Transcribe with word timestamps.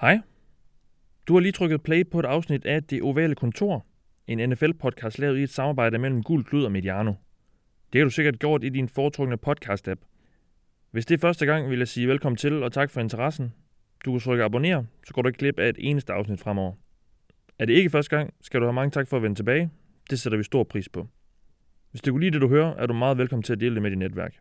Hej. 0.00 0.20
Du 1.28 1.32
har 1.34 1.40
lige 1.40 1.52
trykket 1.52 1.82
play 1.82 2.10
på 2.10 2.18
et 2.20 2.24
afsnit 2.24 2.66
af 2.66 2.82
Det 2.82 3.02
Ovale 3.02 3.34
Kontor, 3.34 3.86
en 4.26 4.52
NFL-podcast 4.52 5.18
lavet 5.18 5.38
i 5.38 5.42
et 5.42 5.50
samarbejde 5.50 5.98
mellem 5.98 6.22
Gul 6.22 6.44
Klud 6.44 6.64
og 6.64 6.72
Mediano. 6.72 7.12
Det 7.92 7.98
har 8.00 8.04
du 8.04 8.10
sikkert 8.10 8.38
gjort 8.38 8.64
i 8.64 8.68
din 8.68 8.88
foretrukne 8.88 9.38
podcast-app. 9.46 10.00
Hvis 10.90 11.06
det 11.06 11.14
er 11.14 11.18
første 11.18 11.46
gang, 11.46 11.70
vil 11.70 11.78
jeg 11.78 11.88
sige 11.88 12.08
velkommen 12.08 12.36
til 12.36 12.62
og 12.62 12.72
tak 12.72 12.90
for 12.90 13.00
interessen. 13.00 13.52
Du 14.04 14.10
kan 14.12 14.20
trykke 14.20 14.44
abonner, 14.44 14.84
så 15.06 15.14
går 15.14 15.22
du 15.22 15.28
ikke 15.28 15.38
glip 15.38 15.58
af 15.58 15.68
et 15.68 15.76
eneste 15.78 16.12
afsnit 16.12 16.40
fremover. 16.40 16.72
Er 17.58 17.64
det 17.64 17.72
ikke 17.72 17.90
første 17.90 18.16
gang, 18.16 18.34
skal 18.40 18.60
du 18.60 18.66
have 18.66 18.72
mange 18.72 18.90
tak 18.90 19.08
for 19.08 19.16
at 19.16 19.22
vende 19.22 19.36
tilbage. 19.36 19.70
Det 20.10 20.20
sætter 20.20 20.36
vi 20.38 20.44
stor 20.44 20.64
pris 20.64 20.88
på. 20.88 21.08
Hvis 21.90 22.00
du 22.02 22.10
kunne 22.10 22.20
lide 22.20 22.32
det, 22.32 22.40
du 22.40 22.48
hører, 22.48 22.74
er 22.74 22.86
du 22.86 22.94
meget 22.94 23.18
velkommen 23.18 23.42
til 23.42 23.52
at 23.52 23.60
dele 23.60 23.74
det 23.74 23.82
med 23.82 23.90
dit 23.90 23.98
netværk. 23.98 24.34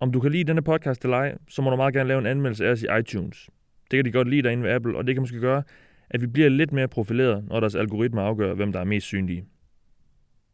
Om 0.00 0.12
du 0.12 0.20
kan 0.20 0.32
lide 0.32 0.44
denne 0.44 0.62
podcast 0.62 1.04
eller 1.04 1.16
ej, 1.16 1.38
så 1.48 1.62
må 1.62 1.70
du 1.70 1.76
meget 1.76 1.94
gerne 1.94 2.08
lave 2.08 2.18
en 2.18 2.26
anmeldelse 2.26 2.66
af 2.66 2.70
os 2.70 2.82
i 2.82 2.86
iTunes. 3.00 3.50
Det 3.90 3.96
kan 3.96 4.04
de 4.04 4.12
godt 4.12 4.28
lide 4.28 4.42
derinde 4.42 4.62
ved 4.62 4.70
Apple, 4.70 4.96
og 4.96 5.06
det 5.06 5.14
kan 5.14 5.22
måske 5.22 5.40
gøre, 5.40 5.62
at 6.10 6.20
vi 6.20 6.26
bliver 6.26 6.48
lidt 6.48 6.72
mere 6.72 6.88
profileret, 6.88 7.44
når 7.48 7.60
deres 7.60 7.74
algoritmer 7.74 8.22
afgør, 8.22 8.54
hvem 8.54 8.72
der 8.72 8.80
er 8.80 8.84
mest 8.84 9.06
synlige. 9.06 9.44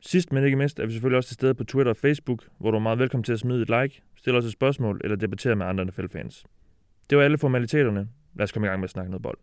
Sidst 0.01 0.33
men 0.33 0.45
ikke 0.45 0.57
mindst 0.57 0.79
er 0.79 0.87
vi 0.87 0.93
selvfølgelig 0.93 1.17
også 1.17 1.29
til 1.29 1.35
stede 1.35 1.55
på 1.55 1.65
Twitter 1.65 1.91
og 1.91 1.97
Facebook, 1.97 2.45
hvor 2.59 2.71
du 2.71 2.77
er 2.77 2.81
meget 2.81 2.99
velkommen 2.99 3.25
til 3.25 3.33
at 3.33 3.39
smide 3.39 3.63
et 3.63 3.69
like, 3.69 4.03
stille 4.17 4.39
os 4.39 4.45
et 4.45 4.53
spørgsmål 4.53 5.01
eller 5.05 5.17
debattere 5.17 5.57
med 5.57 5.67
andre 5.67 5.85
NFL-fans. 5.85 6.45
Det 7.11 7.19
var 7.19 7.25
alle 7.25 7.39
formaliteterne. 7.39 8.09
Lad 8.35 8.45
os 8.45 8.53
komme 8.53 8.67
i 8.67 8.69
gang 8.69 8.81
med 8.81 8.85
at 8.85 8.91
snakke 8.91 9.11
noget 9.11 9.23
bold. 9.23 9.39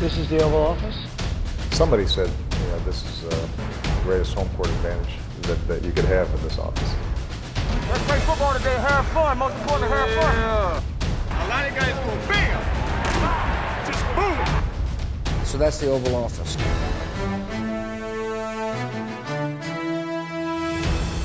This 0.00 0.18
is 0.18 0.26
the 0.26 0.44
Oval 0.44 0.66
Office. 0.72 0.98
Somebody 1.80 2.06
said, 2.06 2.30
you 2.60 2.66
know, 2.70 2.80
this 2.88 2.98
is 3.10 3.24
uh, 3.24 3.30
the 3.82 4.04
greatest 4.06 4.34
home 4.38 4.50
court 4.56 4.70
advantage 4.76 5.14
that, 5.42 5.58
that 5.68 5.80
you 5.86 5.92
could 5.96 6.08
have 6.16 6.26
in 6.34 6.40
this 6.46 6.58
office. 6.58 6.90
Let's 7.90 8.04
play 8.08 8.20
football 8.28 8.52
today. 8.58 8.76
Have 8.88 9.04
fun. 9.16 9.38
Most 9.38 9.56
important, 9.60 9.90
have 9.90 10.10
fun. 10.18 10.93
A 11.44 11.46
lot 11.46 11.64
of 11.68 11.74
guys 11.80 11.96
go 12.06 12.12
bam, 12.30 12.60
just 13.88 14.04
boom. 14.16 14.38
So 15.44 15.58
that's 15.58 15.78
the 15.80 15.90
Oval 15.90 16.14
Office. 16.24 16.58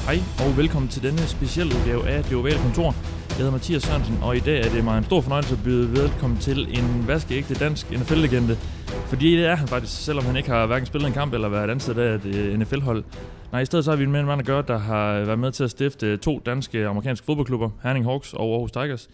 Hej 0.05 0.17
og 0.45 0.57
velkommen 0.57 0.89
til 0.89 1.03
denne 1.03 1.27
specielle 1.27 1.75
udgave 1.75 2.07
af 2.07 2.23
Det 2.23 2.37
Ovale 2.37 2.59
Kontor. 2.59 2.95
Jeg 3.29 3.37
hedder 3.37 3.51
Mathias 3.51 3.83
Sørensen, 3.83 4.19
og 4.21 4.35
i 4.35 4.39
dag 4.39 4.59
er 4.59 4.69
det 4.69 4.83
mig 4.83 4.97
en 4.97 5.03
stor 5.03 5.21
fornøjelse 5.21 5.53
at 5.53 5.63
byde 5.63 5.91
velkommen 6.01 6.39
til 6.39 6.77
en 6.79 7.07
vaskeægte 7.07 7.53
dansk 7.53 7.91
NFL-legende. 7.91 8.57
Fordi 9.05 9.37
det 9.37 9.45
er 9.45 9.55
han 9.55 9.67
faktisk, 9.67 10.05
selvom 10.05 10.25
han 10.25 10.35
ikke 10.35 10.49
har 10.49 10.65
hverken 10.65 10.85
spillet 10.85 11.07
en 11.07 11.13
kamp 11.13 11.33
eller 11.33 11.49
været 11.49 11.69
ansat 11.69 11.97
af 11.97 12.15
et 12.15 12.25
øh, 12.25 12.59
NFL-hold. 12.59 13.03
Nej, 13.51 13.61
i 13.61 13.65
stedet 13.65 13.85
så 13.85 13.91
har 13.91 13.95
vi 13.97 14.03
en 14.03 14.11
mand 14.11 14.31
at 14.31 14.45
gøre, 14.45 14.63
der 14.67 14.77
har 14.77 15.13
været 15.13 15.39
med 15.39 15.51
til 15.51 15.63
at 15.63 15.71
stifte 15.71 16.17
to 16.17 16.41
danske 16.45 16.87
amerikanske 16.87 17.25
fodboldklubber, 17.25 17.69
Herning 17.83 18.05
Hawks 18.05 18.33
og 18.33 18.51
Aarhus 18.53 18.71
Tigers. 18.71 19.09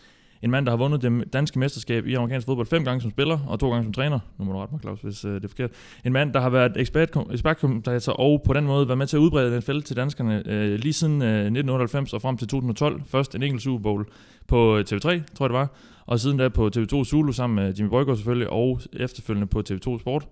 En 0.46 0.52
mand, 0.52 0.66
der 0.66 0.72
har 0.72 0.78
vundet 0.78 1.02
det 1.02 1.34
danske 1.34 1.60
mesterskab 1.60 2.08
i 2.08 2.14
amerikansk 2.14 2.46
fodbold 2.46 2.68
fem 2.68 2.84
gange 2.84 3.02
som 3.02 3.12
spiller 3.12 3.40
og 3.48 3.60
to 3.60 3.72
gange 3.72 3.84
som 3.84 3.94
træner. 3.94 4.20
Nu 4.38 4.46
må 4.46 4.52
du 4.52 4.58
rette 4.58 4.74
mig, 4.74 4.82
Claus, 4.82 5.02
hvis 5.02 5.26
øh, 5.26 5.36
det 5.36 5.44
er 5.44 5.48
forkert. 5.48 5.72
En 6.06 6.14
mand, 6.14 6.34
der 6.34 6.40
har 6.40 6.50
været 6.50 6.72
ekspert, 6.78 7.10
ekspertkommentator 7.32 8.14
og 8.14 8.42
på 8.46 8.54
den 8.54 8.66
måde 8.66 8.88
været 8.88 8.98
med 8.98 9.08
til 9.08 9.18
at 9.18 9.22
udbrede 9.22 9.58
NFL 9.58 9.80
til 9.80 9.96
danskerne 9.96 10.44
øh, 10.46 10.80
lige 10.80 10.94
siden 10.94 11.22
øh, 11.22 11.28
1998 11.28 12.14
og 12.14 12.22
frem 12.22 12.38
til 12.38 12.48
2012. 12.48 13.02
Først 13.06 13.36
en 13.36 13.44
enkelt 13.44 13.64
Super 13.64 13.84
Bowl 13.84 14.06
på 14.48 14.78
øh, 14.78 14.86
TV3, 14.90 15.00
tror 15.02 15.46
jeg 15.46 15.50
det 15.50 15.54
var. 15.54 15.68
Og 16.06 16.20
siden 16.20 16.38
da 16.38 16.50
på 16.50 16.70
TV2 16.78 17.04
Zulu 17.04 17.32
sammen 17.32 17.56
med 17.56 17.74
Jimmy 17.74 17.90
Brygger 17.90 18.16
selvfølgelig, 18.16 18.50
og 18.50 18.80
efterfølgende 18.94 19.48
på 19.48 19.64
TV2 19.70 20.00
Sport. 20.00 20.28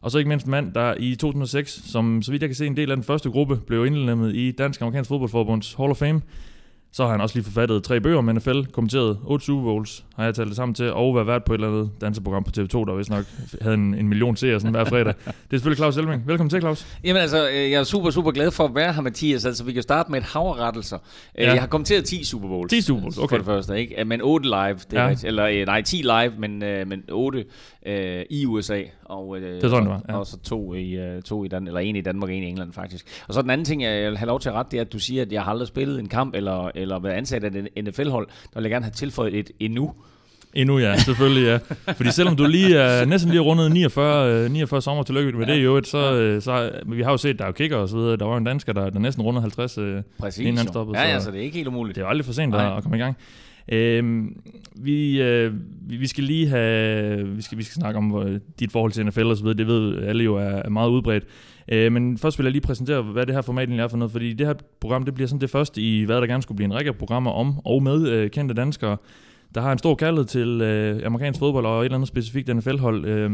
Og 0.00 0.10
så 0.10 0.18
ikke 0.18 0.28
mindst 0.28 0.46
en 0.46 0.50
mand, 0.50 0.72
der 0.72 0.94
i 0.98 1.14
2006, 1.14 1.82
som 1.90 2.22
så 2.22 2.30
vidt 2.30 2.42
jeg 2.42 2.48
kan 2.48 2.56
se 2.56 2.66
en 2.66 2.76
del 2.76 2.90
af 2.90 2.96
den 2.96 3.04
første 3.04 3.30
gruppe, 3.30 3.56
blev 3.66 3.86
indlemmet 3.86 4.34
i 4.34 4.50
Dansk 4.50 4.80
Amerikansk 4.80 5.08
Fodboldforbunds 5.08 5.74
Hall 5.74 5.90
of 5.90 5.96
Fame. 5.96 6.20
Så 6.92 7.04
har 7.04 7.10
han 7.10 7.20
også 7.20 7.36
lige 7.36 7.44
forfattet 7.44 7.82
tre 7.84 8.00
bøger 8.00 8.18
om 8.18 8.24
NFL, 8.24 8.62
kommenteret 8.72 9.18
otte 9.24 9.44
Super 9.46 9.62
Bowls, 9.62 10.04
har 10.16 10.24
jeg 10.24 10.34
talt 10.34 10.48
det 10.48 10.56
sammen 10.56 10.74
til, 10.74 10.92
og 10.92 11.14
været 11.14 11.26
vært 11.26 11.44
på 11.44 11.52
et 11.54 11.58
eller 11.58 11.68
andet 11.68 11.90
danseprogram 12.00 12.44
på 12.44 12.50
TV2, 12.58 12.72
der 12.72 12.94
vist 12.96 13.10
nok 13.10 13.24
havde 13.60 13.74
en, 13.74 13.94
en 13.94 14.08
million 14.08 14.36
seere 14.36 14.60
sådan 14.60 14.74
hver 14.74 14.84
fredag. 14.84 15.14
Det 15.24 15.30
er 15.30 15.32
selvfølgelig 15.50 15.76
Claus 15.78 15.96
Elming. 15.96 16.26
Velkommen 16.28 16.50
til, 16.50 16.60
Claus. 16.60 16.86
Jamen 17.04 17.22
altså, 17.22 17.48
øh, 17.48 17.54
jeg 17.70 17.72
er 17.80 17.84
super, 17.84 18.10
super 18.10 18.30
glad 18.30 18.50
for 18.50 18.64
at 18.64 18.74
være 18.74 18.92
her, 18.92 19.02
Mathias. 19.02 19.44
Altså, 19.44 19.64
vi 19.64 19.72
kan 19.72 19.82
starte 19.82 20.10
med 20.10 20.18
et 20.18 20.24
hav 20.24 20.42
af 20.42 20.54
rettelser. 20.56 20.98
Ja. 21.38 21.52
Jeg 21.52 21.60
har 21.60 21.68
kommenteret 21.68 22.04
10 22.04 22.24
Super 22.24 22.48
Bowls. 22.48 22.70
10 22.70 22.80
Super 22.80 23.00
Bowls, 23.00 23.18
okay. 23.18 23.28
For 23.28 23.36
det 23.36 23.46
første, 23.46 23.78
ikke? 23.80 24.04
Men 24.04 24.20
8 24.22 24.46
live, 24.46 24.56
det 24.90 24.92
er 24.92 25.02
Ja. 25.02 25.08
rigtigt. 25.08 25.24
Eller 25.28 25.46
øh, 25.46 25.66
nej, 25.66 25.82
10 25.82 25.96
live, 25.96 26.32
men, 26.38 26.62
øh, 26.62 26.86
men 26.88 27.02
8 27.12 27.44
øh, 27.86 28.24
i 28.30 28.46
USA. 28.46 28.82
Og, 29.04 29.36
øh, 29.38 29.42
Det 29.54 29.64
er 29.64 29.68
sådan, 29.68 29.82
det 29.82 29.90
var, 29.92 30.02
ja. 30.08 30.18
Og 30.18 30.26
så 30.26 30.38
to 30.38 30.74
i, 30.74 30.90
øh, 30.92 31.22
to 31.22 31.44
i 31.44 31.48
Dan 31.48 31.66
eller 31.66 31.80
en 31.80 31.96
i 31.96 32.00
Danmark 32.00 32.28
og 32.30 32.34
en 32.36 32.42
i 32.42 32.46
England, 32.46 32.72
faktisk. 32.72 33.24
Og 33.28 33.34
så 33.34 33.42
den 33.42 33.50
anden 33.50 33.64
ting, 33.64 33.82
jeg 33.82 34.08
vil 34.10 34.18
have 34.18 34.26
lov 34.26 34.40
til 34.40 34.48
at 34.48 34.54
rette, 34.54 34.70
det 34.70 34.76
er, 34.76 34.80
at 34.80 34.92
du 34.92 34.98
siger, 34.98 35.22
at 35.22 35.32
jeg 35.32 35.42
har 35.42 35.50
aldrig 35.50 35.68
spillet 35.68 36.00
en 36.00 36.08
kamp 36.08 36.34
eller, 36.34 36.70
eller 36.78 36.98
været 36.98 37.12
ansat 37.14 37.44
af 37.44 37.50
et 37.76 37.84
NFL-hold. 37.84 38.28
Der 38.54 38.60
vil 38.60 38.62
jeg 38.62 38.70
gerne 38.70 38.84
have 38.84 38.92
tilføjet 38.92 39.34
et 39.34 39.50
endnu. 39.60 39.92
Endnu 40.54 40.78
ja, 40.78 40.96
selvfølgelig 40.96 41.44
ja. 41.46 41.92
Fordi 41.92 42.10
selvom 42.10 42.36
du 42.36 42.46
lige 42.46 42.76
er 42.78 43.04
næsten 43.04 43.30
lige 43.30 43.40
rundet 43.40 43.72
49, 43.72 44.32
øh, 44.44 44.50
49 44.50 44.82
sommer, 44.82 45.02
tillykke 45.02 45.38
med 45.38 45.46
det 45.46 45.56
i 45.56 45.60
øvrigt, 45.60 45.86
så, 45.88 46.14
øh, 46.14 46.42
så 46.42 46.70
vi 46.86 47.02
har 47.02 47.10
jo 47.10 47.16
set, 47.16 47.38
der 47.38 47.44
er 47.44 47.48
jo 47.48 47.52
kicker 47.52 47.76
og 47.76 47.88
så 47.88 47.96
videre. 47.96 48.16
Der 48.16 48.24
var 48.24 48.32
jo 48.32 48.38
en 48.38 48.44
dansker, 48.44 48.72
der, 48.72 48.90
der 48.90 48.98
næsten 48.98 49.22
rundede 49.24 49.40
50, 49.42 49.78
øh, 49.78 50.02
Præcis. 50.18 50.38
inden 50.40 50.56
han 50.56 50.66
jo. 50.66 50.72
stoppede. 50.72 50.98
Ja, 51.00 51.08
ja, 51.08 51.18
så- 51.18 51.24
så 51.24 51.30
det 51.30 51.38
er 51.38 51.42
ikke 51.42 51.56
helt 51.56 51.68
umuligt. 51.68 51.94
Det 51.96 52.00
er 52.02 52.06
jo 52.06 52.10
aldrig 52.10 52.24
for 52.26 52.32
sent 52.32 52.50
Nej. 52.50 52.76
at 52.76 52.82
komme 52.82 52.96
i 52.96 53.00
gang. 53.00 53.16
Øhm, 53.72 54.40
vi, 54.76 55.22
øh, 55.22 55.52
vi, 55.80 56.06
skal 56.06 56.24
lige 56.24 56.48
have, 56.48 57.28
vi 57.28 57.42
skal, 57.42 57.58
vi 57.58 57.62
skal 57.62 57.74
snakke 57.74 57.98
om 57.98 58.22
øh, 58.22 58.40
dit 58.60 58.72
forhold 58.72 58.92
til 58.92 59.06
NFL 59.06 59.26
og 59.26 59.36
så 59.36 59.42
videre. 59.42 59.58
Det 59.58 59.66
ved 59.66 60.02
alle 60.02 60.24
jo 60.24 60.36
er, 60.36 60.40
er 60.42 60.68
meget 60.68 60.90
udbredt. 60.90 61.24
Øh, 61.68 61.92
men 61.92 62.18
først 62.18 62.38
vil 62.38 62.44
jeg 62.44 62.52
lige 62.52 62.62
præsentere, 62.62 63.02
hvad 63.02 63.26
det 63.26 63.34
her 63.34 63.42
format 63.42 63.68
egentlig 63.68 63.82
er 63.82 63.88
for 63.88 63.96
noget, 63.96 64.12
fordi 64.12 64.32
det 64.32 64.46
her 64.46 64.54
program, 64.80 65.04
det 65.04 65.14
bliver 65.14 65.28
sådan 65.28 65.40
det 65.40 65.50
første 65.50 65.80
i, 65.82 66.04
hvad 66.04 66.16
der 66.16 66.26
gerne 66.26 66.42
skulle 66.42 66.56
blive 66.56 66.64
en 66.64 66.74
række 66.74 66.88
af 66.88 66.96
programmer 66.96 67.30
om 67.30 67.66
og 67.66 67.82
med 67.82 68.08
øh, 68.08 68.30
kendte 68.30 68.54
danskere, 68.54 68.96
der 69.54 69.60
har 69.60 69.72
en 69.72 69.78
stor 69.78 69.94
kærlighed 69.94 70.26
til 70.26 70.60
øh, 70.60 71.06
amerikansk 71.06 71.40
fodbold 71.40 71.66
og 71.66 71.80
et 71.80 71.84
eller 71.84 71.96
andet 71.96 72.08
specifikt 72.08 72.56
NFL-hold. 72.56 73.04
Øh, 73.04 73.30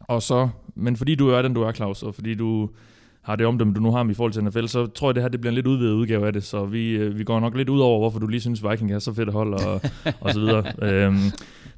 og 0.00 0.22
så, 0.22 0.48
men 0.74 0.96
fordi 0.96 1.14
du 1.14 1.28
er 1.28 1.42
den, 1.42 1.54
du 1.54 1.62
er, 1.62 1.72
Claus, 1.72 2.02
og 2.02 2.14
fordi 2.14 2.34
du 2.34 2.70
har 3.24 3.36
det 3.36 3.46
omdømme, 3.46 3.74
du 3.74 3.80
nu 3.80 3.90
har 3.90 4.10
i 4.10 4.14
forhold 4.14 4.32
til 4.32 4.44
NFL, 4.44 4.66
så 4.66 4.86
tror 4.86 5.08
jeg, 5.08 5.14
det 5.14 5.22
her 5.22 5.28
det 5.28 5.40
bliver 5.40 5.50
en 5.50 5.54
lidt 5.54 5.66
udvidet 5.66 5.92
udgave 5.92 6.26
af 6.26 6.32
det, 6.32 6.44
så 6.44 6.64
vi, 6.64 6.90
øh, 6.90 7.18
vi 7.18 7.24
går 7.24 7.40
nok 7.40 7.56
lidt 7.56 7.68
ud 7.68 7.80
over, 7.80 7.98
hvorfor 7.98 8.18
du 8.18 8.26
lige 8.26 8.40
synes, 8.40 8.64
Viking 8.70 8.92
er 8.92 8.98
så 8.98 9.12
fedt 9.12 9.28
at 9.28 9.32
holde, 9.32 9.56
og, 9.56 9.80
og 10.20 10.32
så 10.32 10.40
videre. 10.40 10.64
Øhm, 10.82 11.20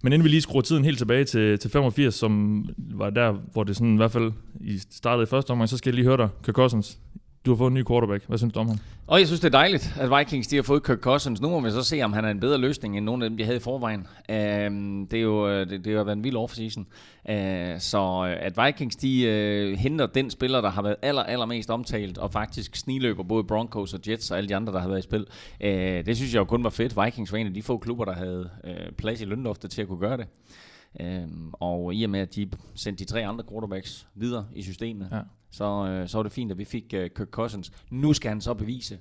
men 0.03 0.13
inden 0.13 0.25
vi 0.25 0.29
lige 0.29 0.41
skruer 0.41 0.63
tiden 0.63 0.85
helt 0.85 0.99
tilbage 0.99 1.25
til, 1.25 1.59
til 1.59 1.71
85, 1.71 2.15
som 2.15 2.65
var 2.79 3.11
der, 3.11 3.35
hvor 3.53 3.65
det 3.65 3.77
sådan 3.77 3.95
i 3.95 3.97
hvert 3.97 4.13
fald 4.13 4.33
i 4.61 4.79
startede 4.91 5.23
i 5.23 5.27
første 5.27 5.51
omgang, 5.51 5.69
så 5.69 5.77
skal 5.77 5.91
jeg 5.91 5.95
lige 5.95 6.07
høre 6.07 6.17
dig, 6.17 6.29
Kirk 6.45 6.55
Cousins. 6.55 6.99
Du 7.47 7.51
har 7.51 7.57
fået 7.57 7.71
en 7.71 7.75
ny 7.75 7.87
quarterback. 7.87 8.25
Hvad 8.29 8.39
synes 8.39 8.55
du 8.55 8.61
om 8.61 8.69
ham? 8.69 8.79
Og 9.07 9.19
jeg 9.19 9.27
synes, 9.27 9.41
det 9.41 9.47
er 9.47 9.59
dejligt, 9.59 9.97
at 10.01 10.19
Vikings 10.19 10.49
de 10.49 10.57
har 10.57 10.63
fået 10.63 10.83
Kirk 10.85 10.99
Cousins. 10.99 11.41
Nu 11.41 11.49
må 11.49 11.61
vi 11.61 11.71
så 11.71 11.83
se, 11.83 12.03
om 12.03 12.13
han 12.13 12.25
er 12.25 12.29
en 12.29 12.41
bedre 12.41 12.59
løsning 12.59 12.97
end 12.97 13.05
nogle 13.05 13.25
af 13.25 13.31
dem, 13.31 13.37
de 13.37 13.45
havde 13.45 13.57
i 13.57 13.61
forvejen. 13.61 14.01
Um, 14.01 15.07
det, 15.11 15.19
er 15.19 15.23
jo, 15.23 15.49
øh, 15.49 15.71
det, 15.71 15.85
det 15.85 15.97
har 15.97 16.05
været 16.05 16.17
en 16.17 16.25
vild 16.25 16.37
offseason. 16.37 16.87
Uh, 17.29 17.35
så 17.79 18.27
øh, 18.29 18.47
at 18.47 18.67
Vikings 18.67 18.97
de 18.97 19.73
uh, 19.73 19.79
henter 19.79 20.07
den 20.07 20.31
spiller, 20.31 20.61
der 20.61 20.71
har 20.71 20.83
været 20.83 20.97
aller, 21.03 21.23
allermest 21.23 21.71
omtalt, 21.71 22.19
og 22.19 22.33
faktisk 22.33 22.77
sniløber 22.77 23.23
både 23.23 23.45
Broncos 23.45 23.95
og 23.95 24.01
Jets 24.09 24.31
og 24.31 24.39
alle 24.39 24.49
de 24.49 24.57
andre, 24.57 24.73
der 24.73 24.81
har 24.81 24.89
været 24.89 24.99
i 24.99 25.03
spil. 25.03 25.27
Uh, 25.61 26.07
det 26.07 26.17
synes 26.17 26.35
jeg 26.35 26.41
jo 26.41 26.45
kun 26.45 26.65
var 26.65 26.71
fedt. 26.71 27.05
Vikings 27.05 27.33
var 27.33 27.39
en 27.39 27.47
af 27.47 27.55
de 27.55 27.63
få 27.63 27.79
klubber, 27.79 28.05
der 28.05 28.15
havde 28.15 28.51
uh, 28.65 28.97
plads 28.99 29.21
i 29.21 29.25
lønloftet 29.25 29.71
til 29.71 29.83
at 29.83 29.89
kunne 29.89 30.01
gøre 30.01 30.17
det. 30.17 30.27
Um, 31.01 31.55
og 31.61 31.95
i 31.95 32.05
og 32.05 32.11
med, 32.11 32.21
at 32.21 32.35
de 32.35 32.51
sendte 32.75 33.05
de 33.05 33.11
tre 33.11 33.27
andre 33.27 33.45
quarterbacks 33.51 34.07
videre 34.15 34.47
i 34.55 34.63
systemet, 34.63 35.09
Ja. 35.13 35.21
Ja. 35.53 35.57
så, 35.57 35.87
øh, 35.89 36.09
så 36.09 36.19
var 36.19 36.23
det 36.23 36.33
fint, 36.33 36.51
at 36.53 36.59
vi 36.59 36.65
fik 36.65 36.85
øh, 36.95 37.11
Kirk 37.17 37.29
Cousins. 37.29 37.73
Nu 37.91 38.13
skal 38.13 38.29
han 38.29 38.41
så 38.41 38.55
bevise, 38.55 38.99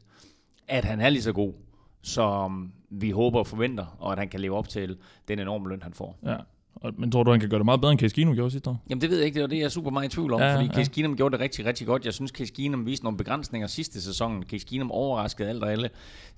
at 0.67 0.85
han 0.85 1.01
er 1.01 1.09
lige 1.09 1.21
så 1.23 1.33
god, 1.33 1.53
som 2.01 2.71
vi 2.89 3.09
håber 3.11 3.39
og 3.39 3.47
forventer, 3.47 3.85
og 3.99 4.11
at 4.11 4.17
han 4.19 4.29
kan 4.29 4.39
leve 4.39 4.57
op 4.57 4.69
til 4.69 4.97
den 5.27 5.39
enorme 5.39 5.69
løn, 5.69 5.81
han 5.83 5.93
får. 5.93 6.19
Ja. 6.25 6.35
Og- 6.75 6.93
Men 6.97 7.11
tror 7.11 7.23
du, 7.23 7.31
han 7.31 7.39
kan 7.39 7.49
gøre 7.49 7.57
det 7.59 7.65
meget 7.65 7.81
bedre, 7.81 7.91
end 7.91 7.99
Case 7.99 8.15
Keenum 8.15 8.35
gjorde 8.35 8.51
sidste 8.51 8.69
år? 8.69 8.83
Jamen 8.89 9.01
det 9.01 9.09
ved 9.09 9.17
jeg 9.17 9.25
ikke, 9.25 9.35
det 9.35 9.41
var 9.41 9.47
det, 9.47 9.57
jeg 9.57 9.63
er 9.65 9.69
super 9.69 9.89
meget 9.91 10.05
i 10.05 10.15
tvivl 10.15 10.33
om, 10.33 10.39
Ja, 10.39 10.47
ja, 10.47 10.55
fordi 10.55 10.65
ja. 10.65 10.71
Case 10.73 10.91
Keenum 10.91 11.15
gjorde 11.17 11.33
det 11.33 11.39
rigtig, 11.39 11.65
rigtig 11.65 11.87
godt. 11.87 12.05
Jeg 12.05 12.13
synes, 12.13 12.31
Case 12.31 12.53
Keenum 12.53 12.85
viste 12.85 13.05
nogle 13.05 13.17
begrænsninger 13.17 13.67
sidste 13.67 14.01
sæson. 14.01 14.43
Case 14.43 14.65
Keenum 14.67 14.91
overraskede 14.91 15.49
alt 15.49 15.63
og 15.63 15.71
alle 15.71 15.89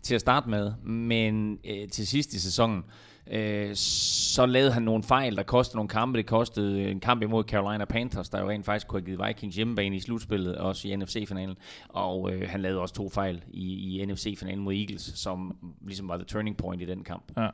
til 0.01 0.16
at 0.16 0.22
starte 0.22 0.50
med, 0.50 0.74
men 0.84 1.59
øh, 1.66 1.88
til 1.89 2.07
sidst 2.07 2.34
i 2.34 2.39
sæsonen, 2.39 2.84
øh, 3.31 3.75
så 3.75 4.45
lavede 4.45 4.71
han 4.71 4.81
nogle 4.81 5.03
fejl, 5.03 5.35
der 5.35 5.43
kostede 5.43 5.77
nogle 5.77 5.89
kampe. 5.89 6.18
Det 6.18 6.25
kostede 6.25 6.91
en 6.91 7.00
kamp 7.00 7.21
imod 7.21 7.44
Carolina 7.44 7.85
Panthers, 7.85 8.29
der 8.29 8.41
jo 8.41 8.50
rent 8.50 8.65
faktisk 8.65 8.88
kunne 8.88 9.00
have 9.01 9.06
givet 9.06 9.27
Vikings 9.27 9.56
hjemmebane 9.56 9.95
i 9.95 10.00
slutspillet, 10.00 10.56
også 10.56 10.88
i 10.88 10.95
NFC-finalen. 10.95 11.56
Og 11.89 12.31
øh, 12.33 12.50
han 12.50 12.62
lavede 12.62 12.79
også 12.79 12.95
to 12.95 13.09
fejl 13.09 13.44
i, 13.50 14.01
i 14.01 14.06
NFC-finalen 14.06 14.59
mod 14.59 14.74
Eagles, 14.74 15.01
som 15.01 15.57
ligesom 15.85 16.07
var 16.09 16.18
the 16.18 16.25
turning 16.25 16.57
point 16.57 16.81
i 16.81 16.85
den 16.85 17.03
kamp. 17.03 17.24
Ja. 17.38 17.47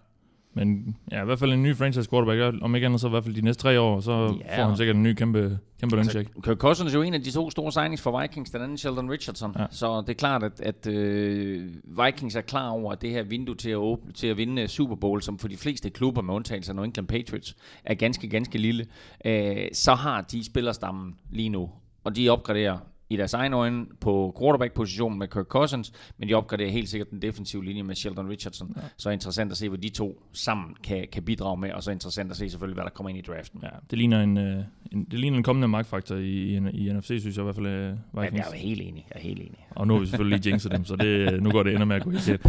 Men 0.55 0.95
ja, 1.11 1.21
i 1.21 1.25
hvert 1.25 1.39
fald 1.39 1.53
en 1.53 1.63
ny 1.63 1.75
franchise 1.75 2.09
quarterback, 2.09 2.63
om 2.63 2.75
ikke 2.75 2.85
andet 2.87 3.01
så 3.01 3.07
i 3.07 3.09
hvert 3.09 3.23
fald 3.23 3.35
de 3.35 3.41
næste 3.41 3.61
tre 3.61 3.79
år, 3.79 3.99
så 3.99 4.11
Ja. 4.45 4.59
får 4.63 4.67
han 4.67 4.77
sikkert 4.77 4.95
en 4.95 5.03
ny 5.03 5.13
kæmpe, 5.13 5.59
kæmpe 5.79 5.95
løncheck. 5.95 6.29
Kirk 6.43 6.57
Cousins 6.57 6.93
er 6.93 6.97
jo 6.97 7.03
en 7.03 7.13
af 7.13 7.21
de 7.21 7.31
to 7.31 7.49
store 7.51 7.71
signings 7.71 8.01
for 8.01 8.21
Vikings, 8.21 8.49
den 8.51 8.61
anden 8.61 8.77
Sheldon 8.77 9.11
Richardson. 9.11 9.55
Ja. 9.59 9.65
Så 9.71 10.01
det 10.01 10.09
er 10.09 10.13
klart, 10.13 10.43
at, 10.43 10.61
at 10.61 10.87
øh, 10.87 11.69
Vikings 12.05 12.35
er 12.35 12.41
klar 12.41 12.69
over, 12.69 12.91
at 12.91 13.01
det 13.01 13.09
her 13.09 13.23
vindue 13.23 13.55
til 13.55 13.69
at, 13.69 13.75
åbne, 13.75 14.11
til 14.11 14.27
at 14.27 14.37
vinde 14.37 14.67
Super 14.67 14.95
Bowl, 14.95 15.21
som 15.21 15.39
for 15.39 15.47
de 15.47 15.57
fleste 15.57 15.89
klubber 15.89 16.21
med 16.21 16.33
undtagelse 16.33 16.71
af 16.71 16.75
New 16.75 16.85
England 16.85 17.07
Patriots, 17.07 17.55
er 17.83 17.93
ganske, 17.93 18.27
ganske 18.29 18.57
lille, 18.57 18.85
øh, 19.25 19.55
så 19.73 19.93
har 19.95 20.21
de 20.21 20.45
spillerstammen 20.45 21.15
lige 21.31 21.49
nu, 21.49 21.69
og 22.03 22.15
de 22.15 22.29
opgraderer 22.29 22.77
i 23.13 23.17
deres 23.17 23.33
egen 23.33 23.53
øjne 23.53 23.85
på 24.01 24.35
quarterback-positionen 24.39 25.19
med 25.19 25.27
Kirk 25.27 25.45
Cousins, 25.45 25.93
men 26.17 26.29
de 26.29 26.33
opgraderer 26.33 26.71
helt 26.71 26.89
sikkert 26.89 27.11
den 27.11 27.21
defensive 27.21 27.65
linje 27.65 27.83
med 27.83 27.95
Sheldon 27.95 28.29
Richardson. 28.29 28.73
Ja. 28.75 28.81
Så 28.97 29.09
er 29.09 29.13
interessant 29.13 29.51
at 29.51 29.57
se, 29.57 29.69
hvad 29.69 29.79
de 29.79 29.89
to 29.89 30.23
sammen 30.33 30.75
kan, 30.83 31.07
kan 31.11 31.23
bidrage 31.23 31.57
med, 31.57 31.71
og 31.71 31.83
så 31.83 31.91
interessant 31.91 32.31
at 32.31 32.37
se 32.37 32.49
selvfølgelig, 32.49 32.75
hvad 32.75 32.83
der 32.83 32.89
kommer 32.89 33.09
ind 33.09 33.17
i 33.17 33.21
draften. 33.21 33.59
Ja, 33.63 33.69
det 33.89 33.97
ligner 33.97 34.21
en, 34.23 34.37
øh, 34.37 34.63
en, 34.91 35.03
det 35.11 35.19
ligner 35.19 35.37
en 35.37 35.43
kommende 35.43 35.67
magtfaktor 35.67 36.15
i, 36.15 36.27
i, 36.27 36.55
i 36.55 36.93
NFC, 36.93 37.05
synes 37.07 37.25
jeg 37.25 37.39
i 37.39 37.43
hvert 37.43 37.55
fald. 37.55 37.67
Øh, 37.67 37.95
Ja, 38.15 38.21
jeg 38.21 38.45
er 38.53 38.55
helt 38.55 38.81
enig. 38.81 39.05
Jeg 39.13 39.19
er 39.19 39.23
helt 39.23 39.39
enig. 39.39 39.67
Og 39.69 39.87
nu 39.87 39.93
har 39.93 39.99
vi 40.01 40.05
selvfølgelig 40.07 40.39
lige 40.39 40.49
jinxet 40.51 40.71
dem, 40.71 40.85
så 40.85 40.95
det, 40.95 41.43
nu 41.43 41.51
går 41.51 41.63
det 41.63 41.73
ender 41.73 41.85
med 41.85 41.95
at 41.95 42.03
gå 42.03 42.09
helt 42.09 42.25
galt. 42.25 42.41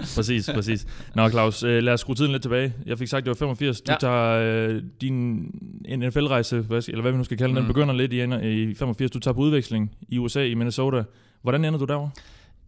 Præcis, 0.16 0.50
præcis. 0.54 0.86
Nå 1.14 1.28
Claus, 1.28 1.62
øh, 1.62 1.82
lad 1.82 1.92
os 1.92 2.00
skrue 2.00 2.14
tiden 2.14 2.32
lidt 2.32 2.42
tilbage. 2.42 2.74
Jeg 2.86 2.98
fik 2.98 3.08
sagt, 3.08 3.24
det 3.24 3.30
var 3.30 3.34
85. 3.34 3.80
Du 3.80 3.92
Ja. 3.92 3.96
tager 4.00 4.68
øh, 4.68 4.82
din 5.00 5.40
NFL-rejse, 5.96 6.60
hvad, 6.60 6.88
eller 6.88 7.00
hvad 7.02 7.12
vi 7.12 7.18
nu 7.18 7.24
skal 7.24 7.36
kalde 7.36 7.54
den, 7.54 7.62
Mm. 7.62 7.66
den 7.66 7.74
begynder 7.74 7.94
lidt 7.94 8.12
i, 8.12 8.70
i 8.70 8.74
85. 8.74 9.10
Du 9.10 9.18
tager 9.18 9.34
på 9.34 9.40
udveksling 9.40 9.96
i 10.08 10.18
USA, 10.18 10.44
i 10.44 10.54
Minnesota. 10.54 11.02
Hvordan 11.42 11.64
ender 11.64 11.78
du 11.78 11.84
derovre? 11.84 12.10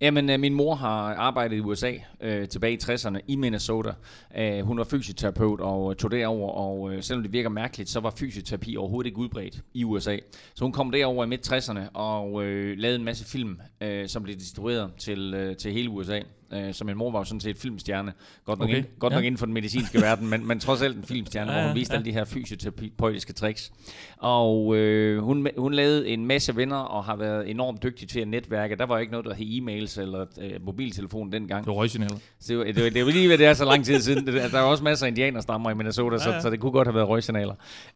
Jamen, 0.01 0.31
øh, 0.31 0.41
min 0.41 0.55
mor 0.55 0.75
har 0.75 1.15
arbejdet 1.15 1.57
i 1.57 1.61
USA 1.61 1.93
øh, 2.21 2.49
tilbage 2.49 2.73
i 2.75 2.79
60'erne 2.83 3.19
i 3.29 3.37
Minnesota. 3.37 3.91
Øh, 4.39 4.61
hun 4.61 4.79
var 4.79 4.85
fysioterapeut 4.85 5.61
og 5.61 5.91
øh, 5.91 5.97
tog 5.97 6.11
derover, 6.11 6.51
og 6.53 6.95
øh, 6.95 7.03
selvom 7.03 7.23
det 7.23 7.33
virker 7.33 7.49
mærkeligt, 7.49 7.91
så 7.91 8.01
var 8.01 8.13
fysioterapi 8.19 8.77
overhovedet 8.77 9.07
ikke 9.07 9.19
udbredt 9.19 9.61
i 9.75 9.85
USA. 9.85 10.17
Så 10.55 10.65
hun 10.65 10.73
kom 10.73 10.91
derover 10.91 11.25
i 11.25 11.29
midt-60'erne 11.29 11.81
og 11.95 12.45
øh, 12.45 12.79
lavede 12.79 12.99
en 12.99 13.05
masse 13.05 13.25
film, 13.25 13.59
øh, 13.81 14.09
som 14.09 14.23
blev 14.23 14.37
distribueret 14.37 14.91
til, 14.99 15.35
øh, 15.35 15.57
til 15.57 15.73
hele 15.73 15.91
USA. 15.91 16.21
Øh, 16.53 16.75
så 16.75 16.85
min 16.85 16.97
mor 16.97 17.11
var 17.11 17.19
jo 17.19 17.25
sådan 17.25 17.41
set 17.41 17.59
filmstjerne. 17.59 18.13
Godt 18.45 18.59
nok, 18.59 18.69
Okay, 18.69 18.77
ind, 18.79 18.87
godt 18.99 19.13
ja. 19.13 19.17
nok 19.17 19.25
inden 19.25 19.39
for 19.39 19.47
den 19.47 19.53
medicinske 19.55 20.01
verden, 20.07 20.31
men, 20.31 20.47
men 20.47 20.61
trods 20.61 20.83
alt 20.83 20.97
en 20.97 21.03
filmstjerne, 21.05 21.53
Ja, 21.53 21.59
hvor 21.59 21.69
hun 21.69 21.77
viste 21.77 21.95
ja. 21.95 21.99
alle 21.99 22.05
de 22.11 22.13
her 22.13 22.25
fysioterapeutiske 22.25 23.33
tricks. 23.33 23.73
Og 24.19 24.77
øh, 24.77 25.23
hun, 25.23 25.49
hun 25.59 25.75
lavede 25.75 26.09
en 26.09 26.27
masse 26.27 26.57
venner 26.57 26.77
og 26.77 27.05
har 27.05 27.17
været 27.17 27.51
enormt 27.51 27.83
dygtig 27.83 28.09
til 28.09 28.21
at 28.21 28.29
netværke. 28.29 28.77
Der 28.77 28.87
var 28.87 28.99
ikke 28.99 29.13
noget, 29.13 29.27
der 29.27 29.35
hed 29.35 29.47
e-mails 29.47 30.01
eller 30.01 30.27
øh, 30.41 30.51
mobiltelefon 30.67 31.33
dengang. 31.33 31.65
Det 31.65 31.71
var. 32.09 32.19
Så 32.41 32.53
det, 32.53 32.59
var, 32.59 32.65
det, 32.65 32.85
var, 32.85 32.91
det 32.91 33.05
var 33.05 33.11
lige 33.13 33.29
ved, 33.29 33.39
det 33.39 33.47
er 33.47 33.55
så 33.55 33.65
lang 33.65 33.85
tid 33.85 34.01
siden. 34.01 34.27
Det, 34.27 34.35
der 34.35 34.61
var 34.61 34.63
også 34.63 34.85
masser 34.85 35.07
af 35.07 35.11
indianerstammer 35.11 35.71
i 35.71 35.75
Minnesota, 35.75 36.19
så, 36.19 36.29
Ja, 36.29 36.35
ja. 36.35 36.41
så 36.41 36.51
det 36.51 36.61
kunne 36.61 36.73
godt 36.73 36.89
have 36.89 36.95
været 36.95 37.09
røgsignaler. 37.09 37.55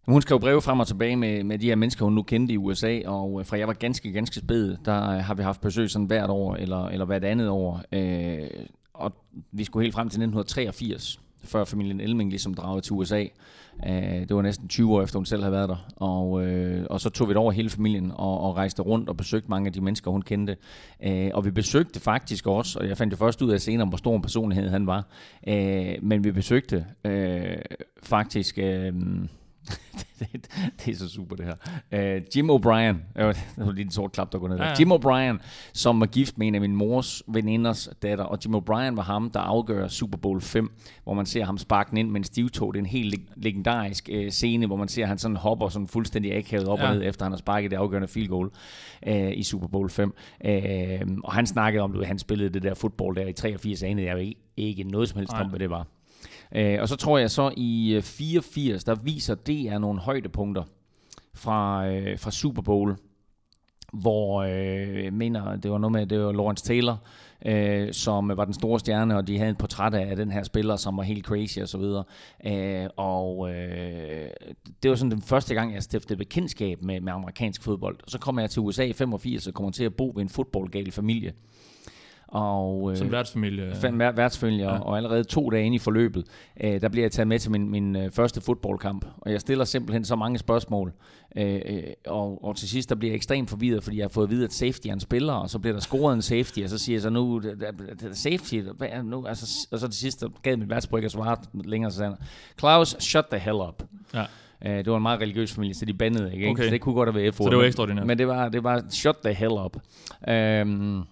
Hun 0.08 0.22
skrev 0.22 0.40
breve 0.40 0.62
frem 0.62 0.80
og 0.80 0.86
tilbage 0.86 1.16
med, 1.16 1.44
med 1.44 1.58
de 1.58 1.66
her 1.66 1.74
mennesker, 1.76 2.04
hun 2.04 2.14
nu 2.14 2.22
kendte 2.22 2.54
i 2.54 2.56
USA, 2.56 3.00
og 3.06 3.40
øh, 3.40 3.46
fra 3.46 3.58
jeg 3.58 3.66
var 3.68 3.74
ganske, 3.74 4.12
ganske 4.12 4.36
spæd, 4.40 4.76
der 4.84 5.10
øh, 5.10 5.24
har 5.24 5.34
vi 5.34 5.42
haft 5.42 5.60
besøg 5.60 5.90
sådan 5.90 6.06
hvert 6.06 6.30
år, 6.30 6.54
eller, 6.54 6.88
eller 6.88 7.06
hvert 7.06 7.24
andet 7.24 7.48
år. 7.48 7.82
Øh, 7.92 8.45
Øh, 8.54 8.66
og 8.94 9.12
vi 9.52 9.64
skulle 9.64 9.84
helt 9.84 9.94
frem 9.94 10.08
til 10.08 10.18
1983, 10.22 11.20
før 11.44 11.64
familien 11.64 12.00
Elming 12.00 12.30
ligesom 12.30 12.54
dragede 12.54 12.80
til 12.80 12.92
USA. 12.92 13.24
Øh, 13.86 14.28
det 14.28 14.36
var 14.36 14.42
næsten 14.42 14.68
20 14.68 14.94
år 14.94 15.02
efter 15.02 15.18
hun 15.18 15.26
selv 15.26 15.42
havde 15.42 15.52
været 15.52 15.68
der. 15.68 15.86
Og, 15.96 16.46
øh, 16.46 16.86
og 16.90 17.00
så 17.00 17.10
tog 17.10 17.28
vi 17.28 17.30
det 17.30 17.36
over 17.36 17.52
hele 17.52 17.70
familien 17.70 18.12
og, 18.14 18.40
og 18.40 18.56
rejste 18.56 18.82
rundt 18.82 19.08
og 19.08 19.16
besøgte 19.16 19.50
mange 19.50 19.66
af 19.66 19.72
de 19.72 19.80
mennesker, 19.80 20.10
hun 20.10 20.22
kendte. 20.22 20.56
Øh, 21.02 21.30
og 21.34 21.44
vi 21.44 21.50
besøgte 21.50 22.00
faktisk 22.00 22.46
også, 22.46 22.78
og 22.78 22.88
jeg 22.88 22.96
fandt 22.96 23.12
jo 23.12 23.16
først 23.16 23.42
ud 23.42 23.50
af 23.50 23.60
senere, 23.60 23.88
hvor 23.88 23.96
stor 23.96 24.16
en 24.16 24.22
personlighed 24.22 24.68
han 24.68 24.86
var. 24.86 25.06
Øh, 25.48 25.94
men 26.02 26.24
vi 26.24 26.32
besøgte 26.32 26.86
øh, 27.04 27.56
faktisk... 28.02 28.58
Øh, 28.58 28.94
det, 30.18 30.48
det 30.84 30.92
er 30.92 30.96
så 30.96 31.08
super 31.08 31.36
det 31.36 31.44
her. 31.90 32.16
Uh, 32.16 32.22
Jim 32.36 32.50
O'Brien, 32.50 32.96
øh, 33.22 33.34
det 33.56 33.66
var 33.66 33.72
lige 33.72 33.84
en 33.84 33.90
sort 33.90 34.12
klap, 34.12 34.32
der 34.32 34.38
går 34.38 34.48
ned 34.48 34.56
der. 34.58 34.64
Ja, 34.64 34.68
ja. 34.70 34.76
Jim 34.78 34.92
O'Brien, 34.92 35.42
som 35.72 36.00
var 36.00 36.06
gift 36.06 36.38
med 36.38 36.46
en 36.46 36.54
af 36.54 36.60
min 36.60 36.76
mors 36.76 37.22
veninders 37.28 37.88
datter, 38.02 38.24
og 38.24 38.38
Jim 38.44 38.54
O'Brien 38.54 38.94
var 38.96 39.02
ham, 39.02 39.30
der 39.30 39.40
afgør 39.40 39.88
Super 39.88 40.18
Bowl 40.18 40.40
5, 40.40 40.70
hvor 41.04 41.14
man 41.14 41.26
ser 41.26 41.44
ham 41.44 41.58
sparke 41.58 41.90
den 41.90 41.98
ind 41.98 42.10
med 42.10 42.20
en 42.20 42.24
stivtog. 42.24 42.74
Det 42.74 42.78
er 42.80 42.82
en 42.82 42.86
helt 42.90 43.14
leg- 43.14 43.32
legendarisk 43.36 44.08
uh, 44.14 44.28
scene, 44.28 44.66
hvor 44.66 44.76
man 44.76 44.88
ser, 44.88 45.02
at 45.02 45.08
han 45.08 45.18
sådan 45.18 45.36
hopper 45.36 45.68
sådan 45.68 45.88
fuldstændig 45.88 46.36
akavet 46.36 46.68
op 46.68 46.78
Ja. 46.78 46.88
og 46.88 46.94
ned, 46.94 47.02
efter 47.08 47.24
han 47.24 47.32
har 47.32 47.38
sparket 47.38 47.70
det 47.70 47.76
afgørende 47.76 48.08
field 48.08 48.28
goal 48.28 48.50
uh, 49.06 49.32
i 49.32 49.42
Super 49.42 49.66
Bowl 49.66 49.90
5. 49.90 50.14
Uh, 50.44 50.52
og 51.24 51.32
han 51.32 51.46
snakkede 51.46 51.82
om, 51.82 52.00
at 52.00 52.06
han 52.06 52.18
spillede 52.18 52.50
det 52.50 52.62
der 52.62 52.74
fodbold 52.74 53.16
der 53.16 53.26
i 53.26 53.32
83, 53.32 53.82
anede 53.82 54.06
jeg 54.06 54.12
jo 54.12 54.18
ikke, 54.18 54.40
ikke 54.56 54.84
noget 54.84 55.08
som 55.08 55.18
helst 55.18 55.32
Nej. 55.32 55.42
om, 55.42 55.48
hvad 55.48 55.58
det 55.58 55.70
var. 55.70 55.86
Øh, 56.54 56.78
og 56.80 56.88
så 56.88 56.96
tror 56.96 57.18
jeg 57.18 57.30
så 57.30 57.52
i 57.56 57.94
øh, 57.94 58.02
84, 58.02 58.84
der 58.84 58.94
viser 58.94 59.34
DR 59.34 59.78
nogle 59.78 60.00
højdepunkter 60.00 60.62
fra, 61.34 61.88
øh, 61.88 62.18
fra 62.18 62.30
Super 62.30 62.62
Bowl, 62.62 62.96
hvor 63.92 64.42
øh, 64.42 65.04
jeg 65.04 65.12
mener, 65.12 65.56
det 65.56 65.70
var 65.70 65.78
noget 65.78 65.92
med, 65.92 66.06
det 66.06 66.20
var 66.20 66.32
Lawrence 66.32 66.64
Taylor, 66.64 67.02
øh, 67.46 67.92
som 67.92 68.28
var 68.36 68.44
den 68.44 68.54
store 68.54 68.80
stjerne, 68.80 69.16
og 69.16 69.26
de 69.26 69.38
havde 69.38 69.50
et 69.50 69.58
portræt 69.58 69.94
af 69.94 70.16
den 70.16 70.30
her 70.30 70.42
spiller, 70.42 70.76
som 70.76 70.96
var 70.96 71.02
helt 71.02 71.24
crazy 71.24 71.58
og 71.58 71.68
så 71.68 71.78
videre. 71.78 72.04
Øh, 72.46 72.88
og 72.96 73.50
øh, 73.50 74.30
det 74.82 74.90
var 74.90 74.96
sådan 74.96 75.10
den 75.10 75.22
første 75.22 75.54
gang, 75.54 75.74
jeg 75.74 75.82
stiftede 75.82 76.18
bekendtskab 76.18 76.82
med, 76.82 77.00
med 77.00 77.12
amerikansk 77.12 77.62
fodbold. 77.62 77.96
Og 78.04 78.10
så 78.10 78.18
kommer 78.18 78.42
jeg 78.42 78.50
til 78.50 78.62
USA 78.62 78.84
i 78.84 78.92
85 78.92 79.46
og 79.46 79.54
kommer 79.54 79.70
til 79.70 79.84
at 79.84 79.94
bo 79.94 80.12
ved 80.14 80.22
en 80.22 80.28
fodboldgal 80.28 80.92
familie. 80.92 81.32
Og, 82.28 82.90
øh, 82.90 82.96
Som 82.96 83.12
værtsfamilie. 83.12 83.74
Fem 83.74 83.98
vær- 83.98 84.12
værtsfølge, 84.12 84.58
ja. 84.64 84.78
Og 84.78 84.96
allerede 84.96 85.24
to 85.24 85.50
dage 85.50 85.64
inde 85.64 85.74
i 85.74 85.78
forløbet, 85.78 86.24
øh, 86.60 86.80
der 86.80 86.88
bliver 86.88 87.04
jeg 87.04 87.12
taget 87.12 87.28
med 87.28 87.38
til 87.38 87.50
min, 87.50 87.70
min 87.70 87.96
øh, 87.96 88.10
første 88.10 88.40
fodboldkamp. 88.40 89.04
Og 89.20 89.32
jeg 89.32 89.40
stiller 89.40 89.64
simpelthen 89.64 90.04
så 90.04 90.16
mange 90.16 90.38
spørgsmål. 90.38 90.92
Øh, 91.36 91.60
øh, 91.66 91.82
og, 92.06 92.44
og 92.44 92.56
til 92.56 92.68
sidst, 92.68 92.88
der 92.88 92.94
bliver 92.94 93.10
jeg 93.12 93.16
ekstremt 93.16 93.50
forvirret, 93.50 93.84
fordi 93.84 93.96
jeg 93.96 94.04
har 94.04 94.08
fået 94.08 94.24
at 94.26 94.30
vide, 94.30 94.44
at 94.44 94.52
safety 94.52 94.88
er 94.88 94.92
en 94.92 95.00
spiller, 95.00 95.32
og 95.32 95.50
så 95.50 95.58
bliver 95.58 95.72
der 95.74 95.80
scoret 95.80 96.14
en 96.14 96.22
safety, 96.22 96.58
og 96.60 96.68
så 96.70 96.78
siger 96.78 96.94
jeg 96.96 97.02
så 97.02 97.10
nu, 97.10 97.42
safety, 98.12 98.54
hvad 98.76 98.88
er 98.90 99.02
nu? 99.02 99.26
Altså, 99.26 99.68
og 99.72 99.78
så 99.78 99.88
til 99.88 100.00
sidst, 100.00 100.20
der 100.20 100.28
gav 100.42 100.58
min 100.58 100.70
værtsbryg 100.70 101.04
at 101.04 101.10
svare 101.10 101.36
længere, 101.64 101.90
så 101.90 101.96
sagde 101.98 102.16
Claus, 102.58 102.96
shut 103.00 103.24
the 103.32 103.38
hell 103.40 103.56
up. 103.68 103.82
Ja. 104.14 104.24
Øh, 104.66 104.84
det 104.84 104.90
var 104.90 104.96
en 104.96 105.02
meget 105.02 105.20
religiøs 105.20 105.52
familie, 105.54 105.74
så 105.74 105.84
de 105.84 105.94
bandede 105.94 106.26
ikke. 106.32 106.36
ikke? 106.36 106.50
Okay. 106.50 106.64
Så 106.64 106.70
det 106.70 106.80
kunne 106.80 106.94
godt 106.94 107.08
have 107.08 107.22
været 107.22 107.34
f 107.34 107.38
Så 107.38 107.48
det 107.50 107.58
var 107.58 107.64
ekstraordinært. 107.64 108.06
Men 108.06 108.18
det 108.18 108.28
var, 108.28 108.48
det 108.48 108.64
var 108.64 108.82
shut 108.90 109.16
the 109.24 109.34
hell 109.34 109.52
up. 109.64 109.76
Øhm, 110.28 111.02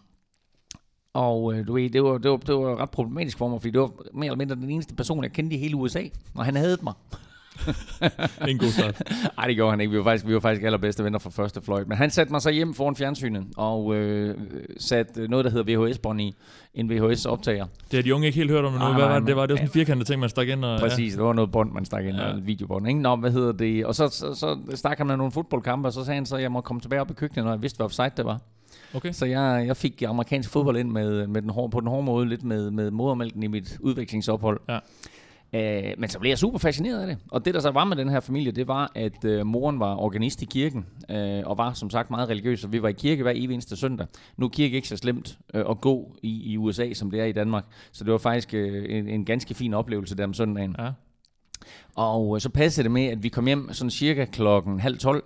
og 1.15 1.55
øh, 1.55 1.67
du 1.67 1.73
ved, 1.73 1.91
det 1.91 2.05
var, 2.05 2.19
det, 2.19 2.31
var, 2.31 2.37
det 2.37 2.55
var 2.55 2.81
ret 2.81 2.91
problematisk 2.91 3.39
for 3.39 3.49
mig, 3.49 3.61
fordi 3.61 3.71
det 3.71 3.81
var 3.81 3.91
mere 4.13 4.27
eller 4.27 4.37
mindre 4.37 4.55
den 4.57 4.71
eneste 4.71 4.95
person, 4.95 5.23
jeg 5.23 5.33
kendte 5.33 5.57
i 5.57 5.59
hele 5.59 5.77
USA, 5.77 6.03
og 6.35 6.45
han 6.45 6.57
havde 6.57 6.79
mig. 6.83 6.93
En 8.49 8.59
god 8.59 8.69
start. 8.69 9.03
Nej, 9.37 9.47
det 9.47 9.57
gjorde 9.57 9.71
han 9.71 9.81
ikke. 9.81 9.91
Vi 9.91 9.99
var 9.99 10.05
faktisk, 10.05 10.27
vi 10.27 10.35
var 10.35 10.41
faktisk 10.41 10.65
allerbedste 10.65 11.05
venner 11.05 11.19
fra 11.19 11.31
første 11.31 11.63
fløjt. 11.63 11.89
Men 11.89 11.97
han 11.99 12.11
satte 12.11 12.33
mig 12.33 12.43
så 12.43 12.51
hjem 12.51 12.75
foran 12.75 12.97
fjernsynet, 12.97 13.45
og 13.57 13.95
øh, 13.95 14.39
satte 14.79 15.29
noget, 15.29 15.45
der 15.45 15.51
hedder 15.51 15.77
VHS-bånd 15.89 16.21
i. 16.21 16.35
En 16.75 16.91
VHS-optager. 16.91 17.67
Det 17.91 17.97
har 17.97 18.03
de 18.03 18.15
unge 18.15 18.27
ikke 18.27 18.37
helt 18.39 18.51
hørt 18.51 18.65
om 18.65 18.73
endnu. 18.73 18.89
Nej, 18.89 18.93
Hvad 18.99 19.05
nej, 19.05 19.13
var 19.13 19.19
det? 19.21 19.27
Det 19.29 19.37
var, 19.37 19.47
det 19.47 19.53
var 19.53 19.57
sådan 19.57 19.69
en 19.69 19.73
firkantet 19.73 20.07
ting, 20.07 20.21
man 20.21 20.29
stak 20.29 20.49
ind. 20.49 20.65
Og, 20.65 20.81
Præcis, 20.81 21.15
det 21.15 21.23
var 21.25 21.33
noget 21.33 21.53
bånd, 21.53 21.73
man 21.73 21.85
stak 21.85 22.05
ind, 22.05 22.17
Ja. 22.17 22.29
ja. 22.29 22.35
videobånd. 22.35 22.89
Ikke? 22.89 23.01
Nå, 23.01 23.17
hvad 23.17 23.31
hedder 23.31 23.53
det? 23.53 23.87
Og 23.87 23.95
så, 23.95 24.09
så, 24.09 24.35
så 24.35 24.77
stak 24.77 24.99
han 24.99 25.07
med 25.07 25.17
nogle 25.17 25.33
fodboldkampe, 25.33 25.89
og 25.89 25.93
så 25.93 26.05
sagde 26.05 26.15
han 26.17 26.27
så, 26.27 26.37
at 26.37 26.43
jeg 26.43 26.53
må 26.53 26.61
komme 26.61 26.81
tilbage 26.81 27.01
op 27.01 27.11
i 27.11 27.15
køkkenet, 27.15 27.45
når 27.45 27.53
jeg 27.53 27.63
vidste, 27.63 27.77
hvad 27.77 27.85
offside 27.85 28.11
det 28.17 28.25
var. 28.25 28.39
Okay. 28.95 29.13
Så 29.13 29.27
jeg, 29.27 29.65
jeg 29.67 29.77
fik 29.77 30.03
amerikansk 30.03 30.51
fodbold 30.51 30.77
ind 30.77 30.91
med, 30.91 31.27
med 31.27 31.43
den 31.43 31.51
hårde, 31.51 31.71
på 31.71 31.81
den 31.81 31.89
hårde 31.89 32.03
måde, 32.03 32.29
lidt 32.29 32.43
med, 32.43 32.71
med 32.71 32.91
modermælken 32.91 33.43
i 33.43 33.47
mit 33.47 33.79
udvekslingsophold. 33.81 34.61
Ja. 34.69 34.79
Øh, 35.55 35.95
men 35.99 36.09
så 36.09 36.19
blev 36.19 36.31
jeg 36.31 36.39
super 36.39 36.59
fascineret 36.59 37.01
af 37.01 37.07
det. 37.07 37.19
Og 37.31 37.45
det, 37.45 37.55
der 37.55 37.61
så 37.61 37.71
var 37.71 37.85
med 37.85 37.97
den 37.97 38.09
her 38.09 38.21
familie, 38.21 38.53
det 38.53 38.69
var, 38.69 38.93
at 38.95 39.25
øh, 39.25 39.47
moren 39.47 39.81
var 39.81 39.97
organist 39.97 40.43
i 40.43 40.45
kirken, 40.45 40.87
øh, 41.11 41.43
og 41.47 41.59
var 41.59 41.73
som 41.73 41.91
sagt 41.91 42.11
meget 42.11 42.29
religiøs, 42.29 42.65
og 42.65 42.73
vi 42.73 42.83
var 42.83 42.89
i 42.89 42.93
kirke 42.93 43.23
hver 43.23 43.33
evig 43.35 43.55
eneste 43.55 43.77
søndag. 43.77 44.07
Nu 44.37 44.47
er 44.47 44.51
kirke 44.51 44.77
ikke 44.77 44.89
så 44.89 44.97
slemt 44.97 45.39
øh, 45.55 45.65
at 45.71 45.81
gå 45.81 46.17
i, 46.23 46.53
i 46.53 46.57
USA, 46.57 46.93
som 46.93 47.11
det 47.11 47.21
er 47.21 47.25
i 47.25 47.33
Danmark. 47.33 47.65
Så 47.93 48.05
det 48.05 48.13
var 48.13 48.19
faktisk 48.19 48.55
øh, 48.55 48.99
en, 48.99 49.09
en 49.09 49.25
ganske 49.25 49.55
fin 49.55 49.75
oplevelse 49.75 50.17
der 50.17 50.25
om 50.25 50.35
søndagen. 50.35 50.77
Ja. 50.79 50.91
Og 51.95 52.37
øh, 52.37 52.41
så 52.41 52.49
passede 52.49 52.85
det 52.85 52.91
med, 52.91 53.07
at 53.07 53.23
vi 53.23 53.29
kom 53.29 53.47
hjem 53.47 53.73
sådan 53.73 53.91
cirka 53.91 54.25
klokken 54.25 54.81
halv 54.81 54.99
tolv. 54.99 55.23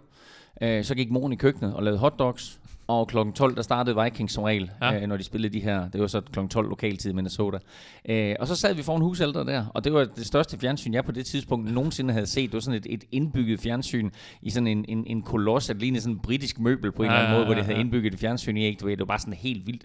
Øh, 0.63 0.85
så 0.85 0.95
gik 0.95 1.11
moren 1.11 1.33
i 1.33 1.37
køkkenet 1.37 1.75
og 1.75 1.83
lavede 1.83 1.99
hotdogs. 1.99 2.61
Og 2.89 3.09
klokken 3.09 3.33
12, 3.33 3.57
der 3.57 3.63
startede 3.63 4.03
Vikings 4.05 4.33
som 4.33 4.45
regel, 4.45 4.71
Ja. 4.83 4.93
ja. 4.93 5.01
øh, 5.03 5.09
når 5.09 5.17
de 5.17 5.23
spillede 5.25 5.53
de 5.55 5.61
her. 5.61 5.89
Det 5.89 6.01
var 6.01 6.07
så 6.07 6.21
klokken 6.21 6.49
12 6.49 6.69
lokaltid 6.69 7.11
i 7.11 7.15
Minnesota. 7.15 7.59
Øh, 8.09 8.35
og 8.41 8.47
så 8.47 8.57
sad 8.57 8.75
vi 8.75 8.83
foran 8.83 9.01
husalter 9.03 9.43
der, 9.43 9.65
og 9.75 9.85
det 9.85 9.93
var 9.93 10.05
det 10.05 10.27
største 10.27 10.59
fjernsyn, 10.59 10.95
jeg 10.95 11.05
på 11.05 11.13
det 11.13 11.27
tidspunkt 11.27 11.73
nogensinde 11.75 12.13
havde 12.13 12.27
set. 12.27 12.43
Det 12.51 12.55
var 12.55 12.61
sådan 12.61 12.79
et, 12.81 12.87
et 12.91 13.05
indbygget 13.13 13.61
fjernsyn 13.61 14.11
i 14.43 14.51
sådan 14.51 14.67
en, 14.67 14.85
en, 14.89 15.05
en 15.07 15.23
koloss, 15.23 15.71
at 15.71 15.77
lignede 15.77 16.01
sådan 16.03 16.15
en 16.15 16.21
britisk 16.21 16.59
møbel 16.61 16.93
på 16.93 17.03
en 17.03 17.07
Ja, 17.11 17.13
eller 17.13 17.19
anden 17.21 17.33
ja, 17.33 17.37
måde, 17.39 17.45
hvor 17.47 17.55
ja, 17.55 17.61
de 17.61 17.65
havde 17.65 17.77
ja. 17.77 17.81
indbygget 17.85 18.13
et 18.15 18.21
fjernsyn 18.21 18.57
i. 18.57 18.65
Ikke? 18.67 18.87
Det 18.87 18.99
var 18.99 19.05
bare 19.05 19.19
sådan 19.19 19.35
helt 19.35 19.67
vildt. 19.67 19.83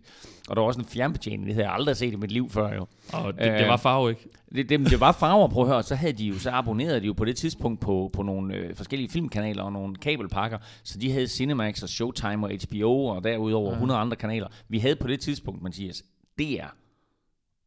Og 0.49 0.55
der 0.55 0.61
var 0.61 0.67
også 0.67 0.79
en 0.79 0.85
fjernbetjening, 0.85 1.45
det 1.45 1.53
havde 1.53 1.65
jeg 1.67 1.73
aldrig 1.75 1.97
set 1.97 2.13
i 2.13 2.15
mit 2.15 2.31
liv 2.31 2.49
før 2.49 2.73
jo. 2.75 2.85
Og 3.13 3.33
det, 3.33 3.41
det 3.41 3.61
Øh, 3.61 3.67
var 3.67 3.77
farve, 3.77 4.09
ikke? 4.09 4.29
Det, 4.55 4.69
det, 4.69 4.79
det 4.79 4.99
var 4.99 5.11
farver, 5.11 5.47
prøv 5.47 5.63
at 5.63 5.69
høre, 5.69 5.83
så 5.83 5.95
havde 5.95 6.13
de 6.13 6.25
jo, 6.25 6.39
så 6.39 6.51
abonnerede 6.51 6.99
de 6.99 7.05
jo 7.05 7.13
på 7.13 7.25
det 7.25 7.35
tidspunkt 7.35 7.79
på, 7.79 8.09
på 8.13 8.23
nogle 8.23 8.55
øh, 8.55 8.75
forskellige 8.75 9.09
filmkanaler 9.09 9.63
og 9.63 9.71
nogle 9.71 9.95
kabelpakker, 9.95 10.57
så 10.83 10.99
de 10.99 11.11
havde 11.11 11.27
Cinemax 11.27 11.83
og 11.83 11.89
Showtime 11.89 12.47
og 12.47 12.51
HBO 12.69 13.05
og 13.05 13.23
derudover 13.23 13.67
ja. 13.69 13.73
100 13.73 13.99
andre 13.99 14.15
kanaler. 14.17 14.47
Vi 14.69 14.79
havde 14.79 14.95
på 14.95 15.07
det 15.07 15.19
tidspunkt, 15.19 15.63
Mathias, 15.63 16.03
DR. 16.39 16.65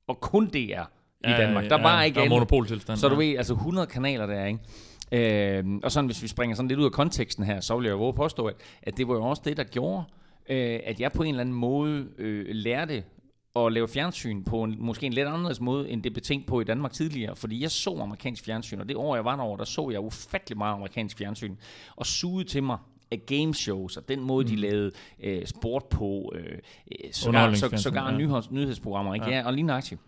Og 0.09 0.21
kun 0.21 0.47
DR 0.47 0.57
i 1.25 1.33
Danmark. 1.39 1.65
Der 1.71 1.83
var 1.83 2.03
ikke 2.03 2.15
der 2.15 2.21
var 2.21 2.25
andet. 2.25 2.31
monopoltilstand. 2.31 2.99
Så 2.99 3.09
du 3.09 3.21
ja. 3.21 3.27
ved, 3.27 3.37
altså 3.37 3.55
100 3.55 3.87
kanaler 3.87 4.27
der, 4.27 4.45
ikke? 4.45 4.59
Øh, 5.13 5.65
og 5.83 5.93
sådan, 5.93 6.07
hvis 6.07 6.23
vi 6.23 6.29
springer 6.29 6.57
sådan 6.57 6.69
lidt 6.69 6.81
ud 6.81 6.85
af 6.85 6.93
konteksten 6.93 7.45
her, 7.45 7.61
så 7.61 7.77
vil 7.77 7.85
jeg 7.85 7.93
jo 7.93 8.11
påstå, 8.11 8.47
at, 8.47 8.55
at 8.83 8.97
det 8.97 9.09
var 9.09 9.15
jo 9.15 9.25
også 9.25 9.43
det, 9.45 9.57
der 9.57 9.65
gjorde, 9.65 10.05
øh, 10.49 10.81
at 10.85 11.01
jeg 11.01 11.13
på 11.13 11.23
en 11.23 11.29
eller 11.29 11.41
anden 11.41 11.55
måde 11.55 12.07
øh, 12.19 12.47
lærte 12.49 13.03
at 13.57 13.73
lave 13.73 13.89
fjernsyn 13.89 14.45
på 14.45 14.63
en, 14.63 14.77
måske 14.79 15.07
en 15.07 15.13
lidt 15.13 15.29
anderledes 15.29 15.61
måde, 15.61 15.91
end 15.91 16.03
det 16.03 16.13
blev 16.13 16.23
tænkt 16.23 16.47
på 16.47 16.61
i 16.61 16.65
Danmark 16.65 16.93
tidligere. 16.93 17.37
Fordi 17.37 17.63
jeg 17.63 17.71
så 17.71 17.99
amerikansk 18.03 18.45
fjersyn, 18.45 18.81
og 18.81 18.89
det 18.89 18.97
år, 18.97 19.15
jeg 19.15 19.25
var 19.25 19.37
derovre, 19.37 19.59
der 19.59 19.65
så 19.65 19.91
jeg 19.91 20.01
ufattelig 20.01 20.59
meget 20.59 20.75
amerikansk 20.75 21.19
fjernsyn, 21.19 21.57
og 21.97 22.07
sugede 22.07 22.49
til 22.49 22.63
mig 22.63 22.79
af 23.11 23.27
gameshows, 23.27 23.97
og 23.97 24.09
den 24.09 24.21
måde, 24.21 24.45
mm. 24.45 24.51
de 24.51 24.57
lavede 24.57 24.91
øh, 25.23 25.47
sport 25.47 25.85
på, 25.85 26.33
øh, 26.35 26.45
øh, 26.45 27.13
sågar, 27.13 27.55
så, 27.55 27.77
sågar 27.77 28.11
ja. 28.11 28.17
nyheds, 28.17 28.51
nyhedsprogrammer, 28.51 29.15
ikke? 29.15 29.27
Ja. 29.27 29.37
ja, 29.37 29.47
og 29.47 29.53
lige 29.53 29.63
nøjagtigt. 29.63 30.01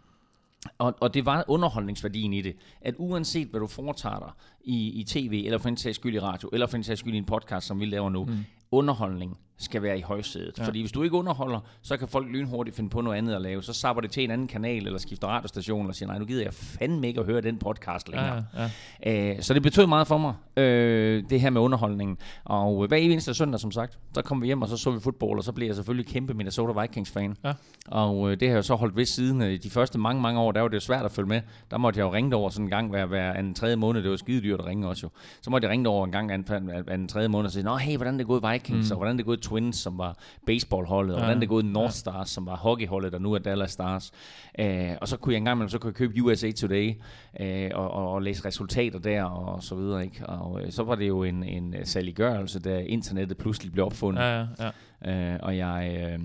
Og, 0.78 0.94
og 1.00 1.14
det 1.14 1.26
var 1.26 1.44
underholdningsværdien 1.48 2.32
i 2.32 2.42
det, 2.42 2.56
at 2.80 2.94
uanset 2.98 3.48
hvad 3.48 3.60
du 3.60 3.66
foretager 3.66 4.18
dig 4.18 4.30
i, 4.64 5.00
i 5.00 5.04
tv, 5.04 5.42
eller 5.44 5.58
for 5.58 5.68
en 5.68 5.76
sags 5.76 5.96
skyld 5.96 6.14
i 6.14 6.20
radio, 6.20 6.48
eller 6.52 6.66
for 6.66 6.76
en 6.76 6.84
sags 6.84 7.00
skyld 7.00 7.14
i 7.14 7.18
en 7.18 7.24
podcast, 7.24 7.66
som 7.66 7.80
vi 7.80 7.86
laver 7.86 8.10
nu, 8.10 8.24
mm. 8.24 8.36
underholdning 8.70 9.38
skal 9.58 9.82
være 9.82 9.98
i 9.98 10.02
højsædet. 10.02 10.58
Ja. 10.58 10.66
Fordi 10.66 10.80
hvis 10.80 10.92
du 10.92 11.02
ikke 11.02 11.16
underholder, 11.16 11.60
så 11.82 11.96
kan 11.96 12.08
folk 12.08 12.26
lynhurtigt 12.30 12.76
finde 12.76 12.90
på 12.90 13.00
noget 13.00 13.18
andet 13.18 13.34
at 13.34 13.42
lave. 13.42 13.62
Så 13.62 13.72
sapper 13.72 14.00
det 14.00 14.10
til 14.10 14.24
en 14.24 14.30
anden 14.30 14.48
kanal, 14.48 14.86
eller 14.86 14.98
skifter 14.98 15.28
radiostation, 15.28 15.86
og 15.88 15.94
siger, 15.94 16.08
nej, 16.08 16.18
nu 16.18 16.24
gider 16.24 16.42
jeg 16.42 16.54
fandme 16.54 17.08
ikke 17.08 17.20
at 17.20 17.26
høre 17.26 17.40
den 17.40 17.58
podcast 17.58 18.08
længere. 18.08 18.44
Ja, 18.56 18.70
ja. 19.06 19.34
Øh, 19.34 19.42
så 19.42 19.54
det 19.54 19.62
betød 19.62 19.86
meget 19.86 20.06
for 20.06 20.18
mig, 20.18 20.34
øh, 20.56 21.24
det 21.30 21.40
her 21.40 21.50
med 21.50 21.60
underholdningen. 21.60 22.18
Og 22.44 22.86
hver 22.86 22.96
eneste 22.96 23.34
søndag, 23.34 23.60
som 23.60 23.70
sagt, 23.72 23.98
så 24.14 24.22
kom 24.22 24.42
vi 24.42 24.46
hjem, 24.46 24.62
og 24.62 24.68
så 24.68 24.76
så 24.76 24.90
vi 24.90 25.00
fodbold, 25.00 25.38
og 25.38 25.44
så 25.44 25.52
blev 25.52 25.66
jeg 25.66 25.74
selvfølgelig 25.74 26.06
kæmpe 26.06 26.34
Minnesota 26.34 26.80
Vikings-fan. 26.80 27.36
Ja. 27.44 27.52
Og 27.88 28.30
øh, 28.30 28.40
det 28.40 28.48
har 28.48 28.54
jeg 28.54 28.64
så 28.64 28.74
holdt 28.74 28.96
ved 28.96 29.04
siden. 29.04 29.42
øh, 29.42 29.58
De 29.62 29.70
første 29.70 29.98
mange, 29.98 30.22
mange 30.22 30.40
år, 30.40 30.52
der 30.52 30.60
var 30.60 30.68
det 30.68 30.74
jo 30.74 30.80
svært 30.80 31.04
at 31.04 31.10
følge 31.10 31.28
med. 31.28 31.40
Der 31.70 31.78
måtte 31.78 31.98
jeg 31.98 32.04
jo 32.06 32.12
ringe 32.12 32.36
over 32.36 32.50
sådan 32.50 32.66
en 32.66 32.70
gang 32.70 32.90
hver, 32.90 33.06
hver 33.06 33.32
anden 33.32 33.54
tredje 33.54 33.76
måned. 33.76 34.02
Det 34.02 34.10
var 34.10 34.16
skide 34.16 34.42
dyrt 34.42 34.60
at 34.60 34.66
ringe 34.66 34.88
også 34.88 35.00
jo. 35.06 35.10
Så 35.42 35.50
måtte 35.50 35.66
jeg 35.66 35.72
ringe 35.72 35.88
over 35.88 36.04
en 36.04 36.12
gang 36.12 36.32
anden, 36.32 36.70
anden 36.88 37.08
tredje 37.08 37.28
måned 37.28 37.46
og 37.46 37.52
sige, 37.52 37.62
Nå, 37.62 37.76
hey, 37.76 37.96
hvordan 37.96 38.14
er 38.14 38.18
det 38.18 38.26
gået 38.26 38.42
Vikings, 38.52 38.90
mm. 38.90 38.92
og 38.92 38.96
hvordan 38.96 39.14
er 39.14 39.16
det 39.16 39.26
gået 39.26 39.40
Twins, 39.48 39.76
som 39.76 39.98
var 39.98 40.16
baseballholdet, 40.46 41.14
og 41.14 41.20
Ja. 41.20 41.24
hvordan 41.24 41.36
er 41.36 41.40
det 41.40 41.48
gået 41.48 41.64
North 41.64 41.92
Stars, 41.92 42.30
som 42.30 42.46
var 42.46 42.56
hockeyholdet, 42.56 43.12
der 43.12 43.18
nu 43.18 43.32
er 43.32 43.38
Dallas 43.38 43.70
Stars. 43.70 44.12
Øh, 44.58 44.90
og 45.00 45.08
så 45.08 45.16
kunne 45.16 45.32
jeg 45.32 45.38
engang 45.38 45.56
imellem, 45.56 45.68
så 45.68 45.78
kunne 45.78 45.88
jeg 45.88 45.94
købe 45.94 46.22
USA 46.22 46.50
Today, 46.50 46.94
øh, 47.40 47.70
og, 47.74 47.90
og, 47.90 48.12
og 48.12 48.22
læse 48.22 48.44
resultater 48.44 48.98
der, 48.98 49.24
og 49.24 49.62
så 49.62 49.74
videre, 49.74 50.04
ikke? 50.04 50.26
Og 50.26 50.62
øh, 50.62 50.70
så 50.72 50.82
var 50.82 50.94
det 50.94 51.08
jo 51.08 51.22
en, 51.22 51.42
en 51.44 51.74
øh, 51.74 51.84
saliggørelse, 51.86 52.60
da 52.60 52.78
internettet 52.78 53.36
pludselig 53.38 53.72
blev 53.72 53.84
opfundet. 53.84 54.20
Ja, 54.22 54.38
ja, 54.38 54.70
ja. 55.04 55.32
Øh, 55.34 55.40
og 55.42 55.56
jeg 55.56 55.98
øh, 56.02 56.18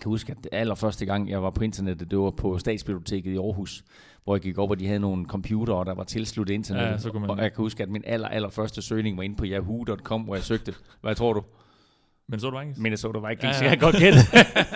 kan 0.00 0.08
huske, 0.10 0.32
at 0.32 0.38
det 0.38 0.48
allerførste 0.52 1.06
gang, 1.06 1.30
jeg 1.30 1.42
var 1.42 1.50
på 1.50 1.64
internettet, 1.64 2.10
det 2.10 2.18
var 2.18 2.30
på 2.30 2.58
Statsbiblioteket 2.58 3.32
i 3.32 3.36
Aarhus, 3.36 3.84
hvor 4.24 4.34
jeg 4.34 4.40
gik 4.42 4.58
op, 4.58 4.70
og 4.70 4.80
de 4.80 4.86
havde 4.86 4.98
nogle 5.00 5.24
computere, 5.26 5.84
der 5.84 5.94
var 5.94 6.04
tilsluttet 6.04 6.54
internettet. 6.54 6.92
Ja, 6.92 6.98
så 6.98 7.10
kunne 7.10 7.20
man- 7.20 7.30
Og 7.30 7.38
jeg 7.38 7.52
kan 7.52 7.62
huske, 7.62 7.82
at 7.82 7.88
min 7.88 8.02
aller, 8.06 8.28
allerførste 8.28 8.82
søgning 8.82 9.16
var 9.16 9.22
inde 9.22 9.36
på 9.36 9.44
yahoo.com, 9.46 10.22
hvor 10.22 10.34
jeg 10.34 10.44
søgte. 10.44 10.74
Hvad 11.00 11.14
tror 11.14 11.32
du? 11.32 11.42
Du 12.30 12.50
Vikings? 12.50 12.78
Minnesota 12.78 13.18
Vikings, 13.28 13.60
Ja, 13.60 13.64
ja, 13.64 13.70
jeg 13.70 13.78
kan 13.78 13.92
godt 13.92 13.96
gætte. 14.02 14.20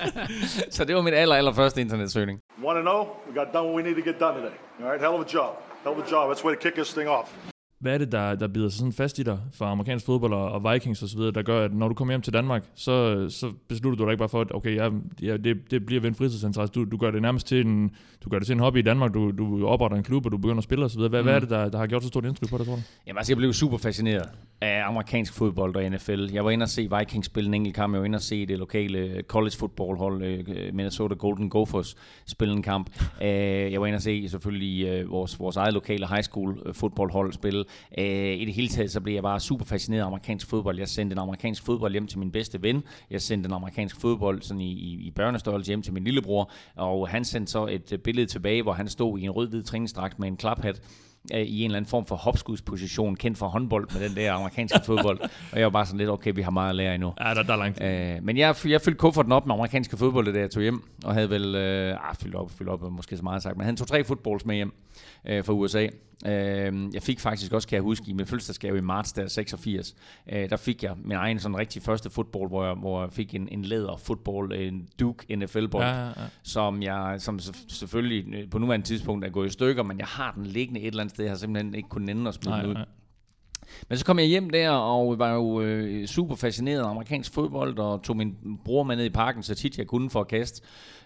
så 0.75 0.85
det 0.85 0.95
var 0.95 1.03
min 1.03 1.15
aller, 1.15 1.37
allerførste 1.37 1.81
internetsøgning. 1.81 2.41
Want 2.63 2.77
to 2.77 2.83
know? 2.83 3.01
We 3.29 3.35
got 3.35 3.53
done 3.53 3.65
what 3.67 3.75
we 3.77 3.83
need 3.83 3.95
to 3.95 4.11
get 4.11 4.21
done 4.21 4.35
today. 4.35 4.55
All 4.81 4.91
right, 4.91 5.01
hell 5.01 5.15
of 5.15 5.21
a 5.21 5.31
job. 5.35 5.57
Hell 5.85 5.93
of 5.93 5.99
a 5.99 6.11
job. 6.11 6.29
That's 6.31 6.41
the 6.41 6.47
way 6.49 6.55
to 6.55 6.61
kick 6.61 6.75
this 6.75 6.93
thing 6.95 7.09
off. 7.09 7.54
Hvad 7.85 7.95
er 7.95 7.99
det, 7.99 8.13
der, 8.13 8.35
der 8.35 8.49
bider 8.49 8.69
sig 8.69 8.79
sådan 8.79 8.93
fast 8.93 9.19
i 9.19 9.23
dig 9.23 9.39
fra 9.53 9.71
amerikansk 9.71 10.07
fodbold 10.07 10.33
og, 10.33 10.53
og 10.53 10.73
Vikings 10.73 11.03
osv., 11.03 11.21
der 11.21 11.43
gør, 11.43 11.65
at 11.65 11.75
når 11.75 11.89
du 11.89 11.95
kommer 11.95 12.13
hjem 12.13 12.23
til 12.23 12.33
Danmark, 12.33 12.65
så, 12.75 13.27
så 13.31 13.53
beslutter 13.69 13.97
du 13.97 14.05
dig 14.05 14.11
ikke 14.11 14.19
bare 14.19 14.29
for, 14.29 14.41
at 14.41 14.55
okay, 14.55 14.77
ja, 14.77 14.91
ja, 15.23 15.37
det, 15.37 15.71
det 15.71 15.87
bliver 15.87 16.01
ved 16.01 16.09
en 16.09 16.15
fritidsinteresse. 16.15 16.73
Du, 16.73 16.85
du 16.85 16.97
gør 16.97 17.11
det 17.11 17.23
nærmest 17.23 17.47
til 17.47 17.67
en, 17.67 17.91
du 18.25 18.29
gør 18.29 18.39
det 18.39 18.47
til 18.47 18.53
en 18.53 18.61
hobby 18.61 18.79
i 18.79 18.83
Danmark. 18.83 19.15
Du, 19.15 19.31
du 19.31 19.67
opretter 19.67 19.97
en 19.97 20.03
klub, 20.05 20.27
og 20.27 20.33
du 20.33 20.37
begynder 20.37 20.59
at 20.59 20.65
spille 20.65 20.85
osv. 20.85 21.01
Hvad, 21.01 21.09
mm. 21.09 21.25
hvad 21.25 21.35
er 21.35 21.41
det, 21.41 21.51
der, 21.51 21.69
der 21.69 21.79
har 21.79 21.87
gjort 21.87 22.03
så 22.03 22.09
stort 22.09 22.25
indtryk 22.25 22.51
på 22.51 22.59
dig, 22.59 22.67
tror 22.67 22.75
du? 22.75 22.81
Jamen 23.07 23.19
altså, 23.19 23.33
jeg 23.33 23.37
blev 23.37 23.53
super 23.53 23.79
fascineret 23.79 24.29
af 24.61 24.83
amerikansk 24.87 25.33
fodbold 25.33 25.77
og 25.77 25.91
NFL. 25.91 26.29
Jeg 26.33 26.45
var 26.45 26.51
inde 26.51 26.65
og 26.65 26.69
se 26.69 26.89
Vikings 26.99 27.27
spille 27.27 27.49
en 27.49 27.55
enkelt 27.55 27.77
kamp. 27.77 27.93
Jeg 27.95 28.01
var 28.01 28.07
inde 28.07 28.17
og 28.17 28.23
se 28.23 28.47
det 28.47 28.59
lokale 28.59 29.23
college 29.29 29.57
football 29.59 29.99
hold, 29.99 30.23
øh, 30.23 30.75
Minnesota 30.75 31.15
Golden 31.15 31.51
Gophers, 31.51 31.97
spille 32.27 32.55
en 32.55 32.63
kamp. 32.63 32.91
Øh, 33.23 33.73
Jeg 33.73 33.81
var 33.81 33.87
inde 33.87 33.97
og 33.97 34.03
se 34.03 34.29
selvfølgelig 34.29 34.87
øh, 34.87 35.11
vores, 35.11 35.41
vores 35.41 35.57
eget 35.57 35.75
lokale 35.75 36.07
high 36.07 36.23
school 36.23 36.63
øh, 36.67 36.75
fodbold 36.75 37.13
hold 37.13 37.33
spille. 37.33 37.65
Øh, 37.99 38.41
I 38.41 38.45
det 38.45 38.55
hele 38.55 38.69
taget, 38.69 38.91
så 38.91 39.01
blev 39.01 39.15
jeg 39.15 39.23
bare 39.23 39.41
super 39.41 39.65
fascineret 39.65 40.03
af 40.03 40.07
amerikansk 40.07 40.49
fodbold. 40.49 40.79
Jeg 40.79 40.89
sendte 40.89 41.15
en 41.15 41.19
amerikansk 41.19 41.65
fodbold 41.65 41.93
hjem 41.93 42.07
til 42.07 42.19
min 42.19 42.31
bedste 42.31 42.63
ven. 42.63 42.83
Jeg 43.11 43.23
sendte 43.23 43.47
en 43.47 43.53
amerikansk 43.53 44.01
fodbold 44.01 44.43
sådan 44.43 44.61
i, 44.61 44.73
i, 44.73 45.07
i 45.07 45.11
børnestørrelse 45.11 45.71
hjem 45.71 45.83
til 45.83 45.93
min 45.93 46.05
lillebror. 46.05 46.51
Og 46.77 47.09
han 47.09 47.25
sendte 47.25 47.53
så 47.53 47.67
et 47.67 47.93
øh, 47.93 47.99
billede 47.99 48.27
tilbage, 48.27 48.63
hvor 48.63 48.73
han 48.73 48.89
stod 48.89 49.19
i 49.19 49.23
en 49.23 49.31
rød-hvid 49.31 49.63
træningsdragt 49.63 50.19
med 50.19 50.29
en 50.29 50.37
klaphat 50.37 50.83
øh, 51.35 51.41
i 51.41 51.59
en 51.61 51.65
eller 51.71 51.77
anden 51.77 51.89
form 51.89 52.07
for 52.07 52.17
hopskudsposition, 52.17 53.17
kendt 53.17 53.39
for 53.39 53.47
håndbold 53.49 53.89
med 53.99 54.09
den 54.09 54.17
der 54.17 54.33
amerikanske 54.33 54.79
fodbold. 54.87 55.21
Og 55.53 55.59
jeg 55.59 55.65
var 55.65 55.71
bare 55.71 55.87
sådan 55.87 55.99
lidt, 55.99 56.11
okay, 56.11 56.33
vi 56.35 56.43
har 56.43 56.51
meget 56.51 56.69
at 56.71 56.77
lære 56.77 56.95
endnu. 56.95 57.13
Ja, 57.21 57.35
der, 57.35 57.43
der 57.43 57.53
er 57.53 57.57
langt. 57.57 57.83
Øh, 57.83 58.23
men 58.25 58.37
jeg, 58.37 58.55
jeg 58.67 58.81
fyldte 58.81 58.99
kufferten 58.99 59.33
op 59.33 59.47
med 59.47 59.55
amerikanske 59.55 59.97
fodbold, 59.97 60.33
da 60.33 60.39
jeg 60.41 60.51
tog 60.51 60.63
hjem, 60.63 60.83
og 61.05 61.15
havde 61.15 61.31
vel, 61.31 61.55
øh, 61.55 62.09
ah, 62.09 62.17
fyldt 62.17 62.35
op, 62.35 62.51
fyldt 62.51 62.71
op, 62.71 62.93
måske 62.93 63.17
så 63.17 63.23
meget 63.23 63.43
sagt, 63.43 63.57
men 63.57 63.67
han 63.67 63.77
tog 63.77 63.87
tre 63.87 64.05
fodbolds 64.05 64.47
med 64.47 64.55
hjem 64.57 64.73
øh, 65.27 65.45
fra 65.45 65.53
USA. 65.53 65.87
Øh, 66.27 66.73
jeg 66.95 67.03
fik 67.03 67.21
faktisk 67.21 67.53
også, 67.53 67.69
kan 67.69 67.77
jeg 67.77 67.83
huske, 67.83 68.05
i 68.09 68.13
min 68.13 68.27
fødselsdagsgave 68.27 68.79
i 68.79 68.81
marts 68.81 69.13
der 69.13 69.27
86, 69.29 69.95
øh, 70.33 70.51
der 70.51 70.57
fik 70.57 70.83
jeg 70.83 70.93
min 71.05 71.17
egen 71.17 71.39
sådan 71.39 71.57
rigtig 71.59 71.83
første 71.83 72.11
fodbold, 72.11 72.49
hvor 72.49 72.65
jeg, 72.65 72.75
hvor 72.75 73.01
jeg 73.03 73.13
fik 73.13 73.35
en, 73.35 73.49
en 73.53 73.63
læder 73.65 73.97
fodbold, 73.97 74.53
en 74.53 74.89
Duke 75.01 75.37
NFL-bold, 75.37 75.85
Ja, 75.85 75.99
ja, 75.99 76.05
ja. 76.07 76.13
som 76.43 76.83
jeg 76.83 77.17
som 77.19 77.39
se- 77.39 77.53
selvfølgelig 77.69 78.51
på 78.51 78.59
nuværende 78.59 78.87
tidspunkt 78.87 79.25
er 79.25 79.29
gået 79.31 79.47
i 79.47 79.51
stykker, 79.51 79.83
men 79.83 79.99
jeg 79.99 80.07
har 80.07 80.33
den 80.37 80.47
liggende 80.47 80.81
et 80.81 80.87
eller 80.87 81.01
andet 81.01 81.14
sted, 81.15 81.25
jeg 81.25 81.33
har 81.33 81.39
simpelthen 81.39 81.75
ikke 81.75 81.89
kunnet 81.89 82.11
ende 82.11 82.29
at 82.29 82.35
smide 82.35 82.57
Nej, 82.57 82.67
ud. 82.67 82.75
nej. 82.75 82.85
Men 83.89 83.99
så 83.99 84.05
kom 84.05 84.19
jeg 84.19 84.27
hjem 84.27 84.51
der, 84.51 84.71
og 84.71 85.19
var 85.19 85.33
jo 85.33 85.61
øh, 85.61 86.07
super 86.07 86.35
fascineret 86.35 86.81
af 86.81 86.89
amerikansk 86.91 87.35
fodbold, 87.35 87.79
og 87.79 88.03
tog 88.03 88.17
min 88.17 88.37
bror 88.65 88.83
med 88.83 88.97
ned 88.97 89.05
i 89.05 89.11
parken, 89.11 89.43
så 89.43 89.55
tit 89.55 89.79
jeg 89.79 89.87
kunne 89.87 90.11
for 90.11 90.21
at 90.21 90.29
kaste. 90.29 90.63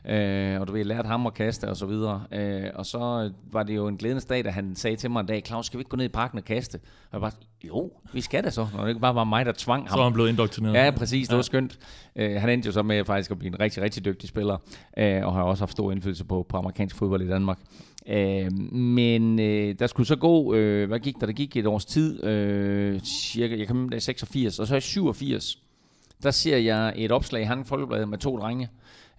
Øh, 0.09 0.61
og 0.61 0.67
du 0.67 0.73
ved, 0.73 0.81
jeg 0.81 0.87
lærte 0.87 1.07
ham 1.07 1.27
at 1.27 1.35
kaste 1.35 1.69
og 1.69 1.77
så 1.77 1.87
videre. 1.87 2.23
Øh, 2.33 2.65
og 2.75 2.87
så 2.87 3.33
var 3.53 3.63
det 3.63 3.77
jo 3.77 3.89
en 3.89 3.97
glædens 3.97 4.25
dag, 4.25 4.45
da 4.45 4.51
han 4.51 4.77
sagde 4.77 4.97
til 4.97 5.11
mig 5.11 5.21
en 5.21 5.27
dag, 5.27 5.43
Claus, 5.47 5.67
skal 5.67 5.79
vi 5.79 5.81
ikke 5.81 5.89
gå 5.89 5.97
ned 5.97 6.05
i 6.05 6.09
parken 6.09 6.39
og 6.39 6.45
kaste? 6.45 6.77
Og 6.77 7.09
jeg 7.13 7.21
bare, 7.21 7.33
jo, 7.65 7.93
vi 8.13 8.21
skal 8.21 8.45
da 8.45 8.51
så, 8.51 8.67
når 8.75 8.81
det 8.81 8.89
ikke 8.89 9.01
bare 9.01 9.15
var 9.15 9.25
mig, 9.25 9.47
der 9.47 9.53
tvang 9.57 9.89
ham. 9.89 9.97
Så 9.97 10.01
er 10.01 10.05
han 10.05 10.13
blevet 10.13 10.29
indoktrineret. 10.29 10.75
Ja, 10.75 10.91
præcis. 10.91 11.29
Det 11.29 11.37
var 11.37 11.43
skønt. 11.43 11.79
Uh, 12.17 12.23
han 12.23 12.49
endte 12.49 12.67
jo 12.67 12.73
så 12.73 12.83
med 12.83 13.05
faktisk 13.05 13.31
at 13.31 13.39
blive 13.39 13.55
en 13.55 13.61
rigtig, 13.61 13.83
rigtig 13.83 14.05
dygtig 14.05 14.29
spiller, 14.29 14.55
uh, 15.01 15.27
og 15.27 15.35
har 15.35 15.43
også 15.43 15.61
haft 15.61 15.73
stor 15.73 15.93
indflydelse 15.93 16.25
på, 16.25 16.47
på 16.49 16.57
amerikansk 16.57 16.97
fodbold 16.97 17.23
i 17.23 17.29
Danmark. 17.29 17.59
Øh, 18.07 18.53
men 18.73 19.41
øh, 19.41 19.75
der 19.79 19.87
skulle 19.87 20.07
så 20.07 20.17
gå, 20.17 20.55
øh, 20.55 20.89
hvad 20.89 21.01
gik 21.01 21.15
der? 21.21 21.27
Der 21.27 21.33
gik 21.33 21.57
et 21.57 21.67
års 21.67 21.85
tid, 21.85 22.25
øh, 22.25 23.01
cirka, 23.01 23.59
jeg 23.59 23.69
kom 23.69 23.89
der 23.89 23.97
i 23.97 24.01
86, 24.01 24.59
og 24.59 24.67
så 24.67 24.77
i 24.77 24.81
87, 24.81 25.59
der 26.23 26.31
ser 26.31 26.57
jeg 26.57 26.93
et 26.97 27.13
opslag 27.13 27.43
i 27.43 27.45
Herning 27.45 27.67
Folkeblad 27.67 28.07
med 28.07 28.19
to 28.19 28.39
drenge, 28.39 28.69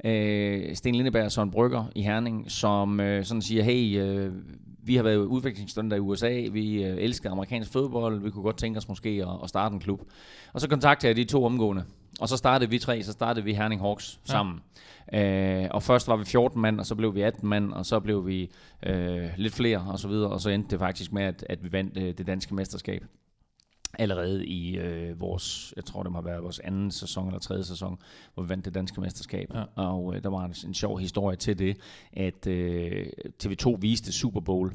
øh, 0.03 0.75
Sten 0.75 0.95
Lindeberg 0.95 1.25
og 1.25 1.31
Søren 1.31 1.51
Brygger 1.51 1.85
i 1.95 2.01
Herning, 2.01 2.51
som 2.51 2.99
øh, 2.99 3.25
sådan 3.25 3.41
siger, 3.41 3.63
hey, 3.63 4.01
øh, 4.01 4.33
vi 4.83 4.95
har 4.95 5.03
været 5.03 5.17
udviklingsstunder 5.17 5.97
i 5.97 5.99
USA, 5.99 6.47
vi 6.51 6.83
øh, 6.83 6.97
elsker 6.97 7.31
amerikansk 7.31 7.71
fodbold, 7.71 8.21
vi 8.21 8.29
kunne 8.29 8.43
godt 8.43 8.57
tænke 8.57 8.77
os 8.77 8.87
måske 8.87 9.09
at, 9.09 9.43
at 9.43 9.49
starte 9.49 9.73
en 9.73 9.79
klub. 9.79 10.01
Og 10.53 10.61
så 10.61 10.69
kontakter 10.69 11.07
jeg 11.07 11.15
de 11.15 11.23
to 11.23 11.45
omgående, 11.45 11.83
og 12.19 12.29
så 12.29 12.37
startede 12.37 12.69
vi 12.69 12.79
tre, 12.79 13.03
så 13.03 13.11
startede 13.11 13.45
vi 13.45 13.53
Herning 13.53 13.81
Hawks 13.81 14.19
sammen. 14.23 14.59
Øh, 15.13 15.67
og 15.71 15.83
først 15.83 16.07
var 16.07 16.15
vi 16.15 16.25
14 16.25 16.61
mand, 16.61 16.79
og 16.79 16.85
så 16.85 16.95
blev 16.95 17.15
vi 17.15 17.21
18 17.21 17.49
mand, 17.49 17.73
og 17.73 17.85
så 17.85 17.99
blev 17.99 18.27
vi 18.27 18.51
øh, 18.85 19.29
lidt 19.37 19.53
flere 19.53 19.85
og 19.87 19.99
så 19.99 20.07
videre, 20.07 20.29
og 20.29 20.41
så 20.41 20.49
endte 20.49 20.69
det 20.71 20.79
faktisk 20.79 21.13
med, 21.13 21.23
at, 21.23 21.45
at 21.49 21.63
vi 21.63 21.71
vandt 21.71 21.97
øh, 21.97 22.13
det 22.17 22.27
danske 22.27 22.55
mesterskab 22.55 23.03
allerede 23.99 24.45
i 24.45 24.77
øh, 24.77 25.21
vores, 25.21 25.73
jeg 25.75 25.85
tror 25.85 26.03
det 26.03 26.11
må 26.11 26.17
have 26.17 26.25
været 26.25 26.43
vores 26.43 26.59
anden 26.59 26.91
sæson 26.91 27.27
eller 27.27 27.39
tredje 27.39 27.63
sæson, 27.63 27.99
hvor 28.33 28.43
vi 28.43 28.49
vandt 28.49 28.65
det 28.65 28.73
danske 28.73 29.01
mesterskab. 29.01 29.47
Ja. 29.53 29.59
Ja. 29.59 29.65
Og 29.75 30.15
øh, 30.15 30.23
der 30.23 30.29
var 30.29 30.45
en, 30.45 30.53
en 30.67 30.73
sjov 30.73 30.99
historie 30.99 31.35
til 31.37 31.59
det, 31.59 31.77
at 32.13 32.47
øh, 32.47 33.05
TV2 33.43 33.77
viste 33.79 34.11
Super 34.11 34.39
Bowl 34.39 34.73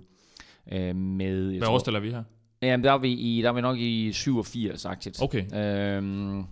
øh, 0.72 0.96
med... 0.96 1.50
Hvad 1.50 1.60
tror- 1.60 1.74
årstal 1.74 1.94
er 1.94 2.00
vi 2.00 2.10
her? 2.10 2.22
Jamen, 2.62 2.84
der 2.84 2.92
er 2.92 2.98
vi, 2.98 3.12
i, 3.12 3.42
der 3.42 3.48
er 3.48 3.52
vi 3.52 3.60
nok 3.60 3.78
i 3.78 4.10
87-agtigt. 4.10 5.22
Okay. 5.22 5.56
Øhm, 5.56 6.44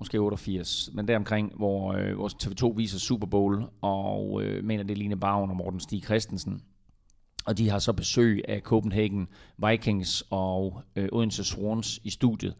måske 0.00 0.18
88, 0.18 0.90
men 0.92 1.08
deromkring, 1.08 1.52
hvor, 1.56 1.92
øh, 1.92 2.14
hvor 2.14 2.28
TV2 2.28 2.76
viser 2.76 2.98
Super 2.98 3.26
Bowl, 3.26 3.64
og 3.80 4.42
øh, 4.42 4.64
mener 4.64 4.82
det 4.82 4.90
er 4.90 4.96
Line 4.96 5.20
Bavn 5.20 5.50
og 5.50 5.56
Morten 5.56 5.80
Stig 5.80 6.04
Christensen. 6.04 6.62
Og 7.46 7.58
de 7.58 7.68
har 7.68 7.78
så 7.78 7.92
besøg 7.92 8.42
af 8.48 8.60
Copenhagen 8.60 9.28
Vikings 9.68 10.24
og 10.30 10.82
øh, 10.96 11.08
Odense 11.12 11.44
Swans 11.44 12.00
i 12.04 12.10
studiet. 12.10 12.54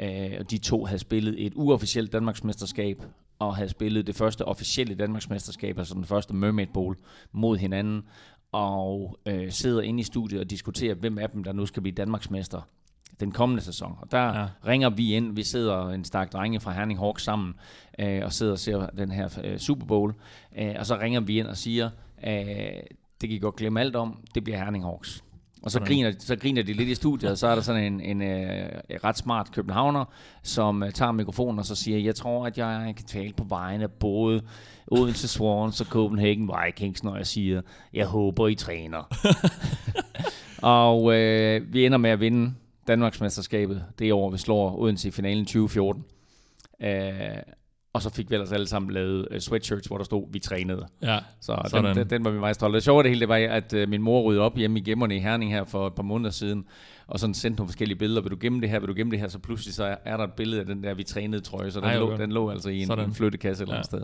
Øh, 0.00 0.30
og 0.38 0.50
de 0.50 0.58
to 0.58 0.84
havde 0.84 0.98
spillet 0.98 1.46
et 1.46 1.52
uofficielt 1.56 2.12
Danmarksmesterskab, 2.12 3.02
og 3.38 3.56
havde 3.56 3.68
spillet 3.68 4.06
det 4.06 4.14
første 4.14 4.44
officielle 4.44 4.94
Danmarksmesterskab, 4.94 5.78
altså 5.78 5.94
den 5.94 6.04
første 6.04 6.34
Mermaid 6.34 6.66
Bowl, 6.74 6.96
mod 7.32 7.56
hinanden. 7.56 8.02
Og 8.52 9.18
øh, 9.26 9.52
sidder 9.52 9.82
inde 9.82 10.00
i 10.00 10.04
studiet 10.04 10.40
og 10.40 10.50
diskuterer, 10.50 10.94
hvem 10.94 11.18
af 11.18 11.30
dem, 11.30 11.44
der 11.44 11.52
nu 11.52 11.66
skal 11.66 11.82
blive 11.82 11.94
Danmarksmester 11.94 12.60
den 13.20 13.32
kommende 13.32 13.62
sæson. 13.62 13.94
Og 14.00 14.12
der 14.12 14.38
Ja. 14.40 14.46
ringer 14.66 14.90
vi 14.90 15.14
ind, 15.14 15.34
vi 15.36 15.42
sidder 15.42 15.88
en 15.88 16.04
stak 16.04 16.32
drenge 16.32 16.60
fra 16.60 16.72
Herning 16.72 16.98
Hawks 16.98 17.22
sammen, 17.24 17.54
øh, 17.98 18.20
og 18.24 18.32
sidder 18.32 18.52
og 18.52 18.58
ser 18.58 18.86
den 18.86 19.10
her 19.10 19.28
øh, 19.44 19.58
Super 19.58 19.86
Bowl, 19.86 20.14
øh, 20.58 20.74
og 20.78 20.86
så 20.86 20.98
ringer 20.98 21.20
vi 21.20 21.38
ind 21.38 21.46
og 21.46 21.56
siger, 21.56 21.90
øh, 22.26 22.32
det 23.20 23.28
kan 23.28 23.30
I 23.30 23.38
godt 23.38 23.56
glemme 23.56 23.80
alt 23.80 23.96
om, 23.96 24.18
det 24.34 24.44
bliver 24.44 24.58
Herning 24.58 24.84
Hawks. 24.84 25.22
Og 25.62 25.70
så 25.70 25.80
griner, 25.80 26.12
så 26.18 26.36
griner 26.36 26.62
de 26.62 26.72
lidt 26.72 26.88
i 26.88 26.94
studiet, 26.94 27.30
og 27.30 27.38
så 27.38 27.46
er 27.46 27.54
der 27.54 27.62
sådan 27.62 27.84
en, 27.92 28.00
en 28.00 28.22
øh, 28.22 28.68
ret 29.04 29.18
smart 29.18 29.52
københavner, 29.52 30.04
som 30.42 30.82
øh, 30.82 30.92
tager 30.92 31.12
mikrofonen 31.12 31.58
og 31.58 31.64
så 31.66 31.74
siger, 31.74 31.98
jeg 31.98 32.14
tror, 32.14 32.46
at 32.46 32.58
jeg 32.58 32.92
kan 32.96 33.06
tale 33.06 33.32
på 33.32 33.44
vegne 33.48 33.84
af 33.84 33.90
både 33.90 34.42
Odense 34.86 35.28
Swans 35.28 35.80
og 35.80 35.86
Copenhagen 35.86 36.50
Vikings, 36.64 37.04
når 37.04 37.16
jeg 37.16 37.26
siger, 37.26 37.60
jeg 37.94 38.06
håber, 38.06 38.48
I 38.48 38.54
træner. 38.54 39.02
og 40.62 41.14
øh, 41.14 41.72
vi 41.72 41.86
ender 41.86 41.98
med 41.98 42.10
at 42.10 42.20
vinde 42.20 42.54
Danmarksmesterskabet 42.88 43.84
det 43.98 44.12
år, 44.12 44.30
vi 44.30 44.38
slår 44.38 44.78
Odense 44.78 45.08
i 45.08 45.10
finalen 45.10 45.44
2014. 45.44 46.04
Øh, 46.82 47.10
og 47.92 48.02
så 48.02 48.10
fik 48.10 48.30
vi 48.30 48.34
ellers 48.34 48.52
alle 48.52 48.66
sammen 48.66 48.90
lavet 48.90 49.28
uh, 49.32 49.38
sweatshirts, 49.38 49.86
hvor 49.86 49.96
der 49.96 50.04
stod, 50.04 50.26
vi 50.32 50.38
trænede. 50.38 50.86
Ja, 51.02 51.18
Så 51.40 51.56
den, 51.62 51.70
sådan. 51.70 51.96
den, 51.96 52.10
den 52.10 52.24
var 52.24 52.30
vi 52.30 52.38
meget 52.38 52.54
stolte 52.54 52.74
af. 52.76 52.78
Det 52.78 52.84
sjove 52.84 52.98
af 52.98 53.04
det 53.04 53.10
hele, 53.10 53.20
det 53.20 53.28
var, 53.28 53.36
at 53.36 53.72
uh, 53.72 53.88
min 53.88 54.02
mor 54.02 54.22
ryddede 54.22 54.44
op 54.44 54.56
hjemme 54.56 54.78
i 54.78 54.82
gemmerne 54.82 55.16
i 55.16 55.18
Herning 55.18 55.52
her 55.52 55.64
for 55.64 55.86
et 55.86 55.94
par 55.94 56.02
måneder 56.02 56.30
siden, 56.30 56.64
og 57.06 57.20
sådan 57.20 57.34
sendte 57.34 57.58
nogle 57.60 57.68
forskellige 57.68 57.98
billeder. 57.98 58.22
Vil 58.22 58.30
du 58.30 58.36
gemme 58.40 58.60
det 58.60 58.70
her? 58.70 58.78
Vil 58.80 58.88
du 58.88 58.94
gemme 58.96 59.10
det 59.10 59.20
her? 59.20 59.28
Så 59.28 59.38
pludselig 59.38 59.74
så 59.74 59.84
er- 59.84 59.96
er 60.04 60.16
der 60.16 60.24
et 60.24 60.32
billede 60.32 60.60
af 60.60 60.66
den 60.66 60.82
der, 60.84 60.94
vi 60.94 61.02
trænede 61.02 61.40
trøje, 61.42 61.70
så 61.70 61.80
den, 61.80 61.88
Ej, 61.88 61.98
lå, 61.98 62.16
den 62.16 62.32
lå 62.32 62.50
altså 62.50 62.68
i 62.68 62.80
en, 62.80 62.86
Sådan. 62.86 63.04
en 63.08 63.14
flyttekasse 63.14 63.62
et 63.62 63.66
eller 63.66 63.76
Ja. 63.76 63.82
sted. 63.82 64.02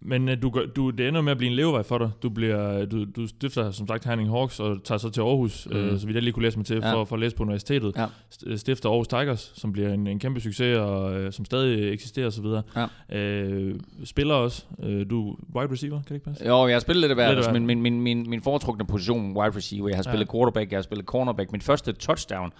Men 0.00 0.28
øh, 0.28 0.42
du, 0.42 0.64
du, 0.76 0.90
det 0.90 1.08
ender 1.08 1.20
med 1.20 1.32
at 1.32 1.38
blive 1.38 1.50
en 1.50 1.56
levevej 1.56 1.82
for 1.82 1.98
dig. 1.98 2.10
Du, 2.22 2.28
bliver, 2.30 2.84
du, 2.84 3.04
du 3.16 3.26
stifter 3.26 3.70
som 3.70 3.86
sagt 3.86 4.04
Herning 4.04 4.30
Hawks 4.30 4.60
og 4.60 4.84
tager 4.84 4.98
så 4.98 5.10
til 5.10 5.20
Aarhus, 5.20 5.68
mm. 5.70 5.76
øh, 5.76 5.98
så 6.00 6.06
vidt 6.06 6.14
jeg 6.14 6.22
lige 6.22 6.32
kunne 6.32 6.42
læse 6.42 6.56
mig 6.58 6.66
til, 6.66 6.76
Ja. 6.82 6.92
for, 6.94 7.04
for 7.04 7.16
at 7.16 7.20
læse 7.20 7.36
på 7.36 7.42
universitetet. 7.42 7.96
Ja. 7.96 8.06
St- 8.34 8.56
Stifter 8.56 8.88
Aarhus 8.88 9.08
Tigers, 9.08 9.52
som 9.56 9.72
bliver 9.72 9.92
en, 9.92 10.06
en 10.06 10.18
kæmpe 10.18 10.40
succes, 10.40 10.78
og 10.78 11.14
øh, 11.14 11.32
som 11.32 11.44
stadig 11.44 11.92
eksisterer 11.92 12.26
osv. 12.26 12.44
Ja. 12.76 13.18
Øh, 13.18 13.74
spiller 14.04 14.34
også. 14.34 14.64
Øh, 14.82 15.06
du 15.10 15.36
wide 15.56 15.72
receiver, 15.72 15.96
kan 15.96 16.04
det 16.08 16.14
ikke 16.14 16.24
passe? 16.26 16.46
Jo, 16.46 16.66
jeg 16.66 16.74
har 16.74 16.80
spillet 16.80 17.00
lidt 17.00 17.10
af 17.10 17.16
hvert, 17.16 17.36
altså, 17.36 17.52
men 17.52 17.66
min, 17.66 17.82
min, 17.82 18.00
min, 18.00 18.30
min 18.30 18.42
foretrukne 18.42 18.86
position 18.86 19.36
wide 19.36 19.56
receiver. 19.56 19.88
Jeg 19.88 19.96
har 19.96 20.02
spillet 20.02 20.26
Ja. 20.26 20.32
quarterback, 20.32 20.70
jeg 20.72 20.76
har 20.76 20.82
spillet 20.82 21.06
cornerback. 21.06 21.52
Min 21.52 21.60
første 21.60 21.92
touchdown 21.92 22.52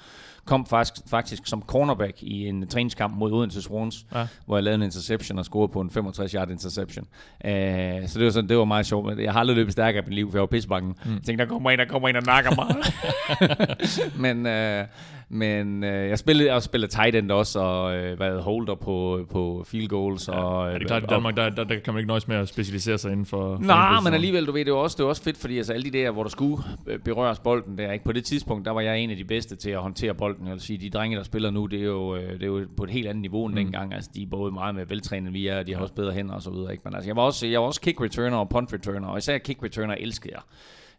kom 0.48 0.66
faktisk, 0.66 0.94
faktisk 1.10 1.46
som 1.46 1.62
cornerback 1.66 2.22
i 2.22 2.46
en 2.48 2.68
træningskamp 2.68 3.16
mod 3.16 3.32
Odense 3.32 3.62
Swans, 3.62 4.06
Ja. 4.14 4.26
hvor 4.46 4.56
jeg 4.56 4.64
lavede 4.64 4.74
en 4.74 4.82
interception 4.82 5.38
og 5.38 5.44
scorede 5.44 5.72
på 5.72 5.80
en 5.80 5.90
65-yard 5.96 6.50
interception. 6.50 7.04
Uh, 7.44 7.50
så 8.08 8.12
det 8.14 8.24
var, 8.24 8.30
sådan, 8.30 8.48
det 8.48 8.56
var 8.58 8.64
meget 8.64 8.86
sjovt. 8.86 9.18
Jeg 9.18 9.32
har 9.32 9.40
aldrig 9.40 9.56
løbet 9.56 9.72
stærkere 9.72 10.02
i 10.02 10.06
mit 10.06 10.14
liv, 10.14 10.30
for 10.30 10.38
jeg 10.38 10.40
var 10.40 10.46
pissebange. 10.46 10.94
Mm. 11.04 11.12
Jeg 11.12 11.22
tænkte, 11.22 11.44
der 11.44 11.50
kommer 11.50 11.70
en, 11.70 11.78
der 11.78 11.84
kommer 11.84 12.08
en 12.08 12.16
og 12.16 12.22
nakker 12.22 12.50
mig. 12.54 12.76
men 14.24 14.46
uh, 14.46 14.86
men 15.28 15.82
uh, 15.84 15.88
jeg 15.88 16.18
spillede, 16.18 16.52
jeg 16.52 16.62
spillede 16.62 16.92
tight 16.92 17.16
end 17.16 17.30
også, 17.30 17.60
og 17.60 17.84
uh, 17.84 18.20
været 18.20 18.42
holder 18.42 18.74
på, 18.74 19.26
på 19.30 19.64
field 19.66 19.88
goals. 19.88 20.28
og, 20.28 20.68
Ja, 20.68 20.74
det 20.74 20.82
er 20.82 20.86
klart, 20.86 21.02
i 21.02 21.06
Danmark, 21.06 21.36
der, 21.36 21.50
der, 21.50 21.64
der 21.64 21.78
kan 21.78 21.94
man 21.94 22.00
ikke 22.00 22.08
nøjes 22.08 22.28
med 22.28 22.36
at 22.36 22.48
specialisere 22.48 22.98
sig 22.98 23.12
inden 23.12 23.26
for... 23.26 23.58
Nej, 23.60 24.00
men 24.04 24.14
alligevel, 24.14 24.46
du 24.46 24.52
ved, 24.52 24.64
det 24.64 24.70
er 24.70 24.74
også, 24.74 24.96
det 24.96 25.04
er 25.04 25.08
også 25.08 25.22
fedt, 25.22 25.36
fordi 25.36 25.56
altså, 25.56 25.72
alle 25.72 25.84
de 25.84 25.98
der, 25.98 26.10
hvor 26.10 26.22
der 26.22 26.30
skulle 26.30 26.62
øh, 26.86 26.98
berøres 26.98 27.38
bolden 27.38 27.78
der, 27.78 27.92
ikke? 27.92 28.04
på 28.04 28.12
det 28.12 28.24
tidspunkt, 28.24 28.64
der 28.64 28.70
var 28.70 28.80
jeg 28.80 28.98
en 28.98 29.10
af 29.10 29.16
de 29.16 29.24
bedste 29.24 29.56
til 29.56 29.70
at 29.70 29.78
håndtere 29.78 30.14
bolden. 30.14 30.46
Jeg 30.46 30.52
vil 30.52 30.60
sige, 30.60 30.78
de 30.78 30.90
drenge, 30.90 31.16
der 31.16 31.22
spiller 31.22 31.50
nu, 31.50 31.66
det 31.66 31.80
er 31.80 31.84
jo, 31.84 32.16
øh, 32.16 32.32
det 32.32 32.42
er 32.42 32.46
jo 32.46 32.66
på 32.76 32.84
et 32.84 32.90
helt 32.90 33.08
andet 33.08 33.20
niveau 33.20 33.46
end 33.46 33.54
mm. 33.54 33.56
dengang. 33.56 33.94
Altså, 33.94 34.10
de 34.14 34.22
er 34.22 34.26
både 34.26 34.52
meget 34.52 34.74
mere 34.74 34.90
veltrænet 34.90 35.26
end 35.26 35.32
vi 35.32 35.46
er, 35.46 35.58
og 35.58 35.66
de 35.66 35.74
har 35.74 35.80
også 35.80 35.94
bedre 35.94 36.12
hænder 36.12 36.34
og 36.34 36.42
så 36.42 36.50
videre. 36.50 36.72
Ikke? 36.72 36.82
Men 36.84 36.94
altså, 36.94 37.08
jeg 37.08 37.16
var 37.16 37.22
også, 37.22 37.46
jeg 37.46 37.60
var 37.60 37.66
også 37.66 37.80
kick 37.80 38.00
returner 38.00 38.36
og 38.36 38.48
punt 38.48 38.72
returner, 38.72 39.08
og 39.08 39.18
især 39.18 39.38
kick 39.38 39.62
returner 39.62 39.94
elskede 39.94 40.34
jeg. 40.34 40.42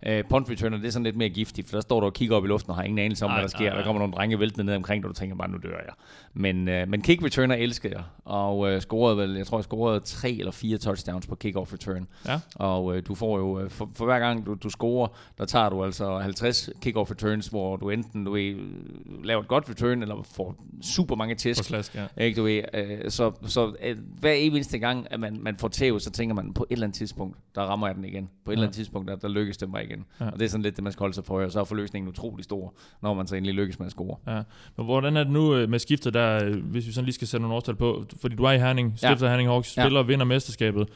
Uh, 0.08 0.30
punt 0.30 0.50
returner, 0.50 0.78
det 0.78 0.88
er 0.88 0.92
sådan 0.92 1.04
lidt 1.04 1.16
mere 1.16 1.30
giftigt, 1.30 1.70
for 1.70 1.76
der 1.76 1.82
står 1.82 2.00
du 2.00 2.06
og 2.06 2.14
kigger 2.14 2.36
op 2.36 2.46
i 2.46 2.48
luften 2.48 2.70
og 2.70 2.76
har 2.76 2.84
ingen 2.84 3.00
anelse 3.00 3.26
om, 3.26 3.32
Ej, 3.32 3.36
hvad 3.36 3.44
der 3.44 3.50
sker. 3.50 3.60
ej, 3.60 3.68
ej. 3.68 3.76
Der 3.78 3.84
kommer 3.84 4.00
nogle 4.00 4.14
drenge 4.14 4.40
væltende 4.40 4.66
ned 4.66 4.76
omkring 4.76 5.06
og 5.06 5.10
du 5.10 5.14
tænker 5.14 5.36
bare, 5.36 5.50
nu 5.50 5.58
dør 5.64 5.70
jeg. 5.70 5.94
Men, 6.34 6.68
uh, 6.68 6.90
men 6.90 7.02
kick 7.02 7.24
returner 7.24 7.56
elskede 7.56 7.94
jeg, 7.96 8.04
og 8.26 8.60
uh, 8.60 8.80
scorede 8.80 9.18
vel, 9.18 9.36
jeg 9.36 9.48
tror, 9.48 9.58
jeg 9.58 9.64
scorede 9.64 10.00
tre 10.00 10.32
eller 10.32 10.52
fire 10.52 10.78
touchdowns 10.78 11.28
på 11.28 11.36
kick-off 11.46 11.74
return. 11.74 12.08
Ja. 12.28 12.40
Og 12.56 12.98
øh, 12.98 13.04
du 13.08 13.16
får 13.16 13.38
jo, 13.38 13.60
øh, 13.60 13.70
for, 13.70 13.90
for 13.96 14.06
hver 14.06 14.20
gang 14.20 14.46
du, 14.46 14.54
du 14.54 14.70
scorer, 14.70 15.08
der 15.38 15.46
tager 15.46 15.70
du 15.70 15.84
altså 15.84 16.18
50 16.18 16.70
kick-off 16.86 17.12
returns, 17.12 17.48
hvor 17.48 17.76
du 17.76 17.90
enten 17.90 18.26
du 18.26 18.32
ved, 18.32 18.42
øh, 18.42 19.24
laver 19.24 19.42
et 19.42 19.48
godt 19.48 19.70
return, 19.70 20.02
eller 20.02 20.24
får 20.24 20.56
super 20.82 21.16
mange 21.16 21.36
tæsk. 21.36 21.64
slask, 21.64 21.96
ja. 21.96 22.24
Ikke, 22.24 22.40
du 22.40 22.44
ved, 22.44 22.64
øh, 22.74 23.12
så 23.12 23.32
så 23.46 23.74
øh, 23.84 23.98
hver 24.20 24.32
eneste 24.32 24.80
gang, 24.80 25.08
at 25.12 25.20
man, 25.20 25.40
man 25.42 25.58
får 25.58 25.68
tæv, 25.68 26.00
så 26.00 26.12
tænker 26.12 26.36
man, 26.36 26.54
på 26.54 26.64
et 26.70 26.74
eller 26.74 26.88
andet 26.88 26.98
tidspunkt, 26.98 27.38
der 27.56 27.62
rammer 27.62 27.88
jeg 27.88 27.96
den 27.96 28.06
igen. 28.06 28.30
På 28.46 28.52
et 28.52 28.54
eller 28.54 28.66
andet 28.66 28.76
tidspunkt, 28.76 29.08
der, 29.08 29.16
der 29.16 29.28
lykkes 29.28 29.58
det 29.58 29.70
mig 29.70 29.89
igen. 29.90 30.06
Ja. 30.20 30.26
Og 30.26 30.40
det 30.40 30.46
er 30.46 30.50
sådan 30.50 30.62
lidt 30.62 30.76
det, 30.76 30.84
man 30.84 30.94
skal 30.94 31.00
holde 31.04 31.14
sig 31.14 31.26
for, 31.26 31.42
og 31.42 31.52
så 31.52 31.60
er 31.60 31.64
forløsningen 31.64 32.10
utrolig 32.10 32.44
stor, 32.44 32.74
når 33.02 33.14
man 33.14 33.28
så 33.28 33.36
endelig 33.36 33.56
lykkes 33.56 33.80
med 33.80 33.86
at 33.86 33.92
score. 33.92 34.18
Ja. 34.28 34.42
Men 34.78 34.86
hvordan 34.86 35.18
er 35.18 35.24
det 35.24 35.34
nu 35.34 35.56
øh, 35.56 35.70
med 35.70 35.80
skiftet 35.80 36.14
der, 36.14 36.44
øh, 36.46 36.56
hvis 36.66 36.88
vi 36.88 36.92
sådan 36.92 37.06
lige 37.06 37.16
skal 37.16 37.28
sætte 37.28 37.42
nogle 37.42 37.56
årstal 37.56 37.76
på? 37.76 38.06
Fordi 38.22 38.36
du 38.36 38.44
er 38.44 38.52
i 38.52 38.58
Herning, 38.60 38.90
Ja. 39.04 39.08
stifter 39.10 39.30
Herning 39.30 39.50
Hawks, 39.50 39.78
Ja. 39.78 39.84
spiller 39.84 40.00
og 40.00 40.08
vinder 40.08 40.26
mesterskabet. 40.26 40.90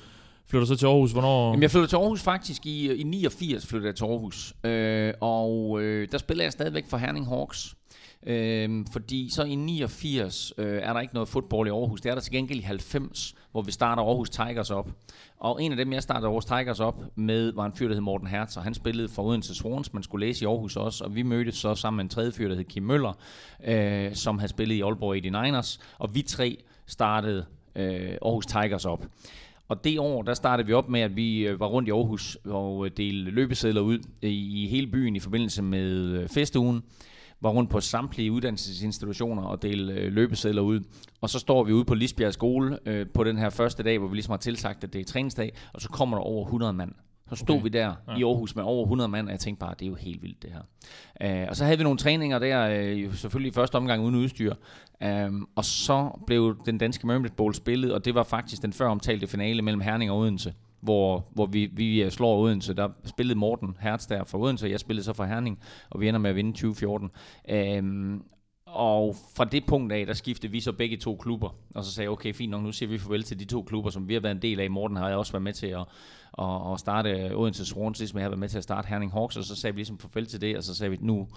Flytter 0.48 0.68
så 0.68 0.76
til 0.76 0.86
Aarhus, 0.86 1.12
hvornår? 1.12 1.48
Jamen, 1.50 1.62
jeg 1.62 1.72
flyttede 1.72 1.92
til 1.92 1.96
Aarhus 1.96 2.22
faktisk 2.22 2.66
i, 2.66 2.94
i 2.94 3.04
89, 3.04 3.68
flyttede 3.68 3.88
jeg 3.88 3.96
til 3.96 4.04
Aarhus. 4.06 4.54
Øh, 4.64 5.14
og 5.22 5.82
øh, 5.82 6.08
der 6.12 6.18
spiller 6.18 6.44
jeg 6.44 6.52
stadigvæk 6.52 6.88
for 6.90 6.98
Herning 6.98 7.28
Hawks. 7.28 7.76
Øh, 8.28 8.86
fordi 8.92 9.30
så 9.32 9.44
i 9.44 9.56
89 9.56 10.54
øh, 10.58 10.80
er 10.84 10.94
der 10.94 11.00
ikke 11.00 11.14
noget 11.14 11.30
fodbold 11.30 11.68
i 11.68 11.72
Aarhus. 11.72 12.02
Det 12.02 12.10
er 12.10 12.14
der 12.14 12.22
til 12.22 12.32
gengæld 12.32 12.60
i 12.60 12.62
90, 12.62 13.36
hvor 13.54 13.62
vi 13.62 13.72
starter 13.72 14.04
Aarhus 14.04 14.30
Tigers 14.30 14.72
op. 14.72 14.90
Og 15.38 15.64
en 15.64 15.72
af 15.72 15.78
dem, 15.78 15.94
jeg 15.94 16.04
startede 16.04 16.28
Aarhus 16.28 16.46
Tigers 16.46 16.80
op 16.80 17.04
med, 17.16 17.54
var 17.54 17.66
en 17.66 17.74
fyr, 17.74 17.88
der 17.88 17.94
hed 17.94 18.02
Morten 18.02 18.28
Hertz, 18.28 18.58
og 18.58 18.64
han 18.64 18.74
spillede 18.74 19.10
for 19.10 19.24
Odense 19.24 19.64
Horns, 19.64 19.94
Man 19.94 20.04
skulle 20.04 20.28
læse 20.28 20.46
i 20.46 20.48
Aarhus 20.48 20.76
også, 20.76 21.04
og 21.04 21.16
vi 21.16 21.24
mødtes 21.24 21.56
så 21.56 21.76
sammen 21.76 21.98
med 21.98 22.04
en 22.04 22.10
tredje 22.10 22.32
fyr, 22.32 22.48
der 22.48 22.56
hed 22.56 22.64
Kim 22.64 22.84
Møller, 22.84 23.14
øh, 23.66 24.16
som 24.16 24.40
havde 24.40 24.50
spillet 24.50 24.76
i 24.76 24.82
Aalborg 24.82 25.16
89ers. 25.26 25.82
Og 25.98 26.16
vi 26.16 26.22
tre 26.22 26.58
startede 26.86 27.46
øh, 27.76 28.18
Aarhus 28.22 28.46
Tigers 28.46 28.86
op. 28.86 29.06
Og 29.68 29.84
det 29.84 30.00
år, 30.00 30.22
der 30.22 30.34
startede 30.34 30.68
vi 30.68 30.74
op 30.74 30.90
med, 30.90 31.02
at 31.02 31.16
vi 31.16 31.48
øh, 31.48 31.60
var 31.60 31.68
rundt 31.68 31.88
i 31.88 31.92
Aarhus 31.92 32.38
og 32.46 32.86
øh, 32.86 32.92
delte 32.98 33.32
løbesedler 33.32 33.82
ud 33.82 34.00
i, 34.22 34.68
hele 34.68 34.88
byen 34.88 35.16
i 35.16 35.20
forbindelse 35.20 35.64
med 35.64 35.90
øh, 35.92 36.30
festugen. 36.30 36.84
Var 37.44 37.50
rundt 37.50 37.70
på 37.70 37.80
samtlige 37.80 38.32
uddannelsesinstitutioner 38.32 39.44
og 39.44 39.62
delte 39.62 39.94
øh, 39.94 40.14
løbesedler 40.14 40.62
ud. 40.62 40.80
Og 41.22 41.30
så 41.30 41.40
står 41.40 41.64
vi 41.64 41.74
ude 41.74 41.86
på 41.86 41.94
Lisbjerg 41.94 42.34
skole 42.34 42.80
øh, 42.86 43.08
på 43.14 43.24
den 43.24 43.38
her 43.38 43.50
første 43.50 43.84
dag, 43.84 44.00
hvor 44.00 44.08
vi 44.08 44.16
ligesom 44.16 44.32
har 44.32 44.38
tilsagt, 44.38 44.84
at 44.84 44.94
det 44.94 45.02
er 45.02 45.06
træningsdag, 45.06 45.54
og 45.74 45.82
så 45.82 45.90
kommer 45.90 46.18
der 46.18 46.24
over 46.24 46.46
100 46.46 46.74
mand. 46.74 46.92
Så 47.30 47.36
stod 47.36 47.56
okay. 47.56 47.64
vi 47.64 47.70
der 47.70 47.94
ja. 48.08 48.18
i 48.18 48.24
Aarhus 48.24 48.56
med 48.56 48.64
over 48.64 48.84
100 48.84 49.08
mand, 49.08 49.28
og 49.28 49.32
jeg 49.32 49.40
tænkte 49.40 49.60
bare, 49.60 49.74
det 49.80 49.86
er 49.86 49.90
jo 49.90 49.96
helt 49.96 50.22
vildt 50.22 50.44
det 50.44 50.52
her. 50.52 51.44
Uh, 51.44 51.50
og 51.50 51.56
så 51.56 51.66
havde 51.66 51.78
vi 51.78 51.84
nogle 51.84 51.98
træninger 51.98 52.40
der, 52.40 52.68
øh, 52.70 53.16
selvfølgelig 53.16 53.50
i 53.52 53.54
første 53.54 53.76
omgang 53.76 54.04
uden 54.04 54.16
udstyr. 54.16 54.56
Um, 55.06 55.50
og 55.56 55.66
så 55.66 56.20
blev 56.28 56.58
den 56.66 56.78
danske 56.78 57.08
Mermaid 57.08 57.32
Bowl 57.32 57.54
spillet, 57.54 57.94
og 57.94 58.06
det 58.06 58.16
var 58.16 58.24
faktisk 58.24 58.62
den 58.62 58.74
før 58.74 58.88
omtalte 58.88 59.28
finale 59.28 59.62
mellem 59.62 59.82
Herning 59.82 60.12
og 60.12 60.18
Odense, 60.18 60.54
hvor, 60.84 61.26
hvor 61.32 61.46
vi, 61.46 61.66
vi 61.66 62.10
slår 62.10 62.38
Odense. 62.38 62.74
Der 62.74 62.90
spillede 63.06 63.40
Morten 63.40 63.78
Hertz 63.80 64.08
der 64.08 64.24
for 64.24 64.38
Odense, 64.38 64.66
og 64.66 64.72
jeg 64.72 64.80
spillede 64.80 65.04
så 65.04 65.14
for 65.14 65.24
Herning, 65.24 65.60
og 65.90 66.02
vi 66.02 66.08
ender 66.08 66.20
med 66.20 66.30
at 66.30 66.36
vinde 66.36 66.52
2014. 66.52 67.10
Um, 67.80 68.24
og 68.66 69.16
fra 69.36 69.46
det 69.46 69.66
punkt 69.66 69.94
af, 69.94 70.06
der 70.06 70.14
skiftede 70.14 70.52
vi 70.52 70.60
så 70.60 70.72
begge 70.72 70.98
to 70.98 71.16
klubber, 71.16 71.50
og 71.76 71.84
så 71.84 71.92
sagde 71.92 72.06
jeg, 72.06 72.12
okay, 72.12 72.34
fint 72.34 72.52
nok, 72.52 72.64
nu 72.64 72.72
siger 72.72 72.90
vi 72.90 72.98
farvel 72.98 73.24
til 73.24 73.40
de 73.40 73.46
to 73.46 73.62
klubber, 73.62 73.90
som 73.90 74.08
vi 74.08 74.14
har 74.14 74.22
været 74.22 74.36
en 74.36 74.42
del 74.42 74.60
af. 74.60 74.72
Morten 74.72 74.98
har 74.98 75.08
jeg 75.08 75.18
også 75.18 75.32
været 75.32 75.44
med 75.44 75.54
til 75.54 75.68
at, 75.68 75.86
at, 76.40 76.72
at 76.74 76.80
starte 76.80 77.36
Odense 77.36 77.66
Swans, 77.66 78.00
ligesom 78.00 78.18
jeg 78.18 78.24
har 78.24 78.30
været 78.30 78.40
med 78.40 78.50
til 78.50 78.58
at 78.58 78.64
starte 78.64 78.88
Herning 78.88 79.12
Hawks, 79.12 79.38
og 79.38 79.44
så 79.44 79.56
sagde 79.56 79.74
vi 79.74 79.80
ligesom 79.80 80.00
farvel 80.00 80.26
til 80.26 80.42
det, 80.42 80.58
og 80.58 80.64
så 80.64 80.76
sagde 80.76 80.92
vi, 80.92 80.98
nu 81.02 81.28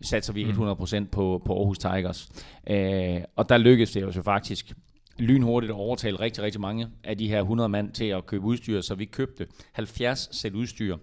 satser 0.00 0.32
vi 0.32 0.44
100% 0.44 1.04
på, 1.12 1.42
på 1.44 1.58
Aarhus 1.58 1.78
Tigers. 1.78 2.44
Øh, 2.70 3.20
og 3.36 3.48
der 3.48 3.58
lykkedes 3.58 3.92
det 3.92 4.02
jo 4.02 4.12
så 4.12 4.22
faktisk 4.22 4.72
lynhurtigt 5.18 5.70
at 5.70 5.76
overtale 5.76 6.20
rigtig, 6.20 6.42
rigtig 6.44 6.60
mange 6.60 6.88
af 7.04 7.18
de 7.18 7.28
her 7.28 7.40
100 7.40 7.68
mand 7.68 7.92
til 7.92 8.04
at 8.04 8.26
købe 8.26 8.44
udstyr, 8.44 8.80
så 8.80 8.94
vi 8.94 9.04
købte 9.04 9.46
70 9.72 10.28
sæt 10.36 10.52
udstyr 10.54 10.96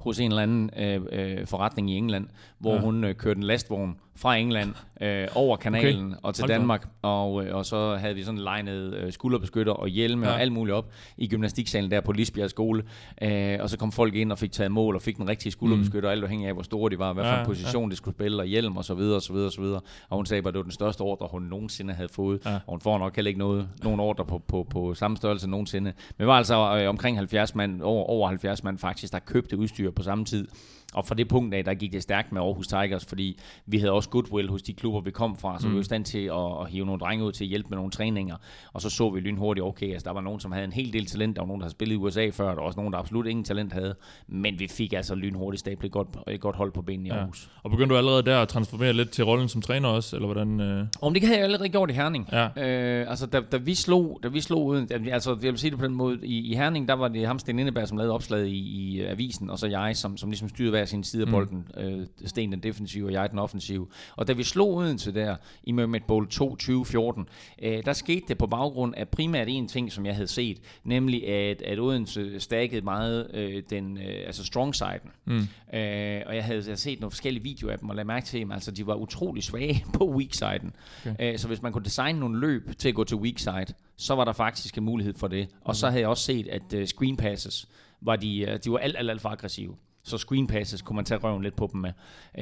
hos 0.00 0.20
en 0.20 0.30
eller 0.30 0.42
anden 0.42 0.70
øh, 0.76 1.02
øh, 1.12 1.46
forretning 1.46 1.90
i 1.90 1.94
England, 1.94 2.28
hvor 2.58 2.74
Ja. 2.74 2.80
hun 2.80 3.04
øh, 3.04 3.14
kørte 3.14 3.38
en 3.38 3.44
lastvogn 3.44 3.96
fra 4.16 4.36
England 4.36 4.74
øh, 5.00 5.28
over 5.34 5.56
kanalen 5.56 6.06
Okay. 6.06 6.16
og 6.22 6.34
til 6.34 6.42
Hold. 6.42 6.52
Danmark, 6.52 6.88
og, 7.02 7.46
øh, 7.46 7.56
og 7.56 7.66
så 7.66 7.96
havde 7.96 8.14
vi 8.14 8.22
sådan 8.22 8.40
legnet 8.40 8.94
øh, 8.94 9.12
skulderbeskytter 9.12 9.72
og 9.72 9.88
hjelme 9.88 10.24
Ja. 10.26 10.28
ja. 10.30 10.34
og 10.36 10.40
alt 10.42 10.52
muligt 10.52 10.74
op 10.74 10.90
i 11.16 11.28
gymnastiksalen 11.28 11.90
der 11.90 12.00
på 12.00 12.12
Lisbjerg 12.12 12.50
skole, 12.50 12.82
øh, 13.22 13.58
og 13.60 13.70
så 13.70 13.78
kom 13.78 13.92
folk 13.92 14.14
ind 14.14 14.32
og 14.32 14.38
fik 14.38 14.52
taget 14.52 14.72
mål 14.72 14.94
og 14.94 15.02
fik 15.02 15.16
den 15.16 15.28
rigtige 15.28 15.52
skulderbeskytter, 15.52 16.08
mm. 16.08 16.12
alt 16.12 16.22
afhængig 16.22 16.48
af 16.48 16.54
hvor 16.54 16.62
store 16.62 16.90
de 16.90 16.98
var, 16.98 17.12
hvad 17.12 17.24
for 17.24 17.30
Ja, 17.30 17.40
en 17.40 17.46
position 17.46 17.90
de 17.90 17.96
skulle 17.96 18.14
spille, 18.14 18.42
og 18.42 18.46
hjelm 18.46 18.76
og 18.76 18.84
så 18.84 18.94
videre 18.94 19.16
og 19.16 19.22
så 19.22 19.32
videre 19.32 19.48
og 19.48 19.52
så 19.52 19.60
videre. 19.60 19.80
Og 20.08 20.16
hun 20.16 20.26
sagde 20.26 20.42
bare, 20.42 20.48
at 20.48 20.54
det 20.54 20.58
var 20.58 20.62
den 20.62 20.72
største 20.72 21.00
ordre, 21.00 21.28
hun 21.30 21.42
nogensinde 21.42 21.94
havde 21.94 22.08
fået, 22.08 22.40
Ja. 22.46 22.54
og 22.54 22.60
hun 22.68 22.80
får 22.80 22.98
nok 22.98 23.16
heller 23.16 23.28
ikke 23.28 23.38
noget, 23.38 23.68
nogen 23.82 24.00
ordre 24.00 24.24
på, 24.24 24.38
på, 24.48 24.66
på 24.70 24.94
samme 24.94 25.16
størrelse 25.16 25.50
nogensinde. 25.50 25.84
Men 25.84 25.94
det 26.18 26.26
var 26.26 26.36
altså 26.38 26.78
øh, 26.82 26.88
omkring 26.88 27.16
70 27.16 27.54
mand, 27.54 27.82
over, 27.82 28.04
over 28.04 28.28
70 28.28 28.64
mand 28.64 28.78
faktisk, 28.78 29.12
der 29.12 29.18
købte 29.18 29.58
udstyr 29.58 29.90
på 29.90 30.02
samme 30.02 30.24
tid. 30.24 30.48
Og 30.94 31.06
fra 31.06 31.14
det 31.14 31.28
punkt 31.28 31.54
af, 31.54 31.64
der 31.64 31.74
gik 31.74 31.92
det 31.92 32.02
stærkt 32.02 32.32
med 32.32 32.42
Aarhus 32.42 32.66
Tigers, 32.66 33.04
fordi 33.04 33.38
vi 33.66 33.78
havde 33.78 33.92
også 33.92 34.08
goodwill 34.08 34.50
hos 34.50 34.62
de 34.62 34.72
klubber, 34.74 35.00
vi 35.00 35.10
kom 35.10 35.36
fra, 35.36 35.60
så 35.60 35.66
mm. 35.66 35.72
vi 35.72 35.76
var 35.76 35.80
i 35.80 35.84
stand 35.84 36.04
til 36.04 36.18
at, 36.18 36.60
at 36.60 36.70
hive 36.70 36.86
nogle 36.86 37.00
drenge 37.00 37.24
ud 37.24 37.32
til 37.32 37.44
at 37.44 37.48
hjælpe 37.48 37.68
med 37.68 37.76
nogle 37.76 37.90
træninger. 37.90 38.36
Og 38.72 38.82
så 38.82 38.90
så 38.90 39.10
vi 39.10 39.20
lynhurtigt, 39.20 39.64
okay, 39.64 39.92
altså 39.92 40.04
der 40.04 40.14
var 40.14 40.20
nogen, 40.20 40.40
som 40.40 40.52
havde 40.52 40.64
en 40.64 40.72
hel 40.72 40.92
del 40.92 41.06
talent, 41.06 41.36
der 41.36 41.42
var 41.42 41.46
nogen, 41.46 41.60
der 41.60 41.64
havde 41.64 41.72
spillet 41.72 41.94
i 41.94 41.96
USA 41.96 42.30
før, 42.32 42.48
der 42.48 42.54
var 42.54 42.62
også 42.62 42.76
nogen, 42.76 42.92
der 42.92 42.98
absolut 42.98 43.26
ingen 43.26 43.44
talent 43.44 43.72
havde. 43.72 43.94
Men 44.26 44.58
vi 44.58 44.68
fik 44.68 44.92
altså 44.92 45.14
lynhurtigt 45.14 45.60
stablet 45.60 45.84
et 45.84 45.92
godt, 45.92 46.08
et 46.28 46.40
godt 46.40 46.56
hold 46.56 46.72
på 46.72 46.82
benene 46.82 47.08
i 47.08 47.12
Ja. 47.12 47.18
Aarhus. 47.18 47.50
Og 47.62 47.70
begyndte 47.70 47.92
du 47.92 47.98
allerede 47.98 48.22
der 48.22 48.42
at 48.42 48.48
transformere 48.48 48.92
lidt 48.92 49.10
til 49.10 49.24
rollen 49.24 49.48
som 49.48 49.62
træner 49.62 49.88
også, 49.88 50.16
eller 50.16 50.26
hvordan? 50.26 50.60
Øh? 50.60 50.86
Om 51.02 51.14
det 51.14 51.22
havde 51.22 51.36
jeg 51.36 51.44
allerede 51.44 51.68
gjort 51.68 51.90
i 51.90 51.92
Herning. 51.92 52.28
Ja. 52.32 52.44
Øh, 52.46 53.10
altså, 53.10 53.26
da, 53.26 53.40
da, 53.40 53.56
vi 53.56 53.74
slog, 53.74 54.20
da 54.22 54.28
vi 54.28 54.40
slog 54.40 54.66
uden, 54.66 54.88
altså, 55.12 55.38
jeg 55.42 55.52
vil 55.52 55.58
sige 55.58 55.70
det 55.70 55.78
på 55.78 55.84
den 55.84 55.94
måde, 55.94 56.18
i, 56.22 56.52
i 56.52 56.54
Herning, 56.54 56.88
der 56.88 56.94
var 56.94 57.08
det 57.08 57.26
ham 57.26 57.38
Sten 57.38 57.58
Indeberg, 57.58 57.88
som 57.88 57.96
lavede 57.96 58.12
opslaget 58.14 58.46
i, 58.46 58.58
i 58.58 59.00
avisen, 59.00 59.50
og 59.50 59.58
så 59.58 59.66
jeg, 59.66 59.96
som, 59.96 60.16
som 60.16 60.30
ligesom 60.30 60.48
styrede 60.48 60.78
hver 60.84 60.90
sin 60.90 61.04
side 61.04 61.22
af 61.22 61.28
bolden. 61.28 61.68
Mm. 61.76 61.82
Øh, 61.82 62.06
Sten 62.24 62.52
den 62.52 62.62
defensive, 62.62 63.06
og 63.06 63.12
jeg 63.12 63.30
den 63.30 63.38
offensive. 63.38 63.86
Og 64.16 64.28
da 64.28 64.32
vi 64.32 64.42
slog 64.42 64.74
Odense 64.74 65.14
der 65.14 65.36
i 65.64 65.72
Mermaid 65.72 66.00
Bowl 66.08 66.28
2 66.28 66.50
2014, 66.50 67.26
øh, 67.62 67.84
der 67.84 67.92
skete 67.92 68.24
det 68.28 68.38
på 68.38 68.46
baggrund 68.46 68.94
af 68.96 69.08
primært 69.08 69.48
en 69.48 69.68
ting, 69.68 69.92
som 69.92 70.06
jeg 70.06 70.14
havde 70.14 70.28
set, 70.28 70.60
nemlig 70.84 71.28
at, 71.28 71.62
at 71.62 71.80
Odense 71.80 72.40
stakkede 72.40 72.82
meget 72.82 73.30
øh, 73.34 73.62
den, 73.70 73.98
øh, 73.98 74.26
altså 74.26 74.44
strong 74.44 74.74
siden. 74.74 75.10
Mm. 75.24 75.36
Øh, 75.36 76.22
og 76.26 76.36
jeg 76.36 76.44
havde, 76.44 76.58
jeg 76.58 76.64
havde 76.64 76.76
set 76.76 77.00
nogle 77.00 77.10
forskellige 77.10 77.42
videoer 77.42 77.72
af 77.72 77.78
dem, 77.78 77.88
og 77.88 77.96
lagde 77.96 78.06
mærke 78.06 78.26
til 78.26 78.40
dem, 78.40 78.52
altså 78.52 78.70
de 78.70 78.86
var 78.86 78.94
utrolig 78.94 79.42
svage 79.42 79.84
på 79.98 80.10
weak 80.10 80.34
siden. 80.34 80.72
Okay. 81.06 81.32
Øh, 81.32 81.38
så 81.38 81.48
hvis 81.48 81.62
man 81.62 81.72
kunne 81.72 81.84
designe 81.84 82.20
nogle 82.20 82.40
løb 82.40 82.78
til 82.78 82.88
at 82.88 82.94
gå 82.94 83.04
til 83.04 83.16
weak 83.16 83.38
side, 83.38 83.76
så 83.96 84.14
var 84.14 84.24
der 84.24 84.32
faktisk 84.32 84.78
en 84.78 84.84
mulighed 84.84 85.14
for 85.14 85.28
det. 85.28 85.48
Og 85.60 85.76
så 85.76 85.88
havde 85.88 86.00
jeg 86.00 86.08
også 86.08 86.24
set, 86.24 86.48
at 86.48 86.74
uh, 86.74 86.84
screen 86.84 87.16
passes, 87.16 87.68
var 88.00 88.16
de, 88.16 88.46
uh, 88.48 88.58
de 88.64 88.70
var 88.70 88.78
alt, 88.78 88.96
alt, 88.98 89.10
alt 89.10 89.20
for 89.20 89.28
aggressive. 89.28 89.76
Så 90.04 90.18
screen 90.18 90.46
passes 90.46 90.82
kunne 90.82 90.96
man 90.96 91.04
tage 91.04 91.18
røven 91.18 91.42
lidt 91.42 91.56
på 91.56 91.70
dem 91.72 91.80
med. 91.80 91.92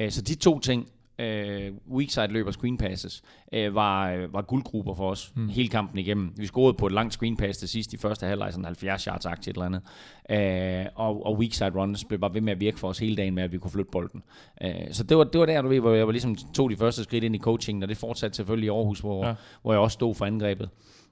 Uh, 0.01 0.09
så 0.09 0.21
de 0.21 0.35
to 0.35 0.59
ting, 0.59 0.87
uh, 1.19 1.95
weak 1.97 2.09
side 2.09 2.27
løb 2.27 2.47
og 2.47 2.53
screen 2.53 2.77
passes, 2.77 3.23
uh, 3.57 3.75
var, 3.75 4.27
var 4.31 4.41
guldgrupper 4.41 4.93
for 4.93 5.09
os 5.09 5.31
mm. 5.35 5.49
hele 5.49 5.69
kampen 5.69 5.99
igennem. 5.99 6.33
Vi 6.37 6.45
scorede 6.45 6.73
på 6.73 6.85
et 6.85 6.91
langt 6.91 7.13
screen 7.13 7.37
pass 7.37 7.59
til 7.59 7.69
sidst 7.69 7.93
i 7.93 7.97
første 7.97 8.25
halvleg, 8.25 8.53
sådan 8.53 8.65
70 8.65 9.03
yards 9.03 9.25
et 9.25 9.47
eller 9.47 9.65
andet. 9.65 9.81
Uh, 10.29 11.05
og, 11.05 11.25
og 11.25 11.37
weak 11.37 11.53
side 11.53 11.69
runs 11.75 12.05
blev 12.05 12.19
bare 12.19 12.33
ved 12.33 12.41
med 12.41 12.53
at 12.53 12.59
virke 12.59 12.79
for 12.79 12.87
os 12.87 12.99
hele 12.99 13.15
dagen 13.15 13.35
med, 13.35 13.43
at 13.43 13.51
vi 13.51 13.57
kunne 13.57 13.71
flytte 13.71 13.91
bolden. 13.91 14.23
Uh, 14.65 14.69
så 14.91 15.03
det 15.03 15.17
var, 15.17 15.23
det 15.23 15.39
var 15.39 15.45
der, 15.45 15.61
du 15.61 15.67
ved, 15.67 15.79
hvor 15.79 15.93
jeg 15.93 16.05
var 16.05 16.11
ligesom 16.11 16.35
tog 16.35 16.69
de 16.69 16.75
første 16.75 17.03
skridt 17.03 17.23
ind 17.23 17.35
i 17.35 17.39
coaching, 17.39 17.83
og 17.83 17.89
det 17.89 17.97
fortsatte 17.97 18.35
selvfølgelig 18.35 18.67
i 18.67 18.69
Aarhus, 18.69 18.99
hvor, 18.99 19.27
ja. 19.27 19.33
hvor 19.61 19.73
jeg 19.73 19.79
også 19.79 19.93
stod 19.93 20.15
for 20.15 20.25
angrebet. 20.25 20.69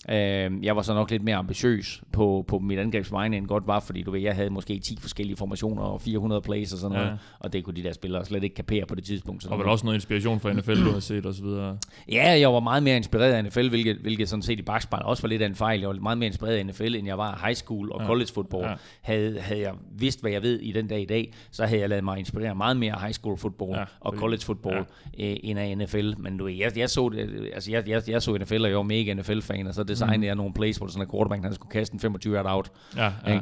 Øh, 0.10 0.66
jeg 0.66 0.76
var 0.76 0.82
så 0.82 0.94
nok 0.94 1.12
lidt 1.12 1.24
mere 1.24 1.36
ambitiøs 1.36 2.04
på, 2.12 2.46
på 2.48 2.60
mit 2.60 2.80
angrebsvegne 2.80 3.38
end 3.38 3.48
godt 3.48 3.68
var, 3.68 3.80
fordi 3.80 4.02
du 4.02 4.12
ved, 4.12 4.20
jeg 4.20 4.36
havde 4.36 4.50
måske 4.50 4.80
10 4.80 4.98
forskellige 5.02 5.38
formationer 5.38 5.84
og 5.84 6.02
400 6.02 6.42
plays 6.42 6.74
og 6.74 6.80
sådan 6.80 6.98
noget, 6.98 7.12
ja. 7.12 7.16
og 7.40 7.54
det 7.54 7.64
kunne 7.64 7.76
de 7.76 7.84
der 7.84 7.94
spillere 7.94 8.26
slet 8.26 8.44
ikke 8.44 8.56
kapere 8.56 8.86
på 8.86 8.96
det 8.96 9.04
tidspunkt. 9.04 9.48
Og 9.48 9.60
vel 9.60 9.68
også 9.68 9.86
noget 9.86 9.96
inspiration 9.96 10.40
fra 10.40 10.54
NFL, 10.54 10.86
du 10.86 10.92
har 10.92 11.00
set 11.00 11.26
og 11.26 11.34
så 11.34 11.44
videre. 11.44 11.78
Ja, 12.12 12.40
jeg 12.40 12.54
var 12.54 12.60
meget 12.60 12.84
mere 12.84 12.98
inspireret 12.98 13.34
af 13.34 13.44
NFL, 13.44 13.70
hvilket, 13.70 13.98
hvilket 13.98 14.30
sådan 14.30 14.44
set 14.44 14.60
i 14.60 14.62
bagspejl 14.62 15.04
også 15.06 15.24
var 15.24 15.30
lidt 15.30 15.42
af 15.42 15.46
en 15.46 15.56
fejl. 15.56 15.80
Jeg 15.80 15.90
var 15.90 15.96
meget 15.96 16.18
mere 16.18 16.28
inspireret 16.28 16.58
af 16.58 16.66
NFL, 16.66 16.96
end 16.96 17.08
jeg 17.08 17.18
var 17.18 17.32
af 17.32 17.42
high 17.42 17.56
school 17.56 17.92
og 17.92 18.02
ja. 18.02 18.08
college 18.08 18.30
football. 18.34 18.66
Ja. 18.66 18.74
Havde, 19.02 19.40
havde 19.40 19.62
jeg 19.62 19.74
vidst, 19.98 20.22
hvad 20.22 20.32
jeg 20.32 20.42
ved 20.42 20.60
i 20.60 20.72
den 20.72 20.88
dag 20.88 21.02
i 21.02 21.06
dag, 21.06 21.34
så 21.52 21.66
havde 21.66 21.82
jeg 21.82 21.90
lavet 21.90 22.04
mig 22.04 22.20
inspirere 22.20 22.56
meget 22.56 22.78
mere 22.78 22.94
af 22.94 23.02
high 23.02 23.14
school 23.14 23.38
football 23.38 23.72
ja, 23.78 23.84
og 24.00 24.14
college 24.14 24.42
football 24.42 24.86
ja. 25.18 25.32
øh, 25.32 25.38
end 25.44 25.60
af 25.60 25.78
NFL. 25.78 26.14
Men 26.18 26.38
du 26.38 26.46
ved, 26.46 26.54
jeg, 26.54 26.78
jeg, 26.78 26.90
så, 26.90 27.12
altså, 27.54 27.72
jeg, 27.72 27.90
jeg, 27.90 28.02
jeg 28.08 28.22
så 28.22 28.38
NFL, 28.38 28.62
og 28.62 28.70
jeg 28.70 28.78
var 28.78 28.84
mega 28.84 29.14
NFL-fan, 29.14 29.68
og 29.68 29.74
så 29.74 29.84
designede 29.92 30.18
mm. 30.18 30.24
jeg 30.24 30.36
nogle 30.36 30.54
plays, 30.54 30.78
hvor 30.78 30.88
sådan 30.88 31.02
en 31.02 31.12
quarterback, 31.12 31.44
han 31.44 31.54
skulle 31.54 31.72
kaste 31.72 31.94
en 31.94 32.00
25 32.00 32.36
yard 32.36 32.46
out. 32.48 32.72
Ja, 32.98 33.12
ja. 33.28 33.40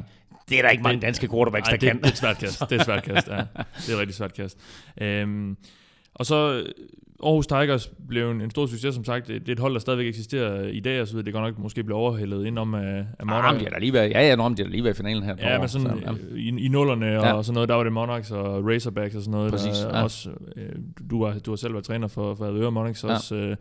Det 0.50 0.58
er 0.58 0.62
der 0.62 0.70
ikke 0.70 0.84
mange 0.84 1.00
danske 1.00 1.28
quarterbacks, 1.28 1.70
der 1.70 1.78
det, 1.78 1.90
kan. 1.90 1.98
Det 1.98 2.06
er 2.06 2.10
et 2.10 2.18
svært 2.18 2.38
kast. 2.38 2.60
Det 2.60 2.72
er 2.72 2.80
et 2.80 2.86
svært 2.86 3.04
kast, 3.04 3.28
ja. 3.28 3.36
Det 3.86 3.90
er 3.90 3.94
et 3.94 4.00
rigtig 4.00 4.16
svært 4.16 4.34
kast. 4.34 4.58
Øhm, 5.02 5.58
og 6.16 6.26
så 6.26 6.64
Aarhus 7.24 7.48
Tigers 7.48 7.92
blev 8.08 8.32
en, 8.32 8.42
en 8.42 8.50
stor 8.50 8.66
succes, 8.66 8.96
som 8.96 9.04
sagt. 9.04 9.28
Det, 9.28 9.42
det 9.42 9.50
er 9.50 9.54
et 9.54 9.60
hold, 9.60 9.74
der 9.74 9.80
stadigvæk 9.80 10.08
eksisterer 10.08 10.68
i 10.68 10.80
dag, 10.80 11.02
og 11.02 11.08
så 11.08 11.22
det 11.22 11.34
går 11.34 11.42
nok 11.42 11.60
måske 11.60 11.84
blive 11.84 11.98
overhældet 11.98 12.38
indenom 12.38 12.74
af, 12.74 13.06
af 13.20 13.26
Monarchs. 13.26 13.54
Ah, 13.54 13.60
de 13.60 13.66
er 13.66 13.70
der 13.70 13.80
lige 13.80 13.94
været, 13.94 14.10
ja, 14.10 14.20
ja, 14.22 14.36
de 14.36 14.42
er 14.42 14.54
der 14.56 14.68
lige 14.68 14.84
været 14.84 14.94
i 14.94 14.98
finalen 14.98 15.24
her. 15.24 15.36
Ja, 15.40 15.60
men 15.60 15.70
sådan 15.70 15.88
så, 15.88 15.94
ja. 16.06 16.36
i, 16.36 16.66
i 16.66 16.68
nullerne 16.68 17.06
ja. 17.06 17.34
og 17.34 17.46
sådan 17.46 17.54
noget, 17.54 17.70
der 17.70 17.76
var 17.76 17.84
det 17.84 17.94
Monarchs 17.94 18.32
og 18.32 18.68
Razorbacks 18.68 19.16
og 19.16 19.22
sådan 19.22 19.32
noget. 19.32 19.52
Præcis, 19.52 19.78
der, 19.78 19.98
ja. 19.98 20.04
også, 20.04 20.30
øh, 20.56 20.70
du, 21.10 21.26
har, 21.26 21.40
du 21.40 21.52
har 21.52 21.56
selv 21.56 21.74
været 21.74 21.86
træner 21.86 22.08
for, 22.08 22.36
for 22.36 22.46
Avedøre 22.46 22.72
Monarchs 22.72 23.04
ja. 23.04 23.10
også. 23.10 23.36
Øh, 23.36 23.56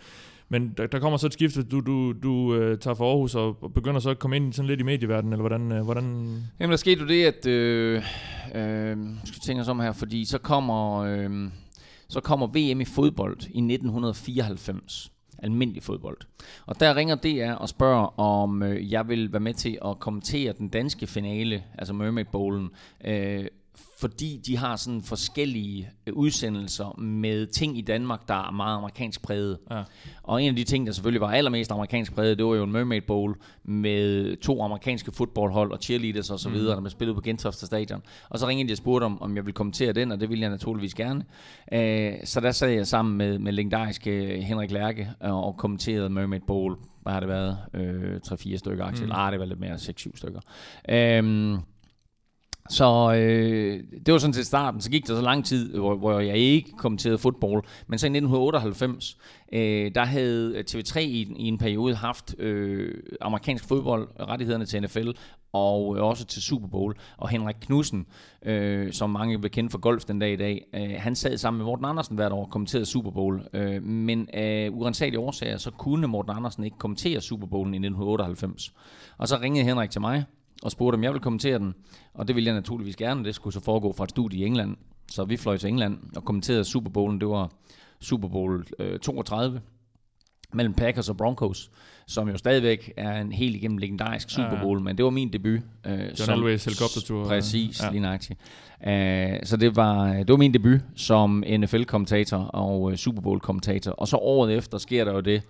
men 0.48 0.74
der, 0.76 0.86
der 0.86 0.98
kommer 0.98 1.16
så 1.18 1.26
et 1.26 1.32
skift, 1.32 1.58
du, 1.70 1.80
du, 1.80 2.12
du 2.22 2.54
øh, 2.54 2.78
tager 2.78 2.94
for 2.94 3.10
Aarhus 3.10 3.34
og 3.34 3.72
begynder 3.74 4.00
så 4.00 4.10
at 4.10 4.18
komme 4.18 4.36
ind 4.36 4.52
sådan 4.52 4.66
lidt 4.66 4.80
i 4.80 4.82
medieverdenen, 4.82 5.32
eller 5.32 5.48
hvordan? 5.48 5.72
Øh, 5.72 5.84
hvordan? 5.84 6.36
Jamen 6.60 6.70
der 6.70 6.76
skete 6.76 7.00
jo 7.00 7.06
det, 7.08 7.24
at 7.24 7.46
øh, 7.46 8.02
øh, 8.54 8.96
skal 9.24 9.40
tænke 9.40 9.60
os 9.60 9.68
om 9.68 9.80
her, 9.80 9.92
fordi 9.92 10.24
så 10.24 10.38
kommer, 10.38 10.96
øh, 10.98 11.50
så 12.08 12.20
kommer 12.20 12.46
VM 12.46 12.80
i 12.80 12.84
fodbold 12.84 13.40
i 13.40 13.60
1994 13.60 15.12
almindelig 15.42 15.82
fodbold. 15.82 16.18
Og 16.66 16.80
der 16.80 16.96
ringer 16.96 17.14
DR 17.14 17.52
og 17.52 17.68
spørger, 17.68 18.20
om 18.20 18.62
øh, 18.62 18.92
jeg 18.92 19.08
vil 19.08 19.32
være 19.32 19.40
med 19.40 19.54
til 19.54 19.78
at 19.84 19.98
kommentere 19.98 20.52
den 20.58 20.68
danske 20.68 21.06
finale, 21.06 21.64
altså 21.78 21.94
Mermaid 21.94 22.24
Bowlen, 22.24 22.70
øh, 23.04 23.46
fordi 24.00 24.40
de 24.46 24.56
har 24.56 24.76
sådan 24.76 25.02
forskellige 25.02 25.90
øh, 26.06 26.14
udsendelser 26.14 26.98
med 26.98 27.46
ting 27.46 27.78
i 27.78 27.80
Danmark, 27.80 28.28
der 28.28 28.34
er 28.34 28.50
meget 28.50 28.76
amerikansk 28.76 29.22
præget. 29.22 29.58
Ja. 29.70 29.82
Og 30.22 30.42
en 30.42 30.48
af 30.48 30.56
de 30.56 30.64
ting, 30.64 30.86
der 30.86 30.92
selvfølgelig 30.92 31.20
var 31.20 31.30
allermest 31.30 31.72
amerikansk 31.72 32.14
præget, 32.14 32.38
det 32.38 32.46
var 32.46 32.54
jo 32.54 32.64
en 32.64 32.72
Mermaid 32.72 33.00
Bowl 33.00 33.34
med 33.64 34.36
to 34.36 34.62
amerikanske 34.62 35.12
fodboldhold 35.12 35.72
og 35.72 35.78
cheerleaders 35.82 36.30
osv., 36.30 36.52
mm. 36.52 36.58
der 36.58 36.80
blev 36.80 36.90
spillet 36.90 37.14
på 37.14 37.20
Gentofte 37.20 37.66
Stadion. 37.66 38.02
Og 38.28 38.38
så 38.38 38.48
ringede 38.48 38.68
de 38.68 38.72
og 38.72 38.76
spurgte 38.76 39.04
om, 39.04 39.22
om 39.22 39.36
jeg 39.36 39.44
ville 39.44 39.54
kommentere 39.54 39.92
den, 39.92 40.12
og 40.12 40.20
det 40.20 40.28
ville 40.28 40.42
jeg 40.42 40.50
naturligvis 40.50 40.94
gerne. 40.94 41.24
Uh, 41.72 42.18
så 42.24 42.40
der 42.40 42.52
sad 42.52 42.68
jeg 42.68 42.86
sammen 42.86 43.16
med, 43.16 43.38
med 43.38 43.52
legendariske 43.52 44.42
Henrik 44.42 44.70
Lærke 44.70 45.10
og, 45.20 45.44
og 45.44 45.56
kommenterede 45.56 46.10
Mermaid 46.10 46.40
Bowl. 46.46 46.76
Hvad 47.02 47.12
har 47.12 47.20
det 47.20 47.28
været? 47.28 47.58
Øh, 47.74 48.20
3-4 48.26 48.56
stykker, 48.56 48.84
Axel. 48.84 49.06
Mm. 49.06 49.12
Ah, 49.14 49.32
det 49.32 49.40
var 49.40 49.46
lidt 49.46 49.60
mere 49.60 49.74
6-7 49.74 50.10
stykker. 50.14 50.40
Uh, 50.88 51.58
så 52.70 53.14
øh, 53.14 53.84
det 54.06 54.12
var 54.12 54.18
sådan 54.18 54.32
til 54.32 54.44
starten. 54.44 54.80
Så 54.80 54.90
gik 54.90 55.06
der 55.06 55.14
så 55.14 55.22
lang 55.22 55.44
tid, 55.44 55.74
hvor, 55.74 55.96
hvor 55.96 56.20
jeg 56.20 56.36
ikke 56.36 56.72
kommenterede 56.78 57.18
fodbold. 57.18 57.64
Men 57.86 57.98
så 57.98 58.06
i 58.06 58.10
1998, 58.10 59.18
øh, 59.52 59.94
der 59.94 60.04
havde 60.04 60.64
TV3 60.70 61.00
i, 61.00 61.34
i 61.36 61.48
en 61.48 61.58
periode 61.58 61.94
haft 61.94 62.34
øh, 62.38 62.94
amerikansk 63.20 63.68
fodbold, 63.68 64.08
rettighederne 64.20 64.66
til 64.66 64.82
NFL, 64.82 65.10
og 65.52 65.96
øh, 65.96 66.02
også 66.02 66.24
til 66.24 66.42
Super 66.42 66.68
Bowl. 66.68 66.94
Og 67.16 67.28
Henrik 67.28 67.56
Knudsen, 67.60 68.06
øh, 68.42 68.92
som 68.92 69.10
mange 69.10 69.42
vil 69.42 69.50
kende 69.50 69.70
for 69.70 69.78
golf 69.78 70.04
den 70.04 70.18
dag 70.18 70.32
i 70.32 70.36
dag, 70.36 70.64
øh, 70.74 70.90
han 70.98 71.14
sad 71.14 71.36
sammen 71.36 71.58
med 71.58 71.66
Morten 71.66 71.84
Andersen 71.84 72.16
hvert 72.16 72.32
år 72.32 72.44
og 72.44 72.50
kommenterede 72.50 72.86
Super 72.86 73.10
Bowl. 73.10 73.42
Øh, 73.52 73.82
men 73.82 74.28
af 74.32 74.68
urensagelige 74.72 75.20
årsager, 75.20 75.56
så 75.56 75.70
kunne 75.70 76.06
Morten 76.06 76.32
Andersen 76.36 76.64
ikke 76.64 76.78
kommentere 76.78 77.20
Super 77.20 77.46
Bowlen 77.46 77.74
i 77.74 77.78
1998. 77.78 78.72
Og 79.18 79.28
så 79.28 79.38
ringede 79.40 79.64
Henrik 79.64 79.90
til 79.90 80.00
mig, 80.00 80.24
og 80.62 80.70
spurgte, 80.70 80.96
om 80.96 81.02
jeg 81.02 81.12
ville 81.12 81.22
kommentere 81.22 81.58
den. 81.58 81.74
Og 82.14 82.28
det 82.28 82.36
ville 82.36 82.46
jeg 82.46 82.54
naturligvis 82.54 82.96
gerne. 82.96 83.24
Det 83.24 83.34
skulle 83.34 83.54
så 83.54 83.60
foregå 83.60 83.92
fra 83.92 84.04
et 84.04 84.10
studie 84.10 84.38
i 84.38 84.44
England. 84.44 84.76
Så 85.10 85.24
vi 85.24 85.36
fløj 85.36 85.56
til 85.56 85.68
England 85.68 85.98
og 86.16 86.24
kommenterede 86.24 86.64
Super 86.64 86.90
Bowlen. 86.90 87.20
Det 87.20 87.28
var 87.28 87.50
Super 88.00 88.28
Bowl 88.28 88.66
øh, 88.78 88.98
32 88.98 89.60
mellem 90.52 90.74
Packers 90.74 91.08
og 91.08 91.16
Broncos, 91.16 91.70
som 92.06 92.28
jo 92.28 92.36
stadigvæk 92.36 92.92
er 92.96 93.20
en 93.20 93.32
helt 93.32 93.56
igennem 93.56 93.78
legendarisk 93.78 94.30
Super 94.30 94.60
Bowl, 94.62 94.78
ja, 94.78 94.82
men 94.82 94.96
det 94.96 95.04
var 95.04 95.10
min 95.10 95.32
debut. 95.32 95.60
Øh, 95.86 96.00
John 96.00 96.16
som, 96.16 96.34
Elways 96.34 96.64
helikoptertur. 96.64 97.24
Præcis, 97.24 97.82
ja. 97.82 97.90
lige 97.90 98.00
nøjagtigt. 98.00 98.40
Uh, 98.80 98.86
så 99.42 99.56
det 99.60 99.76
var, 99.76 100.12
det 100.12 100.28
var 100.28 100.36
min 100.36 100.54
debut 100.54 100.80
som 100.96 101.44
NFL-kommentator 101.58 102.36
og 102.36 102.82
uh, 102.82 102.94
Super 102.94 103.22
Bowl-kommentator. 103.22 103.90
Og 103.90 104.08
så 104.08 104.16
året 104.16 104.56
efter 104.56 104.78
sker 104.78 105.04
der 105.04 105.12
jo 105.12 105.20
det, 105.20 105.42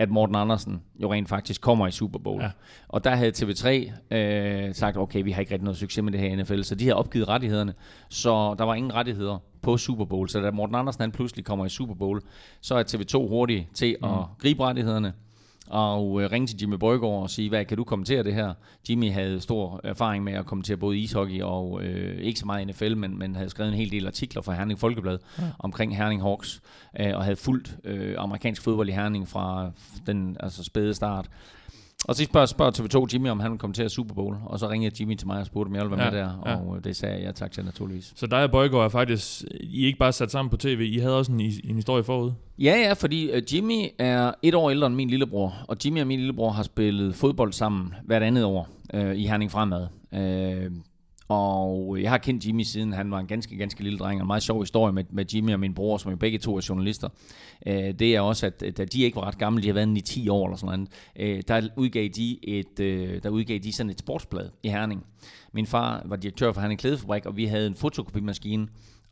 at 0.00 0.10
Morten 0.10 0.36
Andersen 0.36 0.82
jo 1.02 1.12
rent 1.12 1.28
faktisk 1.28 1.60
kommer 1.60 1.86
i 1.86 1.90
Super 1.90 2.18
Bowl. 2.18 2.42
Ja. 2.42 2.50
Og 2.88 3.04
der 3.04 3.10
havde 3.10 3.32
TV3 3.36 3.92
øh, 4.16 4.74
sagt, 4.74 4.96
okay, 4.96 5.22
vi 5.24 5.30
har 5.30 5.40
ikke 5.40 5.52
rigtig 5.52 5.64
noget 5.64 5.78
succes 5.78 6.04
med 6.04 6.12
det 6.12 6.20
her 6.20 6.42
NFL, 6.42 6.62
så 6.62 6.74
de 6.74 6.86
har 6.86 6.94
opgivet 6.94 7.28
rettighederne, 7.28 7.74
så 8.08 8.54
der 8.58 8.64
var 8.64 8.74
ingen 8.74 8.94
rettigheder 8.94 9.38
på 9.62 9.76
Super 9.76 10.04
Bowl. 10.04 10.28
Så 10.28 10.40
da 10.40 10.50
Morten 10.50 10.74
Andersen 10.74 11.00
han 11.00 11.12
pludselig 11.12 11.44
kommer 11.44 11.66
i 11.66 11.68
Super 11.68 11.94
Bowl, 11.94 12.20
så 12.60 12.74
er 12.74 12.82
TV2 12.82 13.28
hurtig 13.28 13.68
til 13.74 13.96
mm. 14.00 14.08
at 14.08 14.24
gribe 14.38 14.64
rettighederne, 14.64 15.12
og 15.70 16.22
øh, 16.22 16.32
ringe 16.32 16.46
til 16.46 16.60
Jimmy 16.60 16.74
Brøgaard 16.74 17.22
og 17.22 17.30
sige, 17.30 17.48
hvad 17.48 17.64
kan 17.64 17.76
du 17.76 17.84
kommentere 17.84 18.22
det 18.22 18.34
her? 18.34 18.54
Jimmy 18.88 19.12
havde 19.12 19.40
stor 19.40 19.80
erfaring 19.84 20.24
med 20.24 20.32
at 20.32 20.46
kommentere 20.46 20.76
både 20.76 20.98
ishockey 20.98 21.42
og 21.42 21.82
øh, 21.82 22.20
ikke 22.20 22.40
så 22.40 22.46
meget 22.46 22.66
NFL, 22.66 22.96
men, 22.96 23.18
men 23.18 23.36
havde 23.36 23.50
skrevet 23.50 23.72
en 23.72 23.78
hel 23.78 23.90
del 23.90 24.06
artikler 24.06 24.42
for 24.42 24.52
Herning 24.52 24.78
Folkeblad 24.78 25.18
ja. 25.38 25.44
omkring 25.58 25.96
Herning 25.96 26.22
Hawks, 26.22 26.60
øh, 27.00 27.12
og 27.14 27.24
havde 27.24 27.36
fulgt 27.36 27.76
øh, 27.84 28.14
amerikansk 28.18 28.62
fodbold 28.62 28.88
i 28.88 28.92
Herning 28.92 29.28
fra 29.28 29.70
den 30.06 30.36
altså 30.40 30.64
spæde 30.64 30.94
start. 30.94 31.28
Og 32.04 32.16
så 32.16 32.24
spørger, 32.24 32.46
spørger 32.46 32.72
TV2 32.72 33.06
Jimmy, 33.12 33.28
om 33.28 33.40
han 33.40 33.50
vil 33.50 33.58
komme 33.58 33.74
til 33.74 33.82
at 33.82 33.90
Super 33.90 34.14
Bowl. 34.14 34.36
Og 34.46 34.58
så 34.58 34.68
ringede 34.70 34.96
Jimmy 35.00 35.14
til 35.14 35.26
mig 35.26 35.40
og 35.40 35.46
spurgte, 35.46 35.68
om 35.68 35.74
jeg 35.74 35.82
ville 35.82 35.96
være 35.96 36.04
ja, 36.04 36.10
med 36.10 36.18
der. 36.18 36.50
Ja. 36.50 36.56
Og 36.56 36.76
øh, 36.76 36.84
det 36.84 36.96
sagde 36.96 37.22
jeg 37.22 37.34
tak 37.34 37.52
til 37.52 37.64
naturligvis. 37.64 38.12
Så 38.16 38.26
dig 38.26 38.42
og 38.42 38.50
Bøjgaard 38.50 38.84
er 38.84 38.88
faktisk, 38.88 39.44
I 39.60 39.86
ikke 39.86 39.98
bare 39.98 40.12
sat 40.12 40.30
sammen 40.30 40.50
på 40.50 40.56
tv, 40.56 40.90
I 40.92 40.98
havde 40.98 41.18
også 41.18 41.32
en, 41.32 41.40
en 41.40 41.74
historie 41.74 42.04
forud? 42.04 42.32
Ja, 42.58 42.76
ja, 42.76 42.92
fordi 42.92 43.30
uh, 43.36 43.54
Jimmy 43.54 43.86
er 43.98 44.32
et 44.42 44.54
år 44.54 44.70
ældre 44.70 44.86
end 44.86 44.94
min 44.94 45.10
lillebror. 45.10 45.54
Og 45.68 45.76
Jimmy 45.84 46.00
og 46.00 46.06
min 46.06 46.18
lillebror 46.18 46.50
har 46.50 46.62
spillet 46.62 47.14
fodbold 47.14 47.52
sammen 47.52 47.94
hvert 48.04 48.22
andet 48.22 48.44
år 48.44 48.68
uh, 48.94 49.16
i 49.16 49.26
Herning 49.26 49.50
Fremad. 49.50 49.86
Uh, 50.12 50.76
og 51.30 52.02
jeg 52.02 52.10
har 52.10 52.18
kendt 52.18 52.46
Jimmy 52.46 52.62
siden 52.62 52.92
han 52.92 53.10
var 53.10 53.18
en 53.18 53.26
ganske, 53.26 53.56
ganske 53.56 53.82
lille 53.82 53.98
dreng. 53.98 54.20
Og 54.20 54.24
en 54.24 54.26
meget 54.26 54.42
sjov 54.42 54.62
historie 54.62 54.92
med, 54.92 55.04
med 55.10 55.24
Jimmy 55.34 55.52
og 55.52 55.60
min 55.60 55.74
bror, 55.74 55.98
som 55.98 56.10
jo 56.10 56.16
begge 56.16 56.38
to 56.38 56.56
er 56.56 56.66
journalister. 56.68 57.08
Øh, 57.66 57.74
det 57.74 58.16
er 58.16 58.20
også, 58.20 58.46
at 58.46 58.76
da 58.76 58.84
de 58.84 59.02
ikke 59.02 59.16
var 59.16 59.26
ret 59.26 59.38
gamle, 59.38 59.62
de 59.62 59.66
har 59.66 59.74
været 59.74 59.98
i 59.98 60.00
10 60.00 60.28
år 60.28 60.46
eller 60.46 60.56
sådan 60.56 60.78
noget, 61.16 61.36
øh, 61.36 61.42
der, 61.48 61.68
udgav 61.76 62.08
de 62.08 62.38
et, 62.42 62.80
øh, 62.80 63.22
der 63.22 63.28
udgav 63.28 63.58
de 63.58 63.72
sådan 63.72 63.90
et 63.90 63.98
sportsblad 63.98 64.50
i 64.62 64.68
Herning. 64.68 65.06
Min 65.52 65.66
far 65.66 66.02
var 66.04 66.16
direktør 66.16 66.52
for 66.52 66.60
Herning 66.60 66.80
Klædefabrik, 66.80 67.26
og 67.26 67.36
vi 67.36 67.44
havde 67.44 67.66
en 67.66 67.74
fotokopimaskine, 67.74 68.68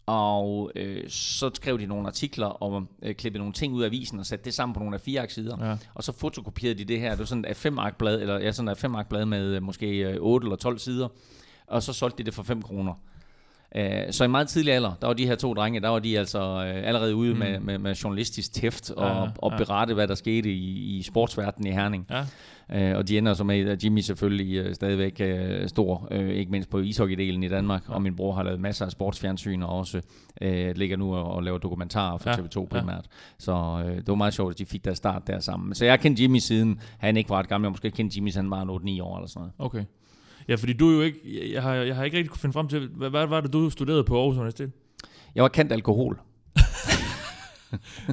og 0.07 0.70
øh, 0.76 1.09
så 1.09 1.50
skrev 1.54 1.78
de 1.78 1.87
nogle 1.87 2.07
artikler 2.07 2.46
og 2.46 2.87
øh, 3.02 3.14
klippede 3.14 3.38
nogle 3.38 3.52
ting 3.52 3.74
ud 3.74 3.83
af 3.83 3.87
avisen 3.87 4.18
og 4.18 4.26
satte 4.26 4.44
det 4.44 4.54
sammen 4.54 4.74
på 4.74 4.81
nogle 4.81 4.94
af 4.94 5.00
fire 5.00 5.28
sider. 5.28 5.66
Ja. 5.68 5.76
Og 5.94 6.04
så 6.04 6.12
fotokopierede 6.12 6.78
de 6.78 6.85
det 6.85 7.00
her. 7.00 7.11
Det 7.11 7.18
var 7.18 7.24
sådan 7.24 7.44
et 7.48 7.57
fem 7.57 7.78
blad 7.98 8.20
eller 8.20 8.38
ja, 8.38 8.52
sådan 8.52 8.68
et 8.68 8.78
fem 8.78 8.94
blad 9.09 9.26
med 9.26 9.57
øh, 9.57 9.62
måske 9.62 9.98
øh, 9.98 10.16
8 10.20 10.44
eller 10.44 10.57
12 10.57 10.78
sider 10.78 11.09
og 11.70 11.83
så 11.83 11.92
solgte 11.92 12.18
de 12.18 12.24
det 12.26 12.35
for 12.35 12.42
5 12.42 12.62
kroner. 12.62 12.94
Øh, 13.76 14.02
så 14.11 14.24
i 14.24 14.28
meget 14.28 14.48
tidlig 14.48 14.72
alder, 14.74 14.92
der 15.00 15.07
var 15.07 15.14
de 15.14 15.26
her 15.26 15.35
to 15.35 15.54
drenge, 15.54 15.81
der 15.81 15.88
var 15.88 15.98
de 15.98 16.18
altså 16.18 16.38
øh, 16.40 16.87
allerede 16.88 17.14
ude 17.16 17.33
Mm. 17.33 17.38
med, 17.38 17.61
med, 17.61 17.78
med 17.78 17.94
journalistisk 17.94 18.52
tæft 18.52 18.90
og, 18.90 19.07
Ja, 19.07 19.26
og 19.38 19.50
ja. 19.52 19.57
berette, 19.57 19.94
hvad 19.94 20.09
der 20.09 20.14
skete 20.14 20.52
i, 20.52 20.96
i 20.98 21.02
sportsverdenen 21.02 21.66
i 21.72 21.74
Herning. 21.74 22.07
Ja. 22.11 22.24
Øh, 22.90 22.96
og 22.96 23.09
de 23.09 23.18
ender 23.18 23.35
så 23.35 23.44
med, 23.44 23.68
at 23.68 23.85
Jimmy 23.85 24.00
selvfølgelig 24.00 24.57
øh, 24.57 24.74
stadigvæk 24.74 25.20
øh, 25.20 25.68
stor, 25.68 26.09
øh, 26.11 26.28
ikke 26.31 26.50
mindst 26.52 26.70
på 26.70 26.78
ishockeydelen 26.78 27.42
i 27.42 27.48
Danmark, 27.48 27.83
ja. 27.88 27.94
og 27.94 28.02
min 28.02 28.16
bror 28.16 28.33
har 28.35 28.42
lavet 28.42 28.61
masser 28.61 28.85
af 28.87 28.92
sportsfjernsyn, 28.92 29.62
og 29.62 29.68
også 29.78 30.00
øh, 30.40 30.76
ligger 30.76 30.96
nu 30.96 31.14
og, 31.14 31.24
og 31.24 31.42
laver 31.42 31.59
dokumentarer 31.59 32.18
for 32.18 32.31
Ja, 32.31 32.35
TV2 32.37 32.61
ja. 32.61 32.64
primært. 32.81 33.07
Så 33.38 33.83
øh, 33.87 33.96
det 33.96 34.09
var 34.09 34.14
meget 34.14 34.35
sjovt, 34.35 34.52
at 34.54 34.59
de 34.59 34.66
fik 34.66 34.85
deres 34.85 34.98
start 34.98 35.26
der 35.26 35.40
sammen. 35.40 35.74
Så 35.74 35.85
jeg 35.85 35.92
har 35.92 35.96
kendt 35.96 36.20
Jimmy 36.20 36.38
siden, 36.38 36.81
han 36.98 37.16
ikke 37.16 37.31
var 37.31 37.40
et 37.40 37.48
gammel, 37.48 37.66
jeg 37.66 37.70
måske 37.72 37.90
kendt 37.90 38.16
Jimmy, 38.16 38.35
han 38.35 38.50
var 38.50 38.62
en 38.62 38.98
8-9 38.98 39.02
år 39.02 39.16
eller 39.16 39.28
sådan 39.28 39.40
noget. 39.40 39.52
Okay. 39.59 39.85
Ja, 40.48 40.54
fordi 40.54 40.72
du 40.72 40.90
er 40.90 40.94
jo 40.94 41.00
ikke... 41.00 41.18
Jeg, 41.52 41.62
har, 41.62 41.74
jeg 41.74 41.96
har 41.96 42.04
ikke 42.04 42.16
rigtig 42.16 42.30
kunne 42.30 42.38
finde 42.40 42.52
frem 42.52 42.68
til... 42.68 42.88
Hvad, 42.96 43.11
hvad 43.11 43.26
var 43.26 43.40
det, 43.40 43.52
du 43.52 43.70
studerede 43.70 44.04
på 44.04 44.18
Aarhus 44.18 44.37
Universitet? 44.37 44.70
Jeg 45.34 45.42
var 45.42 45.48
kendt 45.48 45.72
alkohol. 45.72 46.18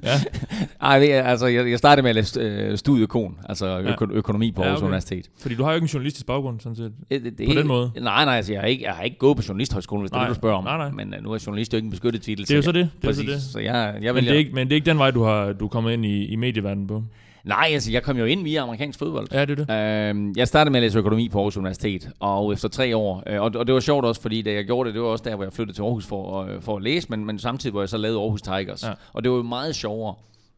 Ja. 0.03 0.09
Ej, 0.81 0.99
det 0.99 1.09
altså, 1.11 1.47
jeg, 1.47 1.69
jeg 1.69 1.77
startede 1.77 2.03
med 2.03 2.09
at 2.09 2.15
læse 2.15 2.39
øh, 2.39 2.77
studiekon, 2.77 3.37
altså 3.49 3.67
Ja. 3.67 3.91
øko, 3.91 4.07
økonomi 4.11 4.51
på 4.51 4.61
Ja, 4.61 4.67
Aarhus 4.67 4.81
okay. 4.81 4.87
Universitet. 4.87 5.29
Fordi 5.41 5.55
du 5.55 5.63
har 5.63 5.71
jo 5.71 5.75
ikke 5.75 5.83
en 5.85 5.89
journalistisk 5.89 6.25
baggrund, 6.25 6.59
sådan 6.59 6.75
set. 6.75 6.93
Øh, 7.11 7.23
Det, 7.23 7.37
det, 7.37 7.47
På 7.47 7.53
den 7.53 7.67
måde? 7.67 7.91
Nej, 8.01 8.25
nej, 8.25 8.35
altså, 8.35 8.51
jeg, 8.53 8.61
har 8.61 8.67
ikke, 8.67 8.83
jeg 8.83 8.93
har 8.93 9.03
ikke 9.03 9.17
gået 9.17 9.37
på 9.37 9.43
journalisthøjskolen, 9.47 10.01
hvis 10.01 10.11
det 10.11 10.15
er 10.15 10.19
Nej, 10.19 10.27
det, 10.27 10.35
du 10.35 10.39
spørger 10.39 10.57
om. 10.57 10.63
nej, 10.63 10.77
nej. 10.77 10.91
Men 10.91 11.13
uh, 11.17 11.23
nu 11.23 11.31
er 11.31 11.43
journalist 11.47 11.73
jo 11.73 11.75
ikke 11.75 11.85
en 11.85 11.91
beskyttet 11.91 12.21
titel. 12.21 12.43
Det 12.47 12.51
er 12.51 12.55
jo 12.55 12.61
så 12.61 12.71
det. 12.71 12.79
jeg- 12.79 12.89
det, 13.01 13.09
er 13.09 13.13
så 13.13 13.21
det. 13.23 13.41
så 13.41 13.59
jeg, 13.59 13.97
jeg 14.01 14.13
Men, 14.13 14.23
det 14.23 14.31
er 14.33 14.37
ikke, 14.37 14.51
men 14.51 14.67
det 14.67 14.73
er 14.73 14.75
ikke 14.75 14.85
den 14.89 14.97
vej, 14.97 15.11
du 15.11 15.23
har 15.23 15.53
du 15.53 15.65
er 15.65 15.69
kommet 15.69 15.91
ind 15.93 16.05
i, 16.05 16.25
i 16.25 16.35
medieverdenen 16.35 16.87
på. 16.87 17.03
Nej, 17.45 17.69
altså, 17.71 17.91
jeg 17.91 18.03
kom 18.03 18.17
jo 18.17 18.25
ind 18.25 18.43
via 18.43 18.61
amerikansk 18.61 18.99
fodbold. 18.99 19.27
Ja, 19.31 19.45
det 19.45 19.59
er 19.59 19.65
det. 19.65 20.09
Øhm, 20.09 20.33
jeg 20.37 20.47
startede 20.47 20.71
med 20.71 20.79
at 20.79 20.83
læse 20.83 20.97
økonomi 20.97 21.29
på 21.29 21.37
Aarhus 21.37 21.57
Universitet, 21.57 22.09
og 22.19 22.53
efter 22.53 22.69
tre 22.69 22.97
år, 22.97 23.23
øh, 23.27 23.41
og, 23.41 23.51
og 23.55 23.67
det 23.67 23.73
var 23.73 23.79
sjovt 23.79 24.05
også, 24.05 24.21
fordi 24.21 24.41
da 24.41 24.53
jeg 24.53 24.65
gjorde 24.65 24.87
det, 24.87 24.93
det 24.93 25.01
var 25.01 25.07
også 25.07 25.23
der, 25.23 25.35
hvor 25.35 25.43
jeg 25.43 25.53
flyttede 25.53 25.77
til 25.77 25.81
Aarhus 25.81 26.05
for, 26.05 26.43
øh, 26.43 26.61
for 26.61 26.75
at 26.77 26.83
læse, 26.83 27.07
men, 27.09 27.25
men 27.25 27.39
samtidig 27.39 27.71
hvor 27.71 27.81
jeg 27.81 27.89
så 27.89 27.97
lavede 27.97 28.19
Aarhus 28.19 28.41
Tigers. 28.41 28.83
Ja. 28.83 28.91
Og 29.13 29.23
det 29.23 29.31
var 29.31 29.37
jo 29.37 29.43
meget 29.43 29.75
sjovere 29.75 30.15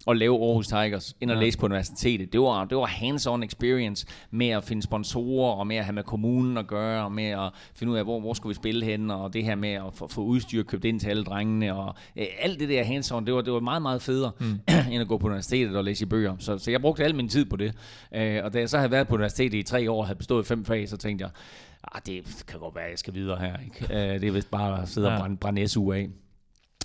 at 0.08 0.18
lave 0.18 0.46
Aarhus 0.46 0.68
Tigers, 0.68 1.16
end 1.22 1.32
at 1.32 1.38
Ja. 1.38 1.42
læse 1.42 1.58
på 1.58 1.66
universitetet. 1.66 2.34
Det 2.34 2.42
var, 2.42 2.66
det 2.66 2.78
var 2.78 2.86
hands-on 2.88 3.44
experience 3.44 4.08
med 4.32 4.48
at 4.50 4.64
finde 4.64 4.82
sponsorer, 4.82 5.52
og 5.54 5.68
med 5.68 5.76
at 5.76 5.86
have 5.86 5.94
med 5.94 6.04
kommunen 6.04 6.58
at 6.58 6.68
gøre, 6.68 7.04
og 7.04 7.12
med 7.12 7.24
at 7.26 7.50
finde 7.76 7.94
ud 7.94 7.98
af, 7.98 8.04
hvor, 8.04 8.20
hvor 8.20 8.34
skulle 8.34 8.52
vi 8.52 8.56
spille 8.56 8.86
hen, 8.86 9.12
og 9.12 9.34
det 9.34 9.44
her 9.44 9.56
med 9.56 9.70
at 9.70 9.84
få, 9.94 10.08
få 10.08 10.22
udstyr 10.22 10.64
købt 10.64 10.86
ind 10.86 11.00
til 11.00 11.08
alle 11.10 11.24
drengene, 11.24 11.76
og 11.76 11.96
øh, 12.16 12.26
alt 12.42 12.60
det 12.60 12.70
der 12.70 12.84
hands-on, 12.84 13.26
det 13.26 13.34
var, 13.34 13.42
det 13.42 13.54
var 13.54 13.60
meget, 13.60 13.82
meget 13.82 14.02
federe, 14.02 14.32
mm. 14.40 14.60
end 14.92 15.02
at 15.02 15.08
gå 15.08 15.18
på 15.18 15.28
universitetet 15.28 15.76
og 15.78 15.84
læse 15.84 16.04
i 16.04 16.08
bøger. 16.08 16.36
Så, 16.40 16.58
så 16.58 16.72
jeg 16.72 16.82
brugte 16.82 17.04
al 17.04 17.16
min 17.16 17.30
tid 17.30 17.46
på 17.46 17.56
det. 17.56 17.74
Øh, 18.16 18.42
og 18.44 18.54
da 18.54 18.60
jeg 18.60 18.70
så 18.70 18.78
havde 18.78 18.92
været 18.92 19.08
på 19.08 19.16
universitetet 19.16 19.58
i 19.58 19.64
tre 19.64 19.92
år, 19.92 20.00
og 20.02 20.08
havde 20.08 20.18
bestået 20.18 20.46
fem 20.46 20.66
fag, 20.66 20.90
så 20.90 20.98
tænkte 20.98 21.24
jeg, 21.24 21.32
ah, 21.94 22.02
det 22.06 22.44
kan 22.48 22.60
godt 22.60 22.76
være, 22.76 22.86
jeg 22.90 23.00
skal 23.00 23.14
videre 23.14 23.40
her. 23.40 23.54
Ikke? 23.66 24.14
Øh, 24.14 24.22
det 24.22 24.28
er 24.28 24.32
vist 24.32 24.52
bare 24.52 24.82
at 24.82 24.90
sidde 24.90 25.08
Ja. 25.08 25.14
og 25.14 25.20
brænde, 25.20 25.38
brænde 25.38 25.68
SU 25.68 25.92
af. 25.92 26.10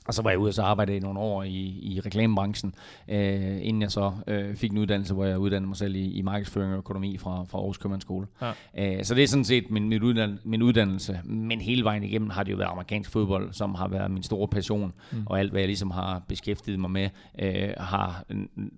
Og 0.07 0.15
så 0.15 0.23
var 0.23 0.31
jeg 0.31 0.39
ude 0.39 0.51
og 0.51 0.55
så 0.55 0.63
arbejdede 0.63 0.97
i 0.97 1.01
nogle 1.01 1.19
år 1.19 1.43
i, 1.43 1.79
i 1.83 2.01
reklamebranchen, 2.07 2.75
øh, 3.09 3.59
inden 3.63 3.83
jeg 3.83 3.91
så 3.91 4.13
øh, 4.27 4.57
fik 4.57 4.71
en 4.71 4.79
uddannelse, 4.79 5.15
hvor 5.15 5.25
jeg 5.25 5.39
uddannede 5.39 5.69
mig 5.69 5.77
selv 5.77 5.95
i, 5.95 6.13
i 6.13 6.23
markedsføring 6.23 6.73
og 6.73 6.79
økonomi 6.79 7.19
fra, 7.19 7.45
fra 7.45 7.59
Aarhus 7.59 7.79
Købmandsskole. 7.79 8.27
Ja. 8.43 8.97
Øh, 8.99 9.05
så 9.05 9.15
det 9.15 9.23
er 9.23 9.29
sådan 9.29 9.45
set 9.45 9.71
min, 9.71 9.89
min, 9.89 10.03
uddan- 10.03 10.39
min 10.45 10.63
uddannelse, 10.63 11.21
men 11.25 11.61
hele 11.61 11.85
vejen 11.85 12.03
igennem 12.03 12.31
har 12.31 12.43
det 12.43 12.53
jo 12.53 12.57
været 12.57 12.71
amerikansk 12.71 13.11
fodbold, 13.11 13.53
som 13.53 13.75
har 13.75 13.89
været 13.89 14.11
min 14.11 14.23
store 14.23 14.49
passion, 14.49 14.93
mm. 15.13 15.23
og 15.27 15.39
alt 15.39 15.51
hvad 15.51 15.61
jeg 15.61 15.69
ligesom 15.69 15.91
har 15.91 16.23
beskæftiget 16.29 16.81
mig 16.81 16.91
med, 16.91 17.09
øh, 17.39 17.71
har 17.77 18.25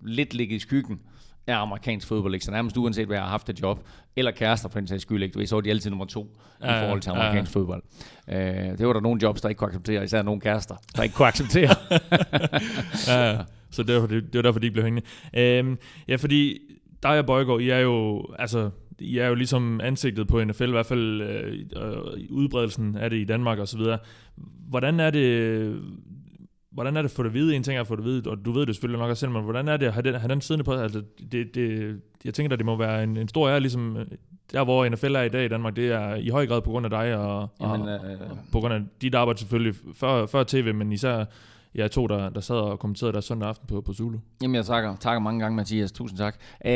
lidt 0.02 0.34
ligget 0.34 0.56
i 0.56 0.58
skyggen 0.58 1.00
af 1.46 1.56
amerikansk 1.56 2.08
fodbold, 2.08 2.34
ikke? 2.34 2.44
så 2.44 2.50
nærmest 2.50 2.76
uanset 2.76 3.06
hvad 3.06 3.16
jeg 3.16 3.24
har 3.24 3.30
haft 3.30 3.48
et 3.48 3.62
job, 3.62 3.80
eller 4.16 4.30
kærester 4.30 4.68
for 4.68 4.78
en 4.78 4.86
sags 4.86 5.02
skyld, 5.02 5.22
ikke? 5.22 5.34
Du 5.34 5.38
ved, 5.38 5.46
så 5.46 5.56
var 5.56 5.60
de 5.60 5.70
altid 5.70 5.90
nummer 5.90 6.04
to 6.06 6.36
Ja, 6.62 6.76
i 6.76 6.80
forhold 6.80 7.00
til 7.00 7.10
ja, 7.10 7.16
ja. 7.16 7.22
amerikansk 7.22 7.52
fodbold. 7.52 7.82
Øh, 8.28 8.78
det 8.78 8.86
var 8.86 8.92
der 8.92 9.00
nogle 9.00 9.20
jobs, 9.22 9.40
der 9.40 9.48
ikke 9.48 9.58
kunne 9.58 9.68
acceptere, 9.68 10.04
især 10.04 10.22
nogle 10.22 10.40
kærester, 10.40 10.74
der 10.96 11.02
ikke 11.02 11.14
kunne 11.14 11.28
acceptere. 11.28 11.70
ja, 13.08 13.30
ja. 13.30 13.38
Så 13.70 13.82
det 13.82 14.00
var, 14.00 14.06
det, 14.06 14.22
det 14.22 14.34
var 14.34 14.42
derfor, 14.42 14.60
de 14.60 14.70
blev 14.70 14.84
hængende. 14.84 15.06
Øhm, 15.36 15.78
ja, 16.08 16.16
fordi 16.16 16.58
dig 17.02 17.18
og 17.18 17.26
Bøjgaard, 17.26 17.60
I 17.60 17.70
er 17.70 17.78
jo, 17.78 18.26
altså, 18.38 18.70
I 18.98 19.18
er 19.18 19.26
jo 19.26 19.34
ligesom 19.34 19.80
ansigtet 19.80 20.28
på 20.28 20.44
NFL, 20.44 20.68
i 20.68 20.70
hvert 20.70 20.86
fald 20.86 21.20
øh, 21.22 21.58
udbredelsen 22.30 22.96
af 22.96 23.10
det 23.10 23.16
i 23.16 23.24
Danmark 23.24 23.58
og 23.58 23.68
så 23.68 23.78
videre. 23.78 23.98
Hvordan 24.68 25.00
er 25.00 25.10
det, 25.10 25.80
hvordan 26.74 26.96
er 26.96 27.02
det 27.02 27.08
at 27.08 27.16
få 27.16 27.22
det 27.22 27.28
at 27.28 27.34
vide? 27.34 27.56
En 27.56 27.62
ting 27.62 27.76
er 27.76 27.80
at 27.80 27.86
få 27.86 27.96
det 27.96 28.02
at 28.02 28.06
vide, 28.06 28.30
og 28.30 28.44
du 28.44 28.52
ved 28.52 28.66
det 28.66 28.74
selvfølgelig 28.74 29.00
nok 29.00 29.10
også 29.10 29.20
selv, 29.20 29.32
men 29.32 29.42
hvordan 29.42 29.68
er 29.68 29.76
det 29.76 29.86
at 29.86 29.92
have 29.92 30.02
den, 30.02 30.14
have 30.14 30.28
den 30.28 30.40
siddende 30.40 30.64
på? 30.64 30.72
Altså, 30.72 31.02
det, 31.32 31.54
det, 31.54 31.96
jeg 32.24 32.34
tænker, 32.34 32.52
at 32.52 32.58
det 32.58 32.66
må 32.66 32.76
være 32.76 33.04
en, 33.04 33.16
en 33.16 33.28
stor 33.28 33.48
ære, 33.48 33.60
ligesom 33.60 33.96
øh, 33.96 34.06
der, 34.52 34.64
hvor 34.64 34.88
NFL 34.88 35.14
er 35.14 35.22
i 35.22 35.28
dag 35.28 35.44
i 35.44 35.48
Danmark, 35.48 35.76
det 35.76 35.92
er 35.92 36.14
i 36.14 36.28
høj 36.28 36.46
grad 36.46 36.62
på 36.62 36.70
grund 36.70 36.86
af 36.86 36.90
dig, 36.90 37.16
og, 37.16 37.48
Jamen, 37.60 37.88
og, 37.88 37.88
øh, 37.88 38.30
og 38.30 38.38
på 38.52 38.60
grund 38.60 38.74
af 38.74 38.80
dit 39.02 39.14
arbejde 39.14 39.38
selvfølgelig, 39.38 39.74
før, 39.94 40.26
før 40.26 40.44
tv, 40.44 40.74
men 40.74 40.92
især 40.92 41.24
jer 41.74 41.88
to, 41.88 42.06
der, 42.06 42.28
der 42.28 42.40
sad 42.40 42.56
og 42.56 42.78
kommenterede 42.78 43.12
der 43.12 43.20
søndag 43.20 43.48
aften 43.48 43.66
på, 43.66 43.80
på 43.80 43.92
Zulu. 43.92 44.18
Jamen, 44.42 44.54
jeg 44.54 44.64
takker, 44.64 44.96
takker 44.96 45.20
mange 45.20 45.40
gange, 45.40 45.56
Mathias. 45.56 45.92
Tusind 45.92 46.18
tak. 46.18 46.36
Øh, 46.66 46.72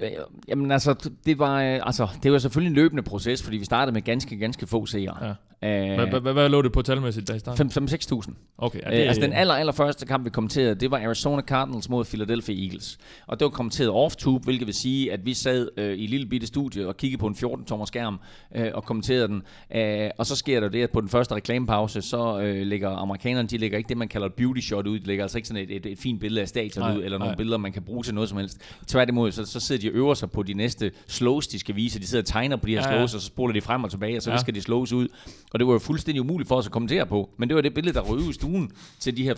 øh, 0.00 0.10
jamen, 0.48 0.70
altså, 0.70 1.10
det 1.26 1.38
var, 1.38 1.62
øh, 1.62 1.80
altså, 1.82 2.08
det 2.22 2.32
var 2.32 2.38
selvfølgelig 2.38 2.70
en 2.70 2.74
løbende 2.74 3.02
proces, 3.02 3.42
fordi 3.42 3.56
vi 3.56 3.64
startede 3.64 3.92
med 3.94 4.02
ganske, 4.02 4.36
ganske 4.36 4.66
få 4.66 4.86
seere. 4.86 5.26
Ja. 5.26 5.34
Øh, 5.64 6.22
Hvad, 6.22 6.48
lå 6.48 6.62
det 6.62 6.72
på 6.72 6.82
talmæssigt 6.82 7.28
der 7.28 7.34
i 7.34 7.38
starten? 7.38 7.70
5-6.000. 7.88 8.34
Okay, 8.58 8.78
det, 8.78 8.86
øh, 9.02 9.08
altså 9.08 9.22
den 9.22 9.32
aller, 9.32 9.54
aller 9.54 9.72
første 9.72 10.06
kamp, 10.06 10.24
vi 10.24 10.30
kommenterede, 10.30 10.74
det 10.74 10.90
var 10.90 10.98
Arizona 10.98 11.42
Cardinals 11.42 11.88
mod 11.88 12.04
Philadelphia 12.04 12.64
Eagles. 12.64 12.98
Og 13.26 13.40
det 13.40 13.44
var 13.44 13.50
kommenteret 13.50 13.90
off-tube, 13.90 14.44
hvilket 14.44 14.66
vil 14.66 14.74
sige, 14.74 15.12
at 15.12 15.26
vi 15.26 15.34
sad 15.34 15.68
øh, 15.76 15.94
i 15.94 16.04
et 16.04 16.10
lille 16.10 16.26
bitte 16.26 16.46
studie 16.46 16.88
og 16.88 16.96
kiggede 16.96 17.20
på 17.20 17.26
en 17.26 17.34
14-tommer 17.34 17.84
skærm 17.86 18.20
øh, 18.54 18.70
og 18.74 18.84
kommenterede 18.84 19.28
den. 19.28 19.42
Øh, 19.74 20.10
og 20.18 20.26
så 20.26 20.36
sker 20.36 20.60
der 20.60 20.68
det, 20.68 20.82
at 20.82 20.90
på 20.90 21.00
den 21.00 21.08
første 21.08 21.34
reklamepause, 21.34 22.02
så 22.02 22.40
øh, 22.40 22.66
lægger 22.66 22.90
amerikanerne, 22.90 23.48
de 23.48 23.58
lægger 23.58 23.78
ikke 23.78 23.88
det, 23.88 23.96
man 23.96 24.08
kalder 24.08 24.26
et 24.26 24.34
beauty 24.34 24.60
shot 24.60 24.86
ud. 24.86 24.98
De 24.98 25.06
lægger 25.06 25.24
altså 25.24 25.38
ikke 25.38 25.48
sådan 25.48 25.62
et, 25.62 25.76
et, 25.76 25.86
et 25.86 25.98
fint 25.98 26.20
billede 26.20 26.40
af 26.42 26.48
stadion 26.48 26.96
ud, 26.96 27.02
eller 27.04 27.18
nogle 27.18 27.30
nej. 27.30 27.36
billeder, 27.36 27.58
man 27.58 27.72
kan 27.72 27.82
bruge 27.82 28.02
til 28.02 28.14
noget 28.14 28.28
som 28.28 28.38
helst. 28.38 28.58
Tværtimod, 28.86 29.32
så, 29.32 29.44
så 29.46 29.60
sidder 29.60 29.80
de 29.82 29.88
og 29.88 29.94
øver 29.94 30.14
sig 30.14 30.30
på 30.30 30.42
de 30.42 30.54
næste 30.54 30.90
slows, 31.06 31.46
de 31.46 31.58
skal 31.58 31.76
vise. 31.76 32.00
De 32.00 32.06
sidder 32.06 32.22
og 32.22 32.26
tegner 32.26 32.56
på 32.56 32.66
de 32.66 32.72
her 32.72 32.80
Ja, 32.80 32.86
ja, 32.86 32.92
ja. 32.92 32.98
slows, 32.98 33.14
og 33.14 33.20
så 33.20 33.26
spoler 33.26 33.52
de 33.54 33.60
frem 33.60 33.84
og 33.84 33.90
tilbage, 33.90 34.16
og 34.16 34.22
så 34.22 34.30
Ja. 34.30 34.36
skal 34.36 34.54
de 34.54 34.60
slås 34.62 34.92
ud. 34.92 35.08
Og 35.52 35.58
det 35.58 35.66
var 35.66 35.72
jo 35.72 35.78
fuldstændig 35.78 36.20
umuligt 36.20 36.48
for 36.48 36.56
os 36.56 36.66
at 36.66 36.72
kommentere 36.72 37.06
på. 37.06 37.30
Men 37.36 37.48
det 37.48 37.54
var 37.54 37.62
det 37.62 37.74
billede, 37.74 37.94
der 37.94 38.00
røg 38.00 38.30
i 38.30 38.32
stuen 38.32 38.70
til 38.98 39.16
de 39.16 39.22
her 39.22 39.34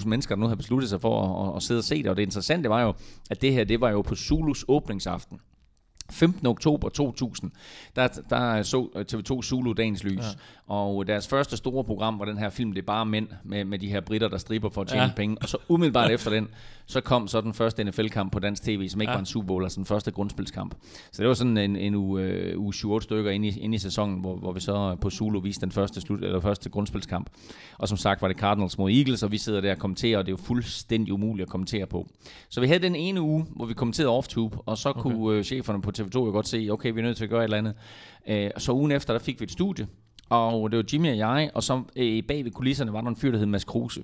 5-6.000 0.00 0.08
mennesker, 0.08 0.34
der 0.34 0.40
nu 0.40 0.48
har 0.48 0.54
besluttet 0.54 0.90
sig 0.90 1.00
for 1.00 1.46
at, 1.48 1.56
at, 1.56 1.62
sidde 1.62 1.78
og 1.78 1.84
se 1.84 2.02
det. 2.02 2.06
Og 2.06 2.16
det 2.16 2.22
interessante 2.22 2.68
var 2.68 2.82
jo, 2.82 2.94
at 3.30 3.42
det 3.42 3.52
her, 3.52 3.64
det 3.64 3.80
var 3.80 3.90
jo 3.90 4.02
på 4.02 4.14
Zulus 4.14 4.64
åbningsaften. 4.68 5.40
15. 6.10 6.46
oktober 6.46 6.88
2000, 6.88 7.50
der, 7.96 8.08
der 8.30 8.62
så 8.62 8.88
TV2 9.12 9.42
Zulu 9.42 9.72
dagens 9.72 10.04
lys. 10.04 10.18
Ja. 10.18 10.74
Og 10.74 11.06
deres 11.06 11.28
første 11.28 11.56
store 11.56 11.84
program 11.84 12.18
var 12.18 12.24
den 12.24 12.38
her 12.38 12.50
film, 12.50 12.72
det 12.72 12.82
er 12.82 12.86
bare 12.86 13.06
mænd 13.06 13.28
med, 13.44 13.64
med 13.64 13.78
de 13.78 13.88
her 13.88 14.00
britter, 14.00 14.28
der 14.28 14.38
striber 14.38 14.70
for 14.70 14.80
at 14.80 14.88
tjene 14.88 15.02
ja. 15.02 15.10
penge. 15.16 15.36
Og 15.40 15.48
så 15.48 15.58
umiddelbart 15.68 16.10
efter 16.16 16.30
den, 16.30 16.48
så 16.86 17.00
kom 17.00 17.28
så 17.28 17.40
den 17.40 17.54
første 17.54 17.84
NFL-kamp 17.84 18.32
på 18.32 18.38
dansk 18.38 18.62
tv, 18.62 18.88
som 18.88 19.00
ikke 19.00 19.10
Ja. 19.10 19.14
var 19.14 19.20
en 19.20 19.26
Super 19.26 19.46
Bowl, 19.46 19.62
altså 19.64 19.76
den 19.76 19.86
første 19.86 20.10
grundspilskamp. 20.10 20.74
Så 21.12 21.22
det 21.22 21.28
var 21.28 21.34
sådan 21.34 21.56
en, 21.56 21.76
en 21.76 21.94
uge, 21.94 22.22
øh, 22.22 22.60
uge 22.60 22.74
7 22.74 23.00
stykker 23.00 23.30
inde 23.30 23.48
i, 23.48 23.58
inde 23.58 23.74
i 23.74 23.78
sæsonen, 23.78 24.20
hvor, 24.20 24.36
hvor 24.36 24.52
vi 24.52 24.60
så 24.60 24.96
på 25.00 25.10
Zulu 25.10 25.40
viste 25.40 25.60
den 25.60 25.72
første, 25.72 26.00
slut, 26.00 26.24
eller 26.24 26.40
første 26.40 26.70
grundspilskamp. 26.70 27.30
Og 27.78 27.88
som 27.88 27.98
sagt 27.98 28.22
var 28.22 28.28
det 28.28 28.36
Cardinals 28.36 28.78
mod 28.78 28.90
Eagles, 28.90 29.22
og 29.22 29.32
vi 29.32 29.38
sidder 29.38 29.60
der 29.60 29.70
og 29.72 29.78
kommenterer, 29.78 30.18
og 30.18 30.26
det 30.26 30.32
er 30.32 30.36
jo 30.38 30.44
fuldstændig 30.44 31.12
umuligt 31.12 31.46
at 31.46 31.50
kommentere 31.50 31.86
på. 31.86 32.06
Så 32.48 32.60
vi 32.60 32.66
havde 32.66 32.80
den 32.82 32.96
ene 32.96 33.20
uge, 33.20 33.46
hvor 33.56 33.66
vi 33.66 33.74
kommenterede 33.74 34.18
off-tube, 34.18 34.58
og 34.66 34.78
så 34.78 34.88
okay. 34.88 35.00
kunne 35.00 35.36
øh, 35.38 35.44
cheferne 35.44 35.82
på 35.82 35.92
TV2 35.98 36.14
jo 36.14 36.20
godt 36.24 36.48
se, 36.48 36.68
okay, 36.70 36.92
vi 36.92 37.00
er 37.00 37.04
nødt 37.04 37.16
til 37.16 37.24
at 37.24 37.30
gøre 37.30 37.40
et 37.40 37.44
eller 37.44 37.58
andet. 37.58 37.74
Øh, 38.28 38.50
og 38.54 38.60
så 38.62 38.72
ugen 38.72 38.92
efter, 38.92 39.12
der 39.14 39.20
fik 39.20 39.40
vi 39.40 39.44
et 39.44 39.50
studie, 39.50 39.86
og 40.28 40.70
det 40.70 40.76
var 40.76 40.84
Jimmy 40.92 41.10
og 41.10 41.18
jeg, 41.18 41.50
og 41.54 41.62
så 41.62 41.82
øh, 41.96 42.22
bag 42.28 42.44
ved 42.44 42.50
kulisserne 42.52 42.92
var 42.92 43.00
der 43.00 43.08
en 43.08 43.16
fyr, 43.16 43.30
der 43.30 43.38
hed 43.38 43.46
Mads 43.46 43.64
Kruse. 43.64 44.02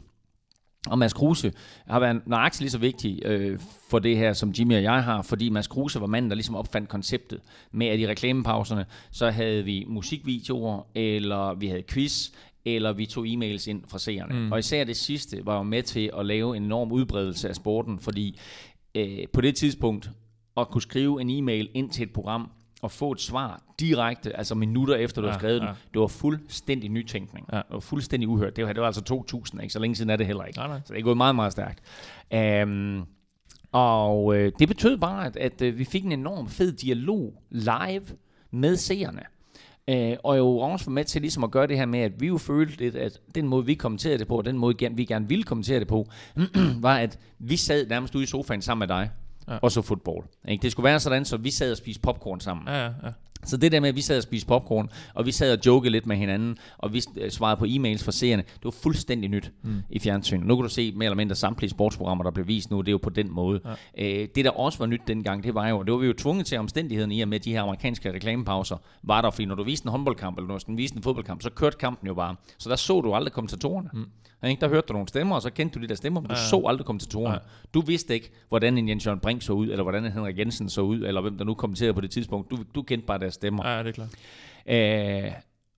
Og 0.86 0.98
Mads 0.98 1.12
Kruse 1.12 1.52
har 1.86 2.00
været 2.00 2.26
nøjagtigt 2.26 2.60
lige 2.60 2.70
så 2.70 2.78
vigtig 2.78 3.20
øh, 3.24 3.58
for 3.90 3.98
det 3.98 4.16
her, 4.16 4.32
som 4.32 4.50
Jimmy 4.58 4.76
og 4.76 4.82
jeg 4.82 5.04
har, 5.04 5.22
fordi 5.22 5.48
Mads 5.48 5.66
Kruse 5.66 6.00
var 6.00 6.06
manden, 6.06 6.30
der 6.30 6.34
ligesom 6.34 6.56
opfandt 6.56 6.88
konceptet 6.88 7.40
med, 7.72 7.86
at 7.86 8.00
i 8.00 8.06
reklamepauserne, 8.06 8.86
så 9.10 9.30
havde 9.30 9.64
vi 9.64 9.84
musikvideoer, 9.88 10.86
eller 10.94 11.54
vi 11.54 11.66
havde 11.66 11.82
quiz, 11.82 12.30
eller 12.64 12.92
vi 12.92 13.06
tog 13.06 13.26
e-mails 13.26 13.70
ind 13.70 13.82
fra 13.88 13.98
seerne. 13.98 14.34
Mm. 14.34 14.52
Og 14.52 14.58
især 14.58 14.84
det 14.84 14.96
sidste 14.96 15.46
var 15.46 15.56
jo 15.56 15.62
med 15.62 15.82
til 15.82 16.10
at 16.18 16.26
lave 16.26 16.56
en 16.56 16.62
enorm 16.62 16.92
udbredelse 16.92 17.48
af 17.48 17.54
sporten, 17.54 17.98
fordi 17.98 18.38
øh, 18.94 19.18
på 19.32 19.40
det 19.40 19.56
tidspunkt, 19.56 20.10
at 20.56 20.68
kunne 20.68 20.82
skrive 20.82 21.20
en 21.20 21.30
e-mail 21.30 21.68
ind 21.74 21.90
til 21.90 22.02
et 22.02 22.12
program, 22.12 22.50
og 22.82 22.90
få 22.90 23.12
et 23.12 23.20
svar 23.20 23.62
direkte, 23.80 24.36
altså 24.36 24.54
minutter 24.54 24.94
efter 24.94 25.20
du 25.20 25.26
Ja, 25.26 25.32
har 25.32 25.38
skrevet 25.38 25.60
den, 25.60 25.68
ja. 25.68 25.74
det 25.94 26.00
var 26.00 26.06
fuldstændig 26.06 26.90
nytænkning. 26.90 27.46
Ja. 27.52 27.56
Det 27.56 27.64
var 27.70 27.80
fuldstændig 27.80 28.28
uhørt. 28.28 28.56
Det 28.56 28.66
var, 28.66 28.72
det 28.72 28.80
var 28.80 28.86
altså 28.86 29.02
2000, 29.02 29.62
ikke? 29.62 29.72
så 29.72 29.78
længe 29.78 29.96
siden 29.96 30.10
er 30.10 30.16
det 30.16 30.26
heller 30.26 30.44
ikke. 30.44 30.58
Nej, 30.58 30.68
nej. 30.68 30.80
Så 30.84 30.92
det 30.92 30.98
er 31.00 31.04
gået 31.04 31.16
meget, 31.16 31.34
meget 31.34 31.52
stærkt. 31.52 31.80
Um, 32.64 33.06
og 33.72 34.36
øh, 34.36 34.52
det 34.58 34.68
betød 34.68 34.98
bare, 34.98 35.26
at, 35.26 35.36
at 35.36 35.62
øh, 35.62 35.78
vi 35.78 35.84
fik 35.84 36.04
en 36.04 36.12
enorm 36.12 36.48
fed 36.48 36.72
dialog 36.72 37.42
live 37.50 38.06
med 38.50 38.76
seerne. 38.76 39.22
Øh, 39.90 40.16
og 40.24 40.38
jo 40.38 40.58
også 40.58 40.86
var 40.86 40.92
med 40.92 41.04
til 41.04 41.20
ligesom 41.20 41.44
at 41.44 41.50
gøre 41.50 41.66
det 41.66 41.76
her 41.76 41.86
med, 41.86 42.00
at 42.00 42.20
vi 42.20 42.26
jo 42.26 42.38
følte 42.38 42.76
lidt, 42.76 42.96
at 42.96 43.20
den 43.34 43.48
måde, 43.48 43.66
vi 43.66 43.74
kommenterede 43.74 44.18
det 44.18 44.28
på, 44.28 44.38
og 44.38 44.44
den 44.44 44.58
måde, 44.58 44.90
vi 44.92 45.04
gerne 45.04 45.28
ville 45.28 45.44
kommentere 45.44 45.80
det 45.80 45.88
på, 45.88 46.06
var, 46.80 46.96
at 46.96 47.18
vi 47.38 47.56
sad 47.56 47.86
nærmest 47.86 48.14
ude 48.14 48.24
i 48.24 48.26
sofaen 48.26 48.62
sammen 48.62 48.88
med 48.88 48.96
dig, 48.96 49.10
Ja. 49.48 49.58
og 49.62 49.72
så 49.72 49.82
fodbold. 49.82 50.24
Ikke? 50.48 50.62
Det 50.62 50.72
skulle 50.72 50.84
være 50.84 51.00
sådan, 51.00 51.24
så 51.24 51.36
vi 51.36 51.50
sad 51.50 51.70
og 51.70 51.76
spiste 51.76 52.02
popcorn 52.02 52.40
sammen. 52.40 52.68
Ja, 52.68 52.82
ja, 52.82 52.90
ja. 53.04 53.10
Så 53.44 53.56
det 53.56 53.72
der 53.72 53.80
med, 53.80 53.88
at 53.88 53.96
vi 53.96 54.00
sad 54.00 54.16
og 54.16 54.22
spiste 54.22 54.48
popcorn, 54.48 54.90
og 55.14 55.26
vi 55.26 55.32
sad 55.32 55.52
og 55.52 55.66
jokede 55.66 55.90
lidt 55.90 56.06
med 56.06 56.16
hinanden, 56.16 56.58
og 56.78 56.92
vi 56.92 57.02
øh, 57.16 57.30
svarede 57.30 57.56
på 57.56 57.64
e-mails 57.64 58.04
fra 58.04 58.12
seerne, 58.12 58.42
det 58.42 58.64
var 58.64 58.70
fuldstændig 58.70 59.30
nyt 59.30 59.52
mm. 59.62 59.82
i 59.90 59.98
fjernsynet. 59.98 60.46
Nu 60.46 60.56
kan 60.56 60.62
du 60.62 60.68
se 60.68 60.92
mere 60.92 61.04
eller 61.04 61.16
mindre 61.16 61.34
samtlige 61.34 61.70
sportsprogrammer, 61.70 62.24
der 62.24 62.30
bliver 62.30 62.46
vist 62.46 62.70
nu, 62.70 62.80
det 62.80 62.88
er 62.88 62.92
jo 62.92 62.98
på 63.02 63.10
den 63.10 63.30
måde. 63.30 63.60
Ja. 63.96 64.22
Øh, 64.22 64.28
det, 64.34 64.44
der 64.44 64.50
også 64.50 64.78
var 64.78 64.86
nyt 64.86 65.00
dengang, 65.06 65.44
det 65.44 65.54
var 65.54 65.68
jo, 65.68 65.82
det 65.82 65.92
var 65.92 65.98
vi 65.98 66.06
jo 66.06 66.12
tvunget 66.12 66.46
til 66.46 66.58
omstændigheden 66.58 67.12
i, 67.12 67.20
og 67.20 67.28
med 67.28 67.40
de 67.40 67.52
her 67.52 67.62
amerikanske 67.62 68.12
reklamepauser, 68.12 68.76
var 69.02 69.20
der, 69.20 69.30
fordi 69.30 69.44
når 69.44 69.54
du 69.54 69.64
viste 69.64 69.86
en 69.86 69.90
håndboldkamp, 69.90 70.38
eller 70.38 70.48
når 70.48 70.58
du 70.58 70.76
viste 70.76 70.96
en 70.96 71.02
fodboldkamp, 71.02 71.42
så 71.42 71.50
kørte 71.50 71.76
kampen 71.76 72.06
jo 72.08 72.14
bare. 72.14 72.36
Så 72.58 72.68
der 72.68 72.76
så 72.76 73.00
du 73.00 73.14
aldrig 73.14 73.32
kommentatorerne. 73.32 73.90
Mm. 73.92 74.06
Ikke? 74.48 74.60
Der 74.60 74.68
hørte 74.68 74.86
du 74.86 74.92
nogle 74.92 75.08
stemmer, 75.08 75.36
og 75.36 75.42
så 75.42 75.50
kendte 75.50 75.78
du 75.78 75.82
de 75.82 75.88
der 75.88 75.94
stemmer, 75.94 76.20
men 76.20 76.28
du 76.28 76.34
ja. 76.34 76.48
så 76.48 76.62
aldrig 76.66 76.86
kommentatorerne. 76.86 77.34
Ja. 77.34 77.38
Du 77.74 77.80
vidste 77.80 78.14
ikke, 78.14 78.30
hvordan 78.48 78.78
en 78.78 78.88
Jens 78.88 79.06
Jørgen 79.06 79.20
Brink 79.20 79.42
så 79.42 79.52
ud, 79.52 79.68
eller 79.68 79.82
hvordan 79.82 80.04
en 80.04 80.12
Henrik 80.12 80.38
Jensen 80.38 80.68
så 80.68 80.80
ud, 80.80 81.00
eller 81.02 81.20
hvem 81.20 81.38
der 81.38 81.44
nu 81.44 81.54
kommenterede 81.54 81.94
på 81.94 82.00
det 82.00 82.10
tidspunkt. 82.10 82.50
Du, 82.50 82.58
du 82.74 82.82
kendte 82.82 83.06
bare 83.06 83.18
deres 83.18 83.34
stemmer. 83.34 83.68
Ja, 83.68 83.78
det 83.82 83.88
er 83.88 83.92
klart. 83.92 84.10
Øh, 84.66 85.32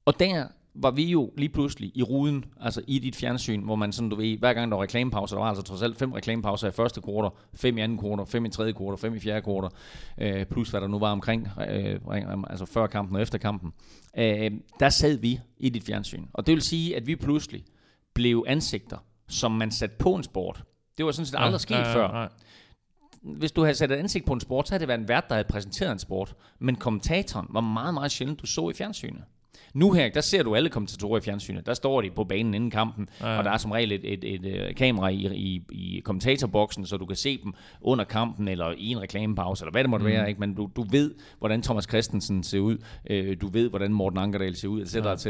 og 0.04 0.20
der 0.20 0.46
var 0.74 0.90
vi 0.90 1.04
jo 1.04 1.30
lige 1.36 1.48
pludselig 1.48 1.92
i 1.94 2.02
ruden, 2.02 2.44
altså 2.60 2.82
i 2.86 2.98
dit 2.98 3.16
fjernsyn, 3.16 3.62
hvor 3.62 3.76
man 3.76 3.92
sådan, 3.92 4.08
du 4.08 4.16
ved, 4.16 4.38
hver 4.38 4.52
gang 4.52 4.70
der 4.70 4.76
var 4.76 4.82
reklamepauser, 4.82 5.36
der 5.36 5.42
var 5.42 5.48
altså 5.48 5.62
trods 5.62 5.82
alt 5.82 5.98
fem 5.98 6.12
reklamepauser 6.12 6.68
i 6.68 6.70
første 6.70 7.00
kvartal, 7.00 7.30
fem 7.54 7.78
i 7.78 7.80
anden 7.80 7.98
kvartal, 7.98 8.26
fem 8.26 8.44
i 8.44 8.48
tredje 8.48 8.72
kvartal, 8.72 8.98
fem 8.98 9.14
i 9.14 9.20
fjerde 9.20 9.42
kvartal, 9.42 9.70
øh, 10.18 10.46
plus 10.46 10.70
hvad 10.70 10.80
der 10.80 10.88
nu 10.88 10.98
var 10.98 11.12
omkring, 11.12 11.48
øh, 11.70 12.00
altså 12.50 12.64
før 12.64 12.86
kampen 12.86 13.16
og 13.16 13.22
efter 13.22 13.38
kampen. 13.38 13.72
Øh, 14.18 14.50
der 14.80 14.88
sad 14.88 15.18
vi 15.18 15.40
i 15.58 15.68
dit 15.68 15.84
fjernsyn. 15.84 16.24
Og 16.32 16.46
det 16.46 16.52
vil 16.52 16.62
sige, 16.62 16.96
at 16.96 17.06
vi 17.06 17.16
pludselig 17.16 17.64
blev 18.14 18.44
ansigter, 18.46 18.96
som 19.28 19.52
man 19.52 19.70
satte 19.70 19.96
på 19.96 20.14
en 20.14 20.22
sport. 20.22 20.64
Det 20.98 21.06
var 21.06 21.12
sådan 21.12 21.26
set 21.26 21.34
aldrig 21.38 21.52
ja, 21.52 21.58
sket 21.58 21.74
ja, 21.74 21.88
ja, 21.88 21.94
før. 21.94 22.20
Ja. 22.20 22.26
Hvis 23.22 23.52
du 23.52 23.62
havde 23.62 23.74
sat 23.74 23.90
et 23.90 23.96
ansigt 23.96 24.26
på 24.26 24.32
en 24.32 24.40
sport, 24.40 24.68
så 24.68 24.74
havde 24.74 24.80
det 24.80 24.88
været 24.88 25.00
en 25.00 25.08
vært, 25.08 25.28
der 25.28 25.34
havde 25.34 25.48
præsenteret 25.48 25.92
en 25.92 25.98
sport. 25.98 26.34
Men 26.58 26.76
kommentatoren 26.76 27.46
var 27.50 27.60
meget, 27.60 27.94
meget 27.94 28.12
sjældent, 28.12 28.40
du 28.40 28.46
så 28.46 28.70
i 28.70 28.74
fjernsynet. 28.74 29.24
Nu 29.74 29.92
her, 29.92 30.08
der 30.08 30.20
ser 30.20 30.42
du 30.42 30.54
alle 30.54 30.68
kommentatorer 30.68 31.18
i 31.18 31.20
fjernsynet. 31.20 31.66
Der 31.66 31.74
står 31.74 32.00
de 32.00 32.10
på 32.10 32.24
banen 32.24 32.54
inden 32.54 32.70
kampen, 32.70 33.08
ja, 33.20 33.32
ja. 33.32 33.38
og 33.38 33.44
der 33.44 33.50
er 33.50 33.56
som 33.56 33.70
regel 33.70 33.92
et, 33.92 34.12
et, 34.12 34.24
et, 34.24 34.68
et 34.68 34.76
kamera 34.76 35.08
i, 35.08 35.16
i, 35.34 35.62
i 35.72 36.00
kommentatorboksen, 36.00 36.86
så 36.86 36.96
du 36.96 37.06
kan 37.06 37.16
se 37.16 37.42
dem 37.42 37.54
under 37.80 38.04
kampen, 38.04 38.48
eller 38.48 38.74
i 38.78 38.88
en 38.88 39.00
reklamepause, 39.00 39.64
eller 39.64 39.72
hvad 39.72 39.84
det 39.84 39.90
måtte 39.90 40.06
mm. 40.06 40.12
være. 40.12 40.28
Ikke? 40.28 40.40
Men 40.40 40.54
du, 40.54 40.70
du 40.76 40.84
ved, 40.90 41.14
hvordan 41.38 41.62
Thomas 41.62 41.84
Christensen 41.84 42.42
ser 42.42 42.58
ud. 42.58 42.78
Øh, 43.10 43.36
du 43.40 43.48
ved, 43.48 43.70
hvordan 43.70 43.92
Morten 43.92 44.18
Ankerdal 44.18 44.56
ser 44.56 44.68
ud, 44.68 44.82
etc. 44.82 44.94
Ja. 44.94 45.12
etc. 45.12 45.26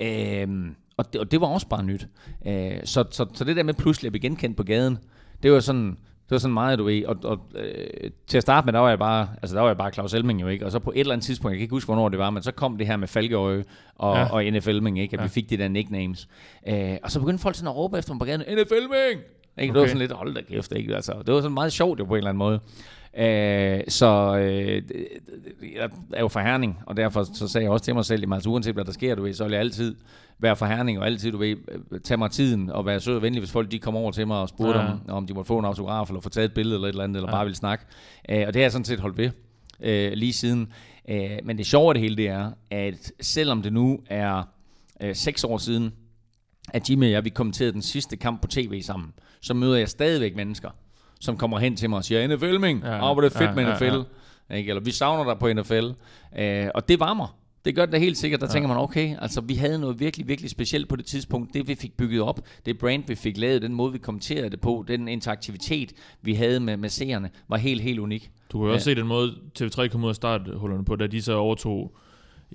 Ja. 0.00 0.42
Øhm, 0.42 0.76
og, 0.96 1.12
det, 1.12 1.20
og 1.20 1.30
det 1.30 1.40
var 1.40 1.46
også 1.46 1.68
bare 1.68 1.82
nyt. 1.82 2.08
Øh, 2.46 2.72
så, 2.84 3.04
så, 3.10 3.26
så 3.34 3.44
det 3.44 3.56
der 3.56 3.62
med 3.62 3.74
pludselig 3.74 4.08
at 4.08 4.12
blive 4.12 4.22
genkendt 4.22 4.56
på 4.56 4.62
gaden, 4.62 4.98
det 5.42 5.52
var 5.52 5.60
sådan, 5.60 5.86
det 6.24 6.30
var 6.30 6.38
sådan 6.38 6.54
meget, 6.54 6.78
du 6.78 6.84
ved, 6.84 7.04
og, 7.04 7.16
og 7.24 7.40
øh, 7.54 8.10
til 8.26 8.36
at 8.36 8.42
starte 8.42 8.64
med, 8.64 8.72
der 8.72 8.78
var 8.78 8.88
jeg 8.88 8.98
bare, 8.98 9.28
altså 9.42 9.56
der 9.56 9.62
var 9.62 9.68
jeg 9.68 9.76
bare 9.76 9.92
Claus 9.92 10.14
Elming 10.14 10.40
jo, 10.40 10.48
ikke? 10.48 10.66
Og 10.66 10.72
så 10.72 10.78
på 10.78 10.90
et 10.90 11.00
eller 11.00 11.12
andet 11.12 11.26
tidspunkt, 11.26 11.52
jeg 11.52 11.58
kan 11.58 11.62
ikke 11.62 11.74
huske, 11.74 11.86
hvornår 11.86 12.08
det 12.08 12.18
var, 12.18 12.30
men 12.30 12.42
så 12.42 12.52
kom 12.52 12.78
det 12.78 12.86
her 12.86 12.96
med 12.96 13.08
Falkeøje 13.08 13.64
og, 13.94 14.16
ja. 14.16 14.24
og 14.24 14.44
NFL 14.44 14.70
Elming, 14.70 15.00
ikke? 15.00 15.14
At 15.14 15.20
ja. 15.20 15.24
vi 15.24 15.28
fik 15.28 15.50
de 15.50 15.56
der 15.56 15.68
nicknames. 15.68 16.28
Øh, 16.68 16.96
og 17.02 17.10
så 17.10 17.20
begyndte 17.20 17.42
folk 17.42 17.54
sådan 17.54 17.68
at 17.68 17.76
råbe 17.76 17.98
efter 17.98 18.14
mig 18.14 18.18
på 18.18 18.24
gaden, 18.24 18.40
NFL 18.40 18.74
Elming! 18.74 19.20
Ikke? 19.58 19.70
Okay. 19.70 19.74
Det 19.74 19.80
var 19.80 19.86
sådan 19.86 19.98
lidt, 19.98 20.12
hold 20.12 20.34
da 20.34 20.40
kæft, 20.42 20.72
ikke? 20.72 20.96
Altså, 20.96 21.12
det 21.26 21.34
var 21.34 21.40
sådan 21.40 21.54
meget 21.54 21.72
sjovt 21.72 21.98
jo 21.98 22.04
på 22.04 22.14
en 22.14 22.18
eller 22.18 22.30
anden 22.30 22.38
måde. 22.38 22.60
Øh, 23.18 23.80
så 23.88 24.36
øh, 24.36 24.82
jeg 25.74 25.90
er 26.12 26.20
jo 26.20 26.28
for 26.28 26.40
herning, 26.40 26.78
og 26.86 26.96
derfor 26.96 27.24
så 27.34 27.48
sagde 27.48 27.64
jeg 27.64 27.70
også 27.72 27.84
til 27.84 27.94
mig 27.94 28.04
selv, 28.04 28.24
at 28.26 28.34
altså, 28.34 28.50
uanset 28.50 28.74
hvad 28.74 28.84
der 28.84 28.92
sker, 28.92 29.14
du 29.14 29.22
ved, 29.22 29.34
så 29.34 29.44
vil 29.44 29.52
jeg 29.52 29.60
altid 29.60 29.94
være 30.38 30.56
for 30.56 30.66
herning, 30.66 30.98
og 30.98 31.06
altid, 31.06 31.32
du 31.32 31.38
ved, 31.38 31.56
tage 32.00 32.18
mig 32.18 32.30
tiden 32.30 32.70
og 32.70 32.86
være 32.86 33.00
sød 33.00 33.16
og 33.16 33.22
venlig, 33.22 33.40
hvis 33.40 33.50
folk 33.50 33.70
de 33.70 33.78
kommer 33.78 34.00
over 34.00 34.10
til 34.12 34.26
mig 34.26 34.40
og 34.40 34.48
spurgte, 34.48 34.80
ja. 34.80 34.86
om, 34.86 35.00
om 35.08 35.26
de 35.26 35.34
måtte 35.34 35.48
få 35.48 35.58
en 35.58 35.64
autograf, 35.64 36.08
eller 36.08 36.20
få 36.20 36.28
taget 36.28 36.44
et 36.44 36.54
billede 36.54 36.74
eller 36.74 36.88
et 36.88 36.92
eller 36.92 37.04
andet, 37.04 37.16
eller 37.16 37.28
ja. 37.28 37.36
bare 37.36 37.44
vil 37.44 37.54
snakke. 37.54 37.84
Øh, 38.28 38.44
og 38.46 38.54
det 38.54 38.56
har 38.56 38.64
jeg 38.64 38.72
sådan 38.72 38.84
set 38.84 39.00
holdt 39.00 39.18
ved 39.18 39.30
øh, 39.80 40.12
lige 40.12 40.32
siden. 40.32 40.72
Øh, 41.08 41.38
men 41.44 41.58
det 41.58 41.66
sjove 41.66 41.88
af 41.88 41.94
det 41.94 42.02
hele, 42.02 42.16
det 42.16 42.28
er, 42.28 42.50
at 42.70 43.12
selvom 43.20 43.62
det 43.62 43.72
nu 43.72 44.00
er 44.06 44.42
øh, 45.00 45.14
seks 45.14 45.44
år 45.44 45.58
siden, 45.58 45.92
at 46.72 46.90
Jimmy 46.90 47.04
og 47.04 47.10
jeg, 47.10 47.24
vi 47.24 47.30
kommenterede 47.30 47.72
den 47.72 47.82
sidste 47.82 48.16
kamp 48.16 48.42
på 48.42 48.48
tv 48.48 48.82
sammen, 48.82 49.12
så 49.40 49.54
møder 49.54 49.76
jeg 49.76 49.88
stadigvæk 49.88 50.36
mennesker, 50.36 50.70
som 51.24 51.36
kommer 51.36 51.58
hen 51.58 51.76
til 51.76 51.90
mig 51.90 51.96
og 51.96 52.04
siger, 52.04 52.28
NFL-ming, 52.28 52.82
ja, 52.84 52.94
ja. 52.94 53.10
oh, 53.10 53.14
hvor 53.14 53.20
det 53.20 53.32
fedt 53.32 53.50
ja, 53.50 53.54
med 53.54 53.74
NFL. 53.74 53.84
Ja, 53.84 54.02
ja. 54.50 54.56
Ikke? 54.56 54.68
Eller 54.68 54.82
vi 54.82 54.90
savner 54.90 55.24
dig 55.24 55.38
på 55.38 55.52
NFL. 55.52 55.90
Øh, 56.38 56.68
og 56.74 56.88
det 56.88 57.00
varmer. 57.00 57.36
Det 57.64 57.74
gør 57.74 57.86
det 57.86 58.00
helt 58.00 58.16
sikkert. 58.16 58.40
Der 58.40 58.46
ja. 58.46 58.52
tænker 58.52 58.68
man, 58.68 58.76
okay, 58.76 59.16
altså 59.20 59.40
vi 59.40 59.54
havde 59.54 59.78
noget 59.78 60.00
virkelig, 60.00 60.28
virkelig 60.28 60.50
specielt 60.50 60.88
på 60.88 60.96
det 60.96 61.06
tidspunkt. 61.06 61.54
Det 61.54 61.68
vi 61.68 61.74
fik 61.74 61.96
bygget 61.96 62.22
op, 62.22 62.40
det 62.66 62.78
brand 62.78 63.04
vi 63.06 63.14
fik 63.14 63.38
lavet, 63.38 63.62
den 63.62 63.74
måde 63.74 63.92
vi 63.92 63.98
kommenterede 63.98 64.50
det 64.50 64.60
på, 64.60 64.84
den 64.88 65.08
interaktivitet 65.08 65.92
vi 66.22 66.34
havde 66.34 66.60
med, 66.60 66.76
med 66.76 66.88
seerne, 66.88 67.30
var 67.48 67.56
helt, 67.56 67.82
helt 67.82 67.98
unik. 67.98 68.30
Du 68.52 68.58
kan 68.58 68.68
ja. 68.68 68.74
også 68.74 68.84
se 68.84 68.94
den 68.94 69.06
måde, 69.06 69.34
TV3 69.60 69.88
kom 69.88 70.04
ud 70.04 70.08
af 70.08 70.14
starthullerne 70.14 70.84
på, 70.84 70.96
da 70.96 71.06
de 71.06 71.22
så 71.22 71.34
overtog 71.34 71.96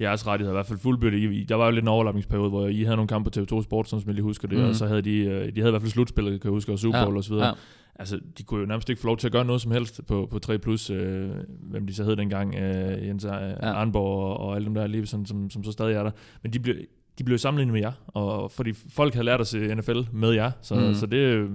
jeres 0.01 0.27
rettigheder, 0.27 0.53
i 0.53 0.57
hvert 0.57 0.65
fald 0.65 0.79
fuldbyrdet. 0.79 1.49
Der 1.49 1.55
var 1.55 1.65
jo 1.65 1.71
lidt 1.71 1.83
en 1.83 1.87
overlappingsperiode, 1.87 2.49
hvor 2.49 2.67
I 2.67 2.83
havde 2.83 2.95
nogle 2.95 3.07
kampe 3.07 3.31
på 3.31 3.39
TV2 3.39 3.63
Sport, 3.63 3.89
som 3.89 4.01
jeg 4.05 4.13
lige 4.13 4.23
husker 4.23 4.47
det, 4.47 4.57
mm. 4.57 4.63
og 4.63 4.75
så 4.75 4.87
havde 4.87 5.01
de, 5.01 5.17
øh, 5.17 5.55
de 5.55 5.61
havde 5.61 5.69
i 5.69 5.71
hvert 5.71 5.81
fald 5.81 5.91
slutspillet, 5.91 6.41
kan 6.41 6.49
jeg 6.49 6.53
huske, 6.53 6.71
og 6.71 6.79
Super 6.79 7.03
Bowl 7.03 7.13
ja. 7.13 7.17
og 7.17 7.23
så 7.23 7.33
videre. 7.33 7.47
Ja 7.47 7.53
altså, 7.99 8.19
de 8.37 8.43
kunne 8.43 8.59
jo 8.59 8.65
nærmest 8.65 8.89
ikke 8.89 9.01
få 9.01 9.07
lov 9.07 9.17
til 9.17 9.27
at 9.27 9.31
gøre 9.31 9.45
noget 9.45 9.61
som 9.61 9.71
helst 9.71 10.01
på, 10.07 10.27
på 10.31 10.39
3+, 10.51 10.57
plus, 10.57 10.89
øh, 10.89 11.29
hvem 11.61 11.87
de 11.87 11.93
så 11.93 12.03
hed 12.03 12.15
dengang, 12.15 12.55
øh, 12.55 13.07
Jens 13.07 13.23
ja. 13.23 13.55
Arnborg 13.59 14.23
og, 14.23 14.37
og 14.37 14.55
alle 14.55 14.65
dem 14.65 14.73
der 14.73 14.87
lige, 14.87 15.05
som, 15.05 15.25
som, 15.25 15.49
som 15.49 15.63
så 15.63 15.71
stadig 15.71 15.95
er 15.95 16.03
der. 16.03 16.11
Men 16.43 16.53
de 16.53 16.59
blev, 16.59 16.75
de 17.17 17.23
blev 17.23 17.37
sammenlignet 17.37 17.73
med 17.73 17.81
jer, 17.81 17.91
og 18.07 18.51
fordi 18.51 18.73
folk 18.89 19.13
havde 19.13 19.25
lært 19.25 19.41
at 19.41 19.47
se 19.47 19.75
NFL 19.75 19.99
med 20.11 20.31
jer, 20.31 20.51
så, 20.61 20.75
mm. 20.75 20.93
så 20.93 21.05
det, 21.05 21.49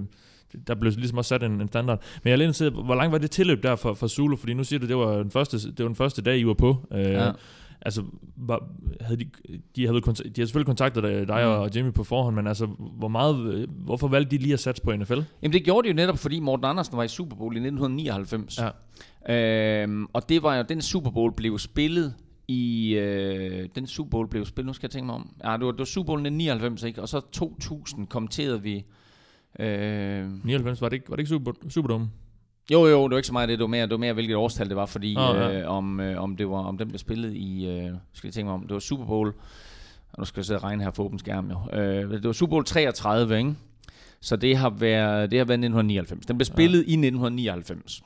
der 0.67 0.75
blev 0.75 0.93
ligesom 0.95 1.17
også 1.17 1.29
sat 1.29 1.43
en, 1.43 1.61
en 1.61 1.67
standard. 1.67 2.03
Men 2.23 2.29
jeg 2.29 2.41
er 2.41 2.51
lidt 2.51 2.73
hvor 2.73 2.95
lang 2.95 3.11
var 3.11 3.17
det 3.17 3.31
tilløb 3.31 3.63
der 3.63 3.75
for, 3.75 3.93
for 3.93 4.07
Zulu? 4.07 4.35
Fordi 4.35 4.53
nu 4.53 4.63
siger 4.63 4.79
du, 4.79 4.87
det 4.87 4.97
var 4.97 5.17
den 5.17 5.31
første, 5.31 5.57
det 5.57 5.79
var 5.79 5.87
den 5.87 5.95
første 5.95 6.21
dag, 6.21 6.39
I 6.39 6.45
var 6.45 6.53
på. 6.53 6.87
Øh, 6.91 7.03
ja. 7.03 7.31
Altså, 7.85 8.03
var, 8.35 8.69
havde 9.01 9.19
de, 9.19 9.29
de, 9.75 9.85
havde, 9.85 10.01
de 10.01 10.13
havde 10.23 10.47
selvfølgelig 10.47 10.65
kontaktet 10.65 11.03
dig, 11.03 11.27
dig 11.27 11.45
mm. 11.45 11.51
og 11.51 11.75
Jimmy 11.75 11.93
på 11.93 12.03
forhånd, 12.03 12.35
men 12.35 12.47
altså, 12.47 12.65
hvor 12.97 13.07
meget, 13.07 13.69
hvorfor 13.69 14.07
valgte 14.07 14.37
de 14.37 14.41
lige 14.41 14.53
at 14.53 14.59
satse 14.59 14.83
på 14.83 14.95
NFL? 14.95 15.19
Jamen 15.41 15.53
det 15.53 15.63
gjorde 15.63 15.85
de 15.85 15.89
jo 15.89 15.95
netop, 15.95 16.17
fordi 16.17 16.39
Morten 16.39 16.65
Andersen 16.65 16.97
var 16.97 17.03
i 17.03 17.07
Super 17.07 17.35
Bowl 17.35 17.55
i 17.55 17.59
1999. 17.59 18.59
Ja. 19.27 19.83
Øhm, 19.83 20.07
og 20.13 20.29
det 20.29 20.43
var 20.43 20.55
jo, 20.55 20.63
den 20.69 20.81
Super 20.81 21.11
Bowl 21.11 21.33
blev 21.33 21.59
spillet 21.59 22.13
i 22.47 22.95
øh, 22.95 23.69
den 23.75 23.87
Super 23.87 24.09
Bowl 24.09 24.27
blev 24.27 24.45
spillet, 24.45 24.67
nu 24.67 24.73
skal 24.73 24.87
jeg 24.87 24.91
tænke 24.91 25.05
mig 25.05 25.15
om. 25.15 25.33
Ja, 25.43 25.57
det 25.57 25.65
var, 25.65 25.71
det 25.71 25.79
var 25.79 25.85
Super 25.85 26.05
Bowl 26.05 26.25
i 26.25 26.29
99, 26.29 26.83
ikke? 26.83 27.01
Og 27.01 27.09
så 27.09 27.19
2000 27.31 28.07
kommenterede 28.07 28.61
vi 28.61 28.85
øh, 29.59 30.45
99 30.45 30.81
var 30.81 30.89
det 30.89 30.95
ikke 30.95 31.09
var 31.09 31.15
det 31.15 31.21
ikke 31.21 31.29
Super 31.29 31.51
Superdome? 31.69 32.09
Jo, 32.71 32.85
jo, 32.85 33.03
det 33.03 33.11
var 33.11 33.17
ikke 33.17 33.27
så 33.27 33.33
meget 33.33 33.49
det, 33.49 33.59
det 33.59 33.63
var 33.63 33.67
mere, 33.67 33.81
det 33.81 33.91
var 33.91 33.97
mere 33.97 34.13
hvilket 34.13 34.35
årstal 34.35 34.69
det 34.69 34.75
var, 34.75 34.85
fordi 34.85 35.15
oh, 35.17 35.35
ja. 35.35 35.59
øh, 35.59 35.69
om, 35.71 35.99
øh, 35.99 36.23
om, 36.23 36.37
det 36.37 36.49
var, 36.49 36.57
om 36.57 36.77
den 36.77 36.87
blev 36.87 36.99
spillet 36.99 37.33
i, 37.33 37.67
øh, 37.67 37.89
skal 38.13 38.27
jeg 38.27 38.33
tænke 38.33 38.45
mig 38.45 38.53
om, 38.53 38.61
det 38.61 38.73
var 38.73 38.79
Super 38.79 39.05
Bowl, 39.05 39.27
og 40.11 40.19
nu 40.19 40.25
skal 40.25 40.39
jeg 40.39 40.45
sidde 40.45 40.57
og 40.57 40.63
regne 40.63 40.83
her 40.83 40.91
for 40.91 41.03
åben 41.03 41.19
skærm 41.19 41.51
jo, 41.51 41.79
øh, 41.79 42.11
det 42.11 42.23
var 42.23 42.31
Super 42.31 42.49
Bowl 42.49 42.65
33, 42.65 43.37
ikke? 43.37 43.55
Så 44.21 44.35
det 44.35 44.57
har 44.57 44.69
været, 44.69 45.31
det 45.31 45.39
har 45.39 45.45
været 45.45 45.59
1999. 45.59 46.25
Den 46.25 46.37
blev 46.37 46.45
spillet 46.45 46.77
ja. 46.77 46.83
i 46.83 46.93
1999. 46.93 48.03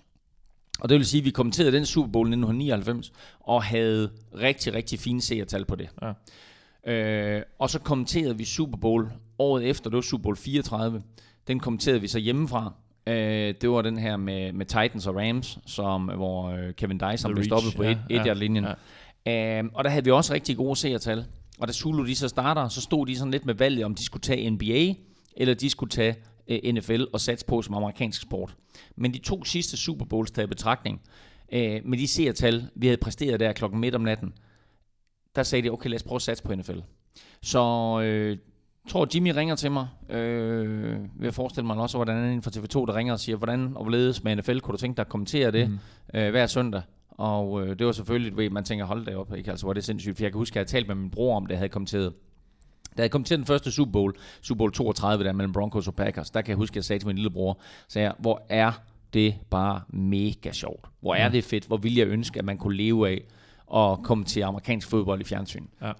Og 0.79 0.89
det 0.89 0.97
vil 0.97 1.05
sige, 1.05 1.21
at 1.21 1.25
vi 1.25 1.29
kommenterede 1.29 1.71
den 1.71 1.85
Super 1.85 2.11
Bowl 2.11 2.27
i 2.27 2.31
1999, 2.31 3.11
og 3.39 3.63
havde 3.63 4.09
rigtig, 4.37 4.73
rigtig 4.73 4.99
fine 4.99 5.21
seertal 5.21 5.65
på 5.65 5.75
det. 5.75 5.89
Ja. 6.01 6.13
Øh, 6.93 7.43
og 7.59 7.69
så 7.69 7.79
kommenterede 7.79 8.37
vi 8.37 8.45
Super 8.45 8.77
Bowl 8.77 9.09
året 9.39 9.65
efter, 9.65 9.89
det 9.89 9.95
var 9.95 10.01
Super 10.01 10.23
Bowl 10.23 10.37
34. 10.37 11.01
Den 11.47 11.59
kommenterede 11.59 12.01
vi 12.01 12.07
så 12.07 12.19
hjemmefra, 12.19 12.73
Øh, 13.09 13.53
det 13.61 13.69
var 13.69 13.81
den 13.81 13.97
her 13.97 14.17
med, 14.17 14.53
med 14.53 14.65
Titans 14.65 15.07
og 15.07 15.15
Rams, 15.15 15.59
som, 15.65 16.03
hvor 16.03 16.49
øh, 16.49 16.73
Kevin 16.73 16.99
Dyson 16.99 17.33
blev 17.33 17.43
stoppet 17.43 17.75
på 17.75 17.83
ja, 17.83 17.97
et, 18.09 18.25
ja, 18.25 18.33
linjen 18.33 18.65
ja. 18.65 18.73
Øh, 19.27 19.63
og 19.73 19.83
der 19.83 19.89
havde 19.89 20.05
vi 20.05 20.11
også 20.11 20.33
rigtig 20.33 20.57
gode 20.57 20.75
seertal. 20.75 21.25
Og 21.59 21.67
da 21.67 21.73
Zulu 21.73 22.05
de 22.05 22.15
så 22.15 22.27
starter, 22.27 22.67
så 22.67 22.81
stod 22.81 23.07
de 23.07 23.15
sådan 23.15 23.31
lidt 23.31 23.45
med 23.45 23.53
valget, 23.53 23.85
om 23.85 23.95
de 23.95 24.05
skulle 24.05 24.21
tage 24.21 24.49
NBA, 24.49 24.93
eller 25.37 25.53
de 25.53 25.69
skulle 25.69 25.89
tage 25.89 26.15
øh, 26.47 26.73
NFL 26.73 27.03
og 27.13 27.19
satse 27.19 27.45
på 27.45 27.61
som 27.61 27.73
amerikansk 27.73 28.21
sport. 28.21 28.55
Men 28.95 29.13
de 29.13 29.19
to 29.19 29.43
sidste 29.43 29.77
Super 29.77 30.05
Bowls 30.05 30.31
taget 30.31 30.47
i 30.47 30.49
betragtning, 30.49 31.01
øh, 31.53 31.81
med 31.85 31.97
de 31.97 32.07
seertal, 32.07 32.69
vi 32.75 32.87
havde 32.87 32.97
præsteret 32.97 33.39
der 33.39 33.53
klokken 33.53 33.79
midt 33.79 33.95
om 33.95 34.01
natten, 34.01 34.33
der 35.35 35.43
sagde 35.43 35.63
de, 35.63 35.69
okay, 35.69 35.89
lad 35.89 35.95
os 35.95 36.03
prøve 36.03 36.15
at 36.15 36.21
satse 36.21 36.43
på 36.43 36.55
NFL. 36.55 36.79
Så 37.41 37.61
øh, 38.03 38.37
tror, 38.87 39.07
Jimmy 39.15 39.31
ringer 39.35 39.55
til 39.55 39.71
mig. 39.71 39.87
Øh, 40.09 40.93
vil 40.93 41.23
jeg 41.23 41.33
forestille 41.33 41.67
mig 41.67 41.77
også, 41.77 41.97
hvordan 41.97 42.17
en 42.17 42.41
fra 42.41 42.51
TV2, 42.51 42.85
der 42.85 42.95
ringer 42.95 43.13
og 43.13 43.19
siger, 43.19 43.35
hvordan 43.35 43.71
og 43.75 43.83
hvorledes 43.83 44.23
med 44.23 44.35
NFL, 44.35 44.59
kunne 44.59 44.71
du 44.71 44.77
tænke 44.77 44.97
dig 44.97 45.01
at 45.01 45.09
kommentere 45.09 45.51
det 45.51 45.69
mm. 45.69 45.79
øh, 46.13 46.29
hver 46.29 46.47
søndag? 46.47 46.81
Og 47.09 47.61
øh, 47.61 47.79
det 47.79 47.85
var 47.85 47.91
selvfølgelig, 47.91 48.37
ved, 48.37 48.49
man 48.49 48.63
tænker, 48.63 48.85
hold 48.85 49.05
da 49.05 49.15
op, 49.15 49.35
ikke? 49.35 49.51
Altså, 49.51 49.65
hvor 49.65 49.73
det 49.73 49.83
sindssygt. 49.83 50.17
For 50.17 50.23
jeg 50.23 50.31
kan 50.31 50.37
huske, 50.37 50.53
at 50.53 50.55
jeg 50.55 50.61
havde 50.61 50.71
talt 50.71 50.87
med 50.87 50.95
min 50.95 51.11
bror 51.11 51.35
om 51.35 51.45
det, 51.45 51.51
jeg 51.51 51.59
havde 51.59 51.69
kommenteret. 51.69 52.13
Da 52.97 53.01
jeg 53.01 53.11
kom 53.11 53.23
til 53.23 53.37
den 53.37 53.45
første 53.45 53.71
Super 53.71 53.91
Bowl, 53.91 54.13
Super 54.41 54.57
Bowl 54.57 54.71
32 54.71 55.23
der 55.23 55.31
mellem 55.31 55.53
Broncos 55.53 55.87
og 55.87 55.95
Packers, 55.95 56.29
der 56.29 56.41
kan 56.41 56.49
jeg 56.49 56.57
huske, 56.57 56.73
at 56.73 56.75
jeg 56.75 56.83
sagde 56.83 56.99
til 56.99 57.07
min 57.07 57.15
lillebror, 57.15 57.59
sagde 57.87 58.05
jeg, 58.05 58.15
hvor 58.19 58.45
er 58.49 58.71
det 59.13 59.35
bare 59.49 59.81
mega 59.89 60.51
sjovt. 60.51 60.87
Hvor 60.99 61.15
er 61.15 61.27
mm. 61.27 61.31
det 61.31 61.43
fedt. 61.43 61.65
Hvor 61.65 61.77
ville 61.77 61.99
jeg 61.99 62.07
ønske, 62.07 62.39
at 62.39 62.45
man 62.45 62.57
kunne 62.57 62.77
leve 62.77 63.09
af 63.09 63.21
og 63.67 64.03
komme 64.03 64.23
til 64.23 64.41
amerikansk 64.41 64.89
fodbold 64.89 65.21
i 65.21 65.23
fjernsyn. 65.23 65.65
Ja. 65.81 65.91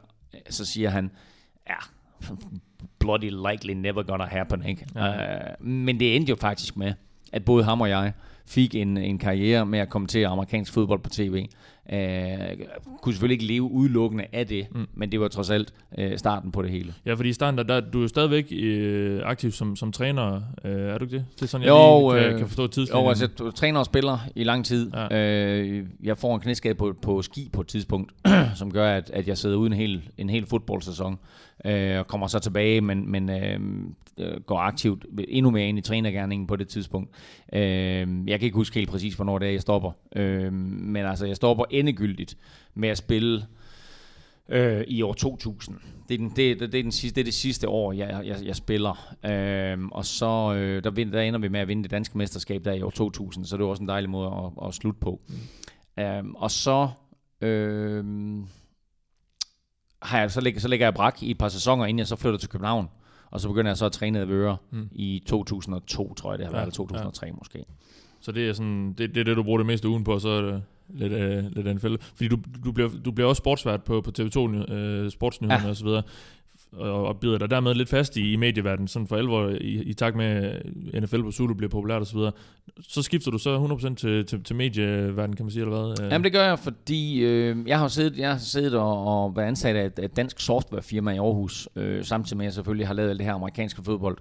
Så 0.49 0.65
siger 0.65 0.89
han, 0.89 1.11
ja, 1.69 1.75
bloody 2.99 3.29
likely 3.29 3.73
never 3.73 4.03
gonna 4.03 4.25
happen, 4.25 4.65
ikke? 4.65 4.85
Ja. 4.95 5.35
Uh, 5.59 5.65
men 5.67 5.99
det 5.99 6.15
endte 6.15 6.29
jo 6.29 6.35
faktisk 6.35 6.77
med, 6.77 6.93
at 7.31 7.45
både 7.45 7.63
ham 7.63 7.81
og 7.81 7.89
jeg 7.89 8.13
fik 8.45 8.75
en, 8.75 8.97
en 8.97 9.17
karriere 9.17 9.65
med 9.65 9.79
at 9.79 9.89
kommentere 9.89 10.27
amerikansk 10.27 10.73
fodbold 10.73 10.99
på 10.99 11.09
tv. 11.09 11.47
Uh, 11.93 11.97
kunne 13.01 13.13
selvfølgelig 13.13 13.41
ikke 13.41 13.53
leve 13.53 13.71
udelukkende 13.71 14.25
af 14.33 14.47
det, 14.47 14.67
mm. 14.71 14.87
men 14.93 15.11
det 15.11 15.19
var 15.19 15.27
trods 15.27 15.49
alt 15.49 15.73
uh, 15.97 16.03
starten 16.17 16.51
på 16.51 16.61
det 16.61 16.71
hele. 16.71 16.93
Ja, 17.05 17.13
fordi 17.13 17.29
i 17.29 17.33
starten, 17.33 17.57
der, 17.57 17.63
der 17.63 17.79
du 17.79 17.97
er 17.97 18.01
jo 18.01 18.07
stadigvæk 18.07 18.45
øh, 18.51 19.21
aktiv 19.25 19.51
som, 19.51 19.75
som 19.75 19.91
træner, 19.91 20.41
øh, 20.65 20.71
er 20.71 20.97
du 20.97 21.05
ikke 21.05 21.17
det? 21.17 21.25
Det 21.35 21.41
er 21.41 21.45
sådan, 21.45 21.65
jeg 21.65 21.71
Jo, 21.71 22.11
lige 22.11 22.23
kan, 22.23 22.31
øh, 22.33 22.37
kan 22.39 22.47
forstå 22.47 22.67
tidslinjen. 22.67 23.05
Jo, 23.05 23.09
altså 23.09 23.29
jeg 23.43 23.53
træner 23.53 23.79
og 23.79 23.85
spiller 23.85 24.19
i 24.35 24.43
lang 24.43 24.65
tid. 24.65 24.91
Ja. 24.93 25.15
Ja. 25.15 25.61
Øh, 25.61 25.85
jeg 26.03 26.17
får 26.17 26.35
en 26.35 26.41
knæskade 26.41 26.75
på, 26.75 26.95
på 27.01 27.21
ski 27.21 27.49
på 27.53 27.61
et 27.61 27.67
tidspunkt, 27.67 28.13
som 28.55 28.71
gør, 28.71 28.91
at, 28.91 29.09
at 29.09 29.27
jeg 29.27 29.37
sidder 29.37 29.57
uden 29.57 29.73
en 29.73 29.79
hel, 29.79 30.09
en 30.17 30.29
hel 30.29 30.45
fodboldsæson. 30.45 31.19
Øh, 31.65 31.99
og 31.99 32.07
kommer 32.07 32.27
så 32.27 32.39
tilbage, 32.39 32.81
men, 32.81 33.11
men 33.11 33.29
øh, 33.29 33.59
øh, 34.17 34.41
går 34.41 34.59
aktivt 34.59 35.05
endnu 35.27 35.51
mere 35.51 35.67
ind 35.67 35.77
i 35.77 35.81
trænergærningen 35.81 36.47
på 36.47 36.55
det 36.55 36.67
tidspunkt. 36.67 37.09
Øh, 37.53 37.59
jeg 38.27 38.39
kan 38.39 38.41
ikke 38.41 38.55
huske 38.55 38.75
helt 38.75 38.89
præcis, 38.89 39.13
hvornår 39.13 39.39
det 39.39 39.47
er, 39.47 39.51
jeg 39.51 39.61
stopper. 39.61 39.91
Øh, 40.15 40.53
men 40.53 41.05
altså, 41.05 41.25
jeg 41.25 41.35
stopper 41.35 41.63
endegyldigt 41.79 42.37
med 42.73 42.89
at 42.89 42.97
spille 42.97 43.45
øh, 44.49 44.83
i 44.87 45.01
år 45.01 45.13
2000. 45.13 45.77
Det 46.09 46.13
er, 46.13 46.17
den, 46.17 46.29
det, 46.29 46.59
det, 46.59 46.75
er 46.75 46.83
den 46.83 46.91
sidste, 46.91 47.15
det 47.15 47.21
er 47.21 47.25
det 47.25 47.33
sidste 47.33 47.69
år, 47.69 47.93
jeg, 47.93 48.21
jeg, 48.25 48.37
jeg 48.45 48.55
spiller. 48.55 49.15
Øh, 49.25 49.85
og 49.91 50.05
så 50.05 50.53
øh, 50.53 50.83
der, 50.83 50.89
vind, 50.91 51.11
der 51.11 51.21
ender 51.21 51.39
vi 51.39 51.47
med 51.47 51.59
at 51.59 51.67
vinde 51.67 51.83
det 51.83 51.91
danske 51.91 52.17
mesterskab 52.17 52.65
der 52.65 52.73
i 52.73 52.81
år 52.81 52.89
2000, 52.89 53.45
så 53.45 53.57
det 53.57 53.63
var 53.63 53.69
også 53.69 53.83
en 53.83 53.89
dejlig 53.89 54.09
måde 54.09 54.27
at, 54.27 54.67
at 54.67 54.73
slutte 54.73 54.99
på. 54.99 55.21
Mm. 55.97 56.03
Øh, 56.03 56.23
og 56.35 56.51
så... 56.51 56.89
Øh, 57.41 58.05
har 60.01 60.19
jeg, 60.19 60.31
så, 60.31 60.41
ligger, 60.41 60.59
så 60.59 60.67
ligger 60.67 60.85
jeg 60.85 60.93
brak 60.93 61.23
i 61.23 61.31
et 61.31 61.37
par 61.37 61.49
sæsoner, 61.49 61.85
inden 61.85 61.99
jeg 61.99 62.07
så 62.07 62.15
flytter 62.15 62.39
til 62.39 62.49
København. 62.49 62.89
Og 63.31 63.39
så 63.39 63.47
begynder 63.47 63.71
jeg 63.71 63.77
så 63.77 63.85
at 63.85 63.91
træne 63.91 64.19
Advøre 64.19 64.57
mm. 64.71 64.89
i 64.91 65.23
2002, 65.27 66.13
tror 66.13 66.31
jeg 66.31 66.39
det 66.39 66.45
har 66.45 66.51
været, 66.51 66.61
Ja, 66.61 66.65
eller 66.65 66.73
2003 66.73 67.25
ja. 67.25 67.33
måske. 67.37 67.65
Så 68.21 68.31
det 68.31 68.49
er 68.49 68.53
sådan, 68.53 68.93
det, 68.93 69.15
det 69.15 69.17
er 69.17 69.23
det, 69.23 69.37
du 69.37 69.43
bruger 69.43 69.57
det 69.57 69.67
meste 69.67 69.89
ugen 69.89 70.03
på, 70.03 70.19
så 70.19 70.29
er 70.29 70.41
det 70.41 70.63
lidt, 70.89 71.13
øh, 71.13 71.43
lidt 71.51 71.67
af 71.67 71.71
en 71.71 71.79
fælde. 71.79 71.97
Fordi 72.01 72.27
du, 72.27 72.37
du, 72.65 72.71
bliver, 72.71 72.89
du 73.05 73.11
bliver 73.11 73.27
også 73.27 73.39
sportsvært 73.39 73.83
på, 73.83 74.01
på 74.01 74.11
TV2, 74.19 74.39
øh, 74.73 75.11
sportsnyhederne 75.11 75.63
ja. 75.63 75.69
og 75.69 75.75
så 75.75 75.85
videre, 75.85 76.03
og, 76.73 77.07
og 77.07 77.19
bider 77.19 77.37
dig 77.37 77.49
dermed 77.49 77.73
lidt 77.75 77.89
fast 77.89 78.17
i, 78.17 78.33
i 78.33 78.35
medieverdenen, 78.35 78.87
sådan 78.87 79.07
for 79.07 79.15
alvor 79.15 79.47
i, 79.49 79.83
i 79.83 79.93
takt 79.93 80.15
med 80.15 80.25
at 80.93 81.03
NFL 81.03 81.21
på 81.21 81.31
Zulu 81.31 81.53
bliver 81.53 81.69
populært 81.69 82.01
og 82.01 82.07
så 82.07 82.17
videre. 82.17 82.31
Så 82.81 83.01
skifter 83.01 83.31
du 83.31 83.37
så 83.37 83.77
100% 83.91 83.95
til, 83.95 84.25
til, 84.25 84.43
til 84.43 84.55
medieverdenen, 84.55 85.35
kan 85.35 85.45
man 85.45 85.51
sige, 85.51 85.61
eller 85.61 85.77
hvad? 85.77 86.05
Øh, 86.05 86.11
Jamen 86.11 86.23
det 86.23 86.31
gør 86.31 86.45
jeg, 86.45 86.59
fordi 86.59 87.19
øh, 87.19 87.67
jeg 87.67 87.79
har 87.79 87.87
siddet, 87.87 88.17
jeg 88.17 88.31
har 88.31 88.37
siddet 88.37 88.73
og, 88.73 89.23
og 89.23 89.35
været 89.35 89.47
ansat 89.47 89.75
af 89.75 89.85
et, 89.85 89.99
et 89.99 90.15
dansk 90.15 90.39
softwarefirma 90.39 91.11
i 91.11 91.17
Aarhus, 91.17 91.69
øh, 91.75 92.03
samtidig 92.03 92.37
med 92.37 92.45
at 92.45 92.47
jeg 92.47 92.53
selvfølgelig 92.53 92.87
har 92.87 92.93
lavet 92.93 93.09
alt 93.09 93.19
det 93.19 93.25
her 93.25 93.33
amerikanske 93.33 93.83
fodbold. 93.83 94.17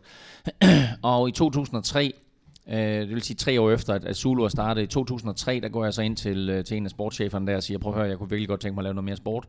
og 1.03 1.29
i 1.29 1.33
2003, 1.33 2.05
øh, 2.05 2.28
Øh, 2.71 2.79
det 2.79 3.09
vil 3.09 3.23
sige 3.23 3.37
tre 3.37 3.61
år 3.61 3.71
efter, 3.71 3.95
at, 3.95 4.05
at 4.05 4.17
Zulu 4.17 4.45
er 4.45 4.49
startet, 4.49 4.83
i 4.83 4.87
2003, 4.87 5.61
der 5.61 5.69
går 5.69 5.85
jeg 5.85 5.95
så 5.95 6.03
ind 6.03 6.17
til, 6.17 6.51
øh, 6.51 6.65
til 6.65 6.77
en 6.77 6.85
af 6.85 6.91
sportscheferne 6.91 7.47
der 7.47 7.57
og 7.57 7.63
siger, 7.63 7.79
prøv 7.79 7.93
at 7.93 7.99
høre, 7.99 8.09
jeg 8.09 8.19
kunne 8.19 8.31
virkelig 8.31 8.49
godt 8.49 8.61
tænke 8.61 8.75
mig 8.75 8.81
at 8.81 8.85
lave 8.85 8.95
noget 8.95 9.05
mere 9.05 9.17
sport. 9.17 9.47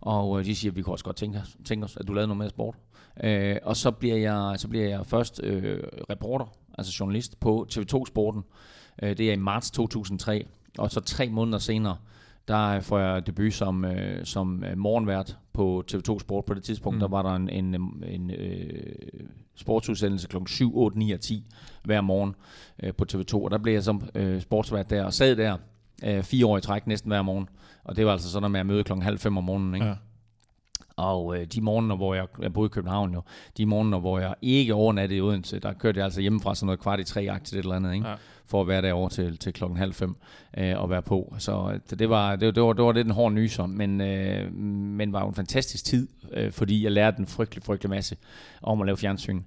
Og 0.00 0.38
øh, 0.38 0.44
de 0.44 0.56
siger, 0.56 0.72
vi 0.72 0.82
kunne 0.82 0.94
også 0.94 1.04
godt 1.04 1.16
tænke, 1.16 1.38
os- 1.38 1.56
tænke 1.64 1.84
os, 1.84 1.96
at 1.96 2.08
du 2.08 2.12
lavede 2.12 2.26
noget 2.28 2.38
mere 2.38 2.50
sport. 2.50 2.74
Øh, 3.24 3.56
og 3.62 3.76
så 3.76 3.90
bliver, 3.90 4.16
jeg, 4.16 4.54
så 4.58 4.68
bliver 4.68 4.88
jeg 4.88 5.06
først 5.06 5.40
øh, 5.42 5.82
reporter, 6.10 6.44
altså 6.78 6.96
journalist 7.00 7.40
på 7.40 7.66
TV2 7.72 8.04
Sporten. 8.06 8.42
Øh, 9.02 9.16
det 9.18 9.28
er 9.28 9.32
i 9.32 9.36
marts 9.36 9.70
2003. 9.70 10.46
Og 10.78 10.90
så 10.90 11.00
tre 11.00 11.28
måneder 11.28 11.58
senere, 11.58 11.96
der 12.48 12.80
får 12.80 12.98
jeg 12.98 13.26
debut 13.26 13.54
som, 13.54 13.84
øh, 13.84 14.24
som 14.24 14.64
morgenvært 14.76 15.36
på 15.60 15.84
TV2 15.92 16.18
Sport. 16.18 16.44
På 16.44 16.54
det 16.54 16.62
tidspunkt, 16.62 16.96
mm. 16.96 17.00
der 17.00 17.08
var 17.08 17.22
der 17.22 17.34
en, 17.34 17.48
en, 17.48 17.74
en 18.06 18.30
øh, 18.30 18.94
sportsudsendelse 19.54 20.28
kl. 20.28 20.36
7, 20.46 20.78
8, 20.78 20.98
9 20.98 21.12
og 21.12 21.20
10 21.20 21.46
hver 21.84 22.00
morgen 22.00 22.34
øh, 22.82 22.94
på 22.94 23.04
TV2. 23.12 23.34
Og 23.34 23.50
der 23.50 23.58
blev 23.58 23.72
jeg 23.74 23.82
som 23.82 24.08
øh, 24.14 24.40
sportsvært 24.40 24.90
der 24.90 25.04
og 25.04 25.12
sad 25.12 25.36
der 25.36 25.56
øh, 26.04 26.22
fire 26.22 26.46
år 26.46 26.58
i 26.58 26.60
træk 26.60 26.86
næsten 26.86 27.10
hver 27.10 27.22
morgen. 27.22 27.48
Og 27.84 27.96
det 27.96 28.06
var 28.06 28.12
altså 28.12 28.30
sådan 28.30 28.50
med 28.50 28.60
at 28.60 28.66
møde 28.66 28.84
klokken 28.84 29.02
halv 29.02 29.18
fem 29.18 29.36
om 29.36 29.44
morgenen. 29.44 29.74
Ikke? 29.74 29.86
Ja. 29.86 29.94
Og 30.96 31.38
øh, 31.38 31.46
de 31.46 31.60
morgener, 31.60 31.96
hvor 31.96 32.14
jeg, 32.14 32.26
jeg 32.42 32.52
boede 32.52 32.66
i 32.66 32.74
København 32.74 33.14
jo, 33.14 33.22
de 33.56 33.66
morgener, 33.66 33.98
hvor 33.98 34.18
jeg 34.18 34.34
ikke 34.42 34.74
overnattede 34.74 35.18
i 35.18 35.20
Odense, 35.20 35.58
der 35.58 35.72
kørte 35.72 35.98
jeg 35.98 36.04
altså 36.04 36.20
hjemmefra 36.20 36.54
sådan 36.54 36.66
noget 36.66 36.80
kvart 36.80 37.00
i 37.00 37.04
tre 37.04 37.38
til 37.44 37.58
et 37.58 37.62
eller 37.62 37.76
andet, 37.76 37.94
ikke? 37.94 38.08
Ja. 38.08 38.14
For 38.50 38.60
at 38.60 38.68
være 38.68 38.82
derovre 38.82 39.10
til, 39.10 39.36
til 39.38 39.52
klokken 39.52 39.78
halv 39.78 39.92
fem 39.92 40.16
øh, 40.58 40.80
og 40.82 40.90
være 40.90 41.02
på. 41.02 41.34
Så 41.38 41.70
øh, 41.74 41.80
det, 41.90 41.98
det, 41.98 42.10
var, 42.10 42.36
det, 42.36 42.54
det, 42.54 42.62
var, 42.62 42.72
det 42.72 42.84
var 42.84 42.92
lidt 42.92 43.06
en 43.06 43.12
hård 43.12 43.32
nyser, 43.32 43.66
men, 43.66 44.00
øh, 44.00 44.54
men 44.54 45.12
var 45.12 45.20
jo 45.20 45.28
en 45.28 45.34
fantastisk 45.34 45.84
tid, 45.84 46.08
øh, 46.32 46.52
fordi 46.52 46.84
jeg 46.84 46.92
lærte 46.92 47.20
en 47.20 47.26
frygtelig, 47.26 47.62
frygtelig 47.64 47.90
masse 47.90 48.16
om 48.62 48.80
at 48.80 48.86
lave 48.86 48.96
fjernsyn. 48.96 49.40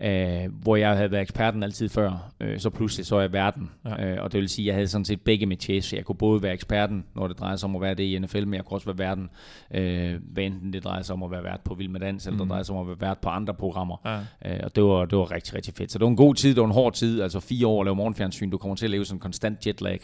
Mm. 0.00 0.06
Øh, 0.06 0.52
hvor 0.62 0.76
jeg 0.76 0.96
havde 0.96 1.10
været 1.10 1.22
eksperten 1.22 1.62
altid 1.62 1.88
før, 1.88 2.32
øh, 2.40 2.58
så 2.60 2.70
pludselig 2.70 3.06
så 3.06 3.16
er 3.16 3.20
jeg 3.20 3.32
verden. 3.32 3.70
Ja. 3.84 4.06
Øh, 4.06 4.24
og 4.24 4.32
det 4.32 4.40
vil 4.40 4.48
sige, 4.48 4.64
at 4.64 4.66
jeg 4.66 4.74
havde 4.74 4.88
sådan 4.88 5.04
set 5.04 5.20
begge 5.20 5.46
med 5.46 5.56
chase. 5.60 5.96
Jeg 5.96 6.04
kunne 6.04 6.16
både 6.16 6.42
være 6.42 6.52
eksperten, 6.52 7.04
når 7.14 7.28
det 7.28 7.38
drejer 7.38 7.56
sig 7.56 7.68
om 7.68 7.76
at 7.76 7.82
være 7.82 7.94
det 7.94 8.02
i 8.04 8.18
NFL, 8.18 8.44
men 8.44 8.54
jeg 8.54 8.64
kunne 8.64 8.76
også 8.76 8.86
være 8.92 8.98
verden, 8.98 9.30
øh, 9.74 10.20
hvad 10.32 10.44
enten 10.44 10.72
det 10.72 10.84
drejer 10.84 11.02
sig 11.02 11.12
om 11.12 11.22
at 11.22 11.30
være 11.30 11.44
vært 11.44 11.60
på 11.64 11.74
Vild 11.74 11.88
med 11.88 12.00
Dans, 12.00 12.26
eller 12.26 12.36
Mm. 12.36 12.40
det 12.40 12.50
drejer 12.50 12.62
sig 12.62 12.74
om 12.76 12.80
at 12.80 12.88
være 12.88 13.08
vært 13.08 13.18
på 13.18 13.28
andre 13.28 13.54
programmer. 13.54 13.96
Ja. 14.44 14.52
Øh, 14.54 14.60
og 14.62 14.76
det 14.76 14.84
var, 14.84 15.04
det 15.04 15.18
var 15.18 15.30
rigtig, 15.30 15.54
rigtig 15.54 15.74
fedt. 15.74 15.92
Så 15.92 15.98
det 15.98 16.04
var 16.04 16.10
en 16.10 16.16
god 16.16 16.34
tid, 16.34 16.48
det 16.54 16.60
var 16.60 16.66
en 16.66 16.72
hård 16.74 16.92
tid, 16.92 17.20
altså 17.22 17.40
fire 17.40 17.66
år 17.66 17.80
at 17.80 17.84
lave 17.86 17.96
morgenfjernsyn. 17.96 18.49
Du 18.50 18.58
kommer 18.58 18.76
til 18.76 18.84
at 18.86 18.90
leve 18.90 19.04
sådan 19.04 19.16
en 19.16 19.20
konstant 19.20 19.66
jetlag. 19.66 20.00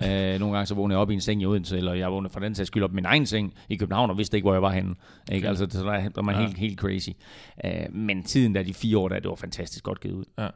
Ja. 0.00 0.34
Øh, 0.34 0.40
nogle 0.40 0.54
gange 0.56 0.66
så 0.66 0.74
vågnede 0.74 0.96
jeg 0.96 1.00
op 1.02 1.10
i 1.10 1.14
en 1.14 1.20
seng 1.20 1.42
i 1.42 1.46
Odense, 1.46 1.76
eller 1.76 1.94
jeg 1.94 2.12
vågnede 2.12 2.32
for 2.32 2.40
den 2.40 2.54
sags 2.54 2.66
skyld 2.66 2.82
op 2.82 2.90
i 2.90 2.94
min 2.94 3.04
egen 3.04 3.26
seng 3.26 3.54
i 3.68 3.76
København, 3.76 4.10
og 4.10 4.18
vidste 4.18 4.36
ikke, 4.36 4.44
hvor 4.44 4.52
jeg 4.52 4.62
var 4.62 4.72
henne. 4.72 4.94
Ikke? 5.32 5.44
Okay. 5.44 5.48
Altså, 5.48 5.66
så 5.78 5.84
der 5.84 6.10
var 6.14 6.22
man 6.22 6.34
Ja. 6.34 6.40
ja. 6.40 6.46
helt, 6.46 6.58
helt 6.58 6.78
crazy. 6.78 7.10
Øh, 7.64 7.94
men 7.94 8.22
tiden 8.22 8.54
der, 8.54 8.62
de 8.62 8.74
fire 8.74 8.98
år 8.98 9.08
der, 9.08 9.18
det 9.20 9.28
var 9.28 9.34
fantastisk 9.34 9.84
godt 9.84 10.00
givet 10.00 10.14
ud. 10.14 10.24
Ja. 10.38 10.48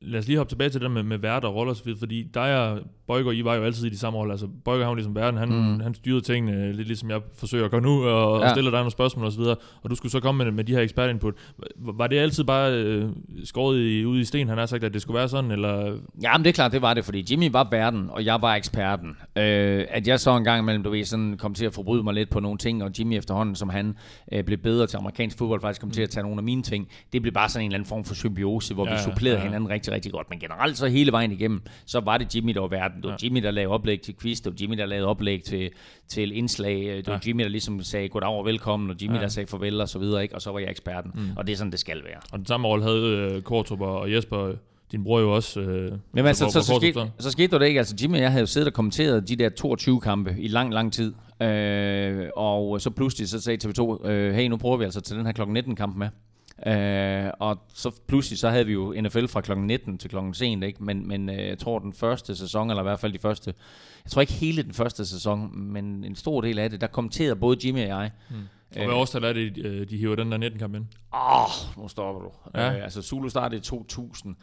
Lad 0.00 0.20
os 0.20 0.26
lige 0.26 0.38
hoppe 0.38 0.50
tilbage 0.50 0.70
til 0.70 0.80
det 0.80 0.88
der 0.88 0.94
med, 0.94 1.02
med 1.02 1.18
vært 1.18 1.44
og 1.44 1.54
roller 1.54 1.74
og 1.74 1.80
videre, 1.84 1.98
fordi 1.98 2.22
dig 2.34 2.60
og 2.60 2.80
Bøjgaard, 3.06 3.34
I 3.34 3.44
var 3.44 3.54
jo 3.54 3.62
altid 3.62 3.86
i 3.86 3.90
de 3.90 3.98
samme 3.98 4.18
roller. 4.18 4.32
Altså, 4.32 4.48
Bøjgaard 4.64 4.84
han 4.84 4.88
var 4.88 4.94
ligesom 4.94 5.14
verden, 5.14 5.38
han, 5.38 5.48
mm. 5.48 5.80
Han 5.80 5.94
styrede 5.94 6.20
tingene 6.20 6.72
lidt 6.72 6.86
ligesom 6.88 7.10
jeg 7.10 7.20
forsøger 7.38 7.64
at 7.64 7.70
gøre 7.70 7.80
nu, 7.80 8.04
og, 8.04 8.40
ja. 8.40 8.44
og 8.44 8.50
stiller 8.50 8.70
dig 8.70 8.78
nogle 8.78 8.90
spørgsmål 8.90 9.26
og 9.26 9.32
så 9.32 9.38
videre, 9.38 9.56
og 9.82 9.90
du 9.90 9.94
skulle 9.94 10.12
så 10.12 10.20
komme 10.20 10.44
med, 10.44 10.52
med 10.52 10.64
de 10.64 10.72
her 10.72 10.80
ekspertinput. 10.80 11.34
Var 11.76 12.06
det 12.06 12.18
altid 12.18 12.44
bare 12.44 12.72
øh, 12.72 13.08
skåret 13.44 13.80
i, 13.80 14.04
ud 14.04 14.18
i 14.18 14.24
sten, 14.24 14.48
han 14.48 14.58
har 14.58 14.66
sagt, 14.66 14.84
at 14.84 14.94
det 14.94 15.02
skulle 15.02 15.18
være 15.18 15.28
sådan, 15.28 15.50
eller... 15.50 15.98
Ja, 16.22 16.36
men 16.36 16.44
det 16.44 16.48
er 16.48 16.52
klart, 16.52 16.72
det 16.72 16.82
var 16.82 16.94
det, 16.94 17.04
fordi 17.04 17.26
Jimmy 17.30 17.50
var 17.50 17.68
verden, 17.70 18.10
og 18.10 18.24
jeg 18.24 18.42
var 18.42 18.54
eksperten. 18.54 19.08
Øh, 19.36 19.84
at 19.88 20.08
jeg 20.08 20.20
så 20.20 20.36
en 20.36 20.44
gang 20.44 20.62
imellem, 20.62 20.82
du 20.82 20.90
ved, 20.90 21.04
sådan 21.04 21.36
kom 21.38 21.54
til 21.54 21.66
at 21.66 21.74
forbryde 21.74 22.02
mig 22.02 22.14
lidt 22.14 22.30
på 22.30 22.40
nogle 22.40 22.58
ting, 22.58 22.84
og 22.84 22.90
Jimmy 22.98 23.18
efterhånden, 23.18 23.54
som 23.54 23.68
han 23.68 23.96
øh, 24.32 24.44
blev 24.44 24.58
bedre 24.58 24.86
til 24.86 24.96
amerikansk 24.96 25.38
fodbold, 25.38 25.60
faktisk 25.60 25.80
kom 25.80 25.90
til 25.90 26.02
at 26.02 26.10
tage 26.10 26.22
nogle 26.22 26.38
af 26.38 26.44
mine 26.44 26.62
ting, 26.62 26.88
det 27.12 27.22
blev 27.22 27.34
bare 27.34 27.48
sådan 27.48 27.64
en 27.64 27.70
eller 27.70 27.76
anden 27.78 27.88
form 27.88 28.04
for 28.04 28.14
symbiose, 28.14 28.74
hvor 28.74 28.88
Ja, 28.88 28.92
vi 28.92 28.98
supplerede 29.02 29.38
ja. 29.38 29.42
ja. 29.42 29.48
hinanden 29.48 29.70
rigtig, 29.70 29.85
rigtig 29.92 30.12
godt. 30.12 30.30
Men 30.30 30.38
generelt 30.38 30.78
så 30.78 30.86
hele 30.86 31.12
vejen 31.12 31.32
igennem, 31.32 31.62
så 31.86 32.00
var 32.00 32.18
det 32.18 32.34
Jimmy, 32.34 32.54
der 32.54 32.60
var 32.60 32.68
verden. 32.68 32.96
Det 32.96 33.04
var 33.04 33.10
Ja. 33.22 33.26
Jimmy, 33.26 33.42
der 33.42 33.50
lavede 33.50 33.74
oplæg 33.74 34.00
til 34.00 34.14
quiz, 34.22 34.38
det 34.40 34.46
var 34.52 34.56
Jimmy, 34.60 34.76
der 34.78 34.86
lavede 34.86 35.06
oplæg 35.06 35.42
til, 35.42 35.70
til 36.08 36.36
indslag, 36.36 36.80
det 36.96 37.06
var 37.06 37.12
Ja. 37.12 37.18
Jimmy, 37.26 37.42
der 37.42 37.48
ligesom 37.48 37.82
sagde 37.82 38.08
goddag 38.08 38.28
og 38.30 38.44
velkommen, 38.44 38.90
og 38.90 38.96
Jimmy, 39.02 39.14
Ja. 39.16 39.20
der 39.20 39.28
sagde 39.28 39.46
farvel 39.46 39.80
og 39.80 39.88
så 39.88 39.98
videre, 39.98 40.22
ikke? 40.22 40.34
og 40.34 40.42
så 40.42 40.52
var 40.52 40.58
jeg 40.58 40.70
eksperten. 40.70 41.10
Mm. 41.14 41.20
Og 41.36 41.46
det 41.46 41.52
er 41.52 41.56
sådan, 41.56 41.70
det 41.72 41.80
skal 41.80 42.04
være. 42.04 42.20
Og 42.32 42.38
den 42.38 42.46
samme 42.46 42.68
rolle 42.68 42.84
havde 42.84 43.32
øh, 43.36 43.42
Kortrup 43.42 43.80
og 43.80 44.12
Jesper, 44.12 44.52
din 44.92 45.04
bror 45.04 45.20
jo 45.20 45.32
også. 45.34 45.60
Øh, 45.60 45.92
Men 46.12 46.26
altså, 46.26 46.44
hvor- 46.44 46.50
så, 46.50 46.60
så, 46.62 46.72
Kortrup 46.72 46.82
skete, 46.92 47.10
så 47.18 47.30
skete 47.30 47.58
det 47.58 47.66
ikke. 47.66 47.78
Altså, 47.80 47.96
Jimmy 48.02 48.14
og 48.16 48.20
jeg 48.22 48.30
havde 48.30 48.40
jo 48.40 48.46
siddet 48.46 48.66
og 48.68 48.72
kommenteret 48.74 49.28
de 49.28 49.36
der 49.36 49.48
22 49.48 50.00
kampe 50.00 50.36
i 50.38 50.48
lang, 50.48 50.74
lang 50.74 50.92
tid. 50.92 51.14
Øh, 51.42 52.28
og 52.36 52.80
så 52.80 52.90
pludselig 52.90 53.28
så 53.28 53.40
sagde 53.40 53.68
TV2, 53.68 54.08
øh, 54.08 54.34
hey, 54.34 54.48
nu 54.48 54.56
prøver 54.56 54.76
vi 54.76 54.84
altså 54.84 55.00
til 55.00 55.16
den 55.16 55.26
her 55.26 55.32
klokken 55.32 55.54
19 55.54 55.76
kamp 55.76 55.96
med. 55.96 56.08
Øh, 56.66 57.30
og 57.38 57.58
så 57.74 57.90
pludselig 58.08 58.38
så 58.38 58.50
havde 58.50 58.66
vi 58.66 58.72
jo 58.72 58.94
NFL 59.02 59.26
fra 59.26 59.40
klokken 59.40 59.66
19 59.66 59.98
til 59.98 60.10
klokken 60.10 60.34
sent, 60.34 60.64
ikke? 60.64 60.84
Men, 60.84 61.08
men 61.08 61.30
øh, 61.30 61.46
jeg 61.48 61.58
tror 61.58 61.78
den 61.78 61.92
første 61.92 62.36
sæson, 62.36 62.70
eller 62.70 62.82
i 62.82 62.84
hvert 62.84 63.00
fald 63.00 63.12
de 63.12 63.18
første, 63.18 63.54
jeg 64.04 64.10
tror 64.10 64.20
ikke 64.20 64.32
hele 64.32 64.62
den 64.62 64.72
første 64.72 65.06
sæson, 65.06 65.58
men 65.72 66.04
en 66.04 66.16
stor 66.16 66.40
del 66.40 66.58
af 66.58 66.70
det, 66.70 66.80
der 66.80 66.86
kommenterede 66.86 67.36
både 67.36 67.66
Jimmy 67.66 67.82
og 67.82 67.88
jeg. 67.88 68.10
Og 68.76 68.84
hvad 68.84 68.94
årstal 68.94 69.24
er 69.24 69.32
det, 69.32 69.58
øh, 69.58 69.88
de 69.88 69.96
hiver 69.96 70.16
den 70.16 70.32
der 70.32 70.50
19-kamp 70.50 70.74
ind? 70.74 70.86
Åh, 71.14 71.42
oh, 71.42 71.82
nu 71.82 71.88
stopper 71.88 72.22
du. 72.22 72.30
Ja. 72.54 72.76
Øh, 72.76 72.84
altså 72.84 73.02
Zulu 73.02 73.28
startede 73.28 73.58
i 73.58 73.62
2000, 73.62 74.36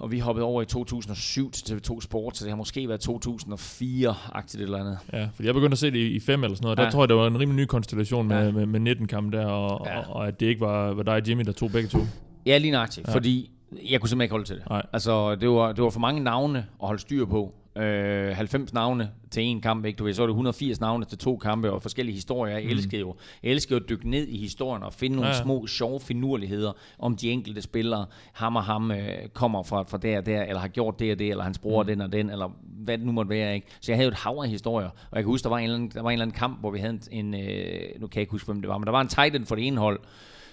og 0.00 0.10
vi 0.12 0.18
hoppede 0.18 0.44
over 0.46 0.62
i 0.62 0.64
2007 0.66 1.50
til 1.50 1.74
TV2 1.74 2.00
Sport, 2.00 2.36
så 2.36 2.44
det 2.44 2.50
har 2.50 2.56
måske 2.56 2.88
været 2.88 3.08
2004-agtigt 3.08 4.62
eller 4.62 4.78
andet. 4.78 4.98
Ja, 5.12 5.28
fordi 5.34 5.46
jeg 5.46 5.54
begyndte 5.54 5.74
at 5.74 5.78
se 5.78 5.90
det 5.90 5.98
i, 5.98 6.06
i 6.16 6.20
5 6.20 6.44
eller 6.44 6.54
sådan 6.56 6.64
noget. 6.64 6.78
Der 6.78 6.84
Ja. 6.84 6.90
tror 6.90 7.02
jeg, 7.02 7.08
det 7.08 7.16
var 7.16 7.26
en 7.26 7.40
rimelig 7.40 7.56
ny 7.62 7.66
konstellation 7.66 8.28
med, 8.28 8.44
Ja. 8.44 8.50
med, 8.50 8.66
med 8.66 8.80
19 8.80 9.06
kampe 9.06 9.36
der, 9.36 9.46
og, 9.46 9.86
ja. 9.86 9.98
Og, 9.98 10.16
og, 10.16 10.28
at 10.28 10.40
det 10.40 10.46
ikke 10.46 10.60
var, 10.60 10.92
var 10.94 11.02
dig 11.02 11.14
og 11.14 11.28
Jimmy, 11.28 11.42
der 11.44 11.52
tog 11.52 11.70
begge 11.72 11.88
to. 11.88 11.98
Ja, 12.46 12.58
lige 12.58 12.70
nøjagtigt, 12.70 13.06
Ja. 13.06 13.10
ja. 13.12 13.16
fordi 13.16 13.50
jeg 13.90 14.00
kunne 14.00 14.08
simpelthen 14.08 14.20
ikke 14.22 14.32
holde 14.32 14.44
til 14.44 14.56
det. 14.56 14.64
Nej. 14.70 14.86
Altså, 14.92 15.34
det 15.34 15.48
var, 15.48 15.72
det 15.72 15.84
var 15.84 15.90
for 15.90 16.00
mange 16.00 16.20
navne 16.22 16.58
at 16.58 16.86
holde 16.86 17.00
styr 17.00 17.24
på. 17.24 17.54
Øh, 17.76 18.36
90 18.36 18.72
navne 18.72 19.10
til 19.30 19.42
en 19.42 19.60
kamp, 19.60 19.84
ikke? 19.84 19.96
Du 19.96 20.04
ved, 20.04 20.14
så 20.14 20.22
er 20.22 20.26
det 20.26 20.32
180 20.32 20.80
navne 20.80 21.04
til 21.04 21.18
to 21.18 21.36
kampe 21.36 21.72
og 21.72 21.82
forskellige 21.82 22.14
historier. 22.14 22.54
Jeg 22.54 22.64
elskede 22.64 23.00
jo, 23.00 23.14
jeg 23.42 23.50
elskede 23.50 23.74
jo 23.74 23.84
at 23.84 23.88
dykke 23.88 24.10
ned 24.10 24.28
i 24.28 24.38
historien 24.38 24.82
og 24.82 24.92
finde 24.92 25.16
nogle 25.16 25.30
Ja, 25.30 25.42
små, 25.42 25.66
sjove 25.66 26.00
finurligheder 26.00 26.72
om 26.98 27.16
de 27.16 27.30
enkelte 27.30 27.62
spillere. 27.62 28.06
Ham 28.32 28.56
og 28.56 28.64
ham 28.64 28.90
øh, 28.90 29.28
kommer 29.32 29.62
fra, 29.62 29.82
fra 29.82 29.98
der 29.98 30.18
og 30.18 30.26
der, 30.26 30.42
eller 30.42 30.60
har 30.60 30.68
gjort 30.68 30.98
det 30.98 31.12
og 31.12 31.18
det, 31.18 31.30
eller 31.30 31.44
hans 31.44 31.58
bror 31.58 31.82
mm. 31.82 31.86
den 31.86 32.00
og 32.00 32.12
den, 32.12 32.30
eller 32.30 32.56
hvad 32.62 32.98
det 32.98 33.06
nu 33.06 33.12
måtte 33.12 33.28
være. 33.28 33.54
Ikke? 33.54 33.66
Så 33.80 33.92
jeg 33.92 33.96
havde 33.96 34.06
jo 34.06 34.12
et 34.12 34.18
hav 34.18 34.40
af 34.44 34.48
historier. 34.48 34.88
Og 34.88 35.16
jeg 35.16 35.22
kan 35.22 35.30
huske, 35.30 35.44
der 35.44 35.50
var 35.50 35.58
en 35.58 35.64
eller 35.64 35.76
anden, 35.76 35.90
der 35.94 36.02
var 36.02 36.10
en 36.10 36.12
eller 36.12 36.24
anden 36.24 36.36
kamp, 36.36 36.60
hvor 36.60 36.70
vi 36.70 36.78
havde 36.78 36.98
en, 37.10 37.34
en 37.34 37.34
øh, 37.34 38.00
nu 38.00 38.06
kan 38.06 38.16
jeg 38.16 38.22
ikke 38.22 38.32
huske, 38.32 38.46
hvem 38.46 38.60
det 38.60 38.68
var, 38.68 38.78
men 38.78 38.84
der 38.84 38.92
var 38.92 39.00
en 39.00 39.08
tight 39.08 39.36
end 39.36 39.46
for 39.46 39.54
det 39.54 39.66
ene 39.66 39.78
hold, 39.78 40.00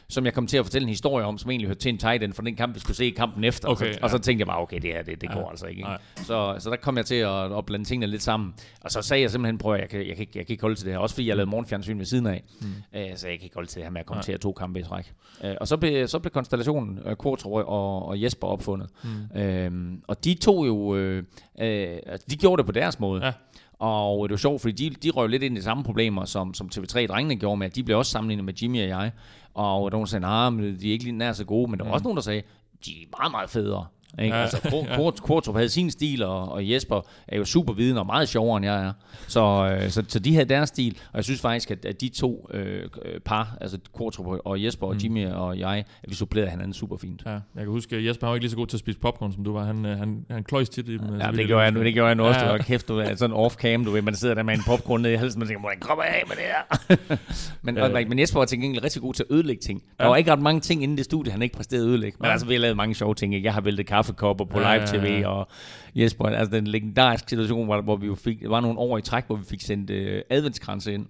som 0.10 0.26
jeg 0.26 0.34
kom 0.34 0.48
til 0.48 0.58
at 0.58 0.66
fortælle 0.66 0.84
en 0.86 0.90
historie 0.90 1.26
om, 1.26 1.38
som 1.38 1.52
egentlig 1.52 1.68
hørte 1.68 1.80
til 1.80 1.90
en 1.90 1.98
tight 1.98 2.24
end 2.24 2.34
for 2.34 2.42
den 2.42 2.56
kamp, 2.56 2.76
vi 2.76 2.80
skulle 2.80 2.98
se 2.98 3.06
i 3.06 3.10
kampen 3.10 3.44
efter. 3.44 3.70
Okay, 3.70 3.88
og, 3.88 3.94
så, 3.94 4.00
og 4.04 4.10
så 4.10 4.16
ja. 4.18 4.22
tænkte 4.22 4.42
jeg 4.42 4.48
bare, 4.48 4.60
okay, 4.62 4.80
det 4.82 4.94
her, 4.94 5.02
det, 5.04 5.22
det 5.22 5.30
går 5.32 5.40
Ja. 5.40 5.50
altså 5.50 5.66
ikke. 5.66 5.82
Nej. 5.82 5.98
Så, 6.16 6.56
så 6.60 6.70
der 6.70 6.76
kom 6.76 6.98
jeg 6.98 7.06
til 7.06 7.16
at, 7.16 7.58
at 7.58 7.66
blande 7.66 7.86
tingene 7.86 8.08
lidt 8.08 8.24
sammen. 8.24 8.54
Og 8.82 8.92
så 8.92 9.02
sagde 9.02 9.22
jeg 9.24 9.32
simpelthen, 9.32 9.58
prøv 9.58 9.74
at 9.74 9.82
jeg 9.82 9.90
kan, 9.90 10.00
jeg, 10.00 10.16
kan, 10.16 10.20
ikke- 10.22 10.32
jeg 10.40 10.46
kan 10.46 10.54
ikke 10.54 10.62
holde 10.62 10.76
til 10.76 10.86
det 10.86 10.94
her. 10.94 11.00
Også 11.00 11.16
fordi 11.16 11.28
jeg 11.28 11.36
lavede 11.36 11.50
morgenfjernsyn 11.50 11.98
ved 11.98 12.06
siden 12.06 12.28
af. 12.28 12.44
Mm. 12.62 12.68
Øh, 13.00 13.06
så 13.16 13.28
jeg 13.28 13.38
kan 13.40 13.44
ikke 13.44 13.56
holde 13.56 13.70
til 13.70 13.76
det 13.76 13.84
her 13.84 13.92
med 13.92 14.00
at 14.00 14.06
kommentere 14.06 14.38
to 14.38 14.52
kampe 14.52 14.80
i 14.80 14.84
træk. 14.84 15.14
Øh, 15.44 15.56
og 15.62 15.68
så 15.68 15.78
blev, 15.78 16.08
så 16.08 16.20
blev 16.20 16.32
konstellationen 16.32 17.00
øh, 17.06 17.16
Kvartrup 17.16 17.52
og, 17.68 18.06
og 18.06 18.22
Jesper 18.24 18.48
opfundet. 18.48 18.90
Mm. 19.34 19.42
Øhm, 19.42 20.02
og 20.08 20.24
de 20.24 20.34
to 20.34 20.66
jo, 20.66 20.96
øh, 20.96 21.18
øh, 21.62 21.98
altså, 22.08 22.28
de 22.32 22.36
gjorde 22.36 22.58
det 22.60 22.66
på 22.66 22.72
deres 22.72 23.00
måde. 23.00 23.26
Ja. 23.26 23.32
Og 23.80 24.30
det 24.30 24.32
var 24.34 24.38
sjovt, 24.38 24.62
fordi 24.62 24.90
de, 24.90 24.96
de 24.96 25.10
røg 25.10 25.30
lidt 25.30 25.44
ind 25.44 25.56
i 25.56 25.60
de 25.60 25.64
samme 25.64 25.84
problemer, 25.84 26.26
som, 26.26 26.54
som 26.54 26.70
TV3-drengene 26.76 27.36
gjorde 27.36 27.58
med, 27.58 27.68
at 27.68 27.76
de 27.76 27.84
blev 27.84 27.98
også 27.98 28.12
sammenlignet 28.12 28.46
med 28.46 28.54
Jimmy 28.54 28.82
og 28.82 28.88
jeg. 28.88 29.12
Og 29.58 29.64
der 29.66 29.84
var 29.84 29.90
nogen, 29.90 30.06
der 30.06 30.10
sagde, 30.10 30.22
nej, 30.22 30.50
men 30.50 30.80
de 30.80 30.88
er 30.88 30.92
ikke 30.92 31.04
lige 31.04 31.18
nær 31.18 31.34
så 31.34 31.46
gode. 31.46 31.72
Men 31.72 31.80
der 31.80 31.86
var 31.86 31.92
også 31.92 32.04
nogen, 32.04 32.16
der 32.16 32.22
sagde, 32.22 32.42
de 32.86 32.92
er 32.92 33.06
meget, 33.20 33.32
meget 33.32 33.50
federe. 33.50 33.86
Ikke? 34.22 34.36
Ja. 34.36 34.42
Altså, 34.42 34.62
Kort- 34.70 34.88
Kort- 34.96 35.22
Kortrup 35.22 35.56
havde 35.56 35.70
sin 35.70 35.92
stil, 35.92 36.24
og, 36.24 36.52
og 36.52 36.70
Jesper 36.72 37.02
er 37.28 37.38
jo 37.38 37.46
super 37.46 37.74
viden 37.74 37.98
og 37.98 38.06
meget 38.06 38.30
sjovere, 38.30 38.58
end 38.58 38.66
jeg 38.66 38.84
er. 38.86 38.94
Så, 39.28 39.78
øh, 39.82 39.90
så, 39.90 40.04
så 40.08 40.20
de 40.20 40.34
havde 40.34 40.50
deres 40.50 40.70
stil, 40.70 40.98
og 41.12 41.16
jeg 41.18 41.24
synes 41.24 41.42
faktisk, 41.42 41.72
at, 41.72 41.86
at 41.86 42.02
de 42.02 42.10
to 42.10 42.48
øh, 42.54 42.84
øh, 43.06 43.20
par, 43.26 43.58
altså 43.62 43.78
Kortrup 43.94 44.40
og 44.46 44.64
Jesper 44.64 44.88
og 44.88 45.04
Jimmy 45.04 45.28
og 45.28 45.60
jeg, 45.60 45.78
at 46.04 46.10
vi 46.10 46.16
supplerede 46.16 46.50
hinanden 46.50 46.74
super 46.74 46.98
fint. 46.98 47.24
Ja, 47.26 47.32
jeg 47.32 47.42
kan 47.56 47.68
huske, 47.68 47.96
at 47.96 48.06
Jesper 48.06 48.28
var 48.28 48.36
ikke 48.36 48.44
lige 48.44 48.52
så 48.52 48.58
god 48.58 48.68
til 48.68 48.76
at 48.78 48.80
spise 48.80 49.00
popcorn, 49.00 49.34
som 49.34 49.44
du 49.44 49.54
var. 49.54 49.64
Han, 49.66 49.86
øh, 49.86 49.98
han, 49.98 50.26
han 50.32 50.44
kløjs 50.44 50.70
tit 50.70 50.90
i 50.90 50.98
dem. 50.98 51.14
øh, 51.14 51.20
Ja, 51.20 51.28
vidt 51.28 51.38
det 51.38 51.48
gjorde 51.48 51.64
jeg 51.64 51.72
nu, 51.72 51.84
det 51.84 51.94
gjorde 51.94 52.08
jeg 52.08 52.16
nu 52.16 52.24
også. 52.24 52.40
Ja, 52.40 52.46
ja. 52.46 52.52
ja. 52.52 52.62
kæft, 52.64 52.88
du 52.88 52.98
er 53.00 53.16
sådan 53.16 53.36
off-cam, 53.36 53.86
du 53.86 53.92
ved, 53.92 54.02
man 54.02 54.16
sidder 54.16 54.36
der 54.36 54.44
med 54.44 54.54
en 54.54 54.62
popcorn 54.68 55.02
nede 55.02 55.14
i 55.14 55.18
halsen, 55.18 55.40
man 55.40 55.48
tænker, 55.48 55.62
hvordan 55.62 55.80
kommer 55.80 56.04
jeg 56.04 56.14
af 56.14 56.24
med 56.28 56.36
det 56.36 56.44
her? 56.44 57.18
men, 57.66 57.78
øh. 57.78 58.10
men 58.10 58.20
Jesper 58.20 58.40
var 58.40 58.46
til 58.46 58.60
gengæld 58.62 58.84
rigtig 58.84 59.02
god 59.02 59.14
til 59.14 59.24
at 59.30 59.36
ødelægge 59.36 59.62
ting. 59.62 59.84
Der 59.98 60.04
Ja. 60.04 60.10
var 60.10 60.16
ikke 60.16 60.32
ret 60.32 60.42
mange 60.42 60.62
ting 60.62 60.84
inden 60.84 60.98
det 60.98 61.06
studie, 61.06 61.32
han 61.32 61.42
ikke 61.42 61.56
præsterede 61.56 61.86
at 61.86 61.90
ødelægge. 61.90 62.18
Men 62.20 62.26
Ja. 62.26 62.32
altså, 62.32 62.48
vi 62.48 62.54
har 62.54 62.62
lavet 62.62 62.78
mange 62.78 62.96
sjove 62.96 63.16
ting. 63.16 63.36
Ikke? 63.36 63.46
Jeg 63.46 63.54
har 63.54 63.62
væltet 63.62 63.86
kaffekopper 63.98 64.46
på 64.46 64.60
Ja, 64.60 64.72
ja, 64.72 64.78
live-tv, 64.78 65.20
ja. 65.22 65.28
og 65.28 65.48
Jesper, 65.96 66.26
altså 66.26 66.56
den 66.56 66.68
legendariske 66.68 67.30
situation, 67.30 67.66
hvor, 67.66 67.82
hvor 67.82 67.96
vi 67.96 68.08
jo 68.08 68.16
fik, 68.16 68.38
var 68.50 68.60
nogle 68.60 68.80
år 68.80 68.98
i 68.98 69.02
træk, 69.02 69.24
hvor 69.28 69.36
vi 69.36 69.46
fik 69.50 69.62
sendt 69.62 69.90
øh, 69.90 70.22
adventskranse 70.30 70.94
ind. 70.94 71.06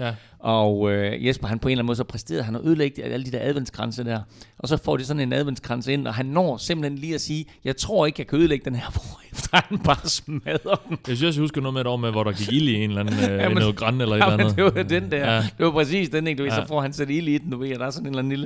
Ja. 0.00 0.14
Og 0.40 0.92
øh, 0.92 1.26
Jesper, 1.26 1.48
han 1.48 1.58
på 1.58 1.68
en 1.68 1.72
eller 1.72 1.80
anden 1.82 1.86
måde, 1.86 1.96
så 1.96 2.04
præsterede 2.04 2.42
han 2.42 2.54
at 2.56 2.60
ødelægge 2.64 3.02
alle 3.04 3.26
de 3.26 3.30
der 3.32 3.38
adventskranse 3.42 4.04
der. 4.04 4.20
Og 4.58 4.68
så 4.68 4.76
får 4.76 4.96
de 4.96 5.04
sådan 5.04 5.20
en 5.20 5.32
adventskranse 5.32 5.92
ind, 5.92 6.06
og 6.06 6.14
han 6.14 6.26
når 6.26 6.56
simpelthen 6.56 6.98
lige 6.98 7.14
at 7.14 7.20
sige, 7.20 7.44
jeg 7.64 7.76
tror 7.76 8.06
ikke, 8.06 8.20
jeg 8.20 8.26
kan 8.26 8.38
ødelægge 8.38 8.64
den 8.64 8.74
her, 8.74 8.90
hvorefter 8.90 9.60
han 9.68 9.78
bare 9.78 10.08
smadrer 10.08 10.74
den. 10.88 10.98
Jeg 11.08 11.16
synes, 11.16 11.36
jeg 11.36 11.42
husker 11.42 11.60
noget 11.60 11.74
med 11.74 11.80
et 11.80 11.86
år 11.86 11.96
med, 11.96 12.10
hvor 12.10 12.24
der 12.24 12.32
gik 12.32 12.52
ild 12.52 12.68
i 12.68 12.74
en 12.74 12.90
eller 12.90 13.00
anden, 13.00 13.14
øh, 13.30 13.36
Ja, 13.42 13.48
men- 13.48 13.58
noget 13.58 13.76
græn 13.76 14.00
eller 14.00 14.16
et 14.16 14.22
eller 14.32 14.38
andet. 14.44 14.56
det 14.56 14.64
var 14.64 14.82
den 14.82 15.10
der. 15.10 15.34
Ja. 15.34 15.40
Det 15.58 15.66
var 15.66 15.70
præcis 15.70 16.08
den, 16.08 16.26
ikke? 16.26 16.38
Du 16.38 16.42
ved, 16.42 16.50
Ja. 16.52 16.60
så 16.62 16.66
får 16.68 16.80
han 16.80 16.92
sat 16.92 17.10
ild 17.10 17.28
i 17.28 17.38
den, 17.38 17.50
du 17.50 17.58
ved, 17.58 17.72
og 17.72 17.78
der 17.80 17.86
er 17.86 17.90
sådan 17.90 18.06
en 18.06 18.10
eller 18.12 18.18
anden 18.18 18.30
lille, 18.30 18.44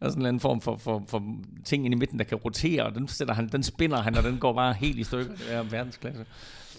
der 0.00 0.06
er 0.06 0.08
sådan 0.08 0.12
en 0.12 0.18
eller 0.20 0.28
anden 0.28 0.40
form 0.40 0.60
for, 0.60 0.76
for, 0.76 1.02
for 1.08 1.22
ting 1.64 1.84
inde 1.86 1.94
i 1.94 1.98
midten, 1.98 2.18
der 2.18 2.24
kan 2.24 2.38
rotere, 2.38 2.82
og 2.86 2.94
den, 2.94 3.08
sætter 3.08 3.34
han, 3.34 3.48
den 3.52 3.62
spinner 3.62 4.02
han, 4.02 4.14
og 4.16 4.22
den 4.24 4.36
går 4.38 4.52
bare 4.52 4.72
helt 4.74 4.98
i 4.98 5.04
stykker. 5.04 5.32
Det 5.32 5.54
er 5.54 5.62
verdensklasse. 5.62 6.24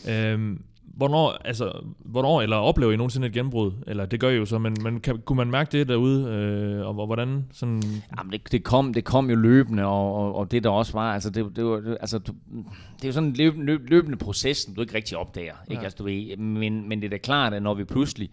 Øhm, 0.09 0.61
hvornår, 0.83 1.31
altså, 1.45 1.71
hvornår, 1.99 2.41
eller 2.41 2.55
oplever 2.55 2.91
I 2.91 2.95
nogensinde 2.95 3.27
et 3.27 3.33
gennembrud? 3.33 3.71
Eller 3.87 4.05
det 4.05 4.19
gør 4.19 4.29
I 4.29 4.35
jo 4.35 4.45
så, 4.45 4.57
men, 4.59 4.77
men 4.83 4.99
kan, 4.99 5.21
kunne 5.25 5.37
man 5.37 5.51
mærke 5.51 5.77
det 5.77 5.87
derude? 5.87 6.25
Øh, 6.27 6.87
og 6.87 6.93
hvor- 6.93 7.05
hvordan 7.05 7.45
sådan... 7.53 7.81
Jamen, 8.17 8.31
det, 8.31 8.51
det, 8.51 8.63
kom, 8.63 8.93
det 8.93 9.03
kom 9.03 9.29
jo 9.29 9.35
løbende, 9.35 9.85
og, 9.85 10.15
og, 10.15 10.35
og 10.35 10.51
det 10.51 10.63
der 10.63 10.69
også 10.69 10.93
var, 10.93 11.13
altså 11.13 11.29
det, 11.29 11.55
det 11.55 11.65
var, 11.65 11.79
det, 11.79 11.97
altså, 12.01 12.19
det 12.19 13.03
er 13.03 13.07
jo 13.07 13.11
sådan 13.11 13.29
en 13.29 13.35
løb, 13.35 13.53
løb, 13.57 13.89
løbende 13.89 14.17
proces, 14.17 14.57
som 14.57 14.75
du 14.75 14.81
ikke 14.81 14.95
rigtig 14.95 15.17
opdager, 15.17 15.53
ikke? 15.69 15.79
Ja. 15.79 15.83
Altså, 15.83 15.97
du 15.97 16.03
ved, 16.03 16.37
men, 16.37 16.89
men 16.89 16.99
det 16.99 17.05
er 17.05 17.09
da 17.09 17.17
klart, 17.17 17.53
at 17.53 17.63
når 17.63 17.73
vi 17.73 17.83
pludselig, 17.83 18.29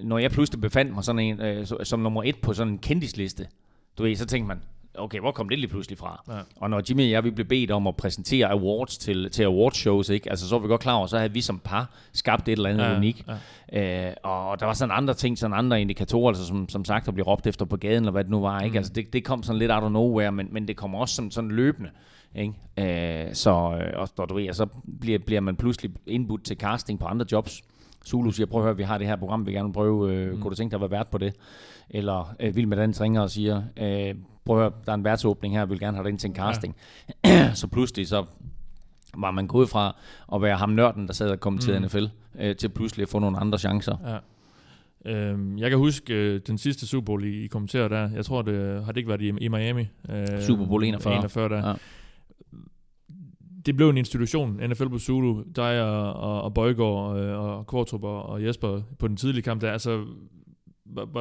når 0.00 0.18
jeg 0.18 0.30
pludselig 0.30 0.60
befandt 0.60 0.94
mig 0.94 1.04
sådan 1.04 1.18
en, 1.20 1.40
øh, 1.40 1.66
som 1.82 2.00
nummer 2.00 2.22
et 2.22 2.36
på 2.42 2.52
sådan 2.52 2.72
en 2.72 2.78
kendisliste, 2.78 3.46
du 3.98 4.02
ved, 4.02 4.16
så 4.16 4.26
tænkte 4.26 4.48
man, 4.48 4.62
okay, 4.94 5.20
hvor 5.20 5.30
kom 5.32 5.48
det 5.48 5.58
lige 5.58 5.68
pludselig 5.70 5.98
fra? 5.98 6.22
Ja. 6.28 6.38
Og 6.56 6.70
når 6.70 6.82
Jimmy 6.90 7.02
og 7.02 7.10
jeg, 7.10 7.24
vi 7.24 7.30
blev 7.30 7.46
bedt 7.46 7.70
om 7.70 7.86
at 7.86 7.96
præsentere 7.96 8.50
awards 8.50 8.98
til, 8.98 9.30
til 9.30 9.42
awardshows, 9.42 10.08
ikke? 10.08 10.30
Altså, 10.30 10.48
så 10.48 10.54
var 10.54 10.62
vi 10.62 10.68
godt 10.68 10.80
klar 10.80 10.94
over, 10.94 11.06
så 11.06 11.18
havde 11.18 11.32
vi 11.32 11.40
som 11.40 11.58
par 11.58 11.90
skabt 12.12 12.48
et 12.48 12.52
eller 12.52 12.70
andet 12.70 12.84
Ja, 12.84 12.96
unikt. 12.96 13.24
ja. 13.72 14.08
Øh, 14.08 14.14
og 14.22 14.60
der 14.60 14.66
var 14.66 14.72
sådan 14.72 14.94
andre 14.96 15.14
ting, 15.14 15.38
sådan 15.38 15.56
andre 15.56 15.80
indikatorer, 15.80 16.28
altså 16.28 16.46
som, 16.46 16.68
som 16.68 16.84
sagt, 16.84 17.06
der 17.06 17.12
blev 17.12 17.24
råbt 17.24 17.46
efter 17.46 17.64
på 17.64 17.76
gaden, 17.76 17.96
eller 17.96 18.12
hvad 18.12 18.24
det 18.24 18.30
nu 18.30 18.40
var. 18.40 18.60
Ikke? 18.60 18.72
Mm. 18.72 18.76
Altså, 18.76 18.92
det, 18.92 19.12
det 19.12 19.24
kom 19.24 19.42
sådan 19.42 19.58
lidt 19.58 19.70
out 19.72 19.82
of 19.82 19.92
nowhere, 19.92 20.32
men, 20.32 20.48
men 20.50 20.68
det 20.68 20.76
kommer 20.76 20.98
også 20.98 21.14
sådan, 21.14 21.30
sådan 21.30 21.50
løbende. 21.50 21.90
Ikke? 22.34 22.54
Øh, 23.28 23.34
så 23.34 23.50
øh, 23.50 24.00
og, 24.00 24.08
og 24.18 24.28
du 24.28 24.34
ved, 24.34 24.48
og 24.48 24.54
så 24.54 24.66
bliver, 25.00 25.18
bliver 25.18 25.40
man 25.40 25.56
pludselig 25.56 25.90
indbudt 26.06 26.44
til 26.44 26.56
casting 26.56 26.98
på 27.00 27.06
andre 27.06 27.26
jobs. 27.32 27.62
Zulu 28.06 28.30
siger, 28.30 28.46
prøv 28.46 28.60
at 28.60 28.64
høre, 28.64 28.76
vi 28.76 28.82
har 28.82 28.98
det 28.98 29.06
her 29.06 29.16
program, 29.16 29.46
vi 29.46 29.52
gerne 29.52 29.68
vil 29.68 29.72
prøve. 29.72 30.12
Øh, 30.12 30.32
mm. 30.32 30.40
Kunne 30.40 30.50
du 30.50 30.54
tænke 30.56 30.70
dig 30.70 30.76
at 30.76 30.90
være 30.90 30.98
vært 30.98 31.08
på 31.08 31.18
det? 31.18 31.34
Eller 31.90 32.34
øh, 32.40 32.56
Vild 32.56 32.66
med 32.66 32.76
Dans 32.76 33.00
ringer 33.00 33.20
og 33.20 33.30
siger, 33.30 33.62
øh, 33.76 34.14
prøv 34.50 34.58
at 34.58 34.62
høre, 34.62 34.72
der 34.86 34.92
er 34.92 34.96
en 34.96 35.04
værtsåbning 35.04 35.54
her, 35.54 35.64
vi 35.64 35.70
vil 35.70 35.80
gerne 35.80 35.96
have 35.96 36.04
dig 36.04 36.10
ind 36.10 36.18
til 36.18 36.28
en 36.28 36.34
casting. 36.34 36.76
Ja. 37.24 37.54
så 37.60 37.66
pludselig 37.66 38.08
så 38.08 38.24
var 39.16 39.30
man 39.30 39.46
gået 39.46 39.68
fra 39.68 39.96
at 40.34 40.42
være 40.42 40.56
ham 40.56 40.70
nørden, 40.70 41.06
der 41.06 41.12
sad 41.12 41.30
og 41.30 41.40
kommenterede 41.40 41.78
mm. 41.78 41.84
NFL, 41.84 42.04
øh, 42.38 42.56
til 42.56 42.68
pludselig 42.68 43.02
at 43.02 43.08
få 43.08 43.18
nogle 43.18 43.38
andre 43.38 43.58
chancer. 43.58 43.96
Ja. 44.06 44.18
Øhm, 45.12 45.58
jeg 45.58 45.70
kan 45.70 45.78
huske 45.78 46.14
øh, 46.14 46.40
den 46.46 46.58
sidste 46.58 46.86
Super 46.86 47.04
Bowl, 47.04 47.24
I, 47.24 47.44
I 47.44 47.46
kommenterer 47.46 47.88
der. 47.88 48.10
Jeg 48.14 48.24
tror, 48.24 48.42
det 48.42 48.84
har 48.84 48.92
det 48.92 48.96
ikke 48.96 49.08
været 49.08 49.22
i, 49.22 49.32
i 49.40 49.48
Miami. 49.48 49.86
Øh, 50.08 50.40
Super 50.40 50.66
Bowl 50.66 50.84
41. 50.84 51.14
41 51.14 51.48
der. 51.48 51.68
Ja. 51.68 51.74
Det 53.66 53.76
blev 53.76 53.88
en 53.90 53.96
institution, 53.96 54.60
NFL 54.68 54.88
på 54.88 54.98
Zulu, 54.98 55.42
dig 55.56 55.82
og, 55.82 56.12
og, 56.12 56.42
og 56.42 56.54
Bøjgaard 56.54 57.16
og, 57.16 57.56
og 57.56 57.66
Kvartrup 57.66 58.04
og, 58.04 58.22
og 58.22 58.44
Jesper 58.44 58.82
på 58.98 59.08
den 59.08 59.16
tidlige 59.16 59.42
kamp 59.42 59.60
der. 59.60 59.72
Altså, 59.72 60.04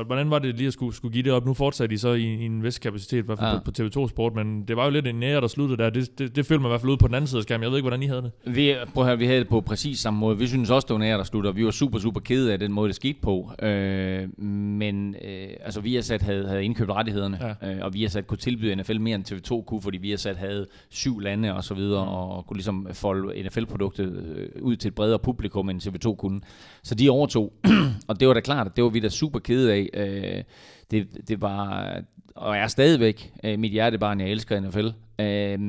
hvordan 0.05 0.29
var 0.31 0.39
det 0.39 0.55
lige 0.55 0.67
at 0.67 0.73
skulle, 0.73 0.95
skulle 0.95 1.13
give 1.13 1.23
det 1.23 1.31
op? 1.31 1.45
Nu 1.45 1.53
fortsatte 1.53 1.93
I 1.95 1.97
så 1.97 2.09
i, 2.13 2.23
i 2.23 2.45
en 2.45 2.63
vis 2.63 2.79
kapacitet, 2.79 3.17
i 3.17 3.25
hvert 3.25 3.39
fald 3.39 3.49
Ja. 3.51 3.59
på, 3.59 3.71
på 3.71 4.03
TV2 4.03 4.09
Sport, 4.09 4.35
men 4.35 4.63
det 4.67 4.75
var 4.75 4.85
jo 4.85 4.91
lidt 4.91 5.07
en 5.07 5.15
nære, 5.15 5.41
der 5.41 5.47
sluttede 5.47 5.83
der. 5.83 5.89
Det, 5.89 6.19
det, 6.19 6.35
det 6.35 6.45
følte 6.45 6.61
man 6.61 6.69
i 6.69 6.71
hvert 6.71 6.81
fald 6.81 6.89
ude 6.89 6.97
på 6.97 7.07
den 7.07 7.15
anden 7.15 7.27
side 7.27 7.39
af 7.39 7.43
skærmen. 7.43 7.63
Jeg 7.63 7.71
ved 7.71 7.77
ikke, 7.77 7.83
hvordan 7.89 8.03
I 8.03 8.07
havde 8.07 8.21
det. 8.21 8.55
Vi, 8.55 8.75
prøv 8.93 9.03
at 9.03 9.07
høre, 9.07 9.17
vi 9.17 9.25
havde 9.25 9.39
det 9.39 9.47
på 9.47 9.61
præcis 9.61 9.99
samme 9.99 10.19
måde. 10.19 10.37
Vi 10.37 10.47
synes 10.47 10.69
også, 10.69 10.85
det 10.85 10.93
var 10.93 10.99
nære, 10.99 11.17
der 11.17 11.23
slutter. 11.23 11.51
Vi 11.51 11.65
var 11.65 11.71
super, 11.71 11.99
super 11.99 12.19
kede 12.19 12.53
af 12.53 12.59
den 12.59 12.73
måde, 12.73 12.87
det 12.87 12.95
skete 12.95 13.19
på. 13.21 13.51
Øh, 13.63 14.39
men 14.47 15.15
øh, 15.25 15.47
altså, 15.65 15.81
Viasat 15.81 16.21
havde, 16.21 16.47
havde 16.47 16.63
indkøbt 16.63 16.89
rettighederne, 16.91 17.55
ja. 17.61 17.73
øh, 17.75 17.77
og 17.85 17.93
Viasat 17.93 18.27
kunne 18.27 18.37
tilbyde 18.37 18.75
NFL 18.75 18.99
mere 18.99 19.15
end 19.15 19.31
TV2 19.31 19.63
kunne, 19.65 19.81
fordi 19.81 19.97
Viasat 19.97 20.37
havde 20.37 20.67
syv 20.89 21.19
lande 21.19 21.55
og 21.55 21.63
så 21.63 21.73
videre, 21.73 22.05
mm. 22.05 22.11
og 22.11 22.45
kunne 22.47 22.57
ligesom 22.57 22.87
folde 22.93 23.43
NFL-produktet 23.43 24.23
øh, 24.35 24.49
ud 24.61 24.75
til 24.75 24.87
et 24.87 24.95
bredere 24.95 25.19
publikum, 25.19 25.69
end 25.69 25.81
TV2 25.81 26.15
kunne. 26.15 26.39
Så 26.83 26.95
de 26.95 27.09
overtog, 27.09 27.53
og 28.07 28.19
det 28.19 28.27
var 28.27 28.33
da 28.33 28.39
klart, 28.39 28.67
at 28.67 28.75
det 28.75 28.83
var 28.83 28.89
vi 28.89 28.99
da 28.99 29.09
super 29.09 29.39
kede 29.39 29.58
af. 29.67 29.89
Øh, 29.93 30.43
det, 30.91 31.07
det 31.27 31.41
var, 31.41 31.93
og 32.35 32.57
er 32.57 32.67
stadigvæk 32.67 33.33
øh, 33.43 33.59
mit 33.59 33.71
hjertebarn, 33.71 34.19
jeg 34.19 34.29
elsker 34.29 34.59
NFL. 34.59 34.87
Øh, 35.23 35.59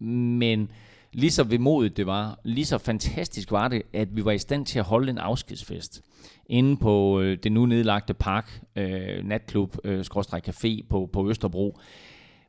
men 0.00 0.70
lige 1.12 1.30
så 1.30 1.44
vemodigt 1.44 1.96
det 1.96 2.06
var, 2.06 2.38
lige 2.44 2.64
så 2.64 2.78
fantastisk 2.78 3.50
var 3.50 3.68
det, 3.68 3.82
at 3.92 4.16
vi 4.16 4.24
var 4.24 4.32
i 4.32 4.38
stand 4.38 4.66
til 4.66 4.78
at 4.78 4.84
holde 4.84 5.10
en 5.10 5.18
afskedsfest 5.18 6.02
inde 6.46 6.76
på 6.76 7.20
øh, 7.20 7.38
det 7.42 7.52
nu 7.52 7.66
nedlagte 7.66 8.14
park, 8.14 8.60
øh, 8.76 9.24
natklub, 9.24 9.76
øh, 9.84 10.04
café 10.16 10.86
på, 10.90 11.10
på 11.12 11.30
Østerbro, 11.30 11.78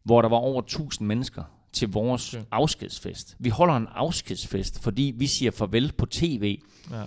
hvor 0.04 0.22
der 0.22 0.30
var 0.30 0.38
over 0.38 0.62
1000 0.62 1.08
mennesker 1.08 1.44
til 1.74 1.92
vores 1.92 2.40
afskedsfest. 2.52 3.36
Vi 3.40 3.50
holder 3.50 3.78
en 3.78 3.88
afskedsfest, 3.96 4.84
fordi 4.84 5.14
vi 5.18 5.28
siger 5.28 5.52
farvel 5.52 5.92
på 5.98 6.06
tv, 6.06 6.60
Ja. 6.92 7.04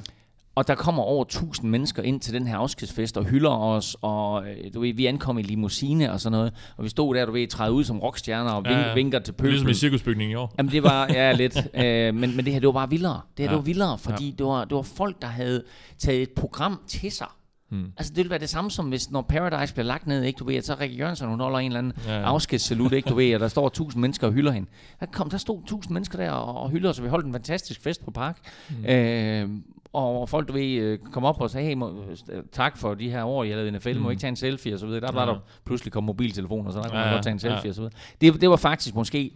Og 0.59 0.68
der 0.68 0.74
kommer 0.74 1.02
over 1.02 1.24
1000 1.24 1.70
mennesker 1.70 2.02
ind 2.02 2.20
til 2.20 2.34
den 2.34 2.46
her 2.46 2.56
afskedsfest 2.56 3.16
og 3.16 3.24
hylder 3.24 3.50
os, 3.50 3.96
og 4.02 4.48
øh, 4.48 4.56
du 4.74 4.80
ved, 4.80 4.94
vi 4.94 5.06
ankom 5.06 5.38
i 5.38 5.42
limousine 5.42 6.12
og 6.12 6.20
sådan 6.20 6.38
noget, 6.38 6.52
og 6.76 6.84
vi 6.84 6.88
stod 6.88 7.14
der, 7.14 7.26
du 7.26 7.32
ved, 7.32 7.48
træde 7.48 7.72
ud 7.72 7.84
som 7.84 7.98
rockstjerner 8.00 8.50
og 8.50 8.62
Ja, 8.66 8.70
vink, 8.76 8.86
ja. 8.86 8.94
vinker 8.94 9.18
til 9.18 9.32
pøblen. 9.32 9.50
Ligesom 9.50 9.68
i 9.70 9.74
cirkusbygningen 9.74 10.32
i 10.32 10.34
år. 10.34 10.54
Jamen 10.59 10.72
det 10.72 10.82
var, 10.82 11.06
ja 11.12 11.32
lidt, 11.32 11.56
øh, 11.84 12.14
men, 12.14 12.36
men 12.36 12.44
det 12.44 12.52
her, 12.52 12.61
det 12.61 12.66
var 12.66 12.72
bare 12.72 12.90
vildere. 12.90 13.20
Det 13.36 13.38
her, 13.38 13.44
Ja. 13.44 13.48
det 13.50 13.56
var 13.56 13.62
vildere, 13.64 13.98
fordi 13.98 14.24
ja. 14.28 14.34
det, 14.38 14.46
var, 14.46 14.64
det 14.64 14.74
var 14.76 14.82
folk, 14.82 15.22
der 15.22 15.28
havde 15.28 15.62
taget 15.98 16.22
et 16.22 16.30
program 16.30 16.80
til 16.86 17.12
sig. 17.12 17.26
Hmm. 17.70 17.84
Altså 17.96 18.11
det 18.11 18.16
ville 18.16 18.30
være 18.30 18.38
det 18.38 18.48
samme 18.48 18.70
som 18.70 18.88
hvis 18.88 19.11
når 19.11 19.22
Paradise 19.22 19.74
bliver 19.74 19.86
lagt 19.86 20.06
ned, 20.06 20.22
ikke 20.22 20.38
du 20.38 20.44
ved, 20.44 20.54
at 20.56 20.66
så 20.66 20.76
Rikke 20.80 20.96
Jørgensen, 20.96 21.28
hun 21.28 21.40
holder 21.40 21.59
en 21.59 21.66
eller 21.66 21.78
anden 21.78 21.92
Ja, 22.06 22.11
ja, 22.11 22.16
ja. 22.16 22.22
ja. 22.22 22.26
afskedssalut, 22.28 22.92
ikke 22.92 23.09
du 23.11 23.14
ved, 23.14 23.34
og 23.34 23.40
der 23.40 23.48
står 23.48 23.68
tusind 23.68 24.00
mennesker 24.00 24.26
og 24.26 24.32
hylder 24.32 24.52
hende. 24.52 24.68
Der, 25.00 25.06
kom, 25.06 25.30
der 25.30 25.36
stod 25.38 25.62
tusind 25.66 25.92
mennesker 25.94 26.18
der 26.18 26.30
og, 26.30 26.62
og 26.62 26.70
hylder 26.70 26.90
os, 26.90 26.98
og 26.98 27.04
vi 27.04 27.09
holdt 27.11 27.26
en 27.26 27.32
fantastisk 27.32 27.80
fest 27.82 28.04
på 28.04 28.11
Park. 28.11 28.38
Mm. 28.70 28.84
Øh, 28.86 29.48
og 29.93 30.28
folk, 30.28 30.49
du 30.49 30.53
ved, 30.53 30.72
øh, 30.72 30.99
kom 31.12 31.24
op 31.24 31.41
og 31.41 31.51
sagde, 31.51 31.66
hey, 31.68 31.74
må, 31.74 32.05
tak 32.53 32.76
for 32.76 32.95
de 32.95 33.11
her 33.11 33.24
år, 33.24 33.45
har 33.45 33.57
lavet 33.57 33.72
NFL, 33.72 33.93
mm. 33.95 34.01
må 34.01 34.11
ikke 34.11 34.20
tage 34.20 34.28
en 34.28 34.36
selfie 34.36 34.74
og 34.74 34.78
så 34.80 34.86
videre. 34.86 35.01
Der 35.01 35.12
var 35.12 35.26
Ja. 35.26 35.32
der 35.32 35.39
pludselig 35.64 35.93
kom 35.93 36.05
mobiltelefoner, 36.05 36.70
så 36.70 36.78
der 36.78 36.89
kunne 36.89 36.99
Ja, 36.99 37.05
man 37.05 37.14
godt 37.14 37.22
tage 37.24 37.32
en 37.32 37.39
selfie 37.39 37.61
ja. 37.64 37.68
og 37.68 37.74
så 37.74 37.80
videre. 37.80 37.95
Det, 38.20 38.41
det 38.41 38.51
var 38.51 38.57
faktisk 38.57 38.95
måske 38.95 39.30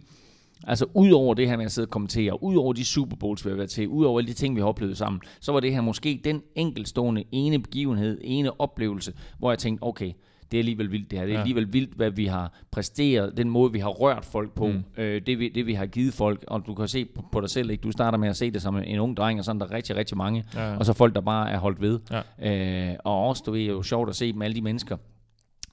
Altså 0.67 0.85
ud 0.93 1.11
over 1.11 1.33
det 1.33 1.49
her 1.49 1.57
med 1.57 1.65
at 1.65 1.71
sidde 1.71 1.85
og 1.85 1.89
kommentere, 1.89 2.43
ud 2.43 2.55
over 2.55 2.73
de 2.73 2.85
Super 2.85 3.15
Bowls, 3.15 3.45
vi 3.45 3.49
har 3.49 3.57
været 3.57 3.69
til, 3.69 3.87
ud 3.87 4.05
over 4.05 4.19
alle 4.19 4.27
de 4.27 4.33
ting, 4.33 4.55
vi 4.55 4.61
har 4.61 4.67
oplevet 4.67 4.97
sammen, 4.97 5.21
så 5.39 5.51
var 5.51 5.59
det 5.59 5.73
her 5.73 5.81
måske 5.81 6.21
den 6.23 6.41
enkeltstående 6.55 7.23
ene 7.31 7.59
begivenhed, 7.59 8.21
ene 8.23 8.61
oplevelse, 8.61 9.13
hvor 9.39 9.51
jeg 9.51 9.59
tænkte, 9.59 9.83
okay, 9.83 10.11
det 10.53 10.57
er 10.57 10.61
alligevel 10.61 10.91
vildt 10.91 11.11
det 11.11 11.19
her. 11.19 11.25
Det 11.25 11.35
er 11.35 11.39
alligevel 11.39 11.73
vildt, 11.73 11.93
hvad 11.93 12.11
vi 12.11 12.25
har 12.25 12.53
præsteret, 12.71 13.37
den 13.37 13.49
måde, 13.49 13.71
vi 13.73 13.79
har 13.79 13.89
rørt 13.89 14.25
folk 14.25 14.51
på, 14.51 14.67
Mm. 14.67 14.83
øh, 14.97 15.21
det, 15.25 15.39
vi, 15.39 15.49
det 15.49 15.65
vi 15.65 15.73
har 15.73 15.85
givet 15.85 16.13
folk, 16.13 16.43
og 16.47 16.63
du 16.67 16.73
kan 16.73 16.87
se 16.87 17.05
på, 17.05 17.25
på 17.31 17.41
dig 17.41 17.49
selv, 17.49 17.69
ikke? 17.69 17.81
du 17.81 17.91
starter 17.91 18.17
med 18.17 18.29
at 18.29 18.35
se 18.37 18.51
det 18.51 18.61
som 18.61 18.77
en 18.77 18.99
ung 18.99 19.17
dreng, 19.17 19.39
og 19.39 19.45
sådan 19.45 19.59
der 19.59 19.65
er 19.67 19.71
rigtig, 19.71 19.95
rigtig 19.95 20.17
mange, 20.17 20.43
Ja, 20.55 20.77
og 20.77 20.85
så 20.85 20.93
folk, 20.93 21.15
der 21.15 21.21
bare 21.21 21.51
er 21.51 21.57
holdt 21.57 21.81
ved. 21.81 21.99
Ja. 22.41 22.89
Øh, 22.91 22.95
og 23.03 23.27
også, 23.27 23.43
du 23.45 23.51
ved, 23.51 23.59
det 23.59 23.67
er 23.67 23.71
jo 23.71 23.83
sjovt 23.83 24.09
at 24.09 24.15
se 24.15 24.33
dem, 24.33 24.41
alle 24.41 24.55
de 24.55 24.61
mennesker, 24.61 24.97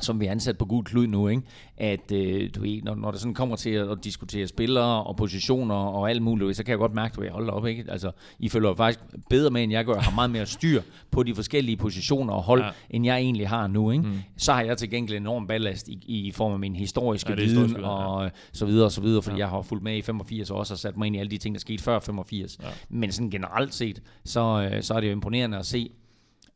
som 0.05 0.21
vi 0.21 0.27
er 0.27 0.31
ansat 0.31 0.59
på 0.59 0.65
gul 0.65 0.85
klud 0.85 1.07
nu, 1.07 1.29
ikke? 1.29 1.43
at 1.81 2.13
øh, 2.13 2.51
du 2.55 2.61
ved, 2.61 2.83
når, 2.83 2.95
når 2.95 3.11
det 3.11 3.21
sådan 3.21 3.35
kommer 3.35 3.57
til 3.57 3.71
at, 3.71 3.91
at 3.91 3.99
diskutere 4.05 4.47
spillere 4.47 5.05
og 5.05 5.17
positioner 5.17 5.75
og 5.75 6.11
alt 6.11 6.23
muligt, 6.23 6.57
så 6.57 6.65
kan 6.65 6.71
jeg 6.71 6.79
godt 6.79 6.95
mærke, 6.95 7.15
at 7.19 7.25
jeg 7.25 7.33
holder 7.33 7.53
op. 7.53 7.67
Ikke? 7.67 7.85
Altså, 7.89 8.11
I 8.39 8.49
følger 8.49 8.75
faktisk 8.75 9.01
bedre 9.31 9.51
med, 9.51 9.63
end 9.63 9.73
jeg 9.73 9.85
gør. 9.85 9.95
Jeg 9.95 10.03
har 10.03 10.15
meget 10.15 10.31
mere 10.31 10.47
styr 10.47 10.83
på 11.11 11.23
de 11.23 11.35
forskellige 11.35 11.77
positioner 11.77 12.33
og 12.33 12.43
hold, 12.43 12.63
ja. 12.63 12.71
end 12.91 13.05
jeg 13.05 13.17
egentlig 13.17 13.49
har 13.49 13.67
nu. 13.67 13.91
Ikke? 13.91 14.05
Mm. 14.05 14.19
Så 14.37 14.53
har 14.53 14.63
jeg 14.63 14.79
til 14.79 14.91
gengæld 14.91 15.19
enorm 15.19 15.47
ballast 15.47 15.89
i, 15.89 15.99
i 16.07 16.31
form 16.31 16.53
af 16.53 16.59
min 16.59 16.77
historiske 16.77 17.31
ja, 17.33 17.35
viden 17.35 17.85
og 17.85 18.25
ja. 18.25 18.31
så 18.53 18.67
videre 18.67 18.85
og 18.85 18.93
så 18.93 19.01
videre, 19.01 19.23
fordi 19.23 19.37
ja. 19.37 19.41
jeg 19.41 19.49
har 19.49 19.63
fulgt 19.63 19.85
med 19.85 19.97
i 19.97 20.03
85 20.03 20.51
og 20.51 20.59
også 20.59 20.73
har 20.73 20.79
sat 20.79 20.97
mig 20.97 21.07
ind 21.07 21.17
i 21.17 21.19
alle 21.19 21.31
de 21.31 21.39
ting, 21.39 21.55
der 21.55 21.61
skete 21.61 21.83
før 21.83 21.99
85. 22.01 22.59
Ja. 22.63 22.67
Men 22.89 23.13
sådan 23.13 23.31
generelt 23.31 23.75
set, 23.75 24.03
så, 24.25 24.69
øh, 24.73 24.83
så 24.83 24.95
er 24.95 25.01
det 25.01 25.07
jo 25.07 25.13
imponerende 25.13 25.59
at 25.59 25.67
se, 25.67 25.91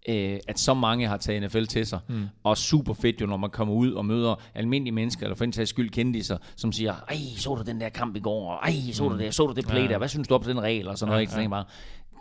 øh, 0.09 0.38
at 0.48 0.59
så 0.59 0.74
mange 0.74 1.09
har 1.09 1.16
taget 1.16 1.42
NFL 1.42 1.64
til 1.64 1.86
sig. 1.86 1.98
Mm. 2.09 2.24
Og 2.42 2.59
super 2.59 2.94
fedt 2.94 3.20
jo, 3.20 3.26
når 3.26 3.36
man 3.36 3.50
kommer 3.50 3.74
ud 3.74 3.92
og 3.92 4.07
møder 4.07 4.40
almindelige 4.55 4.94
mennesker, 4.94 5.26
eller 5.26 5.36
for 5.36 5.44
en 5.44 5.52
sags 5.52 5.70
skyld 5.70 5.90
kendiser, 5.90 6.38
som 6.57 6.72
siger, 6.72 6.94
ej, 7.09 7.16
så 7.36 7.55
du 7.55 7.62
den 7.62 7.80
der 7.80 7.88
kamp 7.88 8.16
i 8.16 8.20
går, 8.20 8.50
og 8.50 8.59
ej, 8.62 8.92
så 8.92 9.05
du 9.05 9.11
mm. 9.11 9.18
det, 9.18 9.34
så 9.34 9.46
du 9.46 9.52
det 9.52 9.66
play 9.66 9.82
ja. 9.82 9.88
der, 9.88 9.98
hvad 9.98 10.09
synes 10.09 10.28
du 10.28 10.34
om 10.34 10.42
den 10.42 10.61
regel, 10.61 10.88
og 10.88 10.98
sådan 10.98 11.12
noget, 11.12 11.36
ja, 11.36 11.40
ja. 11.40 11.48
bare, 11.48 11.64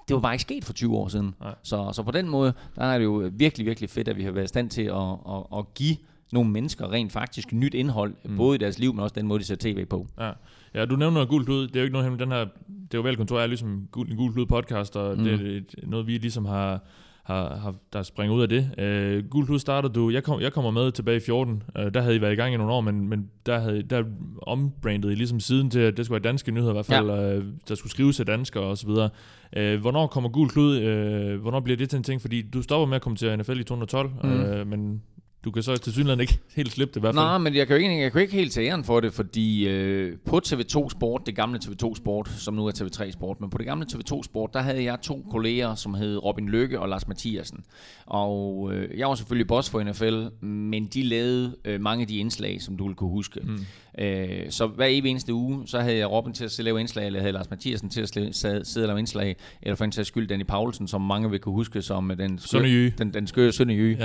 det 0.08 0.14
var 0.14 0.20
bare 0.20 0.34
ikke 0.34 0.42
sket 0.42 0.66
for 0.66 0.74
20 0.74 0.98
år 0.98 1.08
siden. 1.08 1.36
Så, 1.64 1.92
så 1.94 2.04
på 2.04 2.12
den 2.12 2.30
måde, 2.30 2.54
der 2.76 2.86
er 2.86 2.98
det 2.98 3.06
jo 3.06 3.30
virkelig, 3.34 3.66
virkelig 3.66 3.90
fedt, 3.90 4.08
at 4.08 4.18
vi 4.18 4.24
har 4.24 4.32
været 4.32 4.46
i 4.46 4.48
stand 4.48 4.70
til 4.70 4.82
at, 4.82 5.12
at, 5.30 5.58
at 5.58 5.74
give 5.74 5.98
nogle 6.32 6.52
mennesker 6.52 6.92
rent 6.92 7.12
faktisk 7.12 7.54
nyt 7.54 7.74
indhold, 7.74 8.16
mm. 8.26 8.38
både 8.38 8.56
i 8.56 8.58
deres 8.58 8.80
liv, 8.80 8.94
men 8.94 9.00
også 9.00 9.14
den 9.16 9.28
måde, 9.28 9.40
de 9.40 9.46
ser 9.46 9.56
tv 9.56 9.86
på. 9.86 10.08
Ja. 10.20 10.32
Ja, 10.74 10.86
du 10.86 10.96
nævner 10.96 11.26
gult 11.26 11.50
ud. 11.50 11.68
Det 11.68 11.76
er 11.76 11.80
jo 11.80 11.84
ikke 11.84 11.94
noget 11.94 12.06
hemmeligt. 12.06 12.30
Den 12.30 12.32
her, 12.32 12.46
det 12.68 12.94
er 12.94 12.98
jo 12.98 13.02
velkontor 13.02 13.40
er 13.40 13.48
ligesom 13.48 13.70
en 13.70 13.88
gul 13.92 14.40
ud 14.40 14.46
podcast, 14.46 14.96
og 14.96 15.18
mm. 15.18 15.24
det 15.24 15.58
er 15.58 15.88
noget, 15.88 16.08
vi 16.08 16.18
ligesom 16.18 16.46
har 16.46 16.80
har, 17.24 17.56
har, 17.56 17.76
der 17.94 18.04
springer 18.04 18.36
ud 18.36 18.42
af 18.42 18.50
det. 18.50 18.70
Øh, 18.78 19.24
Guld 19.30 19.46
Plus 19.46 19.62
starter 19.62 19.90
du, 19.90 20.10
jeg, 20.10 20.24
kom, 20.24 20.42
jeg 20.42 20.54
kommer 20.54 20.72
med 20.72 20.92
tilbage 20.92 21.18
i 21.18 21.20
14, 21.20 21.64
øh, 21.78 21.94
der 21.94 22.02
havde 22.02 22.16
I 22.16 22.22
været 22.22 22.34
i 22.34 22.36
gang 22.36 22.54
i 22.54 22.58
nogle 22.58 22.74
år, 22.74 22.82
men, 22.82 23.10
men 23.10 23.30
der, 23.46 23.60
havde, 23.60 23.84
der 23.84 24.04
ombrandede 24.42 25.14
I 25.14 25.16
ligesom 25.16 25.40
siden 25.40 25.70
til, 25.70 25.80
at 25.80 25.98
det 25.98 26.06
skulle 26.06 26.24
være 26.24 26.32
danske 26.32 26.52
nyheder 26.52 26.72
i 26.72 26.74
hvert 26.74 26.86
fald, 26.86 27.10
ja. 27.10 27.36
øh, 27.36 27.46
der 27.68 27.76
skulle 27.76 27.92
skrives 27.92 28.16
til 28.16 28.28
danskere 28.28 28.64
og 28.64 28.78
så 28.78 28.88
videre. 28.88 29.10
Øh, 29.56 29.82
hvornår 29.82 30.08
kommer 30.08 30.30
Gul 30.30 30.50
Klud, 30.50 30.78
øh, 30.78 31.42
hvornår 31.42 31.60
bliver 31.60 31.78
det 31.78 31.90
til 31.90 31.98
en 31.98 32.04
ting? 32.04 32.22
Fordi 32.22 32.42
du 32.42 32.62
stopper 32.62 32.86
med 32.86 32.96
at 32.96 33.02
komme 33.02 33.16
til 33.16 33.38
NFL 33.38 33.60
i 33.60 33.64
2012, 33.64 34.12
mm. 34.24 34.30
øh, 34.30 34.68
men 34.68 35.02
du 35.46 35.52
kan 35.52 35.64
så 35.64 35.78
til 35.78 35.94
synligheden 35.94 36.20
ikke 36.20 36.40
helt 36.56 36.72
slippe 36.72 36.94
det 36.94 36.98
i 36.98 37.02
hvert 37.02 37.16
fald. 37.16 37.26
Nej, 37.26 37.38
men 37.38 37.56
jeg 37.56 37.68
kan 37.68 37.78
jo 37.78 37.84
ikke, 37.84 38.02
jeg 38.02 38.12
kan 38.12 38.22
ikke 38.22 38.34
helt 38.34 38.52
tage 38.52 38.70
æren 38.70 38.84
for 38.84 39.00
det, 39.00 39.14
fordi 39.14 39.68
øh, 39.68 40.18
på 40.26 40.42
TV2 40.46 40.90
Sport, 40.90 41.22
det 41.26 41.36
gamle 41.36 41.60
TV2 41.66 41.96
Sport, 41.96 42.30
som 42.30 42.54
nu 42.54 42.68
er 42.68 42.72
TV3 42.72 43.12
Sport, 43.12 43.42
men 43.42 43.50
på 43.50 43.58
det 43.58 43.66
gamle 43.66 43.86
TV2 43.92 44.24
Sport, 44.24 44.54
der 44.54 44.62
havde 44.62 44.84
jeg 44.84 45.02
to 45.02 45.26
kolleger, 45.32 45.76
som 45.76 45.94
hed 45.94 46.24
Robin 46.24 46.50
Lykke 46.50 46.80
og 46.80 46.90
Lars 46.90 47.08
Mathiasen. 47.08 47.64
Og 48.06 48.70
øh, 48.74 48.98
jeg 48.98 49.08
var 49.08 49.16
selvfølgelig 49.16 49.48
boss 49.48 49.70
for 49.70 49.84
NFL, 49.84 50.46
men 50.46 50.86
de 50.86 51.04
lavede 51.04 51.56
øh, 51.66 51.82
mange 51.82 52.02
af 52.02 52.08
de 52.08 52.18
indslag, 52.18 52.62
som 52.62 52.78
du 52.78 52.88
vil 52.88 52.96
kunne 52.96 53.10
huske. 53.10 53.40
Mm. 53.44 53.60
Øh, 54.04 54.30
så 54.50 54.68
hver 54.68 54.86
evig 54.86 55.10
eneste 55.10 55.34
uge, 55.34 55.68
så 55.68 55.80
havde 55.80 55.98
jeg 55.98 56.12
Robin 56.12 56.34
til 56.34 56.46
at 56.46 56.60
lave 56.60 56.80
indslag, 56.80 57.06
eller 57.06 57.20
havde 57.20 57.34
Lars 57.34 57.50
Mathiasen 57.50 57.90
til 57.90 58.02
at 58.02 58.10
sidde 58.38 58.84
og 58.84 58.88
lave 58.88 59.00
indslag, 59.00 59.36
eller 59.62 59.76
for 59.76 59.86
en 59.86 59.92
sags 59.92 60.08
skyld 60.08 60.28
Danny 60.28 60.46
Paulsen, 60.46 60.88
som 60.88 61.02
mange 61.02 61.30
vil 61.30 61.40
kunne 61.40 61.56
huske 61.56 61.82
som 61.82 62.12
den, 62.18 62.40
skø, 62.40 62.90
den, 62.98 63.14
den 63.14 63.28
skøre 63.28 63.52
Sønderjy. 63.52 63.98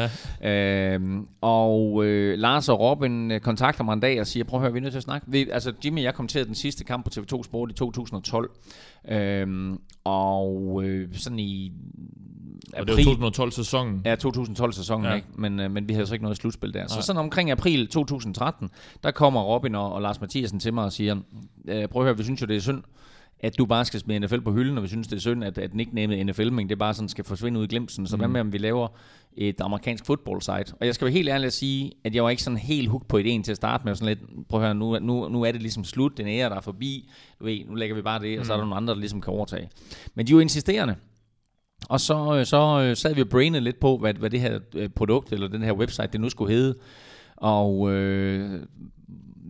Ja. 0.43 0.95
Øh, 0.95 1.01
og 1.41 2.05
øh, 2.05 2.39
Lars 2.39 2.69
og 2.69 2.81
Robin 2.81 3.31
øh, 3.31 3.41
kontakter 3.41 3.85
mig 3.85 3.93
en 3.93 4.01
dag 4.01 4.21
og 4.21 4.27
siger, 4.27 4.45
prøv 4.45 4.61
at 4.61 4.63
høre, 4.63 4.73
vi 4.73 4.79
er 4.79 4.83
nødt 4.83 4.93
til 4.93 4.99
at 4.99 5.03
snakke. 5.03 5.27
Vi, 5.31 5.49
altså 5.53 5.73
Jimmy 5.85 5.99
og 5.99 6.05
jeg 6.05 6.15
kommenterede 6.15 6.47
den 6.47 6.55
sidste 6.55 6.85
kamp 6.85 7.05
på 7.05 7.11
TV2 7.21 7.43
Sport 7.43 7.71
i 7.71 7.75
2012, 7.75 8.51
øh, 9.11 9.77
og 10.05 10.83
øh, 10.85 11.09
sådan 11.15 11.39
i 11.39 11.73
april. 12.77 13.09
Og 13.09 13.14
det 13.14 13.21
var 13.21 13.31
2012-sæsonen. 13.31 14.03
Ja, 14.05 14.14
2012-sæsonen, 14.14 15.07
ja. 15.07 15.14
ikke? 15.14 15.29
Men, 15.35 15.61
øh, 15.61 15.71
men 15.71 15.89
vi 15.89 15.93
havde 15.93 16.07
så 16.07 16.14
ikke 16.14 16.23
noget 16.23 16.37
slutspil 16.37 16.75
der. 16.75 16.81
Nej. 16.81 16.89
Så 16.89 17.03
sådan 17.03 17.21
omkring 17.21 17.51
april 17.51 17.89
2013, 17.89 18.71
der 19.03 19.11
kommer 19.11 19.43
Robin 19.43 19.75
og, 19.75 19.93
og 19.93 20.03
Lars 20.03 20.21
Mathiasen 20.21 20.61
til 20.61 20.75
mig 20.75 20.85
og 20.85 20.93
siger, 20.93 21.16
øh, 21.69 21.89
prøv 21.89 22.03
at 22.03 22.07
høre, 22.07 22.16
vi 22.16 22.25
synes 22.25 22.41
jo, 22.41 22.47
det 22.47 22.57
er 22.57 22.61
synd, 22.61 22.83
at 23.41 23.59
du 23.59 23.66
bare 23.66 23.85
skal 23.85 24.01
smide 24.01 24.19
NFL 24.19 24.41
på 24.41 24.53
hylden, 24.53 24.77
og 24.77 24.83
vi 24.83 24.89
synes, 24.89 25.09
det 25.09 25.16
er 25.16 25.21
synd, 25.21 25.45
at, 25.45 25.59
at 25.59 25.75
nicknamet 25.75 26.27
NFL, 26.27 26.53
men 26.53 26.69
det 26.69 26.79
bare 26.79 26.95
sådan 26.95 27.09
skal 27.09 27.25
forsvinde 27.25 27.61
ud 27.61 27.64
i 27.64 27.69
glemsen. 27.69 28.07
Så 28.07 28.16
mm. 28.16 28.21
hvad 28.21 28.29
med, 28.29 28.41
om 28.41 28.53
vi 28.53 28.59
laver 28.59 28.89
et 29.37 29.61
amerikansk 29.61 30.07
football 30.07 30.43
site? 30.43 30.75
Og 30.81 30.87
jeg 30.87 30.95
skal 30.95 31.05
være 31.05 31.12
helt 31.12 31.29
ærlig 31.29 31.47
at 31.47 31.53
sige, 31.53 31.93
at 32.05 32.14
jeg 32.14 32.25
var 32.25 32.31
ikke 32.31 32.43
sådan 32.43 32.57
helt 32.57 32.89
hooked 32.89 33.09
på 33.09 33.19
ideen 33.19 33.43
til 33.43 33.51
at 33.51 33.57
starte 33.57 33.85
med. 33.85 33.95
Sådan 33.95 34.09
lidt, 34.09 34.49
prøv 34.49 34.61
at 34.61 34.66
høre, 34.66 34.75
nu, 34.75 34.99
nu, 34.99 35.29
nu 35.29 35.43
er 35.43 35.53
det 35.53 35.62
ligesom 35.62 35.85
slut, 35.85 36.19
den 36.19 36.29
ære, 36.29 36.51
der 36.51 36.57
er 36.57 36.61
forbi. 36.61 37.11
Du 37.41 37.45
ved, 37.45 37.64
nu 37.66 37.75
lægger 37.75 37.97
vi 37.97 38.03
bare 38.03 38.23
det, 38.23 38.39
og 38.39 38.47
så 38.47 38.53
er 38.53 38.57
der 38.57 38.64
mm. 38.64 38.69
nogle 38.69 38.77
andre, 38.83 38.95
der 38.95 39.01
ligesom 39.01 39.21
kan 39.21 39.33
overtage. 39.33 39.71
Men 40.14 40.27
de 40.27 40.33
er 40.33 40.35
jo 40.35 40.41
insisterende. 40.41 40.95
Og 41.89 42.01
så, 42.01 42.35
øh, 42.35 42.47
så 42.47 42.81
øh, 42.81 42.97
sad 42.97 43.14
vi 43.14 43.20
og 43.20 43.29
brainede 43.29 43.64
lidt 43.64 43.81
på, 43.81 43.97
hvad, 43.97 44.14
hvad 44.14 44.31
det 44.31 44.41
her 44.41 44.59
øh, 44.74 44.89
produkt, 44.89 45.33
eller 45.33 45.49
den 45.49 45.62
her 45.62 45.72
website, 45.72 46.09
det 46.12 46.20
nu 46.20 46.29
skulle 46.29 46.55
hedde. 46.55 46.74
Og 47.37 47.93
øh, 47.93 48.62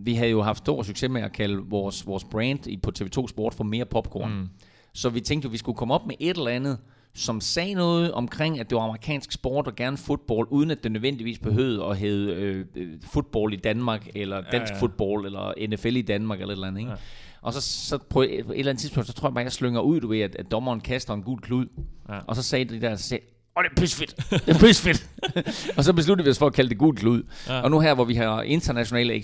vi 0.05 0.14
havde 0.14 0.31
jo 0.31 0.43
haft 0.43 0.59
stor 0.59 0.83
succes 0.83 1.11
med 1.11 1.22
at 1.22 1.33
kalde 1.33 1.57
vores, 1.57 2.07
vores 2.07 2.24
brand 2.24 2.81
på 2.83 2.93
TV2 2.99 3.29
Sport 3.29 3.55
for 3.55 3.64
mere 3.64 3.85
popcorn. 3.85 4.33
Mm. 4.33 4.49
Så 4.95 5.09
vi 5.09 5.20
tænkte 5.20 5.47
jo, 5.47 5.49
at 5.49 5.53
vi 5.53 5.59
skulle 5.59 5.76
komme 5.76 5.95
op 5.95 6.07
med 6.07 6.14
et 6.20 6.37
eller 6.37 6.51
andet, 6.51 6.79
som 7.14 7.41
sagde 7.41 7.74
noget 7.74 8.12
omkring, 8.12 8.61
at 8.61 8.70
det 8.70 8.76
var 8.76 8.83
amerikansk 8.83 9.33
sport 9.33 9.66
og 9.66 9.76
gerne 9.76 9.97
fotball, 9.97 10.47
uden 10.51 10.70
at 10.70 10.83
det 10.83 10.93
nødvendigvis 10.93 11.39
behøvede 11.39 11.85
at 11.85 11.97
hedde 11.97 12.33
øh, 12.33 12.66
fodbold 13.03 13.53
i 13.53 13.57
Danmark, 13.57 14.09
eller 14.14 14.43
dansk 14.53 14.70
ja, 14.70 14.76
ja. 14.76 14.81
fodbold, 14.81 15.26
eller 15.26 15.66
NFL 15.68 15.97
i 15.97 16.03
Danmark, 16.03 16.41
eller 16.41 16.53
et 16.53 16.57
eller 16.57 16.66
andet. 16.66 16.81
Ikke? 16.81 16.91
Ja. 16.91 16.97
Og 17.43 17.53
så, 17.53 17.61
så 17.61 17.99
på 17.99 18.22
et, 18.22 18.30
et 18.30 18.39
eller 18.39 18.70
andet 18.70 18.80
tidspunkt, 18.80 19.07
så 19.07 19.12
tror 19.12 19.28
jeg 19.28 19.34
bare, 19.34 19.45
jeg 19.45 19.53
slynger 19.53 19.80
ud, 19.80 20.01
du 20.01 20.09
ved, 20.09 20.20
at, 20.20 20.36
at 20.36 20.51
dommeren 20.51 20.80
kaster 20.80 21.14
en 21.14 21.22
gul 21.22 21.41
klud. 21.41 21.66
Ja. 22.09 22.18
Og 22.26 22.36
så 22.36 22.43
sagde 22.43 22.64
det 22.64 22.82
der, 22.82 22.97
så 22.97 23.03
sagde, 23.03 23.24
åh, 23.57 23.64
det 23.64 23.70
er 23.70 23.80
pysfedt. 23.80 24.16
Det 24.30 24.49
er 24.49 24.59
pysfedt. 24.59 25.11
og 25.76 25.84
så 25.84 25.93
besluttede 25.93 26.24
vi 26.24 26.30
os 26.30 26.39
for 26.39 26.47
at 26.47 26.53
kalde 26.53 26.70
det 26.70 26.78
gul 26.78 26.97
klud. 26.97 27.22
Ja. 27.49 27.61
Og 27.61 27.70
nu 27.70 27.80
her, 27.80 27.95
hvor 27.95 28.05
vi 28.05 28.14
har 28.14 28.43
internationale 28.43 29.14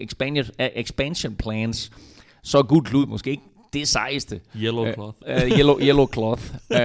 expansion, 0.00 0.54
expansion 0.58 1.34
plans, 1.34 1.90
så 2.42 2.58
er 2.58 2.62
gul 2.62 2.84
klud 2.84 3.06
måske 3.06 3.30
ikke 3.30 3.42
det 3.72 3.88
sejeste. 3.88 4.40
Yellow 4.56 4.92
cloth. 4.92 5.16
Uh, 5.28 5.34
uh, 5.34 5.58
yellow, 5.58 5.80
yellow 5.80 6.08
cloth. 6.12 6.42
Uh, 6.70 6.76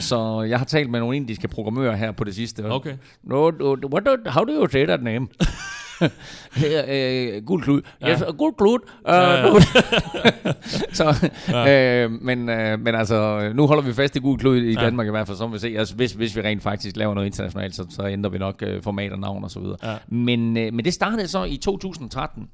så 0.00 0.46
jeg 0.48 0.58
har 0.58 0.64
talt 0.64 0.90
med 0.90 1.00
nogle 1.00 1.16
indiske 1.16 1.48
programmører 1.48 1.96
her 1.96 2.12
på 2.12 2.24
det 2.24 2.34
sidste. 2.34 2.64
Okay. 2.64 2.96
No, 3.22 3.50
no, 3.50 3.76
what 3.92 4.06
do, 4.06 4.30
how 4.30 4.44
do 4.44 4.52
you 4.52 4.68
say 4.68 4.86
that 4.86 5.02
name? 5.02 5.28
øh, 6.88 7.44
gul 7.44 7.62
klud. 7.62 7.82
Ja. 8.00 8.12
Yes, 8.12 8.22
gul 8.38 8.54
klud. 8.54 8.78
Uh, 9.00 9.14
ja, 9.14 9.44
ja. 9.44 9.52
så, 10.98 11.30
ja. 11.48 12.04
øh, 12.04 12.10
men, 12.10 12.48
øh, 12.48 12.80
men 12.80 12.94
altså, 12.94 13.50
nu 13.54 13.66
holder 13.66 13.82
vi 13.82 13.92
fast 13.92 14.16
i 14.16 14.18
gul 14.18 14.38
klud 14.38 14.62
i 14.62 14.72
ja. 14.72 14.80
Danmark 14.80 15.06
i 15.06 15.10
hvert 15.10 15.26
fald, 15.26 15.36
som 15.36 15.52
vi 15.52 15.58
se. 15.58 15.74
Altså, 15.78 15.94
hvis, 15.94 16.12
hvis 16.12 16.36
vi 16.36 16.40
rent 16.40 16.62
faktisk 16.62 16.96
laver 16.96 17.14
noget 17.14 17.26
internationalt, 17.26 17.74
så, 17.74 17.86
så 17.90 18.06
ændrer 18.06 18.30
vi 18.30 18.38
nok 18.38 18.62
øh, 18.62 18.82
format 18.82 19.12
og 19.12 19.18
navn 19.18 19.44
og 19.44 19.50
så 19.50 19.60
videre. 19.60 19.76
Ja. 19.82 19.96
Men, 20.08 20.56
øh, 20.56 20.74
men 20.74 20.84
det 20.84 20.94
startede 20.94 21.28
så 21.28 21.44
i 21.44 21.56
2013. 21.56 22.48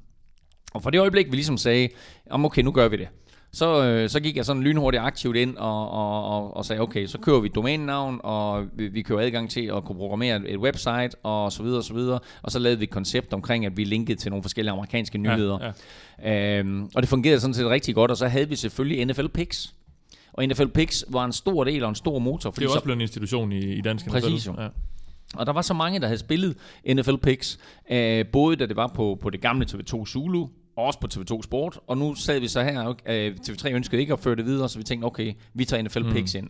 Og 0.73 0.83
for 0.83 0.89
det 0.89 0.99
øjeblik, 0.99 1.25
vi 1.31 1.35
ligesom 1.35 1.57
sagde, 1.57 1.89
okay, 2.31 2.61
nu 2.61 2.71
gør 2.71 2.87
vi 2.87 2.97
det 2.97 3.07
så, 3.55 3.83
øh, 3.83 4.09
så 4.09 4.19
gik 4.19 4.37
jeg 4.37 4.45
sådan 4.45 4.63
lynhurtigt 4.63 5.03
aktivt 5.03 5.35
ind 5.35 5.57
og, 5.57 5.91
og, 5.91 6.23
og, 6.25 6.57
og 6.57 6.65
sagde, 6.65 6.81
okay, 6.81 7.05
så 7.05 7.17
kører 7.17 7.39
vi 7.39 7.47
domænenavn, 7.47 8.19
og 8.23 8.65
vi, 8.73 8.87
vi 8.87 9.01
kører 9.01 9.19
adgang 9.19 9.49
til 9.49 9.71
at 9.75 9.83
kunne 9.83 9.95
programmere 9.97 10.49
et 10.49 10.57
website, 10.57 11.09
og 11.23 11.51
så 11.51 11.63
videre, 11.63 11.79
og 11.79 11.83
så 11.83 11.93
videre. 11.93 12.19
Og 12.41 12.51
så 12.51 12.59
lavede 12.59 12.79
vi 12.79 12.83
et 12.83 12.89
koncept 12.89 13.33
omkring, 13.33 13.65
at 13.65 13.77
vi 13.77 13.83
linkede 13.83 14.19
til 14.19 14.31
nogle 14.31 14.43
forskellige 14.43 14.71
amerikanske 14.71 15.17
nyheder. 15.17 15.59
Ja, 16.21 16.31
ja. 16.31 16.59
Øhm, 16.59 16.89
og 16.95 17.01
det 17.01 17.09
fungerede 17.09 17.39
sådan 17.39 17.53
set 17.53 17.65
rigtig 17.65 17.95
godt, 17.95 18.11
og 18.11 18.17
så 18.17 18.27
havde 18.27 18.49
vi 18.49 18.55
selvfølgelig 18.55 19.05
NFL 19.05 19.27
Picks. 19.27 19.73
Og 20.33 20.45
NFL 20.45 20.67
Picks 20.67 21.05
var 21.09 21.25
en 21.25 21.33
stor 21.33 21.63
del 21.63 21.83
og 21.83 21.89
en 21.89 21.95
stor 21.95 22.19
motor. 22.19 22.51
Fordi 22.51 22.63
det 22.63 22.69
er 22.69 22.73
også 22.73 22.83
blevet 22.83 22.97
en 22.97 23.01
institution 23.01 23.51
i, 23.51 23.59
i 23.59 23.81
dansk 23.81 24.05
NFL. 24.05 24.19
Præcis. 24.19 24.47
Ja. 24.47 24.67
Og 25.35 25.45
der 25.45 25.53
var 25.53 25.61
så 25.61 25.73
mange, 25.73 25.99
der 25.99 26.05
havde 26.07 26.19
spillet 26.19 26.57
NFL 26.87 27.15
Picks, 27.15 27.59
øh, 27.91 28.25
både 28.25 28.55
da 28.55 28.65
det 28.65 28.75
var 28.75 28.87
på, 28.87 29.17
på 29.21 29.29
det 29.29 29.41
gamle 29.41 29.65
TV2 29.71 30.05
Zulu, 30.05 30.47
også 30.75 30.99
på 30.99 31.07
TV2 31.13 31.41
Sport, 31.41 31.79
og 31.87 31.97
nu 31.97 32.15
sad 32.15 32.39
vi 32.39 32.47
så 32.47 32.63
her, 32.63 32.93
øh, 33.05 33.35
TV3 33.47 33.71
ønskede 33.71 34.01
ikke 34.01 34.13
at 34.13 34.19
føre 34.19 34.35
det 34.35 34.45
videre, 34.45 34.69
så 34.69 34.77
vi 34.77 34.83
tænkte, 34.83 35.05
okay, 35.05 35.33
vi 35.53 35.65
tager 35.65 35.83
NFL 35.83 36.03
mm. 36.03 36.13
Picks 36.13 36.35
ind. 36.35 36.49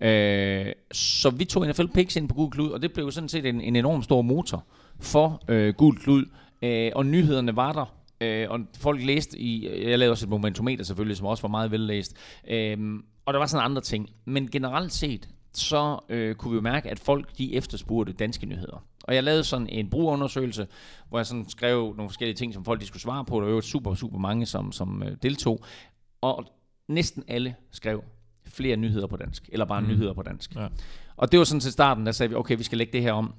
Øh, 0.00 0.72
så 0.92 1.30
vi 1.30 1.44
tog 1.44 1.66
NFL 1.66 1.86
Picks 1.94 2.16
ind 2.16 2.28
på 2.28 2.34
Google 2.34 2.50
Klud, 2.50 2.70
og 2.70 2.82
det 2.82 2.92
blev 2.92 3.10
sådan 3.10 3.28
set 3.28 3.46
en, 3.46 3.60
en 3.60 3.76
enorm 3.76 4.02
stor 4.02 4.22
motor 4.22 4.64
for 5.00 5.42
øh, 5.48 5.74
Google 5.74 5.98
Klud, 5.98 6.24
øh, 6.62 6.92
og 6.94 7.06
nyhederne 7.06 7.56
var 7.56 7.72
der, 7.72 7.94
øh, 8.20 8.50
og 8.50 8.60
folk 8.78 9.02
læste 9.02 9.38
i, 9.38 9.68
jeg 9.88 9.98
lavede 9.98 10.12
også 10.12 10.26
et 10.26 10.30
momentometer 10.30 10.84
selvfølgelig, 10.84 11.16
som 11.16 11.26
også 11.26 11.42
var 11.42 11.48
meget 11.48 11.70
vellæst, 11.70 12.16
øh, 12.48 12.78
og 13.26 13.34
der 13.34 13.38
var 13.38 13.46
sådan 13.46 13.64
andre 13.64 13.82
ting, 13.82 14.10
men 14.24 14.50
generelt 14.50 14.92
set, 14.92 15.28
så 15.52 15.98
øh, 16.08 16.34
kunne 16.34 16.50
vi 16.50 16.54
jo 16.54 16.62
mærke, 16.62 16.90
at 16.90 16.98
folk 16.98 17.38
de 17.38 17.54
efterspurgte 17.54 18.12
danske 18.12 18.46
nyheder. 18.46 18.84
Og 19.04 19.14
jeg 19.14 19.24
lavede 19.24 19.44
sådan 19.44 19.68
en 19.68 19.90
brugerundersøgelse, 19.90 20.66
hvor 21.08 21.18
jeg 21.18 21.26
sådan 21.26 21.48
skrev 21.48 21.94
nogle 21.96 22.08
forskellige 22.10 22.36
ting, 22.36 22.54
som 22.54 22.64
folk 22.64 22.80
de 22.80 22.86
skulle 22.86 23.02
svare 23.02 23.24
på. 23.24 23.40
Der 23.40 23.46
var 23.46 23.52
jo 23.52 23.60
super, 23.60 23.94
super 23.94 24.18
mange, 24.18 24.46
som, 24.46 24.72
som 24.72 25.02
øh, 25.02 25.16
deltog. 25.22 25.64
Og 26.20 26.44
næsten 26.88 27.24
alle 27.28 27.54
skrev 27.70 28.04
flere 28.46 28.76
nyheder 28.76 29.06
på 29.06 29.16
dansk, 29.16 29.48
eller 29.52 29.66
bare 29.66 29.80
mm. 29.80 29.88
nyheder 29.88 30.12
på 30.12 30.22
dansk. 30.22 30.54
Ja. 30.54 30.66
Og 31.16 31.32
det 31.32 31.38
var 31.38 31.44
sådan 31.44 31.60
til 31.60 31.72
starten, 31.72 32.06
der 32.06 32.12
sagde 32.12 32.30
vi, 32.30 32.36
okay, 32.36 32.56
vi 32.56 32.62
skal 32.62 32.78
lægge 32.78 32.92
det 32.92 33.02
her 33.02 33.12
om. 33.12 33.34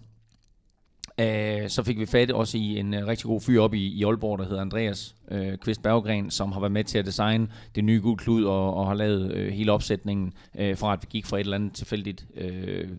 Uh, 1.21 1.67
så 1.67 1.83
fik 1.85 1.99
vi 1.99 2.05
fat 2.05 2.31
også 2.31 2.57
i 2.57 2.77
en 2.77 2.93
uh, 2.93 3.07
rigtig 3.07 3.25
god 3.25 3.41
fyr 3.41 3.61
op 3.61 3.73
i, 3.73 3.87
i 3.87 4.03
Aalborg, 4.03 4.39
der 4.39 4.45
hedder 4.45 4.61
Andreas 4.61 5.15
uh, 5.31 5.55
Kvist 5.61 5.83
Berggren, 5.83 6.31
som 6.31 6.51
har 6.51 6.59
været 6.59 6.71
med 6.71 6.83
til 6.83 6.97
at 6.97 7.05
designe 7.05 7.47
det 7.75 7.83
nye 7.83 8.01
gul 8.01 8.17
klud 8.17 8.43
og, 8.43 8.73
og 8.73 8.87
har 8.87 8.93
lavet 8.93 9.31
uh, 9.31 9.47
hele 9.47 9.71
opsætningen, 9.71 10.33
uh, 10.53 10.77
fra 10.77 10.93
at 10.93 10.99
vi 11.01 11.07
gik 11.09 11.25
fra 11.25 11.37
et 11.37 11.39
eller 11.39 11.55
andet 11.55 11.73
tilfældigt 11.73 12.25
uh, 12.41 12.89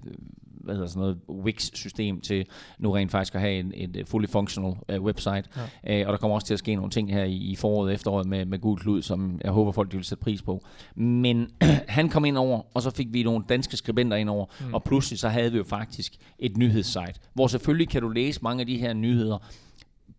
hvad 0.65 0.75
hedder 0.75 0.89
sådan 0.89 1.01
noget, 1.01 1.19
Wix-system 1.29 2.21
til 2.21 2.47
nu 2.79 2.93
rent 2.93 3.11
faktisk 3.11 3.35
at 3.35 3.41
have 3.41 3.59
en, 3.59 3.73
et 3.75 4.09
fully 4.09 4.27
functional 4.27 4.75
uh, 4.93 5.05
website. 5.05 5.45
Ja. 5.87 6.03
Uh, 6.03 6.07
og 6.07 6.13
der 6.13 6.19
kommer 6.19 6.35
også 6.35 6.47
til 6.47 6.55
at 6.55 6.59
ske 6.59 6.75
nogle 6.75 6.91
ting 6.91 7.13
her 7.13 7.25
i, 7.25 7.37
i 7.37 7.57
foråret 7.57 7.95
efteråret 7.95 8.27
med, 8.27 8.45
med 8.45 8.59
Gul 8.59 8.79
Klud, 8.79 9.03
som 9.03 9.41
jeg 9.45 9.53
håber 9.53 9.73
folk 9.73 9.93
de 9.93 9.97
vil 9.97 10.05
sætte 10.05 10.25
pris 10.25 10.43
på. 10.43 10.65
Men 10.95 11.51
han 11.89 12.09
kom 12.09 12.25
ind 12.25 12.37
over, 12.37 12.63
og 12.75 12.83
så 12.83 12.91
fik 12.91 13.07
vi 13.11 13.23
nogle 13.23 13.45
danske 13.49 13.77
skribenter 13.77 14.17
ind 14.17 14.31
over, 14.31 14.47
mm. 14.61 14.75
og 14.75 14.85
pludselig 14.85 15.19
så 15.19 15.29
havde 15.29 15.53
vi 15.53 15.59
jo 15.59 15.65
faktisk 15.65 16.15
et 16.39 16.57
nyhedssite, 16.57 17.15
hvor 17.35 17.47
selvfølgelig 17.47 17.89
kan 17.89 18.03
du 18.03 18.09
læse 18.09 18.41
mange 18.43 18.61
af 18.61 18.67
de 18.67 18.79
her 18.79 18.93
nyheder, 18.93 19.39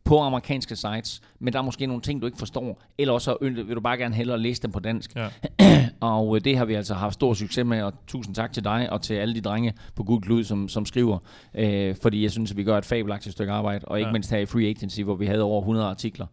på 0.05 0.19
amerikanske 0.19 0.75
sites, 0.75 1.21
men 1.39 1.53
der 1.53 1.59
er 1.59 1.63
måske 1.63 1.87
nogle 1.87 2.01
ting, 2.01 2.21
du 2.21 2.25
ikke 2.25 2.37
forstår, 2.37 2.81
eller 2.97 3.13
også 3.13 3.37
vil 3.41 3.75
du 3.75 3.81
bare 3.81 3.97
gerne 3.97 4.15
hellere 4.15 4.39
læse 4.39 4.61
dem 4.61 4.71
på 4.71 4.79
dansk. 4.79 5.15
Ja. 5.15 5.27
og 5.99 6.35
øh, 6.35 6.41
det 6.43 6.57
har 6.57 6.65
vi 6.65 6.73
altså 6.73 6.93
haft 6.93 7.13
stor 7.13 7.33
succes 7.33 7.65
med, 7.65 7.81
og 7.81 7.93
tusind 8.07 8.35
tak 8.35 8.53
til 8.53 8.63
dig 8.63 8.89
og 8.89 9.01
til 9.01 9.13
alle 9.13 9.35
de 9.35 9.41
drenge 9.41 9.73
på 9.95 10.03
Google 10.03 10.21
Klud, 10.21 10.43
som, 10.43 10.69
som 10.69 10.85
skriver, 10.85 11.17
øh, 11.55 11.95
fordi 12.01 12.23
jeg 12.23 12.31
synes, 12.31 12.51
at 12.51 12.57
vi 12.57 12.63
gør 12.63 12.77
et 12.77 12.85
fabelagtigt 12.85 13.33
stykke 13.33 13.53
arbejde, 13.53 13.85
og 13.85 13.99
ikke 13.99 14.07
ja. 14.07 14.11
mindst 14.11 14.31
her 14.31 14.37
i 14.37 14.45
Free 14.45 14.67
Agency, 14.67 15.01
hvor 15.01 15.15
vi 15.15 15.25
havde 15.25 15.41
over 15.41 15.61
100 15.61 15.87
artikler 15.87 16.27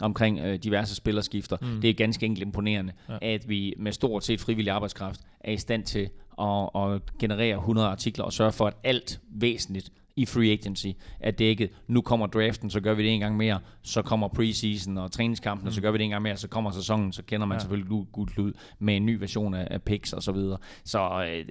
omkring 0.00 0.38
øh, 0.38 0.58
diverse 0.58 0.94
spillerskifter. 0.94 1.56
Mm. 1.62 1.80
Det 1.80 1.90
er 1.90 1.94
ganske 1.94 2.26
enkelt 2.26 2.42
imponerende, 2.42 2.92
ja. 3.08 3.18
at 3.22 3.48
vi 3.48 3.74
med 3.78 3.92
stort 3.92 4.24
set 4.24 4.40
frivillig 4.40 4.72
arbejdskraft 4.72 5.20
er 5.40 5.52
i 5.52 5.56
stand 5.56 5.84
til 5.84 6.08
at, 6.40 6.68
at 6.74 7.18
generere 7.18 7.56
100 7.56 7.88
artikler 7.88 8.24
og 8.24 8.32
sørge 8.32 8.52
for, 8.52 8.66
at 8.66 8.74
alt 8.84 9.20
væsentligt 9.30 9.92
i 10.16 10.26
free 10.26 10.52
agency 10.52 10.86
er 11.20 11.30
dækket. 11.30 11.70
Nu 11.88 12.00
kommer 12.00 12.26
draften, 12.26 12.70
så 12.70 12.80
gør 12.80 12.94
vi 12.94 13.02
det 13.02 13.12
en 13.12 13.20
gang 13.20 13.36
mere. 13.36 13.60
Så 13.82 14.02
kommer 14.02 14.28
preseason 14.28 14.98
og 14.98 15.12
træningskampen, 15.12 15.64
mm. 15.64 15.72
så 15.72 15.80
gør 15.80 15.90
vi 15.90 15.98
det 15.98 16.04
en 16.04 16.10
gang 16.10 16.22
mere. 16.22 16.36
Så 16.36 16.48
kommer 16.48 16.70
sæsonen, 16.70 17.12
så 17.12 17.22
kender 17.22 17.46
man 17.46 17.56
ja. 17.56 17.58
selvfølgelig 17.58 18.06
gult 18.12 18.38
lyd 18.38 18.52
med 18.78 18.96
en 18.96 19.06
ny 19.06 19.18
version 19.18 19.54
af, 19.54 19.68
af 19.70 19.82
picks 19.82 20.12
og 20.12 20.22
så 20.22 20.32
videre. 20.32 20.58
Så 20.84 20.98
øh, 20.98 21.44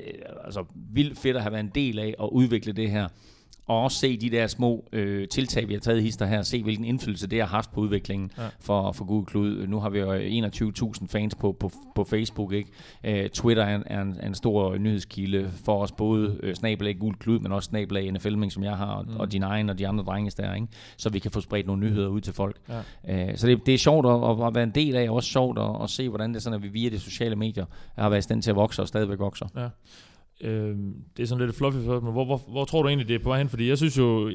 altså, 0.45 0.65
vildt 0.93 1.19
fedt 1.19 1.35
at 1.35 1.41
have 1.41 1.51
været 1.51 1.63
en 1.63 1.71
del 1.75 1.99
af 1.99 2.15
at 2.19 2.29
udvikle 2.31 2.73
det 2.73 2.91
her 2.91 3.07
og 3.67 3.83
også 3.83 3.97
se 3.97 4.17
de 4.17 4.29
der 4.29 4.47
små 4.47 4.85
øh, 4.91 5.27
tiltag, 5.27 5.67
vi 5.67 5.73
har 5.73 5.79
taget 5.79 6.03
hister 6.03 6.25
her, 6.25 6.41
se 6.41 6.63
hvilken 6.63 6.85
indflydelse 6.85 7.27
det 7.27 7.39
har 7.39 7.47
haft 7.47 7.71
på 7.71 7.81
udviklingen 7.81 8.31
ja. 8.37 8.43
for, 8.59 8.91
for 8.91 9.05
Google 9.05 9.25
Klud. 9.25 9.67
Nu 9.67 9.79
har 9.79 9.89
vi 9.89 9.99
jo 9.99 10.15
21.000 10.15 11.07
fans 11.07 11.35
på, 11.35 11.51
på, 11.59 11.71
på 11.95 12.03
Facebook. 12.03 12.53
Ikke? 12.53 12.69
Uh, 13.23 13.29
Twitter 13.29 13.63
er 13.63 13.75
en, 13.75 13.83
er, 13.85 14.01
en, 14.01 14.17
er 14.19 14.27
en 14.27 14.35
stor 14.35 14.77
nyhedskilde 14.77 15.51
for 15.65 15.81
os, 15.83 15.91
både 15.91 16.39
uh, 16.43 16.53
snabelag 16.53 16.97
Google 16.99 17.17
Klud, 17.19 17.39
men 17.39 17.51
også 17.51 17.67
snabelag 17.67 18.11
NFL, 18.11 18.49
som 18.49 18.63
jeg 18.63 18.77
har, 18.77 18.85
og, 18.85 19.05
mm. 19.07 19.17
og 19.17 19.31
din 19.31 19.43
egen 19.43 19.69
og 19.69 19.79
de 19.79 19.87
andre 19.87 20.03
drenges 20.03 20.35
der, 20.35 20.53
ikke? 20.53 20.67
så 20.97 21.09
vi 21.09 21.19
kan 21.19 21.31
få 21.31 21.41
spredt 21.41 21.67
nogle 21.67 21.81
nyheder 21.81 22.07
ud 22.07 22.21
til 22.21 22.33
folk. 22.33 22.57
Ja. 23.05 23.29
Uh, 23.29 23.35
så 23.35 23.47
det, 23.47 23.65
det 23.65 23.73
er 23.73 23.77
sjovt 23.77 24.05
at, 24.07 24.47
at 24.47 24.55
være 24.55 24.63
en 24.63 24.71
del 24.75 24.95
af, 24.95 25.09
og 25.09 25.15
også 25.15 25.29
sjovt 25.29 25.59
at, 25.59 25.83
at 25.83 25.89
se, 25.89 26.09
hvordan 26.09 26.29
det 26.29 26.35
er 26.35 26.41
sådan, 26.41 26.57
at 26.57 26.63
vi 26.63 26.67
via 26.67 26.89
de 26.89 26.99
sociale 26.99 27.35
medier 27.35 27.65
har 27.97 28.09
været 28.09 28.19
i 28.19 28.21
stand 28.21 28.41
til 28.41 28.49
at 28.49 28.55
vokse 28.55 28.81
og 28.81 28.87
stadigvæk 28.87 29.19
vokser. 29.19 29.45
Ja. 29.55 29.67
Øh, 30.41 30.75
det 31.17 31.23
er 31.23 31.27
sådan 31.27 31.45
lidt 31.45 31.57
fluffy 31.57 31.77
for 31.85 31.99
men 31.99 32.11
hvor, 32.11 32.25
hvor, 32.25 32.41
hvor 32.51 32.65
tror 32.65 32.81
du 32.81 32.87
egentlig, 32.87 33.07
det 33.07 33.15
er 33.15 33.19
på 33.19 33.29
vej 33.29 33.37
hen? 33.37 33.49
Fordi 33.49 33.69
jeg 33.69 33.77
synes 33.77 33.97
jo, 33.97 34.31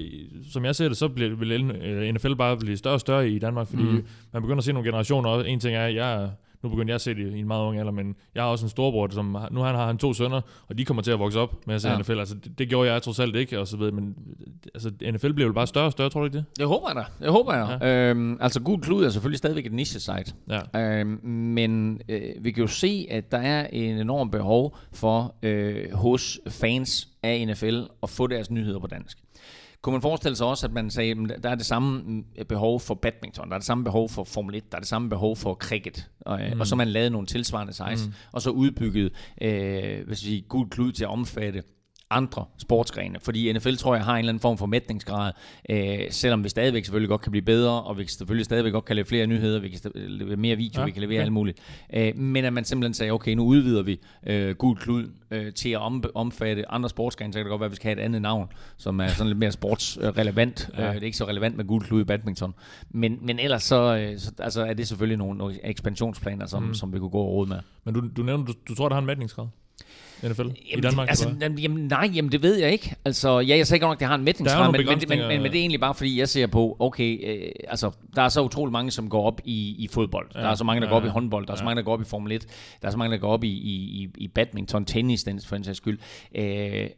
som 0.53 0.65
jeg 0.65 0.77
ser 0.77 0.89
det, 0.89 0.97
så 0.97 1.09
bliver, 1.09 1.37
vil 1.37 2.15
NFL 2.15 2.35
bare 2.35 2.57
blive 2.57 2.77
større 2.77 2.95
og 2.95 3.01
større 3.01 3.29
i 3.29 3.39
Danmark, 3.39 3.67
fordi 3.69 3.83
mm. 3.83 4.07
man 4.33 4.43
begynder 4.43 4.59
at 4.59 4.65
se 4.65 4.73
nogle 4.73 4.89
generationer, 4.89 5.43
en 5.43 5.61
ting 5.61 5.77
er, 5.77 5.85
at 5.85 5.95
jeg 5.95 6.31
nu 6.63 6.69
begynder 6.69 6.91
jeg 6.91 6.95
at 6.95 7.01
se 7.01 7.15
det 7.15 7.35
i 7.35 7.39
en 7.39 7.47
meget 7.47 7.67
ung 7.67 7.79
alder, 7.79 7.93
men 7.93 8.17
jeg 8.35 8.43
har 8.43 8.51
også 8.51 8.67
en 8.67 8.71
storbror, 8.71 9.09
som 9.11 9.37
nu 9.51 9.61
han 9.61 9.75
har 9.75 9.87
han 9.87 9.99
to 9.99 10.13
sønner, 10.13 10.41
og 10.69 10.79
de 10.79 10.85
kommer 10.85 11.03
til 11.03 11.11
at 11.11 11.19
vokse 11.19 11.41
op 11.41 11.67
med 11.67 11.75
at 11.75 11.83
se 11.83 11.89
ja. 11.89 11.99
NFL. 11.99 12.19
Altså, 12.19 12.35
det, 12.35 12.59
det, 12.59 12.69
gjorde 12.69 12.93
jeg 12.93 13.03
trods 13.03 13.19
alt 13.19 13.37
ikke, 13.37 13.59
og 13.59 13.69
så 13.69 13.77
ved, 13.77 13.93
men 13.93 14.15
altså, 14.75 14.91
NFL 15.13 15.33
bliver 15.33 15.47
jo 15.47 15.53
bare 15.53 15.67
større 15.67 15.87
og 15.87 15.93
større, 15.93 16.11
tror 16.11 16.21
du 16.21 16.25
ikke 16.25 16.39
det? 16.39 16.45
Det 16.59 16.67
håber 16.67 16.89
jeg 16.89 16.97
da. 16.97 17.25
Det 17.25 17.33
håber 17.33 17.55
jeg. 17.55 17.79
Ja. 17.81 18.11
Øhm, 18.11 18.39
altså, 18.41 18.61
Gud 18.61 18.79
Klud 18.79 19.05
er 19.05 19.11
selvfølgelig 19.11 19.39
stadigvæk 19.39 19.67
et 19.67 19.73
niche-site. 19.73 20.35
Ja. 20.75 20.81
Øhm, 20.81 21.21
men 21.29 22.01
øh, 22.09 22.21
vi 22.41 22.51
kan 22.51 22.61
jo 22.61 22.69
se, 22.69 23.07
at 23.11 23.33
der 23.33 23.39
er 23.39 23.67
en 23.73 23.99
enorm 23.99 24.31
behov 24.31 24.77
for 24.93 25.35
øh, 25.43 25.93
hos 25.93 26.41
fans 26.49 27.09
af 27.23 27.47
NFL 27.47 27.81
at 28.03 28.11
få 28.11 28.27
deres 28.27 28.51
nyheder 28.51 28.79
på 28.79 28.87
dansk. 28.87 29.19
Kunne 29.83 29.93
man 29.93 30.03
forestille 30.03 30.37
sig 30.37 30.47
også, 30.47 30.67
at 30.67 30.73
man 30.73 30.91
sagde, 30.91 31.11
at 31.35 31.43
der 31.43 31.51
er 31.51 31.55
det 31.55 31.67
samme 31.67 32.03
mm, 32.03 32.25
behov 32.49 32.81
for 32.81 32.95
badminton, 32.95 33.49
der 33.49 33.55
er 33.55 33.59
det 33.59 33.67
samme 33.67 33.85
behov 33.85 34.09
for 34.09 34.25
Formel 34.25 34.55
1, 34.55 34.73
der 34.73 34.77
er 34.77 34.81
det 34.81 34.89
samme 34.89 35.09
behov 35.09 35.37
for 35.37 35.55
cricket, 35.55 36.11
og, 36.21 36.41
mm. 36.55 36.61
og 36.61 36.67
så 36.67 36.77
man 36.77 36.89
lavede 36.89 37.11
nogle 37.11 37.27
tilsvarende 37.27 37.73
size, 37.73 38.09
mm. 38.09 38.15
og 38.33 38.43
så 38.43 38.51
udbygget 38.51 39.13
øh, 39.43 40.07
hvis 40.07 40.27
vi 40.27 40.45
gul 40.49 40.69
klud 40.69 40.93
til 40.93 41.05
at 41.05 41.11
omfatte 41.11 41.63
andre 42.11 42.45
sportsgrene. 42.59 43.21
Fordi 43.21 43.53
NFL 43.53 43.75
tror 43.75 43.95
jeg 43.95 44.05
har 44.05 44.13
en 44.13 44.19
eller 44.19 44.29
anden 44.29 44.41
form 44.41 44.59
for 44.59 44.67
mætningsgrad, 44.67 45.33
øh, 45.71 45.99
selvom 46.11 46.45
vi 46.45 46.49
stadigvæk 46.49 46.85
selvfølgelig 46.85 47.09
godt 47.09 47.21
kan 47.21 47.31
blive 47.31 47.43
bedre, 47.43 47.83
og 47.83 47.99
vi 47.99 48.07
selvfølgelig 48.07 48.45
stadigvæk 48.45 48.73
godt 48.73 48.85
kan 48.85 48.97
lave 48.97 49.07
flere 49.07 49.27
nyheder, 49.27 49.61
vi 49.61 49.69
kan 49.69 49.91
levere 49.95 50.37
mere 50.37 50.57
video, 50.57 50.81
ja, 50.81 50.85
vi 50.85 50.91
kan 50.91 51.01
levere 51.03 51.19
okay. 51.19 51.25
alt 51.25 51.33
muligt. 51.33 51.59
Øh, 51.95 52.17
men 52.17 52.45
at 52.45 52.53
man 52.53 52.65
simpelthen 52.65 52.95
sagde, 52.95 53.13
okay, 53.13 53.35
nu 53.35 53.45
udvider 53.45 53.83
vi 53.83 54.01
øh, 54.27 54.55
gul 54.55 54.77
klud 54.77 55.11
øh, 55.31 55.53
til 55.53 55.69
at 55.69 55.79
om, 55.79 56.05
omfatte 56.15 56.71
andre 56.71 56.89
sportsgrene, 56.89 57.33
så 57.33 57.39
kan 57.39 57.45
det 57.45 57.51
godt 57.51 57.61
være, 57.61 57.67
at 57.67 57.71
vi 57.71 57.77
skal 57.77 57.89
have 57.89 58.01
et 58.01 58.05
andet 58.05 58.23
navn, 58.23 58.49
som 58.77 59.01
er 59.01 59.09
sådan 59.09 59.27
lidt 59.27 59.39
mere 59.39 59.53
sportsrelevant. 59.53 60.51
Ja. 60.81 60.89
Øh, 60.89 60.95
det 60.95 61.03
er 61.03 61.07
ikke 61.07 61.17
så 61.17 61.29
relevant 61.29 61.57
med 61.57 61.65
gul 61.65 61.83
klud 61.83 62.01
i 62.01 62.05
badminton. 62.05 62.55
Men, 62.91 63.19
men 63.23 63.39
ellers 63.39 63.63
så, 63.63 63.97
øh, 63.97 64.19
så 64.19 64.33
altså 64.39 64.65
er 64.65 64.75
det 64.75 64.89
selvfølgelig 64.89 65.19
nogle, 65.19 65.39
nogle 65.39 65.67
ekspansionsplaner, 65.67 66.47
som, 66.47 66.63
mm. 66.63 66.75
som 66.75 66.93
vi 66.93 66.99
kunne 66.99 67.11
gå 67.11 67.19
og 67.19 67.29
råde 67.29 67.49
med. 67.49 67.59
Men 67.85 67.95
du, 67.95 68.03
du 68.17 68.23
nævner, 68.23 68.45
du, 68.45 68.53
du 68.69 68.75
tror, 68.75 68.89
der 68.89 68.95
har 68.95 69.01
en 69.01 69.07
mætningsgrad? 69.07 69.47
NFL 70.23 70.41
jamen, 70.41 70.57
i 70.65 70.81
Danmark? 70.81 71.09
Altså, 71.09 71.35
jamen, 71.59 71.87
nej, 71.87 72.11
jamen, 72.15 72.33
det 72.33 72.43
ved 72.43 72.57
jeg 72.57 72.73
ikke. 72.73 72.95
Altså, 73.05 73.41
ja, 73.41 73.57
jeg 73.57 73.67
siger 73.67 73.79
godt 73.79 73.89
nok, 73.89 73.97
at 73.97 74.01
det 74.01 74.09
har 74.09 74.15
en 74.15 74.25
mætningsgrad, 74.25 74.73
men, 74.73 74.87
men, 74.87 74.99
men, 75.09 75.19
men, 75.19 75.43
men, 75.43 75.53
det 75.53 75.59
er 75.59 75.61
egentlig 75.61 75.81
bare, 75.81 75.95
fordi 75.95 76.19
jeg 76.19 76.29
ser 76.29 76.47
på, 76.47 76.77
okay, 76.79 77.31
øh, 77.31 77.51
altså, 77.69 77.91
der 78.17 78.23
er 78.23 78.29
så 78.29 78.43
utrolig 78.43 78.73
mange, 78.73 78.91
som 78.91 79.09
går 79.09 79.27
op 79.27 79.41
i, 79.45 79.75
i 79.79 79.89
fodbold. 79.89 80.27
Ja, 80.35 80.41
der 80.41 80.49
er 80.49 80.55
så 80.55 80.65
mange, 80.65 80.81
der 80.81 80.87
ja, 80.87 80.91
går 80.91 80.97
op 80.97 81.05
i 81.05 81.09
håndbold. 81.09 81.47
Der 81.47 81.53
er 81.53 81.57
ja. 81.57 81.59
så 81.59 81.65
mange, 81.65 81.77
der 81.77 81.83
går 81.83 81.93
op 81.93 82.01
i 82.01 82.05
Formel 82.05 82.33
1. 82.33 82.47
Der 82.83 82.89
er 82.89 82.93
så 82.93 82.99
mange, 82.99 83.13
der 83.13 83.21
går 83.21 83.33
op 83.33 83.45
i, 83.45 83.49
i, 83.49 84.09
i 84.19 84.29
badminton, 84.29 84.85
tennis, 84.85 85.25
den 85.25 85.41
for 85.41 85.57
en 85.57 85.65
sags 85.65 85.77
skyld. 85.77 85.99
Øh, 86.35 86.89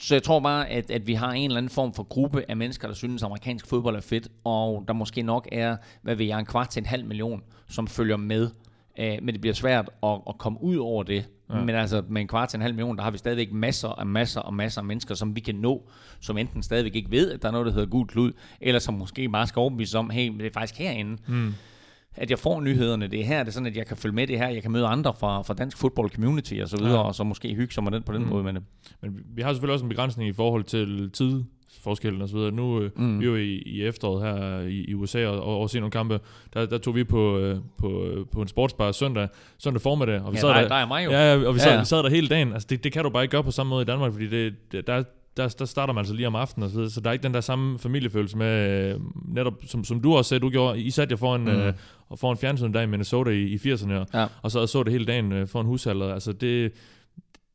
så 0.00 0.14
jeg 0.14 0.22
tror 0.22 0.40
bare, 0.40 0.68
at, 0.68 0.90
at 0.90 1.06
vi 1.06 1.14
har 1.14 1.32
en 1.32 1.44
eller 1.44 1.56
anden 1.56 1.70
form 1.70 1.94
for 1.94 2.02
gruppe 2.02 2.44
af 2.48 2.56
mennesker, 2.56 2.88
der 2.88 2.94
synes, 2.94 3.22
at 3.22 3.26
amerikansk 3.26 3.66
fodbold 3.66 3.96
er 3.96 4.00
fedt, 4.00 4.28
og 4.44 4.84
der 4.88 4.94
måske 4.94 5.22
nok 5.22 5.48
er, 5.52 5.76
hvad 6.02 6.14
ved 6.14 6.26
jeg, 6.26 6.38
en 6.38 6.46
kvart 6.46 6.68
til 6.68 6.80
en 6.80 6.86
halv 6.86 7.04
million, 7.04 7.42
som 7.68 7.86
følger 7.86 8.16
med. 8.16 8.50
Øh, 8.98 9.18
men 9.22 9.34
det 9.34 9.40
bliver 9.40 9.54
svært 9.54 9.90
at, 10.02 10.20
at 10.28 10.38
komme 10.38 10.62
ud 10.62 10.76
over 10.76 11.02
det. 11.02 11.24
Ja. 11.50 11.60
Men 11.60 11.74
altså 11.74 12.02
med 12.08 12.22
en 12.22 12.28
kvart 12.28 12.48
til 12.48 12.56
en 12.56 12.62
halv 12.62 12.74
million, 12.74 12.96
der 12.96 13.02
har 13.02 13.10
vi 13.10 13.18
stadigvæk 13.18 13.52
masser 13.52 13.88
og 13.88 14.06
masser 14.06 14.40
og 14.40 14.54
masser 14.54 14.80
af 14.80 14.84
mennesker, 14.84 15.14
som 15.14 15.36
vi 15.36 15.40
kan 15.40 15.54
nå, 15.54 15.90
som 16.20 16.38
enten 16.38 16.62
stadigvæk 16.62 16.94
ikke 16.94 17.10
ved, 17.10 17.32
at 17.32 17.42
der 17.42 17.48
er 17.48 17.52
noget, 17.52 17.66
der 17.66 17.72
hedder 17.72 17.86
gul 17.86 18.06
klud, 18.06 18.32
eller 18.60 18.78
som 18.78 18.94
måske 18.94 19.28
bare 19.28 19.46
skal 19.46 19.60
overbevise 19.60 19.98
om, 19.98 20.10
hey, 20.10 20.32
det 20.38 20.46
er 20.46 20.50
faktisk 20.54 20.78
herinde. 20.78 21.16
Mm 21.26 21.54
at 22.18 22.30
jeg 22.30 22.38
får 22.38 22.60
nyhederne. 22.60 23.06
Det 23.08 23.20
er 23.20 23.24
her, 23.24 23.38
det 23.38 23.48
er 23.48 23.52
sådan, 23.52 23.66
at 23.66 23.76
jeg 23.76 23.86
kan 23.86 23.96
følge 23.96 24.14
med 24.14 24.26
det 24.26 24.38
her. 24.38 24.48
Jeg 24.48 24.62
kan 24.62 24.70
møde 24.70 24.86
andre 24.86 25.14
fra, 25.20 25.42
fra 25.42 25.54
dansk 25.54 25.78
football 25.78 26.08
community 26.08 26.54
og 26.62 26.68
så 26.68 26.76
videre, 26.76 27.00
ja. 27.00 27.06
og 27.06 27.14
så 27.14 27.24
måske 27.24 27.54
hygge 27.54 27.74
sig 27.74 27.84
med 27.84 27.92
den 27.92 28.02
på 28.02 28.12
den 28.12 28.22
mm. 28.22 28.28
måde. 28.28 28.44
Men, 28.44 28.58
men 29.02 29.20
vi 29.34 29.42
har 29.42 29.52
selvfølgelig 29.52 29.72
også 29.72 29.84
en 29.84 29.88
begrænsning 29.88 30.28
i 30.28 30.32
forhold 30.32 30.64
til 30.64 31.10
tid 31.10 31.44
forskellen 31.82 32.22
og 32.22 32.28
så 32.28 32.36
videre. 32.36 32.52
Nu 32.52 32.80
øh, 32.80 32.90
mm. 32.96 33.20
vi 33.20 33.24
er 33.24 33.30
jo 33.30 33.36
i, 33.36 33.62
i 33.66 33.84
efteråret 33.84 34.22
her 34.22 34.60
i, 34.60 34.84
i 34.88 34.94
USA 34.94 35.26
og, 35.26 35.42
og, 35.42 35.60
og 35.60 35.70
se 35.70 35.80
nogle 35.80 35.90
kampe. 35.90 36.20
Der, 36.54 36.66
der 36.66 36.78
tog 36.78 36.94
vi 36.94 37.04
på, 37.04 37.38
øh, 37.38 37.56
på, 37.78 38.04
øh, 38.04 38.26
på 38.32 38.42
en 38.42 38.48
sportsbar 38.48 38.92
søndag, 38.92 39.28
søndag 39.58 39.80
formiddag. 39.82 40.20
Og 40.20 40.32
vi 40.32 40.36
ja, 40.36 40.40
sad 40.40 40.48
der, 40.48 40.60
der, 40.60 40.68
der 40.68 40.74
er 40.74 40.86
mig 40.86 41.04
jo. 41.04 41.10
Ja, 41.10 41.46
og 41.46 41.54
vi 41.54 41.60
sad, 41.60 41.68
ja, 41.68 41.74
ja. 41.74 41.80
vi 41.80 41.86
sad 41.86 42.02
der 42.02 42.10
hele 42.10 42.28
dagen. 42.28 42.52
Altså 42.52 42.66
det, 42.70 42.84
det 42.84 42.92
kan 42.92 43.04
du 43.04 43.10
bare 43.10 43.22
ikke 43.22 43.32
gøre 43.32 43.44
på 43.44 43.50
samme 43.50 43.70
måde 43.70 43.82
i 43.82 43.84
Danmark, 43.84 44.12
fordi 44.12 44.26
det, 44.26 44.54
der, 44.86 45.02
der, 45.38 45.54
der 45.58 45.64
starter 45.64 45.94
man 45.94 46.00
altså 46.00 46.14
lige 46.14 46.26
om 46.26 46.34
aftenen 46.34 46.64
og 46.64 46.70
så 46.70 46.76
videre. 46.76 46.90
Så 46.90 47.00
der 47.00 47.08
er 47.08 47.12
ikke 47.12 47.22
den 47.22 47.34
der 47.34 47.40
samme 47.40 47.78
familiefølelse 47.78 48.36
med, 48.36 48.94
netop 49.28 49.54
som, 49.66 49.84
som 49.84 50.00
du 50.00 50.16
også 50.16 50.28
sagde, 50.28 50.40
du 50.40 50.50
gjorde. 50.50 50.80
I 50.80 50.90
satte 50.90 51.12
jer 51.12 51.16
foran, 51.16 51.40
mm. 51.40 51.48
øh, 51.48 51.72
foran 52.16 52.36
fjernsyn 52.36 52.72
der 52.72 52.80
i 52.80 52.86
Minnesota 52.86 53.30
i, 53.30 53.42
i 53.42 53.56
80'erne, 53.56 53.92
ja. 54.14 54.26
og 54.42 54.50
så 54.50 54.66
så 54.66 54.82
det 54.82 54.92
hele 54.92 55.04
dagen 55.04 55.32
øh, 55.32 55.48
foran 55.48 55.66
hushal. 55.66 56.02
Altså 56.02 56.32
det, 56.32 56.72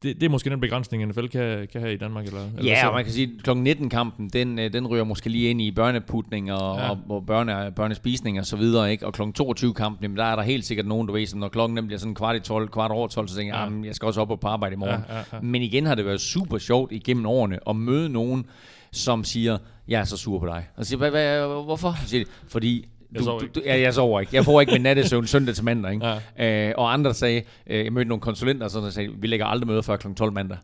det, 0.03 0.21
det 0.21 0.23
er 0.23 0.29
måske 0.29 0.49
den 0.49 0.59
begrænsning, 0.59 1.05
NFL 1.05 1.27
kan, 1.27 1.67
kan 1.71 1.81
have 1.81 1.93
i 1.93 1.97
Danmark? 1.97 2.25
Eller, 2.25 2.41
eller 2.57 2.71
ja, 2.71 2.87
og 2.87 2.93
man 2.93 3.03
kan 3.03 3.13
sige, 3.13 3.31
at 3.37 3.43
kl. 3.43 3.49
19-kampen, 3.51 4.29
den, 4.29 4.59
øh, 4.59 4.73
den 4.73 4.87
ryger 4.87 5.03
måske 5.03 5.29
lige 5.29 5.49
ind 5.49 5.61
i 5.61 5.71
børneputning 5.71 6.51
og, 6.51 6.77
ja. 6.79 6.89
og, 6.89 6.99
og 7.09 7.25
børne, 7.25 7.71
børnespisning 7.75 8.39
og 8.39 8.45
så 8.45 8.55
videre, 8.55 8.91
ikke? 8.91 9.05
Og 9.05 9.13
kl. 9.13 9.21
22-kampen, 9.21 10.17
der 10.17 10.23
er 10.23 10.35
der 10.35 10.43
helt 10.43 10.65
sikkert 10.65 10.85
nogen, 10.87 11.07
du 11.07 11.13
ved, 11.13 11.25
som 11.25 11.39
når 11.39 11.47
klokken 11.47 11.85
bliver 11.85 11.99
sådan 11.99 12.15
kvart 12.15 12.35
i 12.35 12.39
12, 12.39 12.69
kvart 12.69 12.91
over 12.91 13.07
12, 13.07 13.27
så 13.27 13.35
tænker 13.35 13.57
jeg, 13.57 13.71
ja. 13.71 13.87
jeg 13.87 13.95
skal 13.95 14.05
også 14.05 14.21
op 14.21 14.31
og 14.31 14.39
på 14.39 14.47
arbejde 14.47 14.73
i 14.73 14.77
morgen. 14.77 15.01
Ja, 15.09 15.17
ja, 15.17 15.23
ja. 15.33 15.39
Men 15.41 15.61
igen 15.61 15.85
har 15.85 15.95
det 15.95 16.05
været 16.05 16.21
super 16.21 16.57
sjovt 16.57 16.91
igennem 16.91 17.25
årene 17.25 17.59
at 17.69 17.75
møde 17.75 18.09
nogen, 18.09 18.45
som 18.91 19.23
siger, 19.23 19.57
jeg 19.87 19.99
er 19.99 20.03
så 20.03 20.17
sur 20.17 20.39
på 20.39 20.45
dig. 20.45 20.67
Og 20.77 20.85
siger, 20.85 20.97
hvad, 20.97 21.11
hvad, 21.11 21.39
hvorfor? 21.63 21.95
Så 22.01 22.09
siger 22.09 22.23
de, 22.23 22.29
fordi 22.47 22.85
jeg 23.15 23.23
sover 23.23 23.41
ikke. 23.41 23.53
Du, 23.53 23.61
ja, 23.65 23.79
jeg 23.79 23.93
sover 23.93 24.19
ikke. 24.19 24.35
Jeg 24.35 24.45
får 24.45 24.61
ikke 24.61 24.73
min 24.73 24.81
nattesøvn 24.81 25.27
søndag 25.27 25.55
til 25.55 25.63
mandag. 25.63 25.93
Ikke? 25.93 26.07
Ja. 26.37 26.69
Øh, 26.69 26.73
og 26.77 26.93
andre 26.93 27.13
sagde, 27.13 27.41
øh, 27.67 27.85
jeg 27.85 27.93
mødte 27.93 28.09
nogle 28.09 28.21
konsulenter, 28.21 28.67
som 28.67 28.91
sagde, 28.91 29.09
vi 29.17 29.27
lægger 29.27 29.45
aldrig 29.45 29.67
møder 29.67 29.81
før 29.81 29.95
kl. 29.97 30.07
12 30.13 30.33
mandag. 30.33 30.57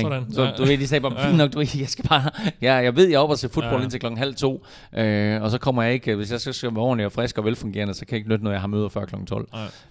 Sådan. 0.00 0.32
Så 0.32 0.54
du 0.58 0.64
ved, 0.64 0.78
de 0.78 0.86
sagde 0.86 1.02
bare, 1.02 1.24
fint 1.26 1.36
nok, 1.36 1.52
du 1.52 1.58
ved, 1.58 1.66
jeg 1.78 1.88
skal 1.88 2.08
bare, 2.08 2.30
ja, 2.62 2.74
jeg 2.74 2.96
ved, 2.96 3.08
jeg 3.08 3.14
er 3.14 3.18
oppe 3.18 3.32
og 3.32 3.38
se 3.38 3.48
fodbold 3.48 3.76
ja. 3.76 3.82
indtil 3.82 4.00
klokken 4.00 4.18
halv 4.18 4.34
to, 4.34 4.64
øh, 4.96 5.42
og 5.42 5.50
så 5.50 5.58
kommer 5.58 5.82
jeg 5.82 5.92
ikke, 5.92 6.14
hvis 6.14 6.32
jeg 6.32 6.40
skal 6.40 6.74
være 6.74 6.84
ordentlig 6.84 7.06
og 7.06 7.12
frisk 7.12 7.38
og 7.38 7.44
velfungerende, 7.44 7.94
så 7.94 8.00
kan 8.00 8.12
jeg 8.12 8.18
ikke 8.18 8.30
nytte 8.30 8.44
noget, 8.44 8.54
jeg 8.54 8.60
har 8.60 8.68
møder 8.68 8.88
før 8.88 9.04
klokken 9.04 9.26
12. 9.26 9.48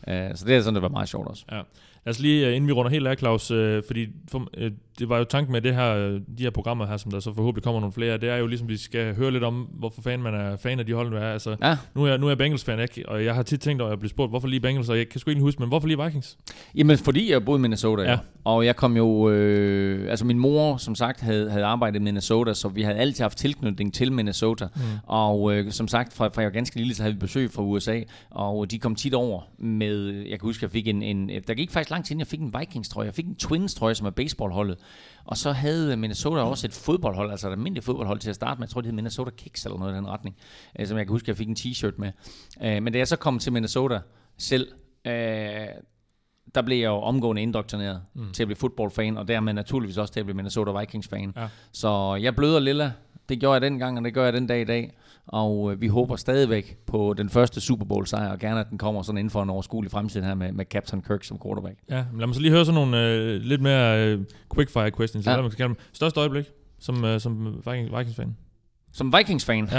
Ja. 0.08 0.30
Øh, 0.30 0.36
så 0.36 0.46
det 0.46 0.56
er 0.56 0.62
sådan, 0.62 0.74
det 0.76 0.82
var 0.82 0.90
meget 0.90 1.10
sjovt 1.10 1.28
også. 1.28 1.46
Ja. 1.52 1.62
Altså 2.08 2.22
lige 2.22 2.48
øh, 2.48 2.56
inden 2.56 2.68
vi 2.68 2.72
runder 2.74 2.92
helt 2.92 3.08
af, 3.08 3.18
Claus, 3.18 3.52
øh, 3.52 3.84
fordi 3.88 4.08
for, 4.32 4.48
øh, 4.58 4.72
det 5.00 5.10
var 5.10 5.18
jo 5.18 5.24
tanken 5.24 5.52
med 5.52 5.62
det 5.62 5.76
her, 5.76 5.96
øh, 5.96 6.14
de 6.38 6.44
her 6.44 6.50
programmer 6.50 6.86
her, 6.88 6.98
som 6.98 7.12
der 7.12 7.20
så 7.20 7.34
forhåbentlig 7.34 7.64
kommer 7.64 7.82
nogle 7.82 7.94
flere, 7.94 8.18
det 8.18 8.30
er 8.30 8.36
jo 8.38 8.48
ligesom, 8.48 8.70
vi 8.70 8.78
skal 8.78 9.16
høre 9.16 9.32
lidt 9.32 9.44
om, 9.44 9.54
hvorfor 9.74 10.02
fanden 10.02 10.24
man 10.24 10.34
er 10.34 10.58
fan 10.58 10.80
af 10.80 10.86
de 10.86 10.94
hold, 10.94 11.12
der 11.12 11.20
er. 11.20 11.34
Altså, 11.34 11.56
Ja. 11.64 11.78
nu 11.96 12.04
er, 12.04 12.08
jeg- 12.08 12.18
nu 12.18 12.26
er 12.26 12.30
jeg 12.30 12.38
Bengals-fan, 12.38 12.80
ikke? 12.80 13.10
og 13.10 13.26
jeg 13.26 13.36
har 13.36 13.44
tit 13.44 13.60
tænkt 13.62 13.82
over, 13.82 13.90
at 13.90 13.92
jeg 13.94 14.00
bliver 14.00 14.10
spurgt, 14.10 14.32
hvorfor 14.32 14.48
lige 14.48 14.60
Bengals, 14.60 14.90
og 14.90 14.98
jeg 14.98 15.10
kan 15.10 15.20
sgu 15.20 15.30
ikke 15.30 15.42
huske, 15.42 15.60
men 15.60 15.68
hvorfor 15.70 15.88
lige 15.88 16.04
Vikings? 16.04 16.38
Jamen, 16.76 16.98
fordi 16.98 17.32
jeg 17.32 17.46
boede 17.46 17.60
i 17.60 17.62
Minnesota, 17.62 18.04
ja. 18.04 18.12
Ja. 18.12 18.18
Og 18.44 18.66
jeg 18.66 18.76
kom 18.76 18.98
jo... 18.98 19.30
Øh, 19.30 20.10
altså, 20.10 20.26
min 20.26 20.40
mor, 20.40 20.78
som 20.78 20.96
sagt, 20.96 21.22
havde, 21.22 21.50
havde 21.52 21.66
arbejdet 21.66 22.00
i 22.00 22.04
Minnesota, 22.04 22.54
så 22.54 22.68
vi 22.70 22.82
havde 22.82 22.98
altid 22.98 23.24
haft 23.24 23.38
tilknytning 23.38 23.94
til 23.94 24.12
Minnesota. 24.12 24.66
Mm. 24.76 24.82
Og 25.04 25.54
øh, 25.56 25.72
som 25.72 25.88
sagt, 25.88 26.14
fra, 26.14 26.28
fra 26.28 26.42
jeg 26.42 26.46
var 26.46 26.54
ganske 26.54 26.78
lille, 26.78 26.96
så 26.96 27.04
havde 27.04 27.14
vi 27.14 27.20
besøg 27.20 27.52
fra 27.52 27.62
USA, 27.64 28.02
og 28.30 28.72
de 28.72 28.80
kom 28.80 28.96
tit 28.96 29.14
over 29.14 29.42
med... 29.60 30.12
Jeg 30.12 30.30
kan 30.40 30.40
huske, 30.42 30.64
jeg 30.64 30.72
fik 30.72 30.88
en... 30.88 31.04
en 31.04 31.30
der 31.48 31.54
gik 31.54 31.72
faktisk 31.72 31.92
lang 31.96 32.06
tid, 32.06 32.12
inden 32.12 32.20
jeg 32.20 32.28
fik 32.28 32.42
en 32.42 32.54
Vikings-trøje. 32.60 33.06
Jeg 33.06 33.14
fik 33.14 33.26
en 33.26 33.36
Twins-trøje, 33.36 33.96
som 33.96 34.08
er 34.08 34.12
baseballholdet. 34.12 34.78
Og 35.26 35.38
så 35.38 35.52
havde 35.52 35.98
Minnesota 35.98 36.42
også 36.42 36.68
et 36.68 36.74
fodboldhold, 36.74 37.32
altså 37.32 37.48
et 37.48 37.52
almindeligt 37.52 37.86
fodboldhold 37.86 38.20
til 38.20 38.30
at 38.30 38.36
starte 38.36 38.60
med. 38.60 38.68
Jeg 38.68 38.72
tror, 38.72 38.82
det 38.82 38.88
hed 38.88 38.96
Minnesota 38.96 39.32
Kicks 39.32 39.66
eller 39.66 39.80
noget 39.80 39.94
i 39.94 39.98
den 39.98 40.08
retning. 40.08 40.36
Øh, 40.80 40.88
som 40.88 40.98
jeg 40.98 41.06
kan 41.06 41.12
huske, 41.12 41.30
jeg 41.30 41.38
fik 41.38 41.48
en 41.48 41.56
t-shirt 41.60 41.94
med. 41.98 42.12
Øh, 42.64 42.84
men 42.84 42.94
da 42.94 43.00
jeg 43.00 43.08
så 43.08 43.16
kom 43.16 43.40
til 43.40 43.54
Minnesota 43.54 44.00
selv, 44.38 44.68
øh, 45.06 45.14
der 46.56 46.62
blev 46.66 46.78
jeg 46.78 46.88
jo 46.88 47.02
omgående 47.02 47.42
indoktrineret 47.42 48.02
mm. 48.14 48.34
til 48.34 48.44
at 48.44 48.48
blive 48.48 48.58
fodboldfan, 48.58 49.18
og 49.18 49.28
dermed 49.28 49.54
naturligvis 49.54 49.98
også 49.98 50.14
til 50.14 50.20
at 50.20 50.26
blive 50.26 50.36
Minnesota 50.36 50.80
Vikings-fan. 50.80 51.34
Ja. 51.36 51.48
Så 51.72 52.16
jeg 52.22 52.36
bløder 52.36 52.60
lilla. 52.60 52.92
Det 53.30 53.40
gjorde 53.40 53.54
jeg 53.54 53.62
dengang, 53.62 53.98
og 53.98 54.04
det 54.04 54.14
gør 54.14 54.24
jeg 54.24 54.34
den 54.34 54.48
dag 54.48 54.62
i 54.62 54.66
dag. 54.66 54.94
Og 55.28 55.72
øh, 55.72 55.82
vi 55.82 55.88
håber 55.88 56.16
stadigvæk 56.16 56.78
på 56.88 57.14
den 57.18 57.30
første 57.30 57.62
Super 57.62 57.86
Bowl-sejr, 57.86 58.32
og 58.32 58.40
gerne 58.40 58.60
at 58.60 58.70
den 58.70 58.78
kommer 58.78 59.02
sådan 59.02 59.18
inden 59.18 59.30
for 59.32 59.44
en 59.44 59.50
overskuelig 59.50 59.92
fremtid 59.92 60.24
her 60.24 60.36
med, 60.36 60.52
med 60.52 60.66
Captain 60.66 61.02
Kirk 61.02 61.24
som 61.24 61.40
quarterback. 61.46 61.76
Ja, 61.90 62.06
men 62.12 62.20
lad 62.20 62.28
mig 62.28 62.36
så 62.36 62.42
lige 62.42 62.52
høre 62.52 62.66
sådan 62.66 62.82
nogle 62.82 63.02
øh, 63.10 63.42
lidt 63.42 63.62
mere 63.62 64.06
øh, 64.08 64.20
quickfire 64.56 64.92
questions, 64.92 65.26
Ja. 65.28 65.42
man 65.42 65.52
kalde 65.52 65.64
dem. 65.68 65.76
Største 65.94 66.20
øjeblik 66.20 66.46
som, 66.80 67.06
øh, 67.06 67.20
som 67.20 67.46
Viking, 67.66 67.98
Vikings-fan? 67.98 68.36
Som 68.94 69.14
Vikings-fan? 69.18 69.70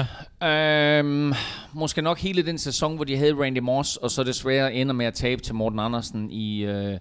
Ja. 0.40 0.98
Øhm, 0.98 1.32
måske 1.72 2.02
nok 2.02 2.18
hele 2.18 2.42
den 2.46 2.58
sæson, 2.58 2.96
hvor 2.96 3.04
de 3.04 3.16
havde 3.16 3.34
Randy 3.34 3.58
Moss, 3.58 3.96
og 3.96 4.10
så 4.10 4.24
desværre 4.24 4.74
ender 4.74 4.92
med 4.94 5.06
at 5.06 5.14
tabe 5.14 5.42
til 5.42 5.54
Morten 5.54 5.78
Andersen 5.78 6.30
i, 6.30 6.64
øh, 6.64 6.98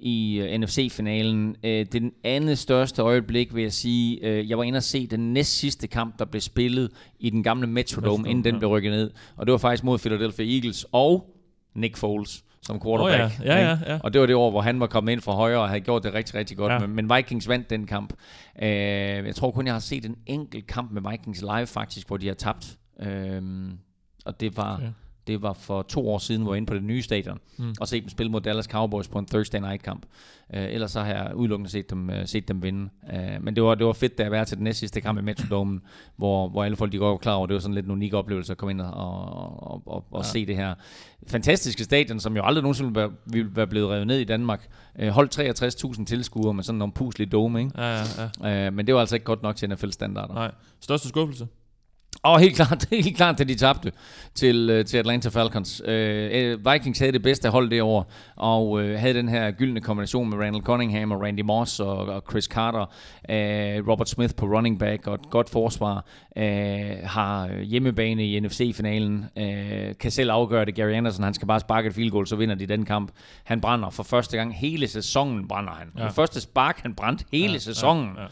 i 0.00 0.40
øh, 0.40 0.60
NFC-finalen. 0.60 1.56
Øh, 1.64 1.86
den 1.92 2.12
andet 2.24 2.58
største 2.58 3.02
øjeblik, 3.02 3.54
vil 3.54 3.62
jeg 3.62 3.72
sige, 3.72 4.26
øh, 4.26 4.50
jeg 4.50 4.58
var 4.58 4.64
inde 4.64 4.76
og 4.76 4.82
se 4.82 5.06
den 5.06 5.32
næst 5.32 5.58
sidste 5.58 5.86
kamp, 5.86 6.18
der 6.18 6.24
blev 6.24 6.40
spillet 6.40 6.90
i 7.18 7.30
den 7.30 7.42
gamle 7.42 7.66
Metrodome, 7.66 8.06
Metrodome, 8.06 8.30
inden 8.30 8.44
den 8.44 8.54
ja. 8.54 8.58
blev 8.58 8.70
rykket 8.70 8.92
ned. 8.92 9.10
Og 9.36 9.46
det 9.46 9.52
var 9.52 9.58
faktisk 9.58 9.84
mod 9.84 9.98
Philadelphia 9.98 10.54
Eagles 10.54 10.86
og 10.92 11.36
Nick 11.74 11.96
Foles 11.96 12.44
som 12.62 12.80
quarterback. 12.80 13.40
Åh 13.40 13.46
ja, 13.46 13.58
ja, 13.58 13.68
ja, 13.68 13.78
ja. 13.92 13.98
Og 14.02 14.12
det 14.12 14.20
var 14.20 14.26
det 14.26 14.36
år, 14.36 14.50
hvor 14.50 14.60
han 14.60 14.80
var 14.80 14.86
kommet 14.86 15.12
ind 15.12 15.20
fra 15.20 15.32
højre 15.32 15.58
og 15.60 15.68
havde 15.68 15.80
gjort 15.80 16.02
det 16.02 16.14
rigtig, 16.14 16.34
rigtig 16.34 16.56
godt. 16.56 16.72
Ja. 16.72 16.80
Ja. 16.80 16.86
Men, 16.86 17.08
men 17.08 17.16
Vikings 17.16 17.48
vandt 17.48 17.70
den 17.70 17.86
kamp. 17.86 18.12
Øh, 18.62 18.68
jeg 18.68 19.34
tror 19.34 19.50
kun, 19.50 19.66
jeg 19.66 19.74
har 19.74 19.80
set 19.80 20.04
en 20.04 20.16
enkelt 20.26 20.66
kamp 20.66 20.92
med 20.92 21.02
Vikings 21.10 21.40
live 21.40 21.66
faktisk, 21.66 22.06
hvor 22.06 22.16
de 22.16 22.26
har 22.26 22.34
tabt. 22.34 22.76
Øh, 23.02 23.42
og 24.24 24.40
det 24.40 24.56
var, 24.56 24.74
Okay. 24.76 24.88
Det 25.26 25.42
var 25.42 25.52
for 25.52 25.82
to 25.82 26.08
år 26.08 26.18
siden, 26.18 26.42
hvor 26.42 26.50
jeg 26.50 26.52
var 26.52 26.56
inde 26.56 26.66
på 26.66 26.74
det 26.74 26.82
nye 26.82 27.02
stadion, 27.02 27.38
Mm. 27.58 27.74
og 27.80 27.88
set 27.88 28.02
dem 28.02 28.08
spille 28.08 28.32
mod 28.32 28.40
Dallas 28.40 28.64
Cowboys 28.64 29.08
på 29.08 29.18
en 29.18 29.26
Thursday 29.26 29.58
night 29.60 29.82
kamp. 29.82 30.06
Øh, 30.54 30.64
ellers 30.74 30.90
så 30.90 31.00
har 31.00 31.06
jeg 31.14 31.32
udelukkende 31.34 31.70
set 31.70 31.90
dem, 31.90 32.10
øh, 32.10 32.26
set 32.26 32.48
dem 32.48 32.62
vinde. 32.62 32.88
Øh, 33.12 33.42
men 33.44 33.56
det 33.56 33.62
var, 33.64 33.74
det 33.74 33.86
var 33.86 33.92
fedt, 33.92 34.18
da 34.18 34.22
jeg 34.22 34.32
var 34.32 34.44
til 34.44 34.56
den 34.56 34.64
næste 34.64 34.80
sidste 34.80 35.00
kamp 35.00 35.18
i 35.18 35.22
Metrodomen, 35.22 35.80
hvor, 36.16 36.48
hvor 36.48 36.64
alle 36.64 36.76
folk 36.76 36.92
de 36.92 36.98
går 36.98 37.16
klar 37.16 37.34
over, 37.34 37.46
det 37.46 37.54
var 37.54 37.60
sådan 37.60 37.74
lidt 37.74 37.86
en 37.86 37.92
unik 37.92 38.14
oplevelse 38.14 38.52
at 38.52 38.56
komme 38.58 38.70
ind 38.70 38.80
og, 38.80 38.92
og, 39.62 39.82
og, 39.86 40.04
og 40.10 40.22
ja. 40.22 40.28
se 40.28 40.46
det 40.46 40.56
her 40.56 40.74
fantastiske 41.26 41.84
stadion, 41.84 42.20
som 42.20 42.36
jo 42.36 42.42
aldrig 42.44 42.62
nogensinde 42.62 42.88
ville 42.90 43.00
være, 43.00 43.10
ville 43.26 43.56
være 43.56 43.66
blevet 43.66 43.88
revet 43.90 44.06
ned 44.06 44.18
i 44.18 44.24
Danmark. 44.24 44.68
Øh, 44.98 45.08
holdt 45.08 45.38
63.000 45.98 46.04
tilskuere 46.04 46.54
med 46.54 46.64
sådan 46.64 46.78
nogle 46.78 46.92
puslige 46.92 47.28
dome, 47.30 47.58
ikke? 47.60 47.72
Ja, 47.76 47.90
ja, 47.98 48.02
ja. 48.42 48.66
Øh, 48.66 48.72
men 48.72 48.86
det 48.86 48.94
var 48.94 49.00
altså 49.00 49.16
ikke 49.16 49.24
godt 49.24 49.42
nok 49.42 49.56
til 49.56 49.70
NFL-standarder. 49.70 50.34
Nej. 50.34 50.50
Største 50.80 51.08
skuffelse? 51.08 51.46
Og 52.22 52.40
helt 52.40 52.56
klart, 52.56 52.86
helt 52.90 53.16
klart, 53.16 53.38
da 53.38 53.44
de 53.44 53.54
tabte 53.54 53.92
til, 54.34 54.70
øh, 54.70 54.84
til 54.84 54.96
Atlanta 54.98 55.28
Falcons. 55.28 55.82
Øh, 55.84 56.30
øh, 56.32 56.72
Vikings 56.72 56.98
havde 56.98 57.12
det 57.12 57.22
bedste 57.22 57.48
hold 57.50 57.70
det 57.70 57.82
år, 57.82 58.12
og 58.36 58.82
øh, 58.82 58.98
havde 58.98 59.14
den 59.14 59.28
her 59.28 59.50
gyldne 59.50 59.80
kombination 59.80 60.30
med 60.30 60.38
Randall 60.38 60.64
Cunningham 60.64 61.12
og 61.12 61.22
Randy 61.22 61.40
Moss 61.40 61.80
og, 61.80 61.96
og 61.96 62.22
Chris 62.30 62.44
Carter, 62.44 62.80
øh, 63.30 63.88
Robert 63.88 64.08
Smith 64.08 64.34
på 64.34 64.46
running 64.46 64.78
back 64.78 65.06
og 65.06 65.14
et 65.14 65.30
godt 65.30 65.50
forsvar, 65.50 66.04
øh, 66.36 66.90
har 67.04 67.62
hjemmebane 67.62 68.26
i 68.30 68.40
NFC-finalen, 68.40 69.24
øh, 69.38 69.94
kan 70.00 70.10
selv 70.10 70.30
afgøre 70.30 70.64
det. 70.64 70.74
Gary 70.74 70.90
Anderson, 70.92 71.24
han 71.24 71.34
skal 71.34 71.48
bare 71.48 71.60
sparke 71.60 71.88
et 71.88 71.94
field 71.94 72.10
goal, 72.10 72.26
så 72.26 72.36
vinder 72.36 72.54
de 72.54 72.66
den 72.66 72.84
kamp. 72.84 73.10
Han 73.44 73.60
brænder 73.60 73.90
for 73.90 74.02
første 74.02 74.36
gang 74.36 74.56
hele 74.56 74.88
sæsonen, 74.88 75.48
brænder 75.48 75.72
han. 75.72 75.88
Ja. 75.98 76.04
Det 76.04 76.12
første 76.12 76.40
spark, 76.40 76.80
han 76.82 76.94
brændte 76.94 77.24
hele 77.32 77.52
Ja, 77.52 77.58
sæsonen. 77.58 78.10
ja, 78.16 78.22
ja. 78.22 78.28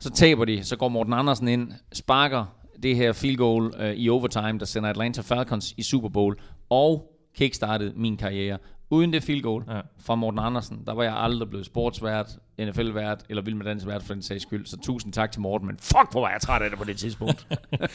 Så 0.00 0.10
taber 0.10 0.44
de, 0.44 0.64
så 0.64 0.76
går 0.76 0.88
Morten 0.88 1.12
Andersen 1.12 1.48
ind, 1.48 1.72
sparker 1.92 2.44
det 2.84 2.96
her 2.96 3.12
field 3.12 3.36
goal 3.36 3.72
øh, 3.78 3.94
i 3.94 4.08
overtime, 4.08 4.58
der 4.58 4.64
sender 4.64 4.90
Atlanta 4.90 5.20
Falcons 5.22 5.74
i 5.76 5.82
Super 5.82 6.08
Bowl, 6.08 6.36
og 6.70 7.10
kickstartede 7.36 7.92
min 7.96 8.16
karriere. 8.16 8.58
Uden 8.90 9.12
det 9.12 9.22
field 9.22 9.42
goal 9.42 9.64
Ja. 9.68 9.80
fra 10.00 10.14
Morten 10.14 10.40
Andersen, 10.40 10.82
der 10.86 10.94
var 10.94 11.02
jeg 11.02 11.16
aldrig 11.16 11.48
blevet 11.48 11.66
sportsvært, 11.66 12.38
NFL-vært 12.60 13.24
eller 13.28 13.42
vild 13.42 13.54
med 13.54 13.64
dans 13.66 13.86
vært 13.86 14.02
for 14.02 14.14
den 14.14 14.22
sags 14.22 14.42
skyld. 14.42 14.66
Så 14.66 14.76
tusind 14.82 15.12
tak 15.12 15.32
til 15.32 15.40
Morten, 15.40 15.66
men 15.66 15.76
fuck, 15.80 16.12
hvor 16.12 16.20
var 16.20 16.30
jeg 16.30 16.40
træt 16.40 16.62
af 16.62 16.70
det 16.70 16.78
på 16.78 16.84
det 16.84 16.96
tidspunkt. 16.96 17.46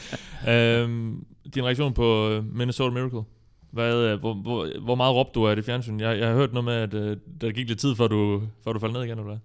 Øhm, 0.48 1.24
din 1.54 1.64
reaktion 1.64 1.92
på 1.94 2.28
øh, 2.28 2.44
Minnesota 2.56 2.94
Miracle? 2.94 3.22
Hvad, 3.70 3.94
øh, 3.94 4.20
hvor, 4.20 4.34
hvor, 4.34 4.80
hvor 4.80 4.94
meget 4.94 5.14
råbte 5.14 5.32
du 5.34 5.48
af 5.48 5.56
det 5.56 5.64
fjernsyn? 5.64 6.00
Jeg, 6.00 6.18
jeg 6.18 6.28
har 6.28 6.34
hørt 6.34 6.52
noget 6.52 6.64
med, 6.64 6.74
at 6.74 6.94
øh, 6.94 7.16
der 7.40 7.52
gik 7.52 7.68
lidt 7.68 7.78
tid, 7.80 7.96
før 7.96 8.06
du, 8.06 8.42
før 8.64 8.72
du 8.72 8.78
faldt 8.78 8.92
ned 8.94 9.02
igen, 9.02 9.10
eller 9.18 9.24
hvad? 9.24 9.38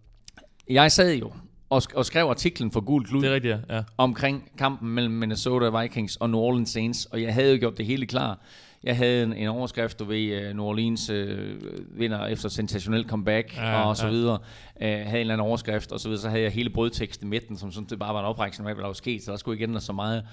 jeg 0.69 0.91
sad 0.91 1.15
jo 1.15 1.31
og, 1.69 1.81
sk- 1.83 1.95
og 1.95 2.05
skrev 2.05 2.25
artiklen 2.25 2.71
for 2.71 2.81
Gul 2.81 3.05
Klud. 3.05 3.21
Det 3.21 3.29
er 3.29 3.33
rigtigt, 3.33 3.57
ja. 3.69 3.81
omkring 3.97 4.51
kampen 4.57 4.89
mellem 4.89 5.13
Minnesota 5.13 5.81
Vikings 5.81 6.15
og 6.15 6.29
New 6.29 6.39
Orleans 6.39 6.69
Saints, 6.69 7.05
og 7.05 7.21
jeg 7.21 7.33
havde 7.33 7.51
jo 7.53 7.59
gjort 7.59 7.77
det 7.77 7.85
hele 7.85 8.05
klar. 8.05 8.39
Jeg 8.83 8.97
havde 8.97 9.23
en, 9.23 9.33
en 9.33 9.47
overskrift, 9.47 9.99
du 9.99 10.05
ved, 10.05 10.41
øh, 10.41 10.53
New 10.55 10.65
Orleans 10.65 11.09
øh, 11.09 11.55
vinder 11.99 12.25
efter 12.25 12.49
sensationel 12.49 13.05
comeback 13.09 13.57
Ja, 13.57 13.81
og 13.81 13.97
så 13.97 14.05
ja. 14.05 14.11
videre. 14.11 14.39
Øh, 14.81 14.87
havde 14.89 15.01
en 15.01 15.15
eller 15.15 15.33
anden 15.33 15.47
overskrift, 15.47 15.91
og 15.91 15.99
så 15.99 16.07
videre. 16.07 16.21
Så 16.21 16.29
havde 16.29 16.43
jeg 16.43 16.51
hele 16.51 16.69
brødteksten 16.69 17.27
i 17.27 17.29
midten, 17.29 17.57
som 17.57 17.71
sådan, 17.71 17.89
det 17.89 17.99
bare 17.99 18.13
var 18.13 18.19
en 18.19 18.25
oprækning 18.25 18.69
af, 18.69 18.75
hvad 18.75 18.81
der 18.81 18.87
var 18.87 18.93
sket, 18.93 19.23
så 19.23 19.31
der 19.31 19.37
skulle 19.37 19.55
ikke 19.55 19.63
ændre 19.63 19.81
så 19.81 19.93
meget. 19.93 20.23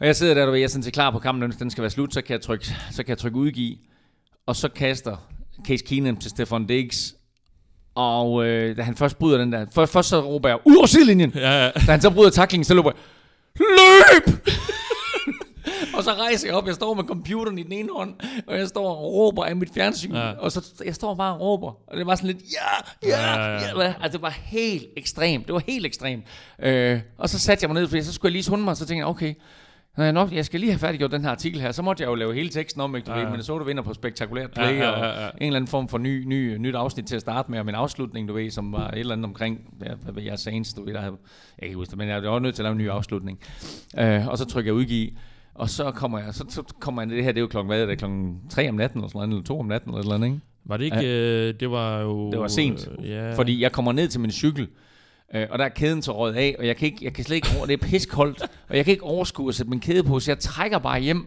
Og 0.00 0.06
jeg 0.06 0.16
sidder 0.16 0.34
der, 0.34 0.44
du 0.44 0.50
ved, 0.50 0.58
jeg 0.58 0.64
er 0.64 0.68
sådan 0.68 0.82
set 0.82 0.92
klar 0.92 1.10
på 1.10 1.18
kampen, 1.18 1.52
den 1.58 1.70
skal 1.70 1.82
være 1.82 1.90
slut, 1.90 2.14
så 2.14 2.22
kan 2.22 2.32
jeg 2.32 2.40
trykke, 2.40 2.66
så 2.90 3.02
kan 3.02 3.08
jeg 3.08 3.18
trykke 3.18 3.38
udgive. 3.38 3.76
Og 4.46 4.56
så 4.56 4.68
kaster 4.68 5.16
Case 5.66 5.84
Keenum 5.84 6.16
til 6.16 6.30
Stefan 6.30 6.66
Diggs, 6.66 7.14
og 7.98 8.46
øh, 8.46 8.76
da 8.76 8.82
han 8.82 8.96
først 8.96 9.18
bryder 9.18 9.38
den 9.38 9.52
der, 9.52 9.66
først, 9.74 9.92
først 9.92 10.08
så 10.08 10.20
råber 10.20 10.48
jeg, 10.48 10.58
ud 10.64 10.76
over 10.76 10.86
sidelinjen! 10.86 11.32
Ja, 11.34 11.64
ja. 11.64 11.70
Da 11.70 11.80
han 11.90 12.00
så 12.00 12.10
bryder 12.10 12.30
taklingen, 12.30 12.64
så 12.64 12.74
løber 12.74 12.90
jeg, 12.90 12.98
løb! 13.60 14.34
og 15.96 16.04
så 16.04 16.10
rejser 16.12 16.48
jeg 16.48 16.56
op, 16.56 16.66
jeg 16.66 16.74
står 16.74 16.94
med 16.94 17.04
computeren 17.04 17.58
i 17.58 17.62
den 17.62 17.72
ene 17.72 17.88
hånd, 17.96 18.14
og 18.46 18.58
jeg 18.58 18.68
står 18.68 18.88
og 18.96 19.12
råber 19.14 19.44
af 19.44 19.56
mit 19.56 19.68
fjernsyn, 19.74 20.12
Ja. 20.14 20.30
og 20.38 20.52
så 20.52 20.72
jeg 20.84 20.94
står 20.94 21.14
bare 21.14 21.34
og 21.34 21.40
råber, 21.40 21.72
og 21.86 21.96
det 21.96 22.06
var 22.06 22.14
sådan 22.14 22.26
lidt, 22.26 22.38
ja, 22.52 23.08
ja, 23.08 23.20
Ja, 23.20 23.40
ja, 23.40 23.52
ja, 23.52 23.78
ja. 23.78 23.84
ja. 23.84 23.94
Altså, 24.02 24.16
det 24.18 24.22
var 24.22 24.38
helt 24.42 24.84
ekstremt, 24.96 25.46
det 25.46 25.54
var 25.54 25.62
helt 25.66 25.86
ekstremt. 25.86 26.24
Øh, 26.62 27.00
og 27.18 27.28
så 27.28 27.38
satte 27.38 27.62
jeg 27.64 27.70
mig 27.70 27.80
ned, 27.80 27.88
fordi 27.88 28.02
så 28.02 28.12
skulle 28.12 28.30
jeg 28.30 28.32
lige 28.32 28.42
sunde 28.42 28.64
mig, 28.64 28.70
og 28.70 28.76
så 28.76 28.86
tænkte 28.86 28.98
jeg, 29.00 29.06
okay, 29.06 29.34
når 29.98 30.04
jeg, 30.04 30.12
nok, 30.12 30.32
jeg 30.32 30.44
skal 30.44 30.60
lige 30.60 30.70
have 30.72 30.78
færdiggjort 30.78 31.10
den 31.12 31.22
her 31.22 31.30
artikel 31.30 31.60
her, 31.60 31.72
så 31.72 31.82
måtte 31.82 32.02
jeg 32.02 32.10
jo 32.10 32.14
lave 32.14 32.34
hele 32.34 32.48
teksten 32.48 32.80
om, 32.80 32.96
ikke? 32.96 33.06
Du 33.06 33.10
Ja, 33.10 33.16
ja, 33.16 33.20
ja. 33.20 33.26
ved, 33.26 33.30
Minnesota 33.32 33.64
vinder 33.64 33.82
på 33.82 33.94
spektakulært 33.94 34.50
Ja, 34.56 34.62
play, 34.66 34.78
ja, 34.78 34.90
og 34.90 34.98
ja, 34.98 35.22
ja. 35.24 35.28
en 35.28 35.32
eller 35.40 35.56
anden 35.56 35.68
form 35.68 35.88
for 35.88 35.98
ny, 35.98 36.24
ny, 36.24 36.56
nyt 36.56 36.74
afsnit 36.74 37.06
til 37.06 37.14
at 37.14 37.20
starte 37.20 37.50
med, 37.50 37.58
og 37.58 37.66
min 37.66 37.74
afslutning, 37.74 38.28
du 38.28 38.34
ved, 38.34 38.50
som 38.50 38.72
var 38.72 38.90
et 38.90 38.98
eller 38.98 39.12
andet 39.12 39.24
omkring, 39.24 39.60
ja, 39.84 39.94
hvad 39.94 40.12
ved 40.14 40.22
jeg, 40.22 40.38
Saints, 40.38 40.74
du 40.74 40.84
ved, 40.84 40.94
der 40.94 41.00
havde, 41.00 41.14
jeg 41.58 41.68
kan 41.68 41.76
huske 41.76 41.90
det, 41.90 41.98
men 41.98 42.08
jeg 42.08 42.22
var 42.22 42.38
nødt 42.38 42.54
til 42.54 42.62
at 42.62 42.64
lave 42.64 42.72
en 42.72 42.78
ny 42.78 42.90
afslutning. 42.90 43.38
Øh, 43.98 44.28
og 44.28 44.38
så 44.38 44.44
trykker 44.44 44.68
jeg 44.68 44.76
udgive, 44.76 45.10
og 45.54 45.68
så 45.68 45.90
kommer 45.90 46.18
jeg, 46.18 46.34
så, 46.34 46.44
så 46.48 46.62
kommer 46.80 47.02
jeg, 47.02 47.10
det 47.10 47.24
her, 47.24 47.32
det 47.32 47.38
er 47.38 47.42
jo 47.42 47.46
klokken, 47.46 47.68
hvad 47.68 47.82
er 47.82 47.86
det, 47.86 47.98
klokken 47.98 48.36
3 48.50 48.68
om 48.68 48.74
natten, 48.74 48.98
eller 49.00 49.08
sådan 49.08 49.18
noget, 49.28 49.32
eller 49.32 49.44
2 49.44 49.60
om 49.60 49.66
natten, 49.66 49.90
eller 49.90 49.98
et 49.98 50.04
eller 50.04 50.14
andet, 50.14 50.26
ikke? 50.28 50.40
Var 50.64 50.76
det 50.76 50.84
ikke... 50.84 51.48
Øh, 51.48 51.54
det 51.60 51.70
var 51.70 52.00
jo... 52.00 52.30
Det 52.30 52.40
var 52.40 52.48
sent, 52.48 52.88
Øh, 52.98 53.08
ja. 53.08 53.34
Fordi 53.34 53.62
jeg 53.62 53.72
kommer 53.72 53.92
ned 53.92 54.08
til 54.08 54.20
min 54.20 54.30
cykel, 54.30 54.68
øh, 55.34 55.46
og 55.50 55.58
der 55.58 55.64
er 55.64 55.68
kæden 55.68 56.02
så 56.02 56.18
røget 56.18 56.36
af, 56.36 56.56
og 56.58 56.66
jeg 56.66 56.76
kan, 56.76 56.86
ikke, 56.86 57.04
jeg 57.04 57.12
kan 57.12 57.24
slet 57.24 57.36
ikke 57.36 57.48
over, 57.56 57.66
det 57.66 57.82
er 57.82 57.86
piskoldt, 57.86 58.42
og 58.68 58.76
jeg 58.76 58.84
kan 58.84 58.92
ikke 58.92 59.04
overskue 59.04 59.48
at 59.48 59.54
sætte 59.54 59.70
min 59.70 59.80
kæde 59.80 60.04
på, 60.04 60.20
så 60.20 60.30
jeg 60.30 60.38
trækker 60.38 60.78
bare 60.78 61.00
hjem. 61.00 61.26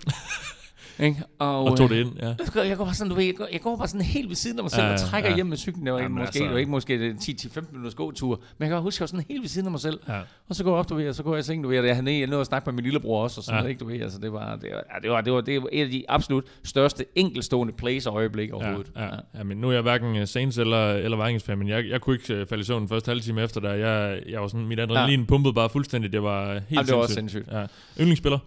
Ikke? 1.02 1.24
Og 1.40 1.78
tog 1.78 1.92
øh, 1.92 1.98
det 1.98 2.06
ind, 2.06 2.12
ja. 2.22 2.28
jeg 2.64 2.78
går- 2.78 2.86
bare 2.86 2.94
sådan, 2.94 3.10
du 3.10 3.16
ved, 3.16 3.24
jeg 3.26 3.36
går, 3.36 3.48
jeg 3.52 3.62
går 3.62 3.78
bare 3.78 3.88
sådan 3.88 4.02
helt 4.06 4.30
ved 4.30 4.36
siden 4.36 4.58
af 4.60 4.64
mig 4.64 4.72
selv 4.72 4.82
Ja, 4.82 4.88
ja, 4.88 4.94
ja, 4.94 5.04
og 5.04 5.10
trækker 5.10 5.30
ja. 5.30 5.32
ja. 5.32 5.36
hjem 5.36 5.46
med 5.46 5.58
cyklen. 5.58 5.86
Det 5.86 5.94
var, 5.94 6.00
ikke, 6.00 6.04
Jamen, 6.06 6.18
måske, 6.18 6.28
altså- 6.28 6.44
det 6.44 6.52
var 6.52 6.58
ikke 6.58 6.72
måske 6.72 7.16
10-15 7.22 7.72
minutters 7.72 7.96
gåtur, 7.96 8.42
men 8.58 8.64
jeg 8.66 8.70
kan 8.76 8.82
huske, 8.82 9.02
jeg 9.02 9.04
var 9.04 9.08
sådan 9.08 9.26
helt 9.30 9.42
ved 9.42 9.50
siden 9.50 9.68
af 9.68 9.72
mig 9.72 9.80
selv. 9.80 10.00
Ja. 10.08 10.20
Og 10.50 10.56
så 10.56 10.64
går 10.64 10.72
jeg 10.72 10.80
op, 10.80 10.90
du 10.90 10.96
ved, 10.96 11.10
og 11.10 11.16
så 11.16 11.24
går 11.24 11.34
jeg 11.34 11.40
i 11.40 11.44
seng, 11.44 11.64
du 11.64 11.70
ved, 11.70 11.80
og 11.80 11.88
jeg 11.88 11.96
havde 11.96 12.26
ned, 12.28 12.40
at 12.40 12.46
snakke 12.46 12.66
med 12.66 12.74
min 12.74 12.84
lillebror 12.84 13.24
også, 13.24 13.40
og 13.40 13.44
sådan 13.44 13.54
Ja. 13.54 13.58
ja. 13.58 13.62
noget, 13.62 13.70
ikke, 13.70 13.80
du 13.80 13.86
ved, 13.86 14.02
altså 14.02 14.20
det 14.20 14.34
var, 14.34 14.56
det 14.56 14.70
var, 14.74 14.84
ja, 14.94 15.00
det 15.02 15.10
var, 15.12 15.22
det 15.22 15.34
var, 15.34 15.42
det 15.42 15.62
var 15.62 15.70
et 15.72 15.84
af 15.84 15.90
de 15.92 16.04
absolut 16.10 16.44
største 16.64 17.06
enkeltstående 17.16 17.74
plays 17.74 18.06
og 18.08 18.16
øjeblik 18.16 18.52
overhovedet. 18.54 18.92
Ja, 18.96 19.04
ja. 19.06 19.10
ja, 19.38 19.44
men 19.44 19.58
nu 19.58 19.68
er 19.70 19.74
jeg 19.74 19.82
hverken 19.82 20.16
øh, 20.16 20.28
Saints 20.28 20.58
eller, 20.58 20.92
eller 20.94 21.26
Vikings 21.26 21.44
fan, 21.44 21.58
men 21.58 21.68
jeg, 21.68 21.90
jeg 21.90 22.02
kunne 22.02 22.16
ikke 22.16 22.34
øh, 22.34 22.48
falde 22.48 22.62
i 22.62 22.66
søvn 22.66 22.80
den 22.82 22.90
første 22.90 23.10
halve 23.10 23.22
time 23.22 23.42
efter, 23.44 23.62
da 23.62 23.70
jeg, 23.70 24.20
jeg 24.30 24.42
var 24.42 24.48
sådan, 24.48 24.66
mit 24.68 24.80
adrenalin 24.80 25.20
ja. 25.20 25.26
pumpede 25.26 25.54
bare 25.54 25.70
fuldstændig, 25.70 26.12
det 26.14 26.24
var 26.24 26.48
øh, 26.48 26.54
helt 26.54 26.64
Jamen, 26.72 26.86
det 26.88 26.96
var 26.96 27.06
sindssygt. 27.08 27.16
sindssygt. 27.46 27.48
Ja. 27.52 27.66
Yndlingsspiller? 28.00 28.40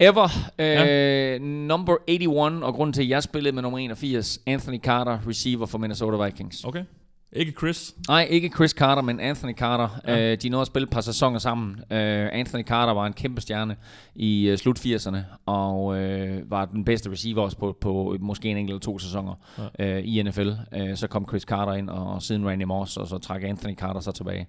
Ever. 0.00 0.28
Øh, 0.58 0.66
ja. 0.66 1.38
Number 1.38 1.96
81, 2.06 2.62
og 2.62 2.74
grunden 2.74 2.92
til, 2.92 3.02
at 3.02 3.08
jeg 3.08 3.22
spillede 3.22 3.54
med 3.54 3.62
nummer 3.62 3.78
81, 3.78 4.40
Anthony 4.46 4.80
Carter, 4.80 5.18
receiver 5.28 5.66
for 5.66 5.78
Minnesota 5.78 6.24
Vikings. 6.24 6.64
Okay. 6.64 6.84
Ikke 7.32 7.52
Chris. 7.52 7.94
Nej, 8.08 8.26
ikke 8.30 8.48
Chris 8.48 8.70
Carter, 8.70 9.02
men 9.02 9.20
Anthony 9.20 9.54
Carter. 9.54 9.88
Ja. 10.06 10.32
Øh, 10.32 10.38
de 10.42 10.48
nåede 10.48 10.60
at 10.60 10.66
spille 10.66 10.84
et 10.84 10.90
par 10.90 11.00
sæsoner 11.00 11.38
sammen. 11.38 11.76
Øh, 11.90 12.28
Anthony 12.32 12.64
Carter 12.64 12.92
var 12.92 13.06
en 13.06 13.12
kæmpe 13.12 13.40
stjerne 13.40 13.76
i 14.14 14.50
uh, 14.52 14.58
slut 14.58 14.78
80'erne, 14.78 15.16
og 15.46 15.96
øh, 15.96 16.50
var 16.50 16.64
den 16.64 16.84
bedste 16.84 17.10
receiver 17.10 17.42
også 17.42 17.56
på, 17.56 17.76
på 17.80 18.16
måske 18.20 18.48
en 18.48 18.56
enkelt 18.56 18.70
eller 18.70 18.80
to 18.80 18.98
sæsoner 18.98 19.34
ja. 19.78 19.96
øh, 19.98 20.04
i 20.04 20.22
NFL. 20.22 20.50
Øh, 20.74 20.96
så 20.96 21.06
kom 21.06 21.26
Chris 21.28 21.42
Carter 21.42 21.72
ind, 21.72 21.90
og 21.90 22.22
siden 22.22 22.48
Randy 22.48 22.64
Moss, 22.64 22.96
og 22.96 23.08
så 23.08 23.18
trak 23.18 23.42
Anthony 23.42 23.74
Carter 23.74 24.00
så 24.00 24.12
tilbage. 24.12 24.46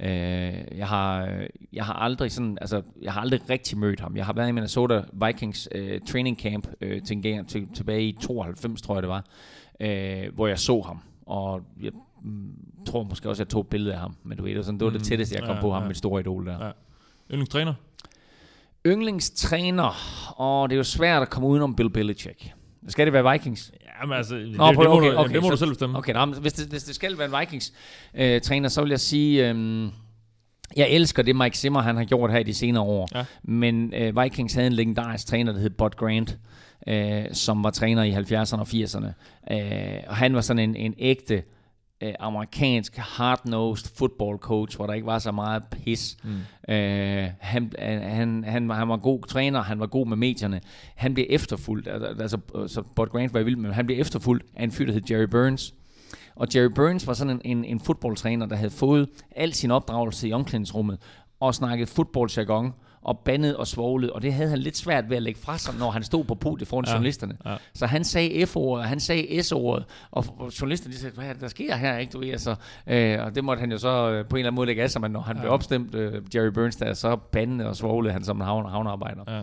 Øh, 0.00 0.78
jeg, 0.78 0.88
har, 0.88 1.38
jeg 1.72 1.84
har 1.84 1.94
aldrig 1.94 2.32
sådan, 2.32 2.58
altså, 2.60 2.82
jeg 3.02 3.12
har 3.12 3.20
aldrig 3.20 3.50
rigtig 3.50 3.78
mødt 3.78 4.00
ham. 4.00 4.16
Jeg 4.16 4.26
har 4.26 4.32
været 4.32 4.48
i 4.48 4.52
Minnesota 4.52 5.02
Vikings 5.12 5.68
øh, 5.74 6.00
training 6.00 6.40
camp 6.40 6.68
øh, 6.80 7.02
til, 7.02 7.44
til, 7.48 7.68
tilbage 7.74 8.02
i 8.02 8.12
92, 8.12 8.82
tror 8.82 8.94
jeg 8.94 9.02
det 9.02 9.08
var, 9.08 9.24
øh, 9.80 10.34
hvor 10.34 10.46
jeg 10.46 10.58
så 10.58 10.80
ham. 10.80 11.00
Og 11.26 11.62
jeg 11.80 11.92
mm, 12.22 12.54
tror 12.86 13.02
måske 13.02 13.28
også, 13.28 13.42
jeg 13.42 13.48
tog 13.48 13.60
et 13.60 13.66
billede 13.66 13.94
af 13.94 14.00
ham. 14.00 14.16
Men 14.22 14.38
du 14.38 14.42
ved, 14.42 14.50
det 14.50 14.56
var, 14.56 14.62
sådan, 14.62 14.80
det, 14.80 14.84
var 14.84 14.90
det 14.90 15.00
mm. 15.00 15.04
tætteste, 15.04 15.36
jeg 15.36 15.46
kom 15.46 15.54
ja, 15.54 15.60
på 15.60 15.72
ham, 15.72 15.82
ja. 15.82 15.88
mit 15.88 15.96
store 15.96 16.20
idol 16.20 16.46
der. 16.46 16.64
Ja. 16.66 16.70
Yndlingstræner? 17.30 17.74
Yndlingstræner, 18.86 19.94
og 20.36 20.70
det 20.70 20.74
er 20.74 20.78
jo 20.78 20.84
svært 20.84 21.22
at 21.22 21.30
komme 21.30 21.48
udenom 21.48 21.74
Bill 21.74 21.90
Belichick. 21.90 22.52
Skal 22.88 23.06
det 23.06 23.12
være 23.12 23.32
Vikings? 23.32 23.72
Jamen 24.00 24.16
altså, 24.16 24.34
det, 24.34 24.56
Nå, 24.56 24.66
det, 24.68 24.78
det, 24.78 24.86
okay, 24.86 25.12
må, 25.12 25.18
okay, 25.18 25.34
det 25.34 25.42
må 25.42 25.48
så, 25.48 25.50
du 25.50 25.56
selv 25.56 25.70
bestemme. 25.70 25.98
Okay, 25.98 26.12
nå, 26.12 26.26
hvis, 26.26 26.52
det, 26.52 26.66
hvis 26.66 26.84
det 26.84 26.94
skal 26.94 27.18
være 27.18 27.26
en 27.26 27.40
Vikings-træner, 27.40 28.66
øh, 28.66 28.70
så 28.70 28.80
vil 28.80 28.90
jeg 28.90 29.00
sige... 29.00 29.50
Øh, 29.50 29.88
jeg 30.76 30.90
elsker 30.90 31.22
det, 31.22 31.36
Mike 31.36 31.58
Zimmer 31.58 31.80
han 31.80 31.96
har 31.96 32.04
gjort 32.04 32.32
her 32.32 32.38
i 32.38 32.42
de 32.42 32.54
senere 32.54 32.82
år. 32.82 33.08
Ja. 33.14 33.24
Men 33.42 33.94
øh, 33.94 34.22
Vikings 34.22 34.54
havde 34.54 34.66
en 34.66 34.72
legendarisk 34.72 35.26
træner, 35.26 35.52
der 35.52 35.60
hed 35.60 35.70
Bud 35.70 35.90
Grant, 35.90 36.38
øh, 36.86 37.24
som 37.32 37.64
var 37.64 37.70
træner 37.70 38.02
i 38.02 38.12
70'erne 38.12 38.60
og 38.60 38.66
80'erne. 38.68 39.06
Øh, 39.54 40.02
og 40.08 40.16
han 40.16 40.34
var 40.34 40.40
sådan 40.40 40.58
en, 40.58 40.76
en 40.76 40.94
ægte 40.98 41.42
øh, 42.00 42.14
amerikansk 42.20 42.96
hard-nosed 42.96 43.96
football 43.96 44.38
coach, 44.38 44.76
hvor 44.76 44.86
der 44.86 44.94
ikke 44.94 45.06
var 45.06 45.18
så 45.18 45.32
meget 45.32 45.62
pis. 45.64 46.16
Mm. 46.24 46.74
Øh, 46.74 47.28
han, 47.38 47.72
han, 47.78 48.44
han, 48.44 48.70
han 48.70 48.88
var 48.88 48.96
god 48.96 49.22
træner, 49.22 49.62
han 49.62 49.80
var 49.80 49.86
god 49.86 50.06
med 50.06 50.16
medierne. 50.16 50.60
Han 50.94 51.14
blev 51.14 51.26
efterfulgt, 51.28 51.88
altså 51.88 52.38
så 52.66 52.82
Bud 52.96 53.06
Grant 53.06 53.34
var 53.34 53.42
vild, 53.42 53.56
men 53.56 53.72
han 53.72 53.86
blev 53.86 54.00
efterfulgt 54.00 54.46
af 54.56 54.64
en 54.64 54.70
fyr, 54.70 54.86
der 54.86 54.92
hed 54.92 55.02
Jerry 55.10 55.28
Burns. 55.30 55.74
Og 56.34 56.48
Jerry 56.54 56.70
Burns 56.74 57.06
var 57.06 57.12
sådan 57.12 57.40
en, 57.44 57.58
en, 57.58 57.64
en 57.64 57.80
fodboldtræner, 57.80 58.46
der 58.46 58.56
havde 58.56 58.70
fået 58.70 59.08
al 59.36 59.52
sin 59.52 59.70
opdragelse 59.70 60.28
i 60.28 60.32
omklædningsrummet 60.32 60.98
og 61.40 61.54
snakket 61.54 61.88
fodboldjargon 61.88 62.72
og 63.02 63.18
bandet 63.18 63.56
og 63.56 63.66
svoglet, 63.66 64.10
og 64.10 64.22
det 64.22 64.32
havde 64.32 64.50
han 64.50 64.58
lidt 64.58 64.76
svært 64.76 65.10
ved 65.10 65.16
at 65.16 65.22
lægge 65.22 65.40
fra 65.40 65.58
sig, 65.58 65.74
når 65.78 65.90
han 65.90 66.02
stod 66.02 66.24
på 66.24 66.34
podiet 66.34 66.68
foran 66.68 66.84
ja, 66.86 66.92
journalisterne. 66.92 67.36
Ja. 67.46 67.56
Så 67.74 67.86
han 67.86 68.04
sagde 68.04 68.46
F-ordet, 68.46 68.86
han 68.86 69.00
sagde 69.00 69.42
S-ordet, 69.42 69.84
og 70.10 70.24
journalisterne 70.60 70.94
de 70.94 70.98
sagde, 70.98 71.14
hvad 71.14 71.26
er 71.26 71.32
det, 71.32 71.42
der 71.42 71.48
sker 71.48 71.76
her, 71.76 71.98
ikke 71.98 72.12
du 72.12 72.18
ved, 72.18 72.30
altså, 72.30 72.54
øh, 72.86 73.24
og 73.24 73.34
det 73.34 73.44
måtte 73.44 73.60
han 73.60 73.72
jo 73.72 73.78
så 73.78 74.10
øh, 74.10 74.26
på 74.26 74.36
en 74.36 74.40
eller 74.40 74.50
anden 74.50 74.54
måde 74.54 74.66
lægge 74.66 74.82
af 74.82 74.90
sig, 74.90 75.00
men 75.00 75.10
når 75.10 75.20
han 75.20 75.36
ja. 75.36 75.42
blev 75.42 75.52
opstemt, 75.52 75.94
øh, 75.94 76.22
Jerry 76.34 76.48
Burns, 76.48 76.76
der 76.76 76.94
så 76.94 77.16
bandede 77.16 77.68
og 77.68 77.76
svoglede 77.76 78.12
han 78.12 78.24
som 78.24 78.36
en 78.36 78.42
havne, 78.42 78.70
havnearbejder. 78.70 79.22
Ja. 79.28 79.42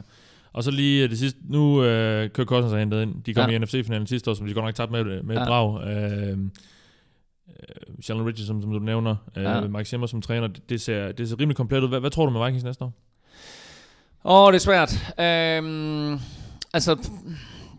Og 0.54 0.64
så 0.64 0.72
lige 0.72 1.04
øh, 1.04 1.10
det 1.10 1.20
sidste, 1.20 1.40
nu 1.50 1.84
øh, 1.84 2.30
Kirk 2.30 2.48
Cousins 2.48 2.74
er 2.74 2.78
hentet 2.78 3.02
ind, 3.02 3.24
de 3.24 3.34
kom 3.34 3.50
ja. 3.50 3.56
i 3.56 3.60
NFC-finalen 3.60 4.08
sidste 4.08 4.30
år, 4.32 4.34
som 4.34 4.48
de 4.48 4.54
godt 4.54 4.66
nok 4.66 4.76
tabte 4.76 4.92
med, 4.92 5.24
med 5.24 5.36
ja. 5.36 5.42
et 5.42 5.48
drag. 5.48 5.88
Øh, 5.88 6.38
uh, 7.48 8.00
Sheldon 8.02 8.26
Richardson, 8.26 8.62
som 8.62 8.72
du 8.72 8.80
nævner, 8.80 9.16
uh, 9.38 9.44
ja. 9.44 9.68
Mike 9.68 9.90
Zimmer 9.90 10.08
som 10.08 10.22
træner, 10.22 10.48
det, 10.48 10.70
det, 10.70 10.82
ser, 10.82 11.12
det 11.12 11.30
ser 11.30 11.40
rimelig 11.40 11.56
komplet 11.58 11.84
ud. 11.84 11.90
Hvad, 11.90 12.00
hvad 12.00 12.10
tror 12.10 12.26
du 12.26 12.32
med 12.32 12.46
Vikings 12.46 12.64
næste 12.64 12.84
år? 12.84 12.94
Åh, 14.28 14.44
oh, 14.44 14.54
det 14.54 14.56
er 14.56 14.62
svært. 14.62 15.14
Øhm, 15.20 16.20
altså, 16.74 17.10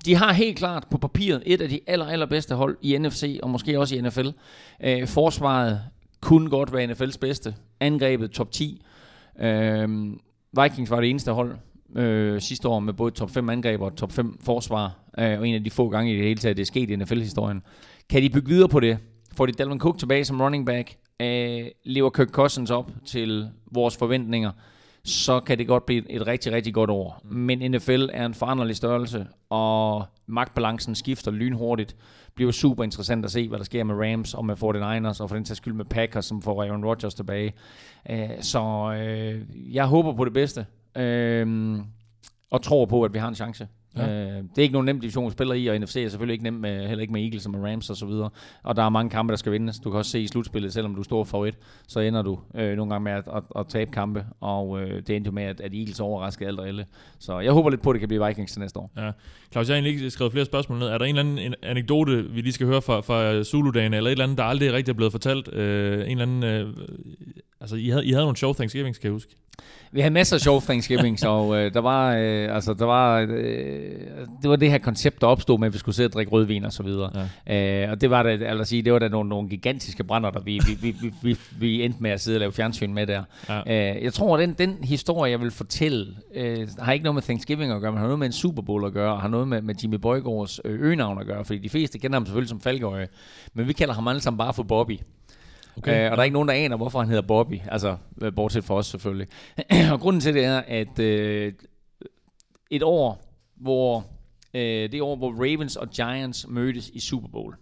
de 0.05 0.14
har 0.14 0.32
helt 0.32 0.59
klart 0.59 0.86
på 0.90 0.99
papiret 0.99 1.42
et 1.47 1.61
af 1.61 1.68
de 1.68 1.80
aller, 1.86 2.07
allerbedste 2.07 2.55
hold 2.55 2.76
i 2.82 2.99
NFC, 2.99 3.40
og 3.42 3.51
måske 3.51 3.80
også 3.80 3.97
i 3.97 4.01
NFL. 4.01 4.28
Øh, 4.84 5.07
forsvaret 5.07 5.80
kunne 6.20 6.51
godt 6.51 6.72
være 6.72 6.90
NFL's 6.90 7.18
bedste. 7.20 7.55
Angrebet 7.80 8.30
top 8.30 8.51
10. 8.51 8.82
Øhm, 9.40 10.20
Vikings 10.62 10.90
var 10.90 11.01
det 11.01 11.11
eneste 11.11 11.32
hold 11.32 11.57
øh, 11.97 12.40
sidste 12.40 12.68
år 12.68 12.80
med 12.80 12.92
både 12.92 13.11
top 13.11 13.30
5 13.30 13.51
angreb 13.51 13.80
og 13.80 13.97
top 13.97 14.12
5 14.12 14.38
forsvar. 14.44 14.99
Øh, 15.18 15.38
og 15.38 15.49
en 15.49 15.55
af 15.55 15.64
de 15.64 15.70
få 15.70 15.88
gange 15.88 16.12
i 16.12 16.16
det 16.16 16.24
hele 16.24 16.40
taget, 16.40 16.57
det 16.57 16.62
er 16.62 16.66
sket 16.66 16.90
i 16.90 16.97
NFL-historien. 16.97 17.62
Kan 18.11 18.22
de 18.22 18.30
bygge 18.30 18.49
videre 18.49 18.68
på 18.68 18.80
det? 18.80 18.99
Får 19.36 19.47
de 19.47 19.53
Dalvin 19.53 19.80
Cook 19.80 19.99
tilbage 19.99 20.24
som 20.24 20.40
running 20.40 20.66
back? 20.66 20.97
Øh, 21.20 21.66
lever 21.84 22.11
Kirk 22.11 22.28
Cousins 22.28 22.70
op 22.70 22.90
til 23.07 23.49
vores 23.72 23.97
forventninger? 23.97 24.51
Så 25.07 25.40
kan 25.40 25.59
det 25.59 25.66
godt 25.66 25.86
blive 25.86 26.11
et 26.11 26.26
rigtig, 26.26 26.52
rigtig 26.52 26.74
godt 26.74 26.90
år. 26.90 27.20
Mm. 27.24 27.36
Men 27.36 27.70
NFL 27.70 28.09
er 28.12 28.26
en 28.26 28.34
foranderlig 28.34 28.76
størrelse, 28.76 29.26
og 29.50 30.04
magtbalancen 30.26 30.94
skifter 30.94 31.30
lynhurtigt. 31.30 31.96
Det 32.24 32.34
bliver 32.34 32.52
super 32.52 32.84
interessant 32.84 33.24
at 33.24 33.30
se, 33.30 33.48
hvad 33.48 33.59
der 33.59 33.64
sker 33.64 33.84
med 33.84 33.94
Rams 33.94 34.34
og 34.34 34.44
med 34.44 34.54
49ers, 34.54 35.22
og 35.22 35.28
for 35.28 35.36
den 35.36 35.44
tages 35.44 35.57
skyld 35.57 35.74
med 35.74 35.84
Packers, 35.84 36.24
som 36.24 36.42
får 36.42 36.62
Aaron 36.62 36.84
Rodgers 36.84 37.14
tilbage. 37.14 37.54
Øh, 38.11 38.28
så 38.40 38.92
øh, 39.00 39.42
jeg 39.74 39.86
håber 39.86 40.12
på 40.12 40.24
det 40.24 40.32
bedste, 40.32 40.66
øh, 40.96 41.78
og 42.50 42.62
tror 42.62 42.86
på, 42.86 43.02
at 43.02 43.14
vi 43.14 43.18
har 43.18 43.28
en 43.28 43.34
chance. 43.34 43.68
Ja. 43.97 44.09
Øh, 44.09 44.36
det 44.36 44.59
er 44.59 44.62
ikke 44.62 44.72
nogen 44.72 44.84
nem 44.84 45.01
division 45.01 45.26
at 45.26 45.32
spille 45.32 45.61
i, 45.61 45.66
og 45.66 45.78
NFC 45.78 45.97
er 45.97 46.09
selvfølgelig 46.09 46.32
ikke 46.32 46.44
nem, 46.44 46.55
med, 46.55 46.88
heller 46.88 47.03
ikke 47.03 47.12
med 47.12 47.22
Eagles 47.22 47.47
og 47.47 47.53
med 47.53 47.61
Rams 47.70 47.90
og 47.90 47.97
så 47.97 48.07
videre. 48.07 48.30
Og 48.62 48.76
der 48.76 48.82
er 48.82 48.88
mange 48.88 49.11
kampe, 49.11 49.30
der 49.30 49.36
skal 49.36 49.53
vindes. 49.53 49.78
Du 49.78 49.90
kan 49.90 49.99
også 49.99 50.11
se 50.11 50.20
i 50.20 50.26
slutspillet, 50.26 50.72
selvom 50.72 50.94
du 50.94 51.03
står 51.03 51.24
for 51.24 51.47
et, 51.47 51.59
så 51.88 52.01
ender 52.01 52.22
du 52.22 52.38
øh, 52.55 52.76
nogle 52.76 52.92
gange 52.92 53.05
med 53.05 53.12
at, 53.12 53.24
at, 53.36 53.42
at 53.59 53.66
tabe 53.68 53.90
kampe, 53.90 54.24
og 54.40 54.80
øh, 54.80 55.03
det 55.07 55.16
endte 55.16 55.28
jo 55.28 55.32
med, 55.32 55.42
at, 55.42 55.61
at 55.61 55.74
Eagles 55.74 56.01
overrasker 56.01 56.47
alt 56.47 56.61
og 56.61 56.68
alle. 56.68 56.86
Så 57.18 57.40
jeg 57.40 57.53
håber 57.53 57.70
lidt 57.70 57.82
på, 57.82 57.90
at 57.90 57.94
det 57.94 58.01
kan 58.01 58.09
blive 58.09 58.26
Vikings 58.26 58.53
til 58.53 58.61
næste 58.61 58.78
år. 58.78 58.90
Ja. 58.97 59.11
Claus, 59.53 59.68
jeg 59.68 59.74
har 59.74 59.76
egentlig 59.76 59.92
ikke 59.92 60.11
skrevet 60.11 60.32
flere 60.32 60.44
spørgsmål 60.44 60.78
ned. 60.78 60.86
Er 60.86 60.99
der 60.99 61.05
en 61.05 61.18
eller 61.18 61.40
anden 61.40 61.55
anekdote, 61.62 62.24
vi 62.30 62.40
lige 62.40 62.53
skal 62.53 62.66
høre 62.66 62.82
fra, 62.82 63.01
fra 63.01 63.42
Zulu-dagen, 63.42 63.94
eller 63.94 64.09
et 64.11 64.12
eller 64.12 64.24
andet, 64.24 64.38
der 64.38 64.44
aldrig 64.44 64.72
rigtig 64.72 64.92
er 64.92 64.97
blevet 64.97 65.12
fortalt? 65.12 65.55
Øh, 65.55 65.94
en 65.94 66.20
eller 66.20 66.22
anden... 66.22 66.44
Øh, 66.44 66.74
altså, 67.61 67.76
I 67.76 67.88
havde, 67.88 68.07
I 68.07 68.11
havde 68.11 68.24
nogle 68.24 68.36
show 68.36 68.53
Thanksgiving, 68.53 68.94
skal 68.94 69.09
jeg 69.09 69.12
huske. 69.12 69.34
Vi 69.92 70.00
havde 70.00 70.14
masser 70.14 70.36
af 70.36 70.40
sjov 70.40 70.62
Thanksgiving, 70.62 71.26
og 71.26 71.57
øh, 71.57 71.74
der 71.74 71.80
var, 71.80 72.14
øh, 72.14 72.54
altså, 72.54 72.74
der 72.74 72.84
var, 72.84 73.20
øh, 73.20 73.28
det 74.42 74.50
var 74.50 74.57
det 74.57 74.70
her 74.70 74.78
koncept, 74.78 75.20
der 75.20 75.26
opstod 75.26 75.59
med, 75.59 75.66
at 75.66 75.74
vi 75.74 75.78
skulle 75.78 75.94
sidde 75.94 76.07
og 76.07 76.12
drikke 76.12 76.32
rødvin 76.32 76.64
og 76.64 76.72
så 76.72 76.82
videre. 76.82 77.28
Ja. 77.46 77.84
Øh, 77.84 77.90
og 77.90 78.00
det 78.00 78.11
var 78.11 78.22
da, 78.22 78.28
altså 78.28 78.64
sige, 78.64 78.82
det 78.82 78.92
var 78.92 78.98
da 78.98 79.09
nogle, 79.09 79.28
nogle 79.28 79.48
gigantiske 79.48 80.04
brænder, 80.04 80.30
der 80.30 80.40
vi, 80.40 80.61
vi, 80.66 80.90
vi, 81.00 81.12
vi, 81.22 81.36
vi 81.59 81.84
endte 81.84 82.02
med 82.02 82.11
at 82.11 82.20
sidde 82.20 82.36
og 82.36 82.40
lave 82.40 82.52
fjernsyn 82.52 82.94
med 82.94 83.07
der. 83.07 83.22
Ja. 83.48 83.94
Øh, 83.96 84.04
jeg 84.04 84.12
tror, 84.12 84.36
at 84.36 84.40
den, 84.40 84.52
den 84.52 84.84
historie, 84.84 85.30
jeg 85.30 85.40
vil 85.40 85.50
fortælle, 85.50 86.07
øh, 86.34 86.68
har 86.78 86.92
ikke 86.92 87.02
noget 87.02 87.14
med 87.14 87.22
Thanksgiving 87.22 87.72
at 87.72 87.80
gøre, 87.80 87.92
men 87.92 87.98
har 87.98 88.07
noget 88.07 88.18
med 88.18 88.26
en 88.26 88.32
Super 88.32 88.62
Bowl 88.62 88.84
at 88.84 88.92
gøre, 88.92 89.12
og 89.12 89.20
har 89.20 89.28
noget 89.28 89.48
med, 89.48 89.62
med 89.62 89.74
Jimmy 89.82 89.96
Bøjgaards 89.96 90.61
øh, 90.64 90.80
øgenavn 90.80 91.20
at 91.20 91.26
gøre, 91.26 91.44
fordi 91.44 91.59
de 91.59 91.68
fleste 91.68 91.98
kender 91.98 92.16
ham 92.16 92.26
selvfølgelig 92.26 92.48
som 92.48 92.61
Falkeøje, 92.61 93.09
men 93.54 93.68
vi 93.68 93.72
kalder 93.72 93.94
ham 93.94 94.09
alle 94.09 94.20
sammen 94.20 94.38
bare 94.38 94.54
for 94.54 94.62
Bobby. 94.62 94.98
Okay. 95.77 96.05
Øh, 96.05 96.11
og 96.11 96.16
der 96.16 96.20
er 96.20 96.24
ikke 96.24 96.35
nogen, 96.35 96.49
der 96.49 96.55
aner, 96.55 96.77
hvorfor 96.77 96.99
han 96.99 97.09
hedder 97.09 97.22
Bobby. 97.22 97.61
Altså, 97.68 97.97
øh, 98.22 98.35
bortset 98.35 98.64
for 98.64 98.77
os 98.77 98.87
selvfølgelig. 98.87 99.29
og 99.93 100.01
grunden 100.01 100.20
til 100.20 100.35
det 100.35 100.45
er, 100.45 100.59
at 100.59 100.99
øh, 100.99 101.53
et 102.70 102.83
år, 102.83 103.22
hvor 103.57 104.07
øh, 104.55 104.93
det 104.93 105.03
år, 105.03 105.16
hvor 105.16 105.31
Ravens 105.31 105.77
og 105.77 105.91
Giants 105.91 106.47
mødtes 106.49 106.89
i 106.89 107.01
Super 107.01 107.29
Bowl, 107.29 107.55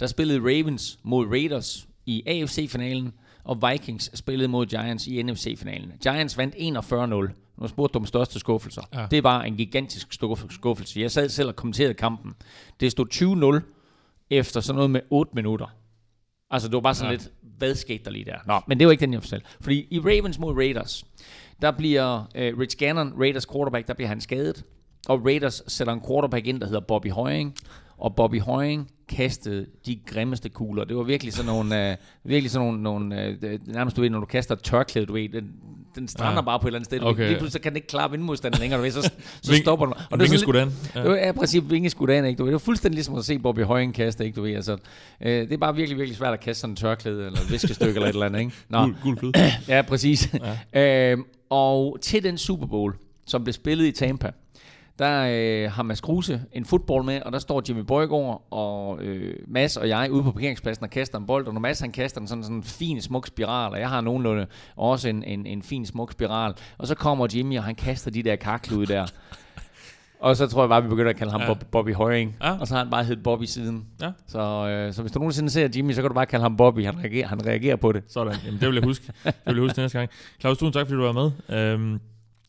der 0.00 0.06
spillede 0.06 0.40
Ravens 0.40 0.98
mod 1.02 1.26
Raiders 1.26 1.88
i 2.06 2.22
AFC-finalen, 2.26 3.12
og 3.44 3.62
Vikings 3.70 4.18
spillede 4.18 4.48
mod 4.48 4.66
Giants 4.66 5.06
i 5.06 5.22
NFC-finalen. 5.22 5.92
Giants 6.02 6.38
vandt 6.38 6.54
41-0. 6.54 7.32
Nu 7.56 7.68
spurgte 7.68 7.92
du 7.92 7.98
om 7.98 8.06
største 8.06 8.38
skuffelser. 8.38 8.82
Ja. 8.94 9.06
Det 9.10 9.24
var 9.24 9.42
en 9.42 9.56
gigantisk 9.56 10.12
skuffelse. 10.50 11.00
Jeg 11.00 11.10
sad 11.10 11.28
selv 11.28 11.48
og 11.48 11.56
kommenterede 11.56 11.94
kampen. 11.94 12.34
Det 12.80 12.92
stod 12.92 13.62
20-0 13.62 13.72
efter 14.30 14.60
sådan 14.60 14.76
noget 14.76 14.90
med 14.90 15.00
8 15.10 15.32
minutter. 15.34 15.66
Altså, 16.56 16.68
det 16.68 16.74
var 16.74 16.80
bare 16.80 16.94
sådan 16.94 17.12
ja. 17.12 17.16
lidt, 17.16 17.30
hvad 17.58 17.74
skete 17.74 18.04
der 18.04 18.10
lige 18.10 18.24
der? 18.24 18.36
Nå, 18.46 18.60
men 18.66 18.78
det 18.78 18.86
var 18.86 18.90
ikke 18.90 19.00
den, 19.00 19.12
jeg 19.12 19.22
fortalte. 19.22 19.46
Fordi 19.60 19.86
i 19.90 20.00
Ravens 20.00 20.38
mod 20.38 20.54
Raiders, 20.54 21.04
der 21.62 21.70
bliver 21.70 22.18
uh, 22.20 22.60
Rich 22.60 22.76
Gannon, 22.78 23.12
Raiders 23.20 23.46
quarterback, 23.46 23.88
der 23.88 23.94
bliver 23.94 24.08
han 24.08 24.20
skadet. 24.20 24.64
Og 25.08 25.24
Raiders 25.24 25.62
sætter 25.66 25.92
en 25.92 26.00
quarterback 26.08 26.46
ind, 26.46 26.60
der 26.60 26.66
hedder 26.66 26.80
Bobby 26.80 27.10
Højing. 27.10 27.54
Og 27.98 28.14
Bobby 28.14 28.40
Højing 28.40 28.90
kastede 29.08 29.66
de 29.86 30.00
grimmeste 30.06 30.48
kugler. 30.48 30.84
Det 30.84 30.96
var 30.96 31.02
virkelig 31.02 31.32
sådan 31.32 31.46
nogle, 31.46 31.96
uh, 32.24 32.30
virkelig 32.30 32.50
sådan 32.50 32.66
nogle, 32.66 32.82
nogle 32.82 33.38
uh, 33.42 33.74
nærmest 33.74 33.96
du 33.96 34.00
ved, 34.00 34.10
når 34.10 34.20
du 34.20 34.26
kaster 34.26 34.54
et 34.54 34.62
tørklæde, 34.62 35.06
du 35.06 35.12
ved, 35.12 35.28
den, 35.28 35.52
den 35.96 36.08
strander 36.08 36.34
ja. 36.34 36.40
bare 36.40 36.60
på 36.60 36.66
et 36.66 36.68
eller 36.68 36.78
andet 36.78 36.86
sted. 36.86 37.02
Okay. 37.02 37.28
Lige 37.28 37.38
pludselig 37.38 37.52
så 37.52 37.58
kan 37.58 37.72
den 37.72 37.76
ikke 37.76 37.88
klare 37.88 38.10
vindmodstanden 38.10 38.60
længere, 38.60 38.78
du 38.78 38.82
ved, 38.82 38.90
så, 38.90 39.10
så 39.42 39.54
stopper 39.62 39.86
den. 39.86 39.94
Og 40.10 40.18
det 40.18 40.30
var 40.30 40.54
lidt, 40.54 40.74
ja. 40.94 41.00
Det 41.00 41.10
var 41.10 41.16
ja, 41.16 41.32
præcis 41.32 41.62
vingeskudan, 41.70 42.24
ikke? 42.24 42.38
Du 42.38 42.44
ved, 42.44 42.50
det 42.50 42.52
var 42.52 42.58
fuldstændig 42.58 42.94
ligesom 42.94 43.14
at 43.14 43.24
se 43.24 43.38
Bobby 43.38 43.64
Højen 43.64 43.92
kaste, 43.92 44.24
ikke? 44.24 44.36
Du 44.36 44.42
ved, 44.42 44.54
altså, 44.54 44.76
øh, 45.20 45.30
det 45.30 45.52
er 45.52 45.56
bare 45.56 45.74
virkelig, 45.74 45.98
virkelig 45.98 46.16
svært 46.16 46.32
at 46.32 46.40
kaste 46.40 46.60
sådan 46.60 46.72
en 46.72 46.76
tørklæde, 46.76 47.26
eller 47.26 47.40
et 47.40 47.52
viskestykke, 47.52 47.94
eller 47.94 48.08
et 48.08 48.12
eller 48.12 48.26
andet, 48.26 48.40
ikke? 48.40 48.52
Nå. 48.68 48.92
Gul, 49.02 49.16
gul 49.16 49.32
ja, 49.68 49.82
præcis. 49.82 50.34
Ja. 50.74 51.12
øh, 51.12 51.18
og 51.50 51.98
til 52.02 52.22
den 52.22 52.38
Super 52.38 52.66
Bowl, 52.66 52.94
som 53.26 53.44
blev 53.44 53.52
spillet 53.52 53.86
i 53.86 53.92
Tampa, 53.92 54.30
der 54.98 55.26
øh, 55.30 55.72
har 55.72 55.82
Mads 55.82 56.00
Kruse 56.00 56.42
en 56.52 56.64
fodbold 56.64 57.04
med, 57.04 57.22
og 57.22 57.32
der 57.32 57.38
står 57.38 57.62
Jimmy 57.68 57.80
Borgård 57.80 58.46
og 58.50 59.02
øh, 59.02 59.34
Mads 59.48 59.76
og 59.76 59.88
jeg 59.88 60.08
ude 60.10 60.22
på 60.22 60.32
parkeringspladsen 60.32 60.84
og 60.84 60.90
kaster 60.90 61.18
en 61.18 61.26
bold, 61.26 61.46
og 61.46 61.54
når 61.54 61.60
Mads 61.60 61.80
han 61.80 61.92
kaster 61.92 62.20
den 62.20 62.28
sådan, 62.28 62.42
sådan 62.42 62.56
en 62.56 62.62
fin, 62.62 63.00
smuk 63.02 63.26
spiral, 63.26 63.72
og 63.72 63.80
jeg 63.80 63.88
har 63.88 64.00
nogenlunde 64.00 64.46
også 64.76 65.08
en, 65.08 65.24
en, 65.24 65.46
en 65.46 65.62
fin, 65.62 65.86
smuk 65.86 66.12
spiral, 66.12 66.54
og 66.78 66.86
så 66.86 66.94
kommer 66.94 67.26
Jimmy, 67.34 67.58
og 67.58 67.64
han 67.64 67.74
kaster 67.74 68.10
de 68.10 68.22
der 68.22 68.36
karklude 68.36 68.86
der. 68.86 69.06
Og 70.20 70.36
så 70.36 70.46
tror 70.46 70.62
jeg 70.62 70.68
bare, 70.68 70.82
vi 70.82 70.88
begynder 70.88 71.10
at 71.10 71.16
kalde 71.16 71.32
ham 71.32 71.40
Ja. 71.40 71.54
Bobby 71.54 71.94
Høring. 71.94 72.36
Ja. 72.42 72.58
Og 72.58 72.66
så 72.66 72.74
har 72.74 72.82
han 72.82 72.90
bare 72.90 73.04
heddet 73.04 73.22
Bobby 73.22 73.44
siden. 73.44 73.86
Ja. 74.00 74.10
Så, 74.26 74.38
øh, 74.68 74.92
så 74.92 75.02
hvis 75.02 75.12
du 75.12 75.18
nogensinde 75.18 75.50
ser 75.50 75.68
Jimmy, 75.76 75.92
så 75.92 76.02
kan 76.02 76.10
du 76.10 76.14
bare 76.14 76.26
kalde 76.26 76.42
ham 76.42 76.56
Bobby. 76.56 76.84
Han 76.84 76.98
reagerer, 76.98 77.26
han 77.26 77.46
reagerer 77.46 77.76
på 77.76 77.92
det. 77.92 78.02
Sådan. 78.08 78.34
Jamen, 78.44 78.60
det 78.60 78.68
vil 78.68 78.74
jeg 78.74 78.84
huske. 78.84 79.12
Det 79.24 79.34
vil 79.46 79.54
jeg 79.54 79.62
huske 79.62 79.78
næste 79.80 79.98
gang. 79.98 80.10
Claus, 80.40 80.58
tusind 80.58 80.72
tak, 80.72 80.86
fordi 80.86 80.96
du 80.96 81.02
var 81.02 81.12
med. 81.12 81.30
Øhm, 81.58 82.00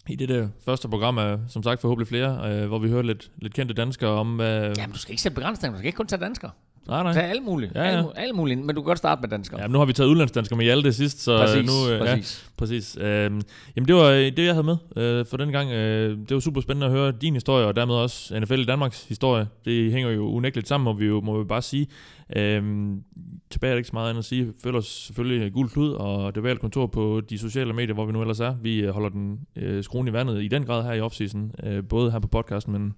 i 0.10 0.16
det 0.16 0.30
der 0.30 0.48
første 0.66 0.90
program 0.90 1.18
er, 1.18 1.38
som 1.48 1.64
sagt, 1.64 1.82
forhåbentlig 1.82 2.08
flere, 2.08 2.52
øh, 2.62 2.68
hvor 2.68 2.80
vi 2.80 2.90
hører 2.90 3.02
lidt, 3.02 3.32
lidt 3.38 3.54
kendte 3.54 3.74
danskere 3.74 4.10
om, 4.10 4.42
Øh, 4.42 4.74
Jamen, 4.78 4.94
du 4.94 5.00
skal 5.00 5.12
ikke 5.12 5.22
sætte 5.22 5.36
begrænsninger. 5.36 5.74
Du 5.76 5.80
skal 5.80 5.88
ikke 5.88 5.98
kun 5.98 6.08
tage 6.08 6.22
danskere 6.22 6.52
nej, 6.88 7.04
nej. 7.04 7.14
Tag 7.14 7.24
alle 7.24 7.42
mulige. 7.42 7.72
Ja, 7.76 7.82
Ja. 7.82 7.88
Alle, 7.88 8.20
alle 8.20 8.34
mulige. 8.34 8.56
Men 8.58 8.76
du 8.76 8.82
kan 8.82 8.86
godt 8.86 8.98
starte 8.98 9.22
med 9.22 9.30
danskere. 9.30 9.62
Ja, 9.62 9.68
nu 9.68 9.78
har 9.78 9.86
vi 9.86 9.94
taget 9.94 10.10
udlandsdanskere 10.10 10.58
med 10.58 10.84
det 10.84 10.96
sidst, 10.96 11.24
så 11.24 11.38
præcis, 11.38 11.66
nu... 11.66 11.94
øh, 11.94 12.00
præcis. 12.00 12.46
Ja, 12.46 12.58
præcis. 12.58 12.98
Øhm, 13.02 13.42
jamen, 13.76 13.88
det 13.88 13.96
var 13.96 14.10
øh, 14.10 14.18
det, 14.18 14.40
jeg 14.40 14.54
havde 14.54 14.64
med 14.64 14.78
øh, 14.96 15.26
for 15.26 15.38
den 15.38 15.52
gang. 15.52 15.72
Øh, 15.72 16.18
det 16.18 16.34
var 16.34 16.40
super 16.40 16.62
spændende 16.62 16.86
at 16.86 16.92
høre 16.92 17.12
din 17.12 17.34
historie, 17.34 17.66
og 17.66 17.76
dermed 17.76 17.96
også 17.96 18.40
NFL 18.40 18.60
i 18.60 18.66
Danmarks 18.66 19.08
historie. 19.08 19.48
Det 19.66 19.92
hænger 19.92 20.10
jo 20.10 20.30
unægteligt 20.30 20.68
sammen, 20.68 20.86
må 20.86 20.94
vi 20.94 21.06
jo 21.06 21.22
må 21.22 21.38
vi 21.40 21.48
bare 21.48 21.62
sige. 21.62 21.88
Øhm, 22.36 23.04
tilbage 23.50 23.70
er 23.70 23.74
der 23.74 23.78
ikke 23.78 23.88
så 23.88 23.94
meget 23.96 24.10
andet 24.10 24.20
at 24.20 24.26
sige. 24.26 24.54
Følg 24.64 24.76
os 24.76 24.86
selvfølgelig 24.86 25.54
Guld 25.54 25.70
Klud 25.70 25.92
og 25.92 26.36
det 26.36 26.44
valgte 26.44 26.62
kontor 26.62 26.88
på 26.88 27.22
de 27.30 27.38
sociale 27.38 27.74
medier, 27.74 27.94
hvor 27.94 28.06
vi 28.06 28.12
nu 28.12 28.22
ellers 28.22 28.40
er. 28.40 28.56
Vi 28.62 28.80
øh, 28.80 28.90
holder 28.90 29.10
den 29.10 29.40
øh, 29.56 29.84
skruen 29.84 30.08
i 30.08 30.14
vandet 30.14 30.44
i 30.44 30.48
den 30.48 30.66
grad 30.66 30.84
her 30.84 30.94
i 30.94 31.02
offseason, 31.02 31.52
øh, 31.64 31.84
både 31.90 32.12
her 32.12 32.20
på 32.20 32.28
podcasten, 32.28 32.74
men 32.74 32.94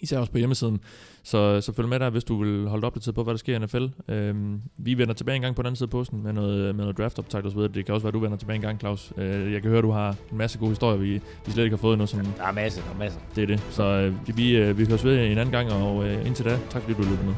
især 0.00 0.18
også 0.18 0.32
på 0.32 0.38
hjemmesiden. 0.38 0.80
Så, 1.22 1.60
så 1.60 1.72
følg 1.72 1.88
med 1.88 2.00
der, 2.00 2.10
hvis 2.10 2.24
du 2.24 2.42
vil 2.42 2.68
holde 2.68 2.86
opdateret 2.86 3.14
på, 3.14 3.22
hvad 3.24 3.34
der 3.34 3.38
sker 3.38 3.56
i 3.56 3.58
NFL. 3.58 3.86
Øhm, 4.08 4.60
vi 4.76 4.98
vender 4.98 5.14
tilbage 5.14 5.36
en 5.36 5.42
gang 5.42 5.56
på 5.56 5.62
den 5.62 5.66
anden 5.66 5.76
side 5.76 5.86
af 5.86 5.90
posten 5.90 6.22
med 6.22 6.32
noget, 6.32 6.74
med 6.74 6.84
noget 6.84 6.98
draft 6.98 7.18
optag 7.18 7.44
og 7.44 7.50
så 7.50 7.56
videre. 7.56 7.72
Det 7.72 7.86
kan 7.86 7.94
også 7.94 8.04
være, 8.04 8.08
at 8.10 8.14
du 8.14 8.18
vender 8.18 8.36
tilbage 8.36 8.54
en 8.54 8.60
gang, 8.62 8.80
Claus. 8.80 9.12
Øh, 9.16 9.52
jeg 9.52 9.62
kan 9.62 9.68
høre, 9.68 9.78
at 9.78 9.84
du 9.84 9.90
har 9.90 10.08
en 10.32 10.38
masse 10.38 10.58
gode 10.58 10.70
historier, 10.70 10.98
vi, 10.98 11.12
vi 11.46 11.52
slet 11.52 11.64
ikke 11.64 11.76
har 11.76 11.80
fået 11.80 11.92
endnu. 11.92 12.06
Som, 12.06 12.20
Der 12.20 12.44
er 12.46 12.52
masser, 12.52 12.82
der 12.82 12.90
er 12.94 12.98
masser. 12.98 13.20
det 13.34 13.42
er 13.42 13.46
det. 13.46 13.60
Så 13.70 13.82
øh, 13.84 14.26
vi, 14.26 14.32
vi, 14.32 14.56
øh, 14.56 14.78
vi 14.78 14.86
høres 14.86 15.04
ved 15.04 15.26
en 15.26 15.38
anden 15.38 15.52
gang, 15.52 15.72
og 15.72 16.08
øh, 16.08 16.26
indtil 16.26 16.44
da, 16.44 16.58
tak 16.70 16.82
fordi 16.82 16.94
du 16.94 17.02
lyttede 17.02 17.26
med. 17.26 17.34